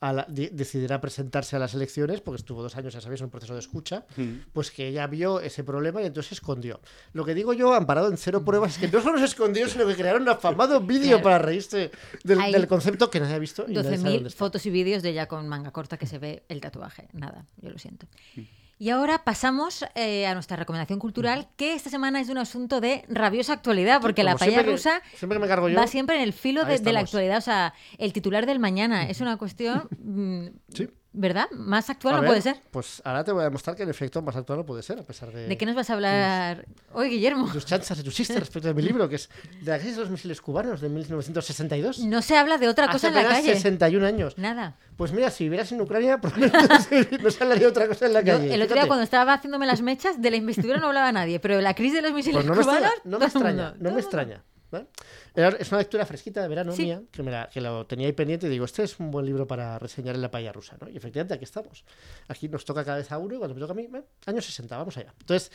a 0.00 0.12
la- 0.12 0.26
di- 0.28 0.48
decidiera 0.52 1.00
presentarse 1.00 1.56
a 1.56 1.58
las 1.58 1.72
elecciones, 1.72 2.20
porque 2.20 2.36
estuvo 2.36 2.62
dos 2.62 2.76
años, 2.76 2.92
ya 2.92 3.00
sabéis, 3.00 3.22
en 3.22 3.24
un 3.24 3.30
proceso 3.30 3.54
de 3.54 3.60
escucha, 3.60 4.04
Mm. 4.18 4.32
pues 4.52 4.70
que 4.70 4.88
ella 4.88 5.06
vio 5.06 5.40
ese 5.40 5.64
problema 5.64 6.02
y 6.02 6.06
entonces 6.06 6.28
se 6.28 6.34
escondió. 6.34 6.80
Lo 7.14 7.24
que 7.24 7.34
digo 7.34 7.54
yo, 7.54 7.72
amparado 7.72 8.08
en 8.10 8.18
cero 8.18 8.44
pruebas, 8.44 8.72
es 8.74 8.78
que 8.78 8.88
no 8.94 9.02
solo 9.02 9.18
se 9.18 9.24
escondió, 9.24 9.68
sino 9.68 9.86
que 9.86 9.94
crearon 9.96 10.20
un 10.22 10.28
afamado 10.28 10.80
vídeo 10.82 11.08
Claro. 11.16 11.22
para 11.22 11.38
reírse 11.38 11.90
del, 12.24 12.40
Hay 12.40 12.52
del 12.52 12.66
concepto 12.68 13.08
que 13.10 13.20
nadie 13.20 13.36
ha 13.36 13.38
visto 13.38 13.64
y 13.66 13.72
nadie 13.72 13.96
sabe 13.96 13.96
12.000 13.96 14.12
dónde 14.16 14.28
está. 14.28 14.38
fotos 14.38 14.66
y 14.66 14.70
vídeos 14.70 15.02
de 15.02 15.08
ella 15.08 15.28
con 15.28 15.48
manga 15.48 15.70
corta 15.70 15.96
que 15.96 16.06
se 16.06 16.18
ve 16.18 16.42
el 16.50 16.60
tatuaje. 16.60 17.08
Nada, 17.14 17.46
yo 17.62 17.70
lo 17.70 17.78
siento. 17.78 18.06
Mm. 18.36 18.42
Y 18.78 18.90
ahora 18.90 19.24
pasamos 19.24 19.84
eh, 19.96 20.26
a 20.26 20.34
nuestra 20.34 20.56
recomendación 20.56 20.98
cultural, 21.00 21.48
que 21.56 21.74
esta 21.74 21.90
semana 21.90 22.20
es 22.20 22.28
de 22.28 22.32
un 22.32 22.38
asunto 22.38 22.80
de 22.80 23.04
rabiosa 23.08 23.52
actualidad, 23.54 24.00
porque 24.00 24.22
la 24.22 24.36
paella 24.36 24.62
que- 24.64 24.70
rusa 24.70 25.02
siempre 25.16 25.36
que 25.36 25.42
me 25.42 25.48
cargo 25.48 25.68
yo, 25.68 25.76
va 25.76 25.86
siempre 25.88 26.16
en 26.16 26.22
el 26.22 26.32
filo 26.32 26.64
de, 26.64 26.78
de 26.78 26.92
la 26.92 27.00
actualidad. 27.00 27.38
O 27.38 27.42
sea, 27.42 27.74
el 27.98 28.12
titular 28.12 28.46
del 28.46 28.60
mañana 28.60 29.08
es 29.08 29.20
una 29.20 29.36
cuestión, 29.36 29.88
mm, 29.98 30.46
Sí. 30.72 30.88
¿Verdad? 31.18 31.50
Más 31.50 31.90
actual 31.90 32.14
A 32.14 32.16
no 32.18 32.22
ver, 32.22 32.28
puede 32.30 32.42
ser. 32.42 32.62
Pues 32.70 33.02
ahora 33.04 33.24
te 33.24 33.32
voy 33.32 33.40
a 33.42 33.44
demostrar 33.44 33.74
que 33.76 33.82
en 33.82 33.88
efecto 33.90 34.22
más 34.22 34.36
actual 34.36 34.60
no 34.60 34.64
puede 34.66 34.82
ser, 34.82 35.00
a 35.00 35.02
pesar 35.02 35.32
de... 35.32 35.48
¿De 35.48 35.58
qué 35.58 35.66
nos 35.66 35.74
vas 35.74 35.90
a 35.90 35.94
hablar 35.94 36.64
hoy, 36.92 37.10
Guillermo? 37.10 37.50
tus 37.52 37.66
chanzas 37.66 37.98
y 37.98 38.02
tus 38.04 38.14
chistes 38.14 38.38
respecto 38.38 38.68
de 38.68 38.74
mi 38.74 38.82
libro, 38.82 39.08
que 39.08 39.16
es 39.16 39.28
de 39.62 39.70
la 39.70 39.78
crisis 39.78 39.96
de 39.96 40.02
los 40.02 40.10
misiles 40.10 40.40
cubanos 40.40 40.80
de 40.80 40.88
1962. 40.88 41.98
No 42.00 42.22
se 42.22 42.36
habla 42.36 42.56
de 42.58 42.68
otra 42.68 42.84
Hace 42.84 42.92
cosa 42.92 43.08
en 43.08 43.14
la 43.14 43.24
calle. 43.24 43.52
61 43.54 44.06
años. 44.06 44.38
Nada. 44.38 44.76
Pues 44.96 45.12
mira, 45.12 45.30
si 45.30 45.44
vivieras 45.44 45.70
en 45.72 45.80
Ucrania, 45.80 46.18
probablemente 46.20 47.18
no 47.22 47.30
se 47.30 47.42
hablaría 47.42 47.64
de 47.64 47.70
otra 47.70 47.88
cosa 47.88 48.06
en 48.06 48.12
la 48.12 48.20
Yo, 48.22 48.34
calle. 48.36 48.54
el 48.54 48.62
otro 48.62 48.74
día 48.76 48.86
cuando 48.86 49.02
estaba 49.04 49.32
haciéndome 49.34 49.66
las 49.66 49.82
mechas, 49.82 50.22
de 50.22 50.30
la 50.30 50.36
investidura 50.36 50.78
no 50.78 50.86
hablaba 50.86 51.10
nadie, 51.12 51.40
pero 51.40 51.56
de 51.56 51.62
la 51.62 51.74
crisis 51.74 51.94
de 51.94 52.02
los 52.02 52.12
misiles 52.12 52.36
Pues 52.36 52.46
no 52.46 52.54
me 52.54 52.60
cubanos, 52.62 52.82
extraña, 52.92 53.02
no 53.04 53.18
me 53.18 53.24
extraña, 53.26 53.74
no 53.78 53.90
me 53.92 54.00
extraña. 54.00 54.44
¿vale? 54.70 54.86
Era- 55.34 55.48
Es 55.58 55.70
una 55.70 55.78
lectura 55.78 56.04
fresquita 56.06 56.42
de 56.42 56.48
verano 56.48 56.72
Sí. 56.72 56.82
mía, 56.84 57.02
que, 57.10 57.22
me 57.22 57.30
la- 57.30 57.48
que 57.52 57.60
lo 57.60 57.86
tenía 57.86 58.06
ahí 58.06 58.12
pendiente 58.12 58.46
y 58.46 58.50
digo, 58.50 58.64
este 58.64 58.82
es 58.82 58.98
un 58.98 59.10
buen 59.10 59.26
libro 59.26 59.46
para 59.46 59.78
reseñar 59.78 60.14
en 60.14 60.22
la 60.22 60.30
paella 60.30 60.52
rusa, 60.52 60.76
¿no? 60.80 60.88
Y 60.88 60.96
efectivamente 60.96 61.34
aquí 61.34 61.44
estamos. 61.44 61.84
Aquí 62.28 62.48
nos 62.48 62.64
toca 62.64 62.84
cada 62.84 62.98
vez 62.98 63.10
a 63.12 63.18
uno 63.18 63.34
y 63.34 63.38
cuando 63.38 63.54
me 63.54 63.60
toca 63.60 63.72
a 63.72 63.76
mí, 63.76 63.86
bueno, 63.86 64.06
años 64.26 64.44
60, 64.44 64.76
vamos 64.76 64.96
allá. 64.96 65.14
Entonces, 65.20 65.50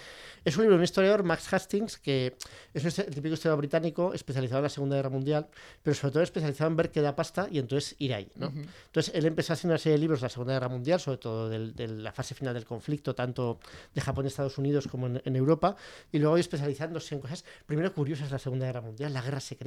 es 0.45 0.55
un 0.57 0.63
libro 0.63 0.76
de 0.76 0.80
un 0.80 0.84
historiador, 0.84 1.24
Max 1.24 1.51
Hastings, 1.53 1.97
que 1.97 2.36
es 2.74 2.84
un 2.84 2.89
histo- 2.89 3.05
el 3.07 3.13
típico 3.13 3.34
historiador 3.34 3.59
británico 3.59 4.13
especializado 4.13 4.59
en 4.59 4.63
la 4.63 4.69
Segunda 4.69 4.95
Guerra 4.95 5.09
Mundial, 5.09 5.47
pero 5.82 5.95
sobre 5.95 6.11
todo 6.13 6.24
especializado 6.24 6.69
en 6.69 6.78
ver 6.78 6.91
qué 6.91 7.01
da 7.01 7.15
pasta 7.15 7.47
y 7.51 7.59
entonces 7.59 7.95
ir 7.99 8.13
ahí, 8.13 8.32
¿no? 8.36 8.47
Entonces, 8.86 9.13
él 9.15 9.26
empezó 9.26 9.53
haciendo 9.53 9.74
una 9.74 9.80
serie 9.80 9.93
de 9.93 9.99
libros 9.99 10.19
de 10.21 10.26
la 10.26 10.30
Segunda 10.30 10.53
Guerra 10.53 10.69
Mundial, 10.69 10.99
sobre 10.99 11.17
todo 11.17 11.49
del- 11.49 11.76
de 11.76 11.88
la 11.88 12.11
fase 12.11 12.36
final 12.36 12.53
del 12.53 12.65
conflicto, 12.65 13.15
tanto 13.15 13.59
de 13.93 14.01
Japón 14.01 14.26
y 14.26 14.28
Estados 14.28 14.57
Unidos 14.57 14.88
como 14.88 15.07
en, 15.07 15.21
en 15.26 15.36
Europa, 15.36 15.76
y 16.11 16.19
luego 16.19 16.38
especializándose 16.38 17.15
en 17.15 17.21
cosas, 17.21 17.43
primero 17.65 17.93
curiosas 17.93 18.28
de 18.28 18.34
la 18.34 18.39
Segunda 18.39 18.65
Guerra 18.65 18.82
Mundial, 18.82 19.13
la 19.13 19.21
guerra 19.21 19.39
secreta, 19.39 19.62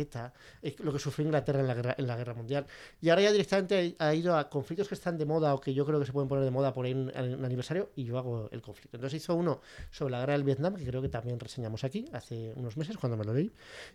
eh, 0.63 0.77
lo 0.79 0.93
que 0.93 0.99
sufrió 0.99 1.27
Inglaterra 1.27 1.61
en 1.61 1.67
la, 1.67 1.75
guerra, 1.75 1.95
en 1.99 2.07
la 2.07 2.17
Guerra 2.17 2.35
Mundial. 2.35 2.67
Y 3.01 3.09
ahora 3.09 3.23
ya 3.23 3.33
directamente 3.33 3.97
ha, 3.99 4.15
ido 4.15 4.37
a 4.37 4.49
conflictos 4.49 4.89
que 4.89 4.95
están 4.95 5.19
de 5.19 5.25
moda 5.25 5.55
o 5.55 5.61
que 5.61 5.75
yo 5.75 5.85
creo 5.87 5.99
que 5.99 6.07
se 6.07 6.13
pueden 6.13 6.29
poner 6.29 6.45
de 6.45 6.51
moda 6.51 6.73
por 6.73 6.87
ahí 6.87 6.93
en, 6.93 7.13
en 7.15 7.45
aniversario, 7.45 7.91
y 7.97 8.05
yo 8.05 8.19
hago 8.19 8.49
el 8.51 8.63
conflicto. 8.63 8.97
Entonces 8.97 9.23
hizo 9.23 9.35
uno 9.35 9.61
sobre 9.91 10.13
la 10.13 10.21
guerra 10.21 10.33
del 10.35 10.45
Vietnam, 10.45 10.75
que 10.77 10.85
creo 10.85 11.03
que 11.03 11.09
también 11.09 11.39
reseñamos 11.39 11.85
aquí 11.85 12.07
hace 12.13 12.53
unos 12.57 12.77
meses 12.77 12.97
cuando 12.97 13.17
me 13.17 13.25
lo 13.25 13.33
leí, 13.35 13.53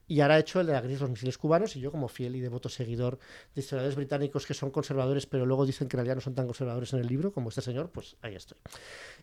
y 0.07 0.21
ahora 0.21 0.35
ha 0.35 0.39
hecho 0.39 0.59
el 0.59 0.67
de 0.67 0.73
la 0.73 0.81
crisis 0.81 0.99
de 0.99 1.03
los 1.03 1.11
misiles 1.11 1.37
cubanos, 1.37 1.75
y 1.75 1.79
yo 1.79 1.91
como 1.91 2.07
fiel 2.07 2.35
y 2.35 2.39
devoto 2.39 2.69
seguidor 2.69 3.19
de 3.55 3.61
historiadores 3.61 3.95
británicos 3.95 4.45
que 4.45 4.53
son 4.53 4.71
conservadores, 4.71 5.25
pero 5.25 5.45
luego 5.45 5.65
dicen 5.65 5.87
que 5.87 5.95
en 5.95 5.99
realidad 5.99 6.15
no 6.15 6.21
son 6.21 6.35
tan 6.35 6.45
conservadores 6.45 6.93
en 6.93 6.99
el 6.99 7.07
libro 7.07 7.31
como 7.31 7.49
este 7.49 7.61
señor, 7.61 7.89
pues 7.89 8.15
ahí 8.21 8.35
estoy. 8.35 8.57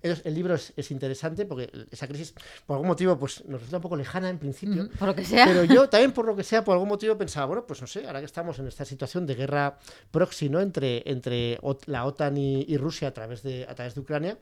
Entonces, 0.02 0.24
el 0.26 0.34
libro 0.34 0.54
es, 0.54 0.72
es 0.76 0.90
interesante 0.90 1.44
porque 1.46 1.70
esa 1.90 2.06
crisis, 2.06 2.34
por 2.66 2.74
algún 2.74 2.88
motivo, 2.88 3.18
pues 3.18 3.44
nos 3.46 3.60
resulta 3.60 3.78
un 3.78 3.82
poco 3.82 3.96
lejana 3.96 4.30
en 4.30 4.38
principio. 4.38 4.84
Ujú, 4.84 4.92
Por 4.98 5.08
lo 5.08 5.14
que 5.14 5.24
sea. 5.24 5.46
Pero 5.46 5.64
yo 5.64 5.88
también, 5.88 6.12
por 6.12 6.26
lo 6.26 6.36
que 6.36 6.44
sea, 6.44 6.64
por 6.64 6.74
algún 6.74 6.88
motivo 6.88 7.16
pensaba, 7.16 7.46
bueno, 7.46 7.66
pues 7.66 7.80
no 7.80 7.86
sé, 7.86 8.06
ahora 8.06 8.20
que 8.20 8.26
estamos 8.26 8.58
en 8.58 8.68
esta 8.68 8.84
situación 8.84 9.26
de 9.26 9.34
guerra 9.34 9.78
proxy, 10.10 10.48
¿no? 10.48 10.60
Entre, 10.60 11.02
entre 11.10 11.58
la 11.86 12.04
OTAN 12.04 12.36
y, 12.36 12.64
y 12.68 12.76
Rusia 12.76 13.08
a 13.08 13.12
través, 13.12 13.42
de, 13.42 13.66
a 13.68 13.74
través 13.74 13.94
de 13.94 14.00
Ucrania, 14.00 14.38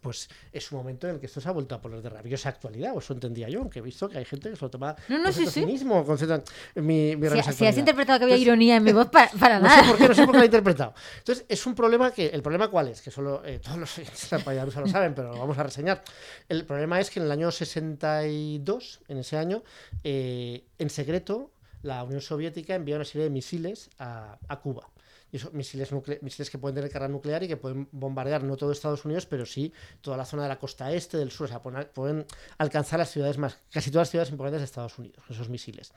pues 0.00 0.28
es 0.52 0.70
un 0.72 0.78
momento 0.78 1.08
en 1.08 1.14
el 1.14 1.20
que 1.20 1.26
esto 1.26 1.40
se 1.40 1.48
ha 1.48 1.52
vuelto 1.52 1.74
a 1.74 1.80
poner 1.80 2.00
de 2.00 2.08
rabiosa 2.08 2.48
actualidad, 2.48 2.94
o 2.94 3.00
eso 3.00 3.12
entendía 3.12 3.48
yo, 3.48 3.60
aunque 3.60 3.80
he 3.80 3.82
visto 3.82 4.08
que 4.08 4.18
hay 4.18 4.24
gente 4.24 4.48
que 4.50 4.56
se 4.56 4.62
lo 4.64 4.70
toma 4.70 4.94
No, 5.08 5.18
no, 5.18 5.24
con 5.24 5.32
sí, 5.32 5.44
sí. 5.46 5.60
cinismo, 5.60 6.04
con 6.04 6.16
cierta- 6.16 6.42
mi, 6.76 7.16
mi 7.16 7.28
Si, 7.42 7.52
si 7.52 7.66
has 7.66 7.76
interpretado 7.76 8.18
que 8.18 8.24
había 8.24 8.36
Entonces, 8.36 8.46
ironía 8.46 8.76
en 8.76 8.84
mi 8.84 8.92
voz, 8.92 9.08
pa- 9.10 9.30
para, 9.38 9.58
no 9.60 9.66
nada. 9.66 9.82
sé 9.82 9.88
por 9.88 9.98
qué, 9.98 10.08
no 10.08 10.14
sé 10.14 10.22
por 10.24 10.32
qué 10.32 10.36
lo 10.38 10.42
he 10.42 10.46
interpretado. 10.46 10.94
Entonces, 11.18 11.44
es 11.48 11.66
un 11.66 11.74
problema 11.74 12.10
que. 12.12 12.26
¿El 12.28 12.42
problema 12.42 12.68
cuál 12.68 12.88
es? 12.88 13.02
Que 13.02 13.10
solo 13.10 13.42
eh, 13.44 13.58
todos 13.58 13.76
los 13.78 13.98
oyentes 13.98 14.30
de 14.30 14.38
la 14.38 14.44
Paella 14.44 14.64
Rusa 14.64 14.80
lo 14.80 14.86
saben, 14.88 15.14
pero 15.14 15.32
lo 15.32 15.38
vamos 15.38 15.58
a 15.58 15.62
reseñar. 15.64 16.02
El 16.48 16.64
problema 16.64 17.00
es 17.00 17.10
que 17.10 17.18
en 17.20 17.26
el 17.26 17.32
año 17.32 17.50
62, 17.50 19.00
en 19.08 19.18
ese 19.18 19.36
año, 19.36 19.62
eh, 20.04 20.64
en 20.78 20.90
secreto, 20.90 21.50
la 21.82 22.04
Unión 22.04 22.20
Soviética 22.20 22.74
envía 22.74 22.96
una 22.96 23.04
serie 23.04 23.24
de 23.24 23.30
misiles 23.30 23.90
a, 23.98 24.38
a 24.48 24.60
Cuba. 24.60 24.88
Y 25.32 25.38
misiles, 25.52 25.90
misiles 26.22 26.50
que 26.50 26.58
pueden 26.58 26.74
tener 26.74 26.90
carga 26.90 27.06
nuclear 27.06 27.42
y 27.44 27.48
que 27.48 27.56
pueden 27.56 27.88
bombardear 27.92 28.42
no 28.42 28.56
todo 28.56 28.72
Estados 28.72 29.04
Unidos, 29.04 29.26
pero 29.26 29.46
sí 29.46 29.72
toda 30.00 30.16
la 30.16 30.24
zona 30.24 30.42
de 30.42 30.48
la 30.48 30.58
costa 30.58 30.92
este, 30.92 31.18
del 31.18 31.30
sur. 31.30 31.44
O 31.44 31.48
sea, 31.48 31.62
pueden, 31.62 31.88
pueden 31.94 32.26
alcanzar 32.58 32.98
las 32.98 33.10
ciudades 33.10 33.38
más, 33.38 33.58
casi 33.70 33.90
todas 33.90 34.06
las 34.06 34.10
ciudades 34.10 34.30
importantes 34.32 34.60
de 34.60 34.64
Estados 34.64 34.98
Unidos, 34.98 35.22
esos 35.28 35.48
misiles. 35.48 35.92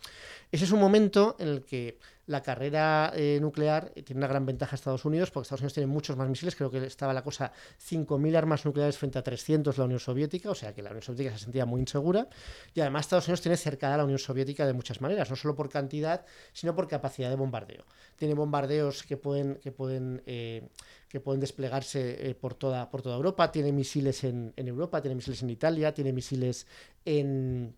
Ese 0.51 0.65
es 0.65 0.71
un 0.71 0.79
momento 0.79 1.35
en 1.39 1.47
el 1.47 1.65
que 1.65 1.97
la 2.25 2.41
carrera 2.41 3.11
eh, 3.15 3.37
nuclear 3.41 3.91
eh, 3.95 4.03
tiene 4.03 4.19
una 4.19 4.27
gran 4.27 4.45
ventaja 4.45 4.73
a 4.73 4.77
Estados 4.77 5.03
Unidos, 5.05 5.29
porque 5.31 5.43
Estados 5.43 5.61
Unidos 5.61 5.73
tiene 5.73 5.87
muchos 5.87 6.15
más 6.15 6.29
misiles, 6.29 6.55
creo 6.55 6.71
que 6.71 6.85
estaba 6.85 7.13
la 7.13 7.21
cosa 7.21 7.51
5.000 7.81 8.35
armas 8.37 8.65
nucleares 8.65 8.97
frente 8.97 9.19
a 9.19 9.23
300 9.23 9.77
la 9.77 9.85
Unión 9.85 9.99
Soviética, 9.99 10.49
o 10.49 10.55
sea 10.55 10.73
que 10.73 10.81
la 10.81 10.91
Unión 10.91 11.01
Soviética 11.01 11.37
se 11.37 11.43
sentía 11.43 11.65
muy 11.65 11.81
insegura, 11.81 12.27
y 12.73 12.79
además 12.79 13.05
Estados 13.05 13.27
Unidos 13.27 13.41
tiene 13.41 13.57
cercada 13.57 13.95
a 13.95 13.97
la 13.97 14.05
Unión 14.05 14.19
Soviética 14.19 14.65
de 14.65 14.73
muchas 14.73 15.01
maneras, 15.01 15.29
no 15.29 15.35
solo 15.35 15.55
por 15.55 15.69
cantidad, 15.69 16.25
sino 16.53 16.73
por 16.75 16.87
capacidad 16.87 17.29
de 17.29 17.35
bombardeo. 17.35 17.83
Tiene 18.15 18.33
bombardeos 18.35 19.03
que 19.03 19.17
pueden, 19.17 19.55
que 19.55 19.71
pueden, 19.71 20.23
eh, 20.25 20.69
que 21.09 21.19
pueden 21.19 21.41
desplegarse 21.41 22.35
por, 22.39 22.53
toda, 22.53 22.89
por 22.89 23.01
toda 23.01 23.17
Europa, 23.17 23.51
tiene 23.51 23.71
misiles 23.71 24.23
en, 24.23 24.53
en 24.55 24.67
Europa, 24.67 25.01
tiene 25.01 25.15
misiles 25.15 25.43
en 25.43 25.49
Italia, 25.49 25.93
tiene 25.93 26.13
misiles 26.13 26.67
en 27.05 27.75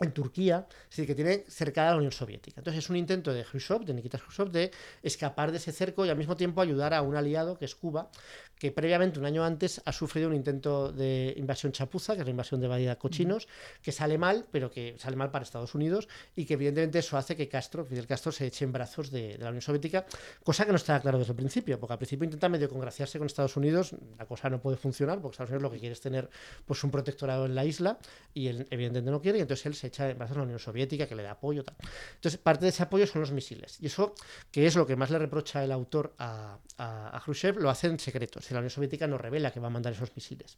en 0.00 0.12
Turquía, 0.12 0.66
decir, 0.88 1.06
que 1.06 1.14
tiene 1.14 1.44
cercada 1.48 1.88
a 1.88 1.90
la 1.92 1.96
Unión 1.98 2.12
Soviética. 2.12 2.60
Entonces 2.60 2.84
es 2.84 2.90
un 2.90 2.96
intento 2.96 3.32
de 3.32 3.44
Khrushchev, 3.44 3.84
de 3.84 3.94
Nikita 3.94 4.18
Khrushchev, 4.18 4.50
de 4.50 4.70
escapar 5.02 5.50
de 5.50 5.58
ese 5.58 5.72
cerco 5.72 6.04
y 6.04 6.10
al 6.10 6.16
mismo 6.16 6.36
tiempo 6.36 6.60
ayudar 6.60 6.92
a 6.94 7.02
un 7.02 7.16
aliado, 7.16 7.56
que 7.58 7.64
es 7.64 7.74
Cuba, 7.74 8.10
que 8.58 8.72
previamente, 8.72 9.18
un 9.18 9.26
año 9.26 9.44
antes, 9.44 9.82
ha 9.84 9.92
sufrido 9.92 10.28
un 10.28 10.34
intento 10.34 10.92
de 10.92 11.34
invasión 11.36 11.72
chapuza, 11.72 12.14
que 12.14 12.20
es 12.20 12.26
la 12.26 12.30
invasión 12.30 12.60
de 12.60 12.68
Bahía 12.68 12.96
Cochinos, 12.98 13.48
que 13.82 13.92
sale 13.92 14.18
mal, 14.18 14.46
pero 14.50 14.70
que 14.70 14.96
sale 14.98 15.16
mal 15.16 15.30
para 15.30 15.42
Estados 15.42 15.74
Unidos 15.74 16.08
y 16.34 16.46
que 16.46 16.54
evidentemente 16.54 16.98
eso 16.98 17.18
hace 17.18 17.36
que 17.36 17.48
Castro, 17.48 17.84
Fidel 17.84 18.06
Castro, 18.06 18.32
se 18.32 18.46
eche 18.46 18.64
en 18.64 18.72
brazos 18.72 19.10
de, 19.10 19.36
de 19.36 19.44
la 19.44 19.48
Unión 19.48 19.62
Soviética, 19.62 20.06
cosa 20.42 20.64
que 20.64 20.72
no 20.72 20.76
estaba 20.76 21.00
claro 21.00 21.18
desde 21.18 21.32
el 21.32 21.36
principio, 21.36 21.78
porque 21.78 21.92
al 21.92 21.98
principio 21.98 22.24
intenta 22.24 22.48
medio 22.48 22.68
congraciarse 22.68 23.18
con 23.18 23.26
Estados 23.26 23.56
Unidos, 23.56 23.94
la 24.18 24.26
cosa 24.26 24.48
no 24.48 24.60
puede 24.60 24.76
funcionar, 24.76 25.20
porque 25.20 25.34
Estados 25.34 25.50
Unidos 25.50 25.62
lo 25.62 25.70
que 25.70 25.78
quiere 25.78 25.92
es 25.92 26.00
tener 26.00 26.30
pues, 26.64 26.82
un 26.82 26.90
protectorado 26.90 27.46
en 27.46 27.54
la 27.54 27.64
isla 27.64 27.98
y 28.32 28.48
él 28.48 28.66
evidentemente 28.70 29.10
no 29.10 29.20
quiere, 29.20 29.38
y 29.38 29.42
entonces 29.42 29.66
él 29.66 29.74
se 29.74 29.88
echa 29.88 30.08
en 30.08 30.18
brazos 30.18 30.36
de 30.36 30.40
la 30.40 30.44
Unión 30.44 30.58
Soviética, 30.58 31.06
que 31.06 31.14
le 31.14 31.22
da 31.22 31.32
apoyo. 31.32 31.62
Tal. 31.62 31.76
Entonces, 32.14 32.40
parte 32.40 32.64
de 32.64 32.70
ese 32.70 32.82
apoyo 32.82 33.06
son 33.06 33.20
los 33.20 33.32
misiles. 33.32 33.78
Y 33.80 33.86
eso, 33.86 34.14
que 34.50 34.66
es 34.66 34.76
lo 34.76 34.86
que 34.86 34.96
más 34.96 35.10
le 35.10 35.18
reprocha 35.18 35.62
el 35.62 35.72
autor 35.72 36.14
a, 36.18 36.58
a, 36.78 37.16
a 37.16 37.20
Khrushchev, 37.20 37.58
lo 37.58 37.70
hace 37.70 37.88
en 37.88 37.98
secreto. 37.98 38.40
Si 38.46 38.54
la 38.54 38.60
Unión 38.60 38.70
Soviética 38.70 39.08
no 39.08 39.18
revela 39.18 39.50
que 39.50 39.58
va 39.58 39.66
a 39.66 39.74
mandar 39.74 39.92
esos 39.92 40.14
misiles, 40.14 40.56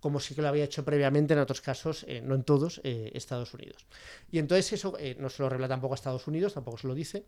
como 0.00 0.20
sí 0.20 0.34
que 0.34 0.42
lo 0.42 0.48
había 0.48 0.64
hecho 0.64 0.84
previamente 0.84 1.34
en 1.34 1.40
otros 1.40 1.60
casos, 1.60 2.04
eh, 2.08 2.20
no 2.20 2.34
en 2.34 2.44
todos, 2.44 2.80
eh, 2.84 3.10
Estados 3.14 3.52
Unidos. 3.54 3.86
Y 4.30 4.38
entonces 4.38 4.72
eso 4.72 4.96
eh, 4.98 5.16
no 5.18 5.28
se 5.28 5.42
lo 5.42 5.48
revela 5.48 5.68
tampoco 5.68 5.94
a 5.94 5.96
Estados 5.96 6.26
Unidos, 6.26 6.54
tampoco 6.54 6.78
se 6.78 6.86
lo 6.86 6.94
dice, 6.94 7.24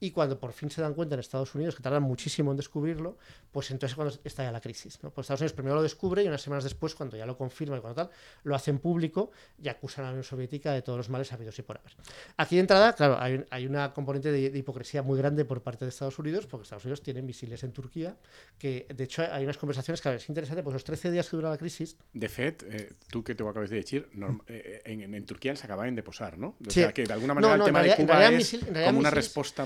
y 0.00 0.10
cuando 0.10 0.38
por 0.38 0.52
fin 0.52 0.70
se 0.70 0.80
dan 0.80 0.94
cuenta 0.94 1.14
en 1.14 1.20
Estados 1.20 1.54
Unidos, 1.54 1.76
que 1.76 1.82
tardan 1.82 2.02
muchísimo 2.02 2.50
en 2.50 2.56
descubrirlo, 2.56 3.18
pues 3.52 3.70
entonces 3.70 3.92
es 3.92 3.96
cuando 3.96 4.14
estalla 4.24 4.52
la 4.52 4.60
crisis. 4.60 4.98
¿no? 5.02 5.10
Pues 5.10 5.24
Estados 5.24 5.40
Unidos 5.40 5.52
primero 5.52 5.76
lo 5.76 5.82
descubre 5.82 6.22
y 6.22 6.28
unas 6.28 6.42
semanas 6.42 6.64
después, 6.64 6.94
cuando 6.94 7.16
ya 7.16 7.26
lo 7.26 7.36
confirma 7.36 7.76
y 7.76 7.80
cuando 7.80 8.04
tal, 8.04 8.10
lo 8.44 8.54
hacen 8.54 8.78
público 8.78 9.30
y 9.60 9.68
acusan 9.68 10.04
a 10.04 10.08
la 10.08 10.12
Unión 10.12 10.24
Soviética 10.24 10.72
de 10.72 10.82
todos 10.82 10.96
los 10.96 11.08
males 11.08 11.32
habidos 11.32 11.58
y 11.58 11.62
por 11.62 11.78
haber. 11.78 11.92
Aquí 12.36 12.56
de 12.56 12.60
entrada, 12.60 12.94
claro, 12.94 13.18
hay, 13.20 13.44
hay 13.50 13.66
una 13.66 13.92
componente 13.92 14.30
de, 14.32 14.50
de 14.50 14.58
hipocresía 14.58 15.02
muy 15.02 15.18
grande 15.18 15.44
por 15.44 15.62
parte 15.62 15.84
de 15.84 15.90
Estados 15.90 16.18
Unidos, 16.18 16.46
porque 16.46 16.64
Estados 16.64 16.84
Unidos 16.84 17.02
tiene 17.02 17.22
misiles 17.22 17.62
en 17.64 17.72
Turquía, 17.72 18.16
que 18.58 18.86
de 18.94 19.04
hecho 19.04 19.22
hay 19.30 19.44
unas 19.44 19.58
conversaciones 19.58 20.00
que 20.00 20.08
a 20.08 20.12
ver, 20.12 20.20
es 20.20 20.28
interesante, 20.28 20.62
pues 20.62 20.74
los 20.74 20.84
13 20.84 21.10
días 21.10 21.28
que 21.28 21.36
dura 21.36 21.50
la 21.50 21.58
crisis, 21.58 21.96
De 22.10 22.26
fet, 22.28 22.62
eh, 22.66 22.92
tu 23.12 23.22
que 23.22 23.34
t'ho 23.34 23.46
acabes 23.50 23.68
de 23.68 23.76
llegir, 23.76 24.08
norm- 24.14 24.40
eh, 24.48 24.80
en, 24.86 25.02
en, 25.02 25.14
en 25.14 25.26
Turquia 25.26 25.52
els 25.52 25.62
acabaven 25.62 25.94
de 25.94 26.02
posar, 26.02 26.38
no? 26.38 26.56
O 26.66 26.70
Sí. 26.70 26.80
sea, 26.80 26.92
que 26.92 27.04
d'alguna 27.04 27.34
manera 27.34 27.52
No, 27.52 27.56
no, 27.58 27.64
el 27.64 27.68
tema 27.68 27.82
de 27.82 27.94
Cuba 27.96 28.14
realidad 28.16 28.32
és 28.32 28.38
misil- 28.54 28.66
en 28.66 28.74
realidad 28.74 28.90
com 28.90 28.98
una 28.98 29.10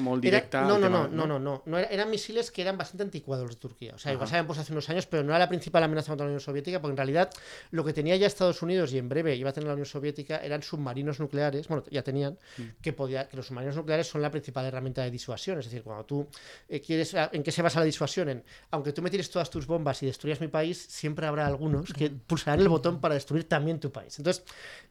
molt 0.00 0.24
Era- 0.24 0.30
directa 0.30 0.60
no, 0.62 0.74
al 0.74 0.80
no, 0.80 0.86
tema, 0.86 0.98
no, 0.98 1.08
no, 1.08 1.26
no, 1.26 1.38
no, 1.38 1.62
no, 1.64 1.78
era- 1.78 1.88
eran 1.88 2.10
misiles 2.10 2.50
que 2.50 2.60
eran 2.62 2.76
bastante 2.76 3.04
anticuados 3.04 3.46
los 3.46 3.54
de 3.54 3.60
Turquía. 3.60 3.94
O 3.94 3.98
sea, 3.98 4.12
igual 4.12 4.28
se 4.28 4.34
habían 4.34 4.46
puesto 4.46 4.60
hace 4.62 4.72
unos 4.72 4.90
años, 4.90 5.06
pero 5.06 5.22
no 5.22 5.30
era 5.30 5.38
la 5.38 5.48
principal 5.48 5.84
amenaza 5.84 6.08
contra 6.10 6.26
la 6.26 6.30
Unión 6.30 6.40
Soviética, 6.40 6.80
porque 6.80 6.90
en 6.92 6.96
realidad 6.96 7.30
lo 7.70 7.84
que 7.84 7.92
tenía 7.92 8.16
ya 8.16 8.26
Estados 8.26 8.60
Unidos 8.60 8.92
y 8.92 8.98
en 8.98 9.08
breve 9.08 9.36
iba 9.36 9.50
a 9.50 9.52
tener 9.52 9.68
la 9.68 9.74
Unión 9.74 9.86
Soviética 9.86 10.38
eran 10.38 10.62
submarinos 10.64 11.20
nucleares, 11.20 11.68
bueno, 11.68 11.84
ya 11.90 12.02
tenían, 12.02 12.38
Mm. 12.58 12.62
que 12.82 12.92
podía, 12.92 13.28
que 13.28 13.36
los 13.36 13.46
submarinos 13.46 13.76
nucleares 13.76 14.08
son 14.08 14.20
la 14.20 14.30
principal 14.32 14.66
herramienta 14.66 15.02
de 15.04 15.12
disuasión. 15.12 15.60
Es 15.60 15.66
decir, 15.66 15.82
cuando 15.84 16.04
tú 16.04 16.26
eh, 16.68 16.80
quieres, 16.80 17.14
¿en 17.32 17.42
qué 17.44 17.52
se 17.52 17.62
basa 17.62 17.78
la 17.78 17.86
disuasión? 17.86 18.28
En, 18.28 18.42
aunque 18.72 18.92
tú 18.92 19.00
me 19.00 19.10
tires 19.10 19.30
todas 19.30 19.48
tus 19.48 19.64
bombas 19.66 20.02
y 20.02 20.06
destruyas 20.06 20.40
mi 20.40 20.48
país, 20.48 20.76
siempre 20.88 21.26
habrá 21.26 21.46
algunos 21.46 21.92
que 21.92 22.10
pulsarán 22.32 22.60
el 22.60 22.68
botón 22.68 22.98
para 23.00 23.14
destruir 23.14 23.44
también 23.46 23.78
tu 23.78 23.92
país. 23.92 24.18
Entonces, 24.18 24.42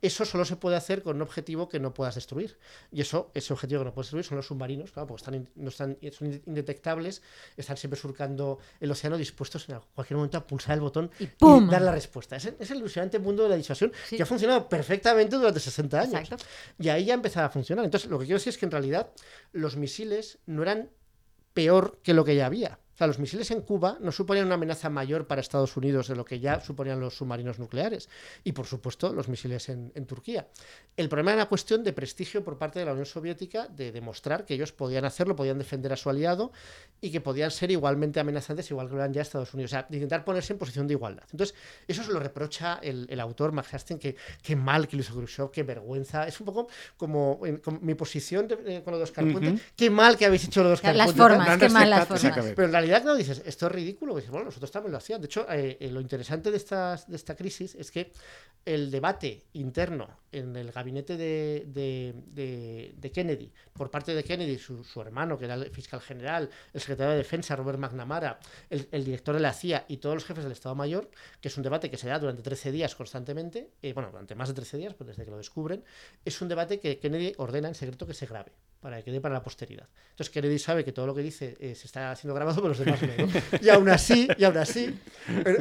eso 0.02 0.26
solo 0.26 0.46
se 0.46 0.56
puede 0.58 0.76
hacer 0.76 1.02
con 1.02 1.16
un 1.16 1.24
objetivo 1.24 1.68
que 1.68 1.80
no 1.80 1.92
puedas 1.94 2.14
destruir. 2.16 2.58
Y 2.92 3.02
eso, 3.02 3.32
ese 3.34 3.52
objetivo 3.52 3.82
que 3.82 3.86
no 3.86 3.94
puedes 3.94 4.08
destruir 4.08 4.26
son 4.26 4.38
los 4.38 4.46
submarinos, 4.46 4.92
claro, 4.92 5.08
porque 5.08 5.22
están, 5.22 5.50
no 5.56 5.70
están, 5.70 5.98
son 6.12 6.42
indetectables, 6.46 7.24
están 7.58 7.78
siempre 7.78 8.00
surcando 8.00 8.60
el 8.80 8.92
océano 8.92 9.18
dispuestos 9.18 9.68
en 9.70 9.80
cualquier 9.96 10.18
momento 10.18 10.38
a 10.38 10.46
pulsar 10.46 10.76
el 10.76 10.82
botón 10.82 11.10
Y 11.20 11.26
¡pum! 11.26 11.68
dar 11.70 11.82
la 11.82 11.92
respuesta. 11.92 12.36
Es, 12.36 12.46
es 12.60 12.70
el 12.72 12.78
ilusionante 12.78 13.18
mundo 13.18 13.44
de 13.44 13.50
la 13.50 13.56
disuasión 13.56 13.92
Sí. 14.08 14.18
que 14.18 14.24
ha 14.24 14.26
funcionado 14.28 14.70
perfectamente 14.70 15.36
durante 15.36 15.60
60 15.60 16.00
años. 16.00 16.22
Exacto. 16.22 16.46
Y 16.80 16.90
ahí 16.90 17.06
ya 17.06 17.16
empezaba 17.16 17.48
a 17.48 17.50
funcionar. 17.50 17.84
Entonces, 17.86 18.10
lo 18.10 18.20
que 18.20 18.26
quiero 18.26 18.38
decir 18.38 18.52
es 18.52 18.58
que 18.58 18.66
en 18.66 18.72
realidad 18.72 19.10
los 19.52 19.76
misiles 19.78 20.38
no 20.46 20.62
eran 20.62 20.90
peor 21.54 22.00
que 22.04 22.14
lo 22.14 22.24
que 22.24 22.36
ya 22.36 22.46
había. 22.46 22.78
Sea, 23.02 23.08
los 23.08 23.18
misiles 23.18 23.50
en 23.50 23.62
Cuba 23.62 23.98
no 24.00 24.12
suponían 24.12 24.46
una 24.46 24.54
amenaza 24.54 24.88
mayor 24.92 25.26
para 25.26 25.42
Estados 25.42 25.76
Unidos 25.76 26.08
de 26.08 26.16
lo 26.16 26.24
que 26.24 26.40
ya 26.40 26.60
suponían 26.60 27.00
los 27.00 27.16
submarinos 27.18 27.58
nucleares. 27.58 28.08
Y, 28.44 28.52
por 28.52 28.68
supuesto, 28.68 29.12
los 29.12 29.28
misiles 29.28 29.70
en, 29.70 29.92
en 29.96 30.06
Turquía. 30.06 30.46
El 30.96 31.10
problema 31.10 31.32
era 31.32 31.42
una 31.42 31.50
cuestión 31.50 31.84
de 31.84 31.94
prestigio 31.94 32.44
por 32.44 32.60
parte 32.60 32.78
de 32.78 32.86
la 32.86 32.92
Unión 32.92 33.08
Soviética 33.08 33.68
de 33.68 33.92
demostrar 33.92 34.46
que 34.46 34.54
ellos 34.54 34.72
podían 34.72 35.04
hacerlo, 35.06 35.36
podían 35.36 35.58
defender 35.58 35.92
a 35.92 35.96
su 35.98 36.12
aliado 36.12 36.52
y 37.02 37.10
que 37.12 37.22
podían 37.22 37.50
ser 37.50 37.72
igualmente 37.72 38.20
amenazantes, 38.20 38.70
igual 38.70 38.86
que 38.88 38.94
lo 38.94 39.00
eran 39.00 39.14
ya 39.14 39.24
Estados 39.24 39.52
Unidos. 39.56 39.72
O 39.72 39.74
sea, 39.74 39.88
de 39.90 39.98
intentar 39.98 40.24
ponerse 40.24 40.54
en 40.54 40.60
posición 40.60 40.86
de 40.86 40.94
igualdad. 40.94 41.24
Entonces, 41.32 41.56
eso 41.88 42.04
se 42.04 42.12
lo 42.12 42.20
reprocha 42.20 42.78
el, 42.84 43.08
el 43.10 43.20
autor 43.20 43.52
Max 43.52 43.74
Hastings, 43.74 44.00
que 44.00 44.16
qué 44.44 44.56
mal 44.56 44.88
que 44.88 44.96
lo 44.96 45.02
hizo 45.02 45.16
Khrushchev, 45.16 45.50
qué 45.50 45.64
vergüenza. 45.64 46.28
Es 46.28 46.40
un 46.40 46.46
poco 46.46 46.68
como, 46.98 47.40
en- 47.46 47.58
como 47.58 47.80
mi 47.80 47.96
posición 47.96 48.48
de- 48.48 48.60
eh, 48.78 48.84
con 48.84 48.92
lo 48.92 49.00
de 49.00 49.06
Oscar 49.06 49.24
Ujú. 49.24 49.40
Puente. 49.40 49.60
Qué 49.76 49.90
mal 49.90 50.18
que 50.18 50.28
habéis 50.28 50.44
hecho 50.46 50.62
lo 50.62 50.68
de 50.68 50.74
Oscar 50.76 50.96
Las 50.96 51.08
Puente. 51.14 51.22
formas, 51.24 51.58
qué 51.58 51.70
mal 51.70 51.90
las 51.90 52.08
formas. 52.08 52.52
Pero 52.56 52.66
en 52.66 52.72
realidad, 52.72 52.91
claro, 53.00 53.16
dices, 53.16 53.42
esto 53.46 53.68
es 53.68 53.72
ridículo. 53.72 54.16
Dices, 54.16 54.32
bueno, 54.32 54.46
nosotros 54.46 54.72
también 54.72 54.92
lo 54.92 54.98
hacían. 54.98 55.22
De 55.22 55.26
hecho, 55.28 55.46
eh, 55.52 55.78
eh, 55.80 55.90
lo 55.92 56.02
interesante 56.02 56.52
de, 56.52 56.58
estas, 56.58 57.08
de 57.08 57.16
esta 57.16 57.36
crisis 57.36 57.76
es 57.76 57.92
que 57.92 58.12
el 58.66 58.92
debate 58.92 59.44
interno 59.54 60.08
en 60.32 60.56
el 60.56 60.72
gabinete 60.72 61.18
de- 61.18 61.66
de 62.96 63.12
Kennedy, 63.12 63.52
por 63.74 63.90
parte 63.90 64.14
de 64.14 64.24
Kennedy, 64.24 64.58
su, 64.58 64.84
su 64.84 65.02
hermano, 65.02 65.38
que 65.38 65.46
era 65.46 65.56
el 65.56 65.70
fiscal 65.72 66.02
general, 66.02 66.50
el 66.74 66.82
secretario 66.82 67.12
de 67.12 67.18
Defensa, 67.18 67.56
Robert 67.56 67.80
McNamara, 67.80 68.40
el, 68.70 68.88
el 68.92 69.04
director 69.06 69.36
de 69.36 69.42
la 69.42 69.54
CIA 69.54 69.86
y 69.88 69.98
todos 69.98 70.16
los 70.16 70.26
jefes 70.26 70.44
del 70.44 70.54
Estado 70.54 70.76
Mayor, 70.76 71.10
que 71.40 71.48
es 71.48 71.58
un 71.58 71.64
debate 71.64 71.90
que 71.90 71.98
se 71.98 72.08
da 72.08 72.20
durante 72.20 72.42
13 72.44 72.72
días 72.72 72.96
constantemente, 72.96 73.72
eh, 73.82 73.94
bueno, 73.94 74.10
durante 74.12 74.36
más 74.36 74.50
de 74.50 74.56
13 74.56 74.78
días, 74.78 74.94
pues 74.94 75.08
desde 75.08 75.26
que 75.26 75.32
lo 75.32 75.38
descubren, 75.38 75.84
es 76.26 76.42
un 76.42 76.48
debate 76.48 76.80
que 76.80 77.00
Kennedy 77.00 77.34
ordena 77.38 77.68
en 77.68 77.76
secreto 77.76 78.06
que 78.08 78.14
se 78.14 78.26
grabe, 78.26 78.52
para 78.82 78.98
que 78.98 79.04
quede 79.06 79.22
para 79.22 79.36
la 79.36 79.44
posteridad. 79.44 79.88
Entonces 80.10 80.30
Kennedy 80.34 80.60
sabe 80.60 80.84
que 80.84 80.92
todo 80.92 81.06
lo 81.08 81.16
que 81.16 81.22
dice 81.22 81.56
eh, 81.60 81.76
se 81.76 81.86
está 81.88 82.14
siendo 82.16 82.34
grabado, 82.36 82.58
pero 82.58 82.70
los 82.70 82.80
demás 82.80 83.00
no. 83.02 83.10
Y 83.62 83.70
aún 83.70 83.88
así, 83.90 84.28
y 84.38 84.44
aún 84.44 84.58
así, 84.58 84.94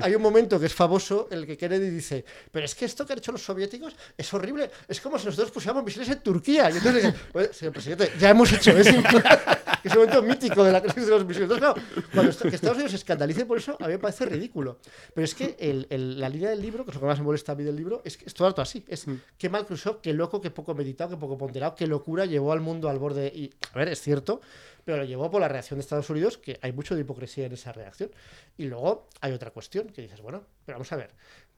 hay 0.02 0.14
un 0.14 0.22
momento 0.22 0.58
que 0.58 0.66
es 0.66 0.74
famoso 0.74 1.28
en 1.30 1.38
el 1.38 1.46
que 1.46 1.56
Kennedy 1.56 1.90
dice, 1.90 2.24
pero 2.50 2.64
es 2.64 2.74
que 2.74 2.86
esto 2.86 3.06
que 3.06 3.12
han 3.12 3.18
hecho 3.18 3.30
los 3.32 3.42
soviéticos 3.44 3.94
es 4.16 4.34
horrible, 4.34 4.70
es 4.88 5.00
como 5.00 5.18
si 5.18 5.26
nosotros 5.26 5.50
pusiéramos 5.52 5.84
misiles 5.84 6.08
en 6.08 6.20
Turquía. 6.20 6.70
Y 6.70 6.78
entonces 6.78 7.04
dice, 7.04 7.14
"Oye, 7.34 7.52
señor 7.52 7.72
presidente, 7.74 8.10
ya 8.18 8.30
hemos 8.30 8.50
hecho 8.52 8.70
eso. 8.76 8.90
es 9.84 9.92
un 9.92 9.98
momento 9.98 10.22
mítico 10.22 10.64
de 10.64 10.72
la 10.72 10.80
crisis 10.82 11.04
de 11.04 11.10
los 11.10 11.24
misiles. 11.24 11.50
Entonces, 11.50 11.82
claro, 11.92 12.04
cuando 12.12 12.30
esto- 12.30 12.48
que 12.48 12.54
Estados 12.56 12.76
Unidos 12.76 12.90
se 12.92 12.96
escandalice 12.96 13.44
por 13.46 13.58
eso, 13.58 13.76
a 13.80 13.84
mí 13.86 13.92
me 13.92 13.98
parece 13.98 14.24
ridículo. 14.26 14.78
Pero 15.14 15.24
es 15.26 15.34
que 15.34 15.56
el- 15.60 15.86
el- 15.90 16.18
la 16.18 16.28
línea 16.28 16.50
del 16.50 16.62
libro, 16.62 16.84
que 16.84 16.90
es 16.90 16.94
lo 16.94 17.00
que 17.00 17.06
más 17.06 17.18
me 17.18 17.24
molesta 17.24 17.52
a 17.52 17.54
mí 17.54 17.64
del 17.64 17.76
libro, 17.76 18.00
es 18.04 18.16
que 18.16 18.24
es 18.24 18.32
todo 18.34 18.48
alto 18.48 18.62
así. 18.62 18.82
Es 18.88 19.04
qué 19.36 19.48
mal 19.50 19.66
cruzó, 19.66 20.00
qué 20.00 20.12
loco, 20.14 20.40
qué 20.40 20.50
poco 20.50 20.74
meditado, 20.74 21.10
qué 21.10 21.16
poco 21.16 21.36
ponderado, 21.36 21.74
qué 21.74 21.86
locura 21.86 22.24
llevó 22.24 22.52
al 22.52 22.60
mundo 22.60 22.88
al 22.88 22.98
borde. 22.98 23.09
Y, 23.18 23.52
a 23.72 23.78
ver, 23.78 23.88
es 23.88 24.00
cierto, 24.00 24.40
pero 24.84 24.98
lo 24.98 25.04
llevó 25.04 25.30
por 25.30 25.40
la 25.40 25.48
reacción 25.48 25.78
de 25.78 25.82
Estados 25.82 26.10
Unidos, 26.10 26.38
que 26.38 26.58
hay 26.62 26.72
mucho 26.72 26.94
de 26.94 27.02
hipocresía 27.02 27.46
en 27.46 27.52
esa 27.52 27.72
reacción. 27.72 28.10
Y 28.56 28.64
luego 28.64 29.08
hay 29.20 29.32
otra 29.32 29.50
cuestión 29.50 29.88
que 29.88 30.02
dices, 30.02 30.20
bueno, 30.20 30.44
pero 30.64 30.76
vamos 30.76 30.92
a 30.92 30.96
ver, 30.96 31.10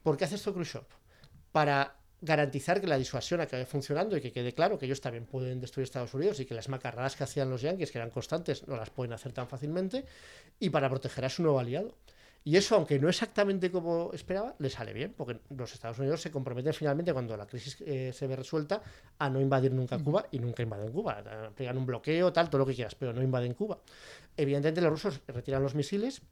¿por 0.03 0.17
qué 0.17 0.25
hace 0.25 0.37
esto 0.37 0.53
Khrushchev? 0.53 0.85
Para 1.53 1.97
garantizar 2.21 2.81
que 2.81 2.87
la 2.87 2.97
disuasión 2.97 3.41
acabe 3.41 3.67
funcionando 3.67 4.17
y 4.17 4.21
que 4.21 4.33
quede 4.33 4.55
claro 4.55 4.79
que 4.79 4.87
ellos 4.87 5.01
también 5.01 5.27
pueden 5.27 5.61
destruir 5.61 5.85
Estados 5.85 6.15
Unidos 6.15 6.39
y 6.39 6.47
que 6.47 6.55
las 6.55 6.69
macarradas 6.69 7.17
que 7.17 7.25
hacían 7.25 7.51
los 7.51 7.63
yanquis, 7.63 7.91
que 7.91 7.99
eran 7.99 8.11
constantes, 8.11 8.67
no 8.69 8.77
las 8.77 8.91
pueden 8.91 9.13
hacer 9.13 9.33
tan 9.33 9.49
fácilmente, 9.49 10.05
y 10.61 10.71
para 10.71 10.89
proteger 10.89 11.25
a 11.25 11.29
su 11.29 11.43
nuevo 11.43 11.59
aliado. 11.59 11.97
Y 12.45 12.57
eso, 12.57 12.75
aunque 12.75 12.99
no 12.99 13.09
exactamente 13.09 13.71
como 13.71 14.13
esperaba, 14.13 14.55
le 14.59 14.69
sale 14.69 14.93
bien, 14.93 15.15
porque 15.17 15.39
los 15.51 15.73
Estados 15.73 15.99
Unidos 15.99 16.21
se 16.21 16.31
comprometen 16.31 16.75
finalmente, 16.75 17.13
cuando 17.13 17.37
la 17.37 17.47
crisis 17.47 17.81
eh, 17.87 18.13
se 18.13 18.27
ve 18.27 18.35
resuelta, 18.35 18.83
a 19.19 19.31
no 19.31 19.41
invadir 19.41 19.73
nunca 19.73 19.99
Cuba 19.99 20.27
y 20.33 20.41
nunca 20.41 20.63
invaden 20.63 20.91
Cuba. 20.91 21.23
Pegan 21.55 21.79
un 21.79 21.87
bloqueo, 21.87 22.33
tal, 22.33 22.51
todo 22.51 22.61
lo 22.61 22.67
que 22.67 22.75
quieras, 22.75 22.97
pero 22.97 23.13
no 23.13 23.23
invaden 23.23 23.55
Cuba. 23.55 23.79
Evidentemente, 24.37 24.81
los 24.81 24.91
rusos 24.91 25.21
retiran 25.29 25.63
los 25.63 25.75
misiles 25.75 26.23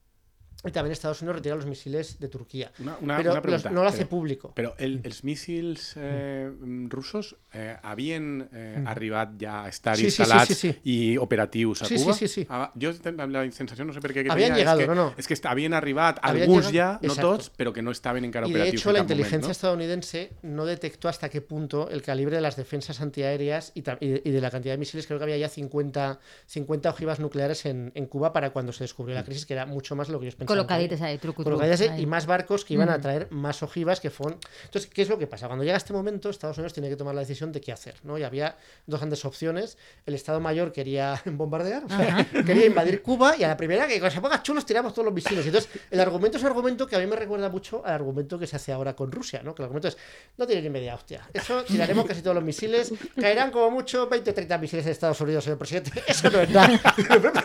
y 0.64 0.70
también 0.72 0.92
Estados 0.92 1.22
Unidos 1.22 1.36
retira 1.36 1.54
los 1.56 1.64
misiles 1.66 2.18
de 2.20 2.28
Turquía. 2.28 2.70
Una, 2.80 2.96
una, 3.00 3.16
pero 3.16 3.30
una 3.30 3.34
los- 3.36 3.42
pregunta. 3.42 3.70
no 3.70 3.82
lo 3.82 3.88
hace 3.88 4.04
público. 4.06 4.52
Però 4.54 4.74
el, 4.78 5.00
els 5.04 5.24
míssils 5.24 5.94
eh, 5.96 6.50
russos 6.88 7.36
eh, 7.52 7.76
havien 7.82 8.48
eh, 8.52 8.82
arribat 8.86 9.30
ja 9.40 9.64
a 9.64 9.68
estar 9.68 9.96
Sí, 9.96 10.10
sí, 10.10 10.10
sí, 10.10 10.22
instal·lats 10.22 10.46
sí, 10.46 10.54
sí. 10.54 10.80
i 10.84 11.16
operatius 11.18 11.82
a 11.82 11.86
Sí, 11.86 11.96
sí, 11.98 12.04
Cuba? 12.04 12.14
sí, 12.14 12.28
sí. 12.28 12.46
Ah, 12.50 12.72
jo 12.80 12.92
la 12.92 13.50
sensació, 13.52 13.84
no 13.84 13.92
sé 13.92 14.00
per 14.00 14.12
què, 14.12 14.24
que 14.24 14.30
Havien 14.30 14.54
llegado, 14.54 14.80
és 14.80 14.86
que, 14.86 14.94
no, 14.94 14.94
no. 14.94 15.14
és 15.16 15.26
que 15.26 15.34
est- 15.34 15.46
havien 15.46 15.72
arribat 15.74 16.18
Habían 16.22 16.42
alguns 16.48 16.70
llegado- 16.70 16.98
ja, 17.00 17.06
no 17.06 17.12
exacto. 17.14 17.30
tots, 17.36 17.52
però 17.56 17.72
que 17.72 17.82
no 17.82 17.90
estaven 17.90 18.24
encara 18.24 18.46
Y 18.46 18.52
de 18.52 18.56
operatius 18.60 18.82
hecho, 18.82 18.92
la 18.92 18.98
moment, 19.00 19.10
inteligencia 19.10 19.48
no? 19.48 19.52
estadounidense 19.52 20.32
no 20.42 20.66
detectó 20.66 21.08
hasta 21.08 21.28
qué 21.30 21.40
punto 21.40 21.88
el 21.90 22.02
calibre 22.02 22.36
de 22.36 22.42
las 22.42 22.56
defensas 22.56 23.00
antiaéreas 23.00 23.72
y, 23.74 23.80
y 24.00 24.30
de, 24.30 24.40
la 24.40 24.50
cantidad 24.50 24.74
de 24.74 24.78
misiles. 24.78 25.06
Creo 25.06 25.18
que 25.18 25.24
había 25.24 25.38
ya 25.38 25.48
50, 25.48 26.20
50 26.46 26.90
ojivas 26.90 27.18
nucleares 27.20 27.64
en, 27.66 27.92
en 27.94 28.06
Cuba 28.06 28.32
para 28.32 28.50
cuando 28.50 28.72
se 28.72 28.84
descubrió 28.84 29.14
la 29.14 29.24
crisis, 29.24 29.46
que 29.46 29.54
era 29.54 29.66
mucho 29.66 29.96
más 29.96 30.08
lo 30.08 30.18
que 30.20 30.26
ellos 30.26 30.34
pensaban. 30.36 30.49
Colocaditas 30.54 31.00
ahí, 31.02 31.18
truco. 31.18 31.42
Colocaditas 31.44 31.80
ahí, 31.82 31.88
ahí. 31.88 32.02
y 32.02 32.06
más 32.06 32.26
barcos 32.26 32.64
que 32.64 32.74
iban 32.74 32.88
a 32.90 32.98
Mm. 32.98 33.00
traer 33.00 33.26
más 33.30 33.62
ojivas 33.62 34.00
que 34.00 34.10
fueron. 34.10 34.38
Entonces, 34.64 34.90
¿qué 34.92 35.02
es 35.02 35.08
lo 35.08 35.18
que 35.18 35.26
pasa? 35.26 35.46
Cuando 35.46 35.64
llega 35.64 35.76
este 35.76 35.92
momento, 35.92 36.30
Estados 36.30 36.56
Unidos 36.58 36.72
tiene 36.72 36.88
que 36.88 36.96
tomar 36.96 37.14
la 37.14 37.20
decisión 37.20 37.52
de 37.52 37.60
qué 37.60 37.72
hacer, 37.72 37.94
¿no? 38.02 38.18
Y 38.18 38.22
había 38.22 38.56
dos 38.86 39.00
grandes 39.00 39.24
opciones. 39.24 39.78
El 40.06 40.14
Estado 40.14 40.40
Mayor 40.40 40.72
quería 40.72 41.20
bombardear, 41.26 41.84
o 41.84 41.88
sea, 41.88 42.26
quería 42.46 42.66
invadir 42.66 43.02
Cuba 43.02 43.36
y 43.36 43.44
a 43.44 43.48
la 43.48 43.56
primera 43.56 43.86
que 43.86 43.98
cuando 43.98 44.14
se 44.14 44.20
ponga 44.20 44.42
chulos 44.42 44.66
tiramos 44.66 44.92
todos 44.92 45.04
los 45.06 45.14
misiles. 45.14 45.44
Entonces, 45.46 45.70
el 45.90 46.00
argumento 46.00 46.36
es 46.36 46.42
un 46.42 46.48
argumento 46.48 46.86
que 46.86 46.96
a 46.96 46.98
mí 46.98 47.06
me 47.06 47.16
recuerda 47.16 47.48
mucho 47.48 47.82
al 47.84 47.94
argumento 47.94 48.38
que 48.38 48.46
se 48.46 48.56
hace 48.56 48.72
ahora 48.72 48.94
con 48.94 49.10
Rusia, 49.12 49.42
¿no? 49.42 49.54
Que 49.54 49.62
el 49.62 49.64
argumento 49.64 49.88
es, 49.88 49.96
no 50.36 50.46
tiene 50.46 50.62
ni 50.62 50.70
media 50.70 50.94
hostia. 50.94 51.28
Eso 51.32 51.62
tiraremos 51.64 52.06
casi 52.06 52.22
todos 52.22 52.34
los 52.34 52.44
misiles, 52.44 52.92
caerán 53.18 53.50
como 53.50 53.70
mucho 53.70 54.08
20 54.08 54.30
o 54.30 54.34
30 54.34 54.58
misiles 54.58 54.86
en 54.86 54.92
Estados 54.92 55.20
Unidos, 55.20 55.44
señor 55.44 55.58
presidente. 55.58 55.90
Eso 56.06 56.30
no 56.30 56.40
es 56.40 56.50
nada. 56.50 56.80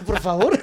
Por 0.06 0.20
favor. 0.20 0.60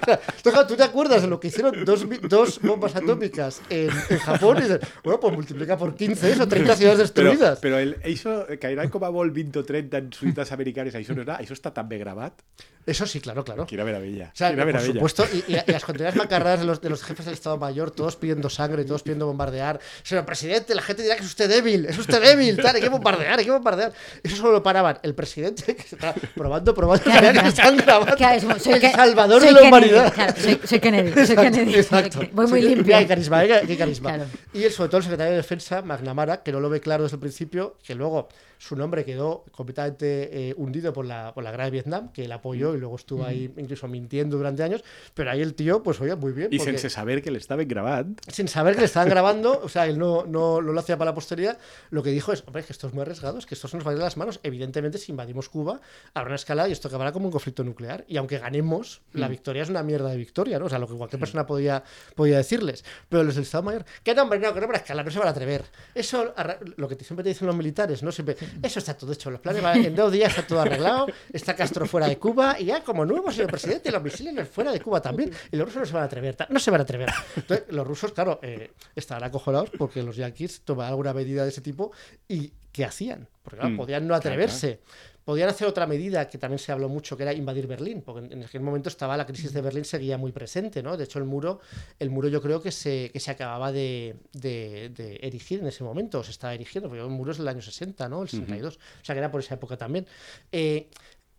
¿tú 0.68 0.76
te 0.76 0.82
acuerdas 0.82 1.22
de 1.22 1.28
lo 1.28 1.38
que 1.40 1.48
hicieron 1.48 1.84
dos, 1.84 2.04
dos 2.32 2.58
bombas 2.62 2.96
atómicas 2.96 3.60
en, 3.70 3.90
en 4.08 4.18
Japón 4.18 4.58
y 4.58 4.62
dices, 4.62 4.80
bueno, 5.04 5.20
pues 5.20 5.34
multiplica 5.34 5.76
por 5.76 5.94
15 5.94 6.32
eso, 6.32 6.48
30 6.48 6.76
ciudades 6.76 7.12
Però, 7.12 7.30
destruïdes. 7.30 7.60
però 7.60 7.78
el, 7.78 7.94
això, 8.02 8.34
cairà 8.58 8.88
com 8.90 9.04
a 9.04 9.12
vol 9.12 9.30
20 9.30 9.60
o 9.60 9.64
30 9.68 9.98
en 10.02 10.10
ciutats 10.16 10.52
americanes, 10.56 10.94
això 10.98 11.14
no 11.14 11.22
era, 11.28 11.38
això 11.38 11.52
està 11.56 11.70
tan 11.76 11.88
bé 11.88 11.98
gravat. 12.02 12.40
Eso 12.84 13.06
sí, 13.06 13.20
claro, 13.20 13.44
claro. 13.44 13.64
Quina 13.64 13.84
meravella. 13.86 14.30
O 14.34 14.36
sea, 14.36 14.50
Quina 14.50 14.64
por 14.66 14.80
supuesto, 14.80 15.24
y, 15.32 15.52
y- 15.52 15.56
y 15.68 15.70
las 15.70 15.84
continuas 15.84 16.16
macarradas 16.16 16.58
de 16.60 16.66
los, 16.66 16.80
de 16.80 16.90
los 16.90 17.04
jefes 17.04 17.26
del 17.26 17.34
Estado 17.34 17.56
Mayor, 17.56 17.92
todos 17.92 18.16
pidiendo 18.16 18.50
sangre, 18.50 18.84
todos 18.84 19.04
pidiendo 19.04 19.26
bombardear. 19.26 19.78
Señor 20.02 20.24
presidente, 20.24 20.74
la 20.74 20.82
gente 20.82 21.04
dirá 21.04 21.14
que 21.14 21.22
es 21.22 21.28
usted 21.28 21.48
débil, 21.48 21.86
es 21.86 21.96
usted 21.96 22.20
débil, 22.20 22.56
tal, 22.56 22.74
hay 22.74 22.82
que 22.82 22.88
bombardear, 22.88 23.38
hay 23.38 23.44
que 23.44 23.52
bombardear. 23.52 23.92
Eso 24.24 24.34
solo 24.34 24.50
lo 24.50 24.62
paraban 24.64 24.98
el 25.04 25.14
presidente, 25.14 25.76
que 25.76 25.82
se 25.84 25.94
está 25.94 26.12
probando, 26.34 26.74
probando, 26.74 27.04
Claro, 27.04 27.40
que 27.40 27.48
están 27.48 27.76
grabando. 27.76 28.16
Claro, 28.16 28.36
es 28.38 28.42
como, 28.42 28.58
soy 28.58 28.72
el 28.74 28.90
salvador 28.90 29.40
soy 29.42 29.48
de 29.48 29.54
la 29.54 29.60
Kennedy, 29.60 29.68
humanidad. 29.92 30.12
claro, 30.14 30.34
soy, 30.42 30.60
soy 30.64 30.80
Kennedy, 30.80 31.12
soy 31.12 31.20
Exacto, 31.22 31.42
Kennedy. 31.42 31.74
exacto. 31.76 32.20
Voy 32.32 32.46
muy. 32.46 32.84
Qué 32.84 33.06
carisma, 33.06 33.42
qué, 33.42 33.62
qué 33.66 33.76
carisma. 33.76 34.14
Claro. 34.14 34.30
Y 34.52 34.64
el, 34.64 34.72
sobre 34.72 34.88
todo 34.88 34.98
el 34.98 35.04
secretario 35.04 35.32
de 35.32 35.36
Defensa, 35.38 35.82
McNamara, 35.82 36.42
que 36.42 36.52
no 36.52 36.60
lo 36.60 36.70
ve 36.70 36.80
claro 36.80 37.04
desde 37.04 37.16
el 37.16 37.20
principio, 37.20 37.76
que 37.82 37.94
luego 37.94 38.28
su 38.62 38.76
nombre 38.76 39.04
quedó 39.04 39.44
completamente 39.50 40.50
eh, 40.50 40.54
hundido 40.56 40.92
por 40.92 41.04
la, 41.04 41.34
por 41.34 41.42
la 41.42 41.50
guerra 41.50 41.64
de 41.64 41.72
Vietnam, 41.72 42.12
que 42.12 42.26
él 42.26 42.30
apoyó 42.30 42.76
y 42.76 42.78
luego 42.78 42.94
estuvo 42.94 43.24
ahí 43.24 43.52
incluso 43.56 43.88
mintiendo 43.88 44.36
durante 44.36 44.62
años, 44.62 44.84
pero 45.14 45.32
ahí 45.32 45.42
el 45.42 45.54
tío, 45.54 45.82
pues 45.82 46.00
oye, 46.00 46.14
muy 46.14 46.30
bien. 46.30 46.48
Porque- 46.48 46.64
sense 46.64 46.88
saber 46.88 47.22
que 47.22 47.32
l'estaven 47.32 47.66
gravant. 47.66 48.20
sin 48.28 48.46
saber 48.46 48.74
que 48.74 48.80
le 48.82 48.86
estaban 48.86 49.08
grabando, 49.08 49.60
o 49.64 49.68
sea, 49.68 49.86
él 49.86 49.98
no, 49.98 50.26
no, 50.26 50.62
no 50.62 50.72
lo 50.72 50.78
hacía 50.78 50.96
para 50.96 51.10
la 51.10 51.14
posteridad, 51.14 51.58
lo 51.90 52.04
que 52.04 52.10
dijo 52.10 52.32
es, 52.32 52.44
hombre, 52.46 52.60
es 52.60 52.66
que 52.66 52.72
esto 52.72 52.86
es 52.86 52.94
muy 52.94 53.02
arriesgado, 53.02 53.36
es 53.38 53.46
que 53.46 53.56
esto 53.56 53.66
se 53.66 53.76
nos 53.76 53.84
va 53.84 53.90
a 53.90 53.94
ir 53.94 53.98
de 53.98 54.04
las 54.04 54.16
manos. 54.16 54.38
Evidentemente, 54.44 54.96
si 54.98 55.10
invadimos 55.10 55.48
Cuba, 55.48 55.80
habrá 56.14 56.28
una 56.28 56.36
escalada 56.36 56.68
y 56.68 56.72
esto 56.72 56.86
acabará 56.86 57.10
como 57.10 57.26
un 57.26 57.32
conflicto 57.32 57.64
nuclear. 57.64 58.04
Y 58.06 58.16
aunque 58.16 58.38
ganemos, 58.38 59.02
la 59.12 59.26
victoria 59.26 59.64
es 59.64 59.70
una 59.70 59.82
mierda 59.82 60.08
de 60.10 60.16
victoria, 60.16 60.60
¿no? 60.60 60.66
O 60.66 60.68
sea, 60.68 60.78
lo 60.78 60.86
que 60.86 60.94
cualquier 60.94 61.18
persona 61.18 61.46
podía, 61.46 61.82
podía 62.14 62.36
decirles. 62.36 62.84
Pero 63.08 63.24
los 63.24 63.34
del 63.34 63.42
Estado 63.42 63.64
Mayor, 63.64 63.84
que 64.04 64.14
no, 64.14 64.22
hombre, 64.22 64.38
no, 64.38 64.54
que 64.54 64.60
no 64.60 64.68
van 64.68 64.76
a 64.76 64.78
escalar, 64.78 65.04
no 65.04 65.10
se 65.10 65.18
van 65.18 65.26
a 65.26 65.32
atrever. 65.32 65.64
Eso, 65.96 66.32
lo 66.76 66.86
que 66.88 66.94
siempre 67.02 67.24
te 67.24 67.30
dicen 67.30 67.48
los 67.48 67.56
militares, 67.56 68.04
¿no? 68.04 68.12
Siempre, 68.12 68.36
eso 68.62 68.78
está 68.78 68.94
todo 68.96 69.12
hecho, 69.12 69.30
los 69.30 69.40
planes, 69.40 69.62
van- 69.62 69.84
en 69.84 69.94
dos 69.94 70.10
días 70.12 70.30
está 70.30 70.46
todo 70.46 70.60
arreglado, 70.60 71.06
está 71.32 71.54
Castro 71.54 71.86
fuera 71.86 72.08
de 72.08 72.18
Cuba 72.18 72.56
y 72.58 72.64
ya 72.66 72.82
como 72.82 73.04
nuevo 73.04 73.30
señor 73.30 73.50
presidente, 73.50 73.90
los 73.92 74.02
misiles 74.02 74.48
fuera 74.48 74.72
de 74.72 74.80
Cuba 74.80 75.00
también. 75.00 75.30
Y 75.50 75.56
los 75.56 75.66
rusos 75.66 75.80
no 75.80 75.86
se 75.86 75.92
van 75.92 76.02
a 76.02 76.06
atrever, 76.06 76.36
no 76.48 76.58
se 76.58 76.70
van 76.70 76.80
a 76.80 76.84
atrever. 76.84 77.08
Entonces, 77.36 77.66
los 77.70 77.86
rusos, 77.86 78.12
claro, 78.12 78.40
eh, 78.42 78.72
estaban 78.96 79.24
acojonados 79.24 79.70
porque 79.78 80.02
los 80.02 80.16
yanquis 80.16 80.62
tomaban 80.62 80.90
alguna 80.90 81.12
medida 81.14 81.42
de 81.44 81.50
ese 81.50 81.60
tipo 81.60 81.92
y 82.28 82.52
¿qué 82.72 82.84
hacían? 82.84 83.28
Porque 83.42 83.58
claro, 83.58 83.74
Mm, 83.74 83.76
podían 83.76 84.06
no 84.06 84.14
atreverse. 84.14 84.80
Podían 85.24 85.48
hacer 85.48 85.68
otra 85.68 85.86
medida 85.86 86.28
que 86.28 86.36
también 86.38 86.58
se 86.58 86.72
habló 86.72 86.88
mucho, 86.88 87.16
que 87.16 87.22
era 87.22 87.32
invadir 87.32 87.66
Berlín, 87.66 88.02
porque 88.02 88.32
en 88.34 88.42
aquel 88.42 88.60
momento 88.60 88.88
estaba 88.88 89.16
la 89.16 89.24
crisis 89.26 89.52
de 89.52 89.60
Berlín 89.60 89.84
seguía 89.84 90.18
muy 90.18 90.32
presente, 90.32 90.82
¿no? 90.82 90.96
De 90.96 91.04
hecho, 91.04 91.18
el 91.20 91.24
muro, 91.24 91.60
el 91.98 92.10
muro 92.10 92.28
yo 92.28 92.42
creo 92.42 92.60
que 92.60 92.72
se, 92.72 93.10
que 93.12 93.20
se 93.20 93.30
acababa 93.30 93.70
de, 93.72 94.16
de- 94.32 94.90
de 94.94 95.16
erigir 95.22 95.60
en 95.60 95.66
ese 95.68 95.84
momento, 95.84 96.18
o 96.18 96.24
se 96.24 96.32
estaba 96.32 96.54
erigiendo, 96.54 96.88
porque 96.88 97.02
el 97.04 97.08
muro 97.10 97.30
es 97.32 97.38
del 97.38 97.46
año 97.48 97.62
60, 97.62 98.08
¿no? 98.08 98.22
El 98.22 98.28
62, 98.28 98.76
o 98.76 99.04
sea 99.04 99.14
que 99.14 99.18
era 99.20 99.30
por 99.30 99.40
esa 99.40 99.54
época 99.54 99.76
también. 99.76 100.06
Eh, 100.50 100.88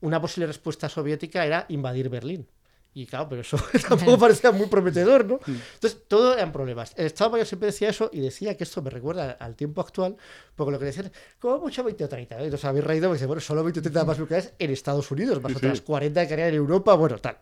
una 0.02 0.22
posible 0.22 0.48
respuesta 0.48 0.88
soviética 0.90 1.46
era 1.46 1.66
invadir 1.70 2.10
Berlín. 2.10 2.48
Y 2.96 3.08
claro, 3.08 3.28
pero 3.28 3.41
eso 3.41 3.58
tampoco 3.89 4.20
parecía 4.20 4.52
muy 4.52 4.68
prometedor, 4.68 5.26
¿no? 5.26 5.39
Entonces, 5.48 6.02
todo 6.08 6.36
eran 6.36 6.52
problemas. 6.52 6.94
El 6.96 7.08
Estado 7.08 7.32
Mayor 7.32 7.48
siempre 7.48 7.68
decía 7.68 7.89
eso 7.89 8.10
y 8.14 8.20
decía 8.22 8.56
que 8.56 8.64
esto 8.64 8.82
me 8.84 8.91
recuerda 8.91 9.32
al 9.39 9.56
tiempo 9.56 9.82
actual, 9.82 10.16
porque 10.56 10.72
lo 10.72 10.80
que 10.80 10.86
decían, 10.86 11.12
como 11.39 11.58
mucho 11.60 11.84
20 11.84 12.04
o 12.04 12.10
30. 12.10 12.38
¿no? 12.38 12.46
Y 12.46 12.50
nos 12.52 12.64
habéis 12.66 12.86
reído 12.86 13.08
porque 13.08 13.18
dice, 13.18 13.26
bueno, 13.26 13.41
solo 13.41 13.64
20 13.64 13.80
o 13.80 13.84
30 13.84 14.06
más 14.06 14.20
nucleares 14.20 14.54
en 14.60 14.70
Estados 14.72 15.10
Unidos, 15.10 15.41
más 15.41 15.54
Sí, 15.54 15.58
otras 15.58 15.78
sí. 15.80 15.84
40 15.86 16.28
que 16.28 16.34
harían 16.34 16.50
en 16.50 16.56
Europa, 16.56 16.94
bueno, 16.94 17.18
tal. 17.18 17.38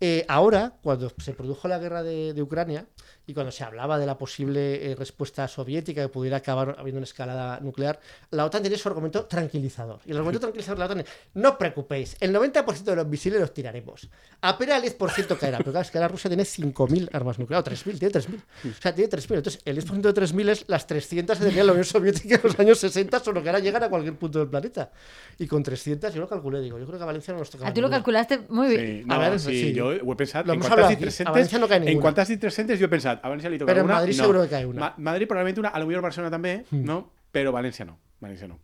Eh, 0.00 0.24
ahora, 0.28 0.74
cuando 0.82 1.10
se 1.18 1.32
produjo 1.32 1.68
la 1.68 1.78
guerra 1.78 2.02
de, 2.02 2.34
de 2.34 2.42
Ucrania 2.42 2.86
y 3.26 3.32
cuando 3.34 3.50
se 3.50 3.64
hablaba 3.64 3.98
de 3.98 4.06
la 4.06 4.18
posible 4.18 4.92
eh, 4.92 4.94
respuesta 4.94 5.48
soviética 5.48 6.02
que 6.02 6.08
pudiera 6.08 6.36
acabar 6.36 6.76
habiendo 6.78 6.98
una 6.98 7.04
escalada 7.04 7.58
nuclear, 7.60 7.98
la 8.30 8.44
OTAN 8.44 8.62
tiene 8.62 8.76
su 8.76 8.88
argumento 8.88 9.24
tranquilizador. 9.24 10.00
Y 10.04 10.10
el 10.10 10.18
argumento 10.18 10.40
tranquilizador 10.40 10.76
de 10.76 10.80
la 10.80 10.86
OTAN 10.86 11.00
es, 11.00 11.06
no 11.34 11.50
os 11.50 11.56
preocupéis, 11.56 12.16
el 12.20 12.34
90% 12.34 12.82
de 12.84 12.96
los 12.96 13.06
misiles 13.06 13.40
los 13.40 13.54
tiraremos. 13.54 14.08
Apenas 14.42 14.84
el 14.84 14.96
10% 14.98 15.38
caerá. 15.38 15.58
Pero 15.58 15.72
claro, 15.72 15.84
es 15.84 15.90
que 15.90 15.98
la 15.98 16.08
Rusia 16.08 16.28
tiene 16.28 16.44
5.000 16.44 17.08
armas 17.12 17.38
nucleares, 17.38 17.66
o 17.66 17.90
3.000, 17.90 17.98
tiene 17.98 18.14
3.000. 18.14 18.42
O 18.78 18.82
sea, 18.82 18.94
tiene 18.94 19.10
3.000. 19.10 19.36
Entonces, 19.36 19.62
el 19.64 19.82
10% 19.82 20.00
de 20.12 20.14
3.000 20.14 20.48
es 20.50 20.64
las 20.68 20.86
300 20.86 21.38
que 21.38 21.44
tenía 21.46 21.64
la 21.64 21.72
Unión 21.72 21.84
Soviética 21.86 22.36
en 22.36 22.42
los 22.44 22.58
años 22.60 22.78
60, 22.78 23.18
solo 23.20 23.42
que 23.42 23.48
ahora 23.48 23.60
llegan 23.60 23.82
a 23.82 23.88
cualquier 23.88 24.14
punto 24.16 24.38
del 24.38 24.48
planeta. 24.48 24.90
Y 25.38 25.46
con 25.46 25.62
300, 25.62 26.12
yo 26.14 26.20
lo 26.20 26.28
calculé, 26.28 26.60
digo, 26.60 26.78
yo 26.78 26.86
creo 26.86 26.98
que 26.98 27.02
a 27.02 27.06
Valencia 27.06 27.32
no 27.32 27.40
nos 27.40 27.50
toca 27.50 27.66
Ah, 27.66 27.72
tú 27.72 27.80
lo 27.80 27.88
calculaste 27.90 28.40
muy 28.50 28.68
bien. 28.68 29.02
Sí, 29.04 29.10
A 29.10 29.14
no, 29.14 29.20
ver, 29.20 29.40
sí, 29.40 29.72
sí. 29.72 29.85
Ho 29.94 30.12
he 30.12 30.16
pensat. 30.16 30.48
En 30.48 30.60
quantes 30.60 30.72
hablado 30.72 30.88
dit 30.90 30.98
aquí. 30.98 31.04
A 31.04 31.32
300, 31.32 31.34
València 31.36 31.60
no 31.62 31.90
en 31.92 32.00
quantes 32.00 32.28
dit 32.28 32.40
300 32.40 32.78
jo 32.80 32.86
he 32.86 32.92
pensat, 32.92 33.20
a 33.22 33.28
València 33.32 33.50
li 33.52 33.58
toca 33.58 33.72
Però 33.72 33.84
en 33.84 33.90
una. 33.90 33.98
Madrid 34.00 34.16
no. 34.16 34.22
seguro 34.22 34.42
que 34.42 34.48
cae 34.54 34.66
una. 34.66 34.80
Ma 34.80 34.94
Madrid 35.10 35.28
probablement 35.28 35.58
una, 35.64 35.68
a 35.68 35.78
lo 35.82 35.86
millor 35.86 36.02
Barcelona 36.02 36.30
també, 36.30 36.64
no? 36.70 37.02
Però 37.32 37.52
València 37.52 37.86
no. 37.86 37.98
València 38.20 38.48
no. 38.48 38.58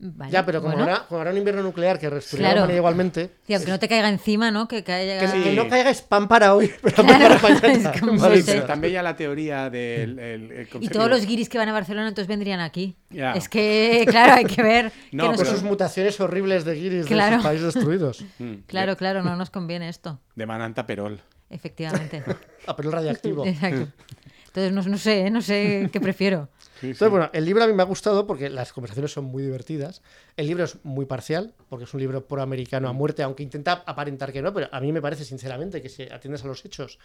Vale, 0.00 0.30
Ya, 0.30 0.46
pero 0.46 0.60
como, 0.62 0.74
bueno. 0.76 0.88
habrá, 0.92 1.06
como 1.08 1.18
habrá 1.18 1.32
un 1.32 1.38
invierno 1.38 1.60
nuclear 1.64 1.98
que 1.98 2.08
destruirá 2.08 2.52
Claro. 2.52 2.72
igualmente, 2.72 3.32
Sí, 3.48 3.54
aunque 3.54 3.70
no 3.72 3.80
te 3.80 3.88
caiga 3.88 4.08
encima, 4.08 4.52
¿no? 4.52 4.68
Que 4.68 4.84
caiga... 4.84 5.18
que, 5.18 5.26
Sí. 5.26 5.42
que 5.42 5.52
no 5.54 5.68
caiga 5.68 5.90
spam 5.90 6.28
para 6.28 6.54
hoy, 6.54 6.70
pero 6.82 7.02
Claro, 7.02 7.36
para 7.40 7.54
mañana. 7.60 7.90
es 7.92 8.00
como 8.00 8.16
Vale, 8.20 8.36
sí, 8.36 8.42
sí. 8.42 8.50
pero- 8.54 8.66
També 8.66 8.90
hi 8.90 8.96
ha 8.96 9.02
la 9.02 9.16
teoria 9.16 9.68
del... 9.70 10.18
El, 10.20 10.68
Y 10.80 10.88
todos 10.88 11.10
los 11.10 11.26
guiris 11.26 11.48
que 11.48 11.58
van 11.58 11.68
a 11.68 11.72
Barcelona 11.72 12.06
entonces 12.06 12.28
vendrían 12.28 12.60
aquí. 12.60 12.94
Ya. 13.10 13.32
Es 13.32 13.48
que, 13.48 14.04
claro, 14.08 14.34
hay 14.34 14.44
que 14.44 14.62
ver. 14.62 14.92
que 15.10 15.16
No, 15.16 15.24
nos- 15.24 15.36
Con 15.36 15.44
pero- 15.46 15.56
sus 15.56 15.64
mutaciones 15.64 16.20
horribles 16.20 16.64
de 16.64 16.74
guiris 16.76 17.06
Claro. 17.06 17.30
de 17.30 17.36
sus 17.38 17.44
países 17.44 17.74
destruidos. 17.74 18.24
Mm, 18.38 18.54
Claro, 18.68 18.96
claro, 18.96 19.24
no 19.24 19.34
nos 19.34 19.50
conviene 19.50 19.88
esto. 19.88 20.20
Demanant 20.36 20.78
a 20.78 20.86
Perol. 20.86 21.20
Efectivamente. 21.50 22.22
A 22.66 22.76
pelo 22.76 22.90
radioactivo. 22.92 23.44
Exacto. 23.44 23.88
Entonces, 24.46 24.72
no, 24.72 24.82
no 24.82 24.98
sé, 24.98 25.26
¿eh? 25.26 25.30
no 25.30 25.42
sé 25.42 25.88
qué 25.92 26.00
prefiero. 26.00 26.48
Sí, 26.80 26.86
sí. 26.86 26.86
Entonces, 26.88 27.10
bueno, 27.10 27.30
el 27.32 27.44
libro 27.44 27.64
a 27.64 27.66
mí 27.66 27.72
me 27.72 27.82
ha 27.82 27.86
gustado 27.86 28.26
porque 28.26 28.48
las 28.48 28.72
conversaciones 28.72 29.12
son 29.12 29.24
muy 29.24 29.42
divertidas. 29.42 30.02
El 30.36 30.46
libro 30.46 30.64
es 30.64 30.76
muy 30.84 31.06
parcial, 31.06 31.54
porque 31.68 31.84
es 31.84 31.94
un 31.94 32.00
libro 32.00 32.26
proamericano 32.26 32.88
a 32.88 32.92
muerte, 32.92 33.22
aunque 33.22 33.42
intenta 33.42 33.82
aparentar 33.86 34.32
que 34.32 34.42
no, 34.42 34.52
pero 34.52 34.68
a 34.70 34.80
mí 34.80 34.92
me 34.92 35.02
parece, 35.02 35.24
sinceramente, 35.24 35.82
que 35.82 35.88
si 35.88 36.04
atiendes 36.04 36.44
a 36.44 36.46
los 36.46 36.64
hechos, 36.64 36.98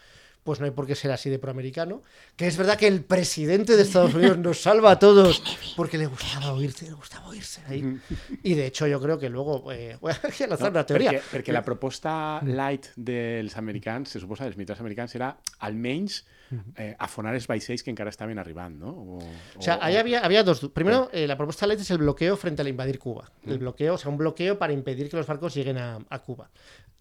pues 0.44 0.60
no 0.60 0.66
hay 0.66 0.72
por 0.72 0.86
qué 0.86 0.96
ser 0.96 1.12
así 1.12 1.30
de 1.30 1.40
proamericano. 1.40 2.04
Que 2.36 2.48
es 2.48 2.58
verdad 2.58 2.78
que 2.78 2.88
el 2.88 3.04
presidente 3.04 3.76
de 3.76 3.84
Estados 3.84 4.14
Unidos 4.14 4.38
nos 4.38 4.62
salva 4.62 4.92
a 4.92 5.00
todos 5.00 5.42
porque 5.76 5.98
le 5.98 6.06
gustaba 6.06 6.54
oírse, 6.54 6.86
le 6.86 6.94
gustaba 6.94 7.28
oírse 7.28 7.62
ahí. 7.68 8.00
Y 8.44 8.54
de 8.54 8.68
hecho, 8.68 8.86
yo 8.86 9.02
creo 9.02 9.18
que 9.18 9.30
luego 9.30 9.72
eh, 9.72 9.98
voy 10.02 10.12
a 10.12 10.48
lanzar 10.48 10.72
una 10.72 10.86
teoría. 10.86 11.12
Perquè, 11.14 11.32
perquè 11.32 11.56
la 11.56 11.64
proposta 11.66 12.14
light 12.46 12.92
dels 12.96 13.58
americans, 13.58 14.14
se 14.14 14.22
suposa, 14.22 14.46
dels 14.46 14.58
militars 14.58 14.82
americans, 14.84 15.16
era 15.16 15.34
almenys 15.60 16.24
eh, 16.78 16.96
afonar 17.00 17.34
els 17.36 17.48
vaixells 17.48 17.84
que 17.84 17.90
encara 17.92 18.10
estaven 18.10 18.40
arribant, 18.40 18.76
no? 18.80 18.90
O, 18.90 19.20
O 19.58 19.62
sea, 19.62 19.80
ahí 19.82 19.96
había, 19.98 20.20
había 20.20 20.44
dos. 20.44 20.70
Primero, 20.74 21.10
eh, 21.12 21.28
la 21.28 21.38
propuesta 21.38 21.66
de 21.66 21.74
ley 21.76 21.82
es 21.82 21.92
el 21.92 21.98
bloqueo 22.00 22.38
frente 22.38 22.62
al 22.62 22.68
invadir 22.68 23.00
Cuba. 23.00 23.32
El 23.46 23.60
bloqueo, 23.60 23.96
o 23.96 23.98
sea, 23.98 24.12
un 24.12 24.18
bloqueo 24.18 24.58
para 24.58 24.74
impedir 24.74 25.10
que 25.10 25.18
los 25.18 25.28
barcos 25.28 25.54
lleguen 25.56 25.78
a, 25.78 26.00
a 26.10 26.20
Cuba. 26.20 26.50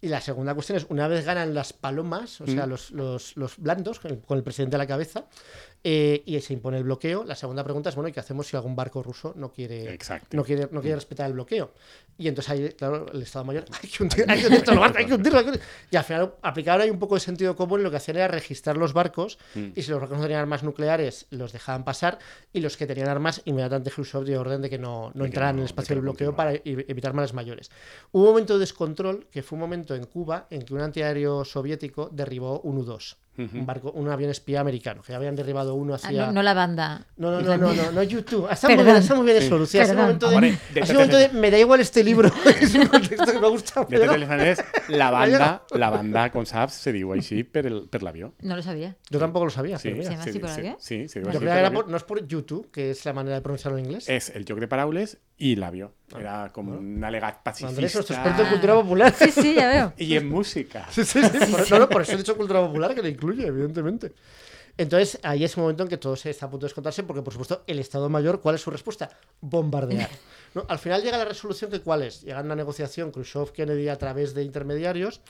Y 0.01 0.09
la 0.09 0.21
segunda 0.21 0.53
cuestión 0.55 0.79
es, 0.79 0.87
una 0.89 1.07
vez 1.07 1.25
ganan 1.25 1.55
las 1.55 1.73
palomas, 1.73 2.41
o 2.41 2.47
sea, 2.47 2.67
los, 2.67 2.91
los, 2.91 3.37
los 3.37 3.57
blandos, 3.59 4.01
con 4.01 4.11
el, 4.11 4.21
con 4.21 4.37
el 4.37 4.43
presidente 4.43 4.75
a 4.75 4.79
la 4.79 4.87
cabeza, 4.89 5.27
eh, 5.85 6.23
y 6.27 6.41
se 6.41 6.53
impone 6.53 6.79
el 6.79 6.85
bloqueo, 6.85 7.25
la 7.25 7.35
segunda 7.35 7.65
pregunta 7.65 7.89
es, 7.89 7.95
bueno, 7.97 8.09
¿y 8.09 8.13
qué 8.13 8.21
hacemos 8.21 8.47
si 8.47 8.57
algún 8.57 8.77
barco 8.77 9.03
ruso 9.03 9.33
no 9.37 9.53
quiere, 9.53 9.93
Exacto. 9.93 10.37
no 10.37 10.45
quiere, 10.45 10.69
no 10.71 10.81
quiere 10.81 10.95
respetar 10.95 11.27
el 11.27 11.33
bloqueo? 11.33 11.73
Y 12.19 12.29
entonces 12.29 12.51
ahí, 12.53 12.69
claro, 12.71 13.07
el 13.13 13.23
Estado 13.23 13.45
Mayor, 13.47 13.65
hay 13.83 13.89
que 13.89 14.03
hundir, 14.03 14.25
hay 14.31 14.41
que 14.41 14.47
hundir 14.47 14.63
hay 14.97 15.13
hundirlo, 15.13 15.39
hay 15.39 15.45
que 15.45 15.51
hundir". 15.51 15.63
Y 15.91 15.97
al 15.97 16.05
final 16.05 16.35
aplicaron 16.43 16.83
ahí 16.83 16.91
un 16.91 16.99
poco 17.01 17.15
de 17.15 17.21
sentido 17.21 17.57
común, 17.57 17.83
lo 17.83 17.91
que 17.91 17.97
hacían 17.97 18.19
era 18.19 18.29
registrar 18.29 18.77
los 18.77 18.93
barcos, 18.93 19.39
y 19.75 19.83
si 19.83 19.91
los 19.91 19.99
barcos 19.99 20.19
no 20.19 20.23
tenían 20.23 20.41
armas 20.41 20.63
nucleares, 20.63 21.27
los 21.31 21.53
dejaban 21.53 21.85
pasar, 21.85 22.19
y 22.53 22.61
los 22.61 22.77
que 22.77 22.87
tenían 22.87 23.09
armas, 23.09 23.43
inmediatamente 23.45 23.91
Khrushchev 23.91 24.25
dio 24.25 24.41
orden 24.41 24.63
de 24.63 24.71
que 24.71 24.79
no, 24.79 25.11
no 25.15 25.25
entraran 25.25 25.57
no- 25.57 25.61
en 25.61 25.65
el 25.65 25.67
espacio 25.67 25.95
del 25.97 26.03
bloqueo 26.03 26.37
para 26.37 26.53
evitar 26.65 27.13
males 27.15 27.33
mayores. 27.33 27.71
Hubo 28.13 28.23
un 28.25 28.29
momento 28.31 28.55
de 28.55 28.61
descontrol, 28.61 29.27
que 29.31 29.43
fue 29.43 29.57
un 29.57 29.61
momento 29.61 29.95
en 29.97 30.05
Cuba, 30.05 30.47
en 30.51 30.63
que 30.63 30.75
un 30.75 30.81
antiaéreo 30.81 31.45
soviético 31.45 32.09
derribó 32.13 32.61
un 32.61 32.79
U-2, 32.79 33.17
un, 33.39 33.65
barco, 33.67 33.91
un 33.93 34.09
avión 34.09 34.31
espía 34.31 34.61
americano, 34.61 35.03
que 35.03 35.13
ya 35.13 35.17
habían 35.17 35.35
derribado 35.35 35.75
uno 35.75 35.95
Ah, 35.95 35.97
hacia... 35.97 36.27
no, 36.27 36.33
no 36.33 36.43
la 36.43 36.55
banda. 36.55 37.07
No, 37.17 37.31
no, 37.31 37.41
no, 37.41 37.57
no, 37.57 37.73
no, 37.73 37.93
no 37.93 38.03
YouTube. 38.03 38.47
Está 38.51 38.69
muy 38.69 38.77
Perdón. 38.77 38.93
bien, 38.93 39.03
está 39.03 39.15
muy 39.15 39.25
bien 39.25 39.37
eso, 39.39 39.59
Lucía. 39.59 39.85
Ha 39.85 39.95
momento 39.95 40.29
de, 40.31 40.37
ha 40.37 40.41
de- 40.41 40.59
un 40.83 40.93
momento 40.95 41.17
de 41.17 41.29
me 41.31 41.51
da 41.51 41.59
igual 41.59 41.81
este 41.81 42.05
libro. 42.05 42.31
es 42.61 42.75
un 42.75 42.87
contexto 42.87 43.33
que 43.33 43.39
me 43.41 43.49
gusta. 43.49 43.85
De 43.85 44.07
la 44.89 45.11
banda, 45.11 45.63
la 45.71 45.91
banda, 45.91 46.31
com 46.31 46.45
saps, 46.47 46.75
se 46.75 46.93
diu 46.93 47.13
així 47.13 47.43
per, 47.45 47.67
el, 47.67 47.89
per 47.89 48.03
l'avió. 48.03 48.35
No 48.43 48.57
lo 48.57 48.63
sabía. 48.63 48.97
Yo 49.11 49.19
tampoco 49.19 49.47
lo 49.47 49.51
sabía. 49.51 49.79
Sí, 49.79 49.89
pero 49.91 49.97
mira. 49.99 50.11
¿Se 50.11 50.17
llama 50.17 50.25
así 50.31 50.39
por 50.39 50.51
l'avió? 50.51 50.77
sí, 50.79 51.09
se 51.09 51.21
diu 51.21 51.31
Yo 51.31 51.31
així 51.31 51.39
creía 51.39 51.41
per 51.41 51.41
que 51.41 51.59
era 51.59 51.63
l'avió. 51.71 51.81
por- 51.83 51.91
no 51.91 51.97
es 51.97 52.05
por 52.05 52.27
YouTube, 52.27 52.71
que 52.71 52.91
es 52.91 53.05
la 53.05 53.13
manera 53.13 53.37
de 53.37 53.43
pronunciarlo 53.43 53.79
en 53.79 53.87
inglés. 53.87 54.09
És 54.09 54.31
el 54.35 54.45
joc 54.49 54.59
de 54.61 54.69
paraules 54.69 55.19
i 55.43 55.57
l'avió. 55.59 55.91
Era 56.15 56.37
com 56.55 56.69
un 56.77 57.05
alegat 57.05 57.41
pacifista. 57.43 57.73
Andrés, 57.73 57.95
nuestro 57.97 58.15
experto 58.15 58.45
en 58.45 58.51
cultura 58.51 58.75
popular. 58.75 59.15
Sí, 59.19 59.31
sí, 59.31 59.55
ya 59.55 59.69
veo. 59.69 59.93
I 60.07 60.17
en 60.17 60.29
música. 60.29 60.87
Sí, 60.91 61.05
sí, 61.05 61.21
sí. 61.23 61.39
Por, 61.51 61.71
no, 61.71 61.79
no, 61.81 61.89
por 61.89 62.03
eso 62.03 62.13
he 62.13 62.19
dicho 62.19 62.37
cultura 62.37 62.61
popular, 62.61 62.95
que 62.95 63.03
le 63.03 63.11
incluye, 63.11 63.47
evidentemente. 63.47 64.13
Entonces, 64.79 65.19
ahí 65.23 65.45
es 65.45 65.57
un 65.57 65.65
momento 65.65 65.83
en 65.83 65.89
que 65.89 65.99
todo 65.99 66.17
se 66.17 66.31
está 66.31 66.47
a 66.47 66.51
punto 66.51 66.65
de 66.65 66.69
descontarse, 66.69 67.03
porque, 67.03 67.23
por 67.23 67.33
supuesto, 67.33 67.65
el 67.67 67.79
Estado 67.79 68.09
Mayor, 68.09 68.41
¿cuál 68.41 68.55
es 68.55 68.61
su 68.61 68.71
respuesta? 68.71 69.11
Bombardear. 69.41 70.09
¿No? 70.55 70.65
Al 70.69 70.79
final 70.79 71.03
llega 71.03 71.19
la 71.19 71.25
resolución 71.25 71.71
que, 71.71 71.81
¿cuál 71.81 72.03
es? 72.03 72.23
Llega 72.23 72.41
una 72.41 72.57
negociación 72.57 73.13
Khrushchev-Kennedy 73.13 73.89
a 73.89 73.99
través 73.99 74.35
de 74.35 74.45
intermediarios, 74.45 75.21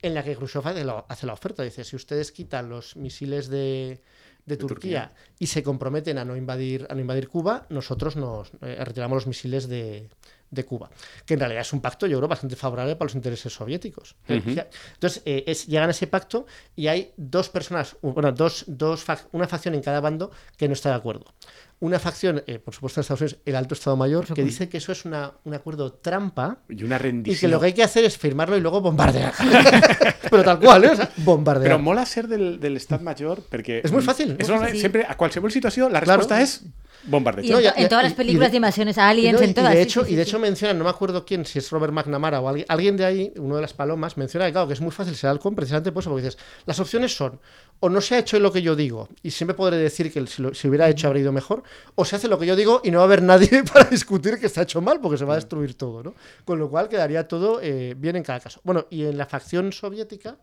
en 0.00 0.14
la 0.14 0.22
que 0.22 0.36
Khrushchev 0.36 0.66
hace 0.66 0.84
la, 0.84 1.04
hace 1.08 1.26
la 1.26 1.32
oferta. 1.32 1.62
Dice, 1.62 1.84
si 1.84 1.96
ustedes 1.96 2.32
quitan 2.32 2.68
los 2.68 2.96
misiles 2.96 3.48
de, 3.48 4.00
de 4.46 4.56
Turquía, 4.56 5.12
y 5.38 5.48
se 5.48 5.62
comprometen 5.62 6.18
a 6.18 6.24
no 6.24 6.36
invadir, 6.36 6.86
a 6.88 6.94
no 6.94 7.00
invadir 7.00 7.28
Cuba, 7.28 7.66
nosotros 7.68 8.16
nos 8.16 8.52
eh, 8.62 8.82
retiramos 8.84 9.16
los 9.16 9.26
misiles 9.26 9.68
de, 9.68 10.08
de 10.50 10.64
Cuba, 10.64 10.88
que 11.24 11.34
en 11.34 11.40
realidad 11.40 11.62
es 11.62 11.72
un 11.72 11.80
pacto, 11.80 12.06
yo 12.06 12.16
creo, 12.18 12.28
bastante 12.28 12.54
favorable 12.54 12.94
para 12.94 13.06
los 13.06 13.14
intereses 13.16 13.52
soviéticos. 13.52 14.14
Entonces, 14.28 15.22
eh, 15.24 15.44
es, 15.46 15.66
llegan 15.66 15.88
a 15.88 15.90
ese 15.90 16.06
pacto 16.06 16.46
y 16.76 16.86
hay 16.86 17.12
dos 17.16 17.48
personas, 17.48 17.96
bueno, 18.02 18.30
dos, 18.32 18.64
dos 18.68 19.04
una 19.32 19.48
facción 19.48 19.74
en 19.74 19.82
cada 19.82 20.00
bando 20.00 20.30
que 20.56 20.68
no 20.68 20.74
está 20.74 20.90
de 20.90 20.96
acuerdo 20.96 21.34
una 21.78 21.98
facción, 21.98 22.42
eh, 22.46 22.58
por 22.58 22.74
supuesto 22.74 23.00
en 23.00 23.02
Estados 23.02 23.20
Unidos, 23.20 23.40
el 23.44 23.54
Alto 23.54 23.74
Estado 23.74 23.96
Mayor, 23.96 24.32
que 24.32 24.42
dice 24.42 24.68
que 24.68 24.78
eso 24.78 24.92
es 24.92 25.04
una, 25.04 25.32
un 25.44 25.54
acuerdo 25.54 25.92
trampa. 25.92 26.58
Y 26.68 26.84
una 26.84 26.96
rendición. 26.96 27.36
Y 27.36 27.40
que 27.40 27.48
lo 27.48 27.60
que 27.60 27.66
hay 27.66 27.72
que 27.74 27.82
hacer 27.82 28.04
es 28.04 28.16
firmarlo 28.16 28.56
y 28.56 28.60
luego 28.60 28.80
bombardear. 28.80 29.34
Pero 30.30 30.42
tal 30.42 30.58
cual, 30.58 30.84
¿eh? 30.84 30.90
bombardear. 31.18 31.64
Pero 31.64 31.78
mola 31.78 32.06
ser 32.06 32.28
del, 32.28 32.58
del 32.60 32.78
Estado 32.78 33.04
Mayor 33.04 33.42
porque... 33.50 33.82
Es 33.84 33.92
muy 33.92 34.02
fácil. 34.02 34.38
Siempre, 34.74 35.04
a 35.06 35.16
cualquier 35.16 35.52
situación, 35.52 35.92
la 35.92 36.00
respuesta 36.00 36.40
es 36.40 36.64
bombardear. 37.04 37.44
Y 37.44 37.82
en, 37.82 37.88
todas 37.88 38.04
las 38.04 38.14
películas 38.14 38.50
de, 38.50 38.56
invasiones 38.56 38.96
aliens, 38.96 39.40
en 39.40 39.52
todas. 39.52 39.74
Y 39.74 39.76
de 39.76 39.82
hecho, 39.82 40.06
y 40.06 40.14
de 40.14 40.22
hecho 40.22 40.38
mencionan, 40.38 40.78
no 40.78 40.84
me 40.84 40.90
acuerdo 40.90 41.26
quién, 41.26 41.44
si 41.44 41.58
es 41.58 41.70
Robert 41.70 41.92
McNamara 41.92 42.40
o 42.40 42.48
alguien, 42.48 42.66
alguien 42.68 42.96
de 42.96 43.04
ahí, 43.04 43.32
uno 43.36 43.56
de 43.56 43.62
las 43.62 43.74
palomas, 43.74 44.16
menciona 44.16 44.46
que, 44.46 44.52
claro, 44.52 44.66
que 44.66 44.74
es 44.74 44.80
muy 44.80 44.90
fácil 44.92 45.14
ser 45.14 45.30
halcón 45.30 45.54
precisamente 45.54 45.92
por 45.92 46.02
eso, 46.02 46.10
porque 46.10 46.24
dices, 46.24 46.40
las 46.64 46.80
opciones 46.80 47.14
son 47.14 47.38
o 47.80 47.88
no 47.88 48.00
se 48.00 48.14
ha 48.14 48.18
hecho 48.18 48.38
lo 48.38 48.52
que 48.52 48.62
yo 48.62 48.74
digo, 48.74 49.08
y 49.22 49.30
siempre 49.30 49.54
podré 49.54 49.76
decir 49.76 50.12
que 50.12 50.26
si, 50.26 50.42
lo, 50.42 50.54
si 50.54 50.68
hubiera 50.68 50.88
hecho 50.88 51.06
habría 51.08 51.22
ido 51.22 51.32
mejor, 51.32 51.62
o 51.94 52.04
se 52.04 52.16
hace 52.16 52.28
lo 52.28 52.38
que 52.38 52.46
yo 52.46 52.56
digo 52.56 52.80
y 52.84 52.90
no 52.90 52.98
va 52.98 53.04
a 53.04 53.06
haber 53.06 53.22
nadie 53.22 53.62
para 53.72 53.84
discutir 53.88 54.38
que 54.38 54.46
está 54.46 54.62
hecho 54.62 54.80
mal, 54.80 55.00
porque 55.00 55.18
se 55.18 55.24
va 55.24 55.34
a 55.34 55.36
destruir 55.36 55.74
todo, 55.74 56.02
¿no? 56.02 56.14
Con 56.44 56.58
lo 56.58 56.70
cual 56.70 56.88
quedaría 56.88 57.28
todo 57.28 57.60
eh, 57.62 57.94
bien 57.96 58.16
en 58.16 58.22
cada 58.22 58.40
caso. 58.40 58.60
Bueno, 58.64 58.86
y 58.90 59.04
en 59.04 59.16
la 59.18 59.26
facción 59.26 59.72
soviética, 59.72 60.38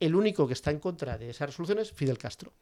el 0.00 0.14
único 0.14 0.46
que 0.46 0.54
está 0.54 0.70
en 0.70 0.80
contra 0.80 1.16
de 1.16 1.30
esa 1.30 1.46
resolución 1.46 1.78
es 1.78 1.92
Fidel 1.92 2.18
Castro. 2.18 2.52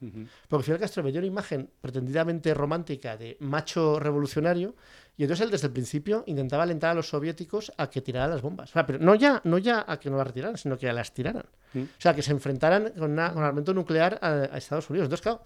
Porque 0.48 0.64
Fidel 0.64 0.80
Castro 0.80 1.02
dio 1.02 1.18
una 1.18 1.26
imagen 1.26 1.70
pretendidamente 1.80 2.52
romántica 2.54 3.16
de 3.16 3.36
macho 3.40 3.98
revolucionario 3.98 4.74
y 5.16 5.24
entonces 5.24 5.44
él 5.44 5.50
desde 5.50 5.66
el 5.66 5.72
principio 5.72 6.24
intentaba 6.26 6.62
alentar 6.62 6.90
a 6.90 6.94
los 6.94 7.08
soviéticos 7.08 7.70
a 7.76 7.90
que 7.90 8.00
tiraran 8.00 8.30
las 8.30 8.40
bombas. 8.40 8.70
pero 8.86 8.98
no 8.98 9.14
ya, 9.14 9.40
no 9.44 9.58
ya 9.58 9.84
a 9.86 9.98
que 9.98 10.08
no 10.10 10.16
las 10.16 10.26
retiraran, 10.26 10.56
sino 10.56 10.78
que 10.78 10.88
a 10.88 10.92
las 10.92 11.12
tiraran. 11.12 11.44
O 11.74 11.86
sea, 12.00 12.14
que 12.14 12.22
se 12.22 12.32
enfrentaran 12.32 12.90
con, 12.90 13.12
una, 13.12 13.32
con 13.32 13.42
armamento 13.42 13.72
nuclear 13.72 14.18
a, 14.22 14.56
Estados 14.56 14.88
Unidos. 14.90 15.06
Entonces, 15.06 15.22
claro, 15.22 15.42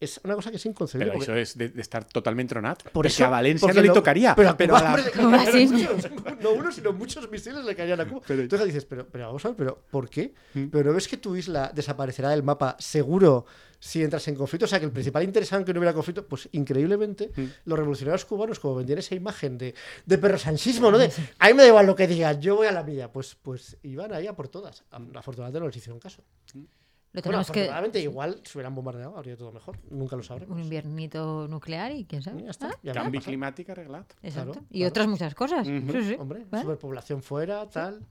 es 0.00 0.18
una 0.24 0.34
cosa 0.34 0.50
que 0.50 0.56
es 0.56 0.64
inconcebible. 0.64 1.12
Pero 1.12 1.22
eso 1.22 1.34
es 1.36 1.58
de, 1.58 1.78
estar 1.80 2.04
totalmente 2.04 2.54
tronat. 2.54 2.82
Por 2.90 3.06
eso, 3.06 3.26
a 3.26 3.28
Valencia 3.28 3.70
no 3.70 3.82
le 3.82 3.90
tocaría. 3.90 4.34
Pero, 4.34 4.74
a, 4.74 4.82
la... 4.82 4.96
no 6.40 6.50
uno, 6.52 6.72
sino 6.72 6.94
muchos 6.94 7.30
misiles 7.30 7.62
le 7.64 7.76
caerían 7.76 8.00
a 8.00 8.08
Cuba. 8.08 8.22
Pero, 8.26 8.40
Entonces 8.40 8.66
dices, 8.66 8.86
pero, 8.86 9.06
pero 9.06 9.26
vamos 9.26 9.44
a 9.44 9.48
ver, 9.48 9.56
¿pero 9.58 9.78
por 9.90 10.08
qué? 10.08 10.32
¿Mm? 10.54 10.68
¿Pero 10.68 10.90
no 10.90 10.94
ves 10.94 11.06
que 11.06 11.18
tu 11.18 11.36
isla 11.36 11.70
desaparecerá 11.74 12.30
del 12.30 12.42
mapa 12.42 12.76
seguro 12.78 13.44
si 13.78 14.02
entras 14.02 14.26
en 14.28 14.36
conflicto? 14.36 14.64
O 14.64 14.68
sea, 14.68 14.78
que 14.78 14.86
el 14.86 14.92
principal 14.92 15.22
interesado 15.22 15.60
en 15.60 15.66
que 15.66 15.74
no 15.74 15.80
hubiera 15.80 15.92
conflicto, 15.92 16.26
pues 16.26 16.48
increíblemente, 16.52 17.30
¿Mm? 17.36 17.44
los 17.66 17.78
revolucionarios 17.78 18.24
cubanos, 18.24 18.58
como 18.58 18.76
vendían 18.76 19.00
esa 19.00 19.14
imagen 19.14 19.58
de, 19.58 19.74
de 20.06 20.18
perro 20.18 20.38
sanchismo, 20.38 20.90
¿no? 20.90 20.96
De, 20.96 21.12
a 21.38 21.48
mí 21.48 21.54
me 21.54 21.62
da 21.62 21.68
igual 21.68 21.84
lo 21.84 21.94
que 21.94 22.06
digan, 22.06 22.40
yo 22.40 22.56
voy 22.56 22.68
a 22.68 22.72
la 22.72 22.82
mía. 22.82 23.12
Pues, 23.12 23.36
pues 23.42 23.76
iban 23.82 24.14
ahí 24.14 24.26
a 24.26 24.32
por 24.34 24.48
todas. 24.48 24.82
Afortunadamente 24.90 25.60
no 25.60 25.66
les 25.66 25.76
hicieron 25.76 26.00
caso. 26.00 26.22
¿Mm? 26.54 26.79
Lo 27.12 27.22
tenemos 27.22 27.48
bueno, 27.48 27.90
que... 27.90 28.00
igual 28.00 28.40
si 28.44 28.56
hubieran 28.56 28.74
bombardeado 28.74 29.16
habría 29.16 29.36
todo 29.36 29.50
mejor. 29.50 29.76
Nunca 29.90 30.16
lo 30.16 30.22
sabremos. 30.22 30.56
Un 30.56 30.62
inviernito 30.62 31.48
nuclear 31.48 31.92
y 31.92 32.04
quién 32.04 32.22
sabe. 32.22 32.42
Ya 32.44 32.50
está. 32.50 32.68
Ah, 32.68 32.92
Cambio 32.92 33.20
climático 33.20 33.72
arreglado. 33.72 34.06
Exacto. 34.22 34.60
y 34.70 34.84
otras 34.84 35.08
muchas 35.08 35.34
cosas. 35.34 35.66
sí, 35.66 35.82
sí. 36.02 36.16
Hombre, 36.18 36.44
superpoblación 36.44 37.22
fuera, 37.22 37.68
tal. 37.68 38.04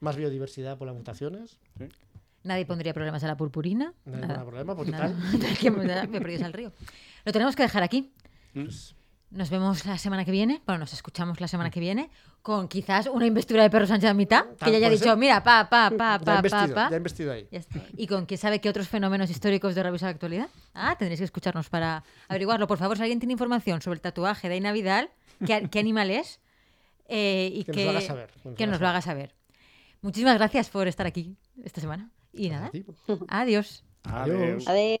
Más 0.00 0.16
biodiversidad 0.16 0.78
por 0.78 0.86
las 0.86 0.96
mutaciones. 0.96 1.58
Nadie 2.44 2.64
pondría 2.64 2.94
problemas 2.94 3.24
a 3.24 3.26
la 3.26 3.36
purpurina. 3.36 3.92
Nadie 4.04 4.20
pondría 4.26 4.44
problema 4.44 4.76
porque 4.76 4.92
tal. 4.92 5.16
me 6.08 6.20
perdí 6.20 6.42
al 6.42 6.52
río. 6.52 6.72
Lo 7.24 7.32
tenemos 7.32 7.56
que 7.56 7.64
dejar 7.64 7.82
aquí. 7.82 8.12
Pues 8.54 8.95
nos 9.30 9.50
vemos 9.50 9.84
la 9.86 9.98
semana 9.98 10.24
que 10.24 10.30
viene, 10.30 10.62
bueno, 10.66 10.80
nos 10.80 10.92
escuchamos 10.92 11.40
la 11.40 11.48
semana 11.48 11.70
que 11.70 11.80
viene, 11.80 12.10
con 12.42 12.68
quizás 12.68 13.08
una 13.08 13.26
investidura 13.26 13.64
de 13.64 13.70
Perro 13.70 13.86
Sánchez 13.86 14.10
a 14.10 14.14
mitad, 14.14 14.46
que 14.62 14.70
ya 14.70 14.76
haya 14.76 14.88
dicho, 14.88 15.16
mira, 15.16 15.42
pa, 15.42 15.68
pa, 15.68 15.90
pa, 15.98 16.18
pa, 16.18 16.42
pa, 16.42 16.68
pa. 16.68 16.90
Ya 16.90 16.96
investido 16.96 17.32
ahí. 17.32 17.48
Y 17.96 18.06
con 18.06 18.26
quién 18.26 18.38
sabe 18.38 18.60
qué 18.60 18.68
otros 18.68 18.88
fenómenos 18.88 19.30
históricos 19.30 19.74
de 19.74 19.82
revista 19.82 20.06
de 20.06 20.12
actualidad. 20.12 20.48
Ah, 20.74 20.94
tendréis 20.96 21.20
que 21.20 21.24
escucharnos 21.24 21.68
para 21.68 22.04
averiguarlo. 22.28 22.66
Por 22.66 22.78
favor, 22.78 22.96
si 22.96 23.02
alguien 23.02 23.18
tiene 23.18 23.32
información 23.32 23.82
sobre 23.82 23.96
el 23.96 24.00
tatuaje 24.00 24.48
de 24.48 24.54
Aina 24.54 24.72
Vidal, 24.72 25.10
qué, 25.44 25.68
qué 25.70 25.78
animal 25.80 26.10
es, 26.10 26.40
eh, 27.08 27.50
y 27.52 27.64
que, 27.64 27.72
nos 27.72 27.84
lo 27.84 27.90
haga 27.90 28.00
saber. 28.00 28.30
Que 28.56 28.66
nos 28.66 28.80
lo 28.80 28.88
haga 28.88 29.02
saber. 29.02 29.34
Muchísimas 30.02 30.36
gracias 30.36 30.70
por 30.70 30.86
estar 30.86 31.06
aquí 31.06 31.36
esta 31.64 31.80
semana. 31.80 32.10
Y 32.32 32.50
nada, 32.50 32.70
adiós. 33.28 33.84
Adiós. 34.04 34.68
Adiós. 34.68 35.00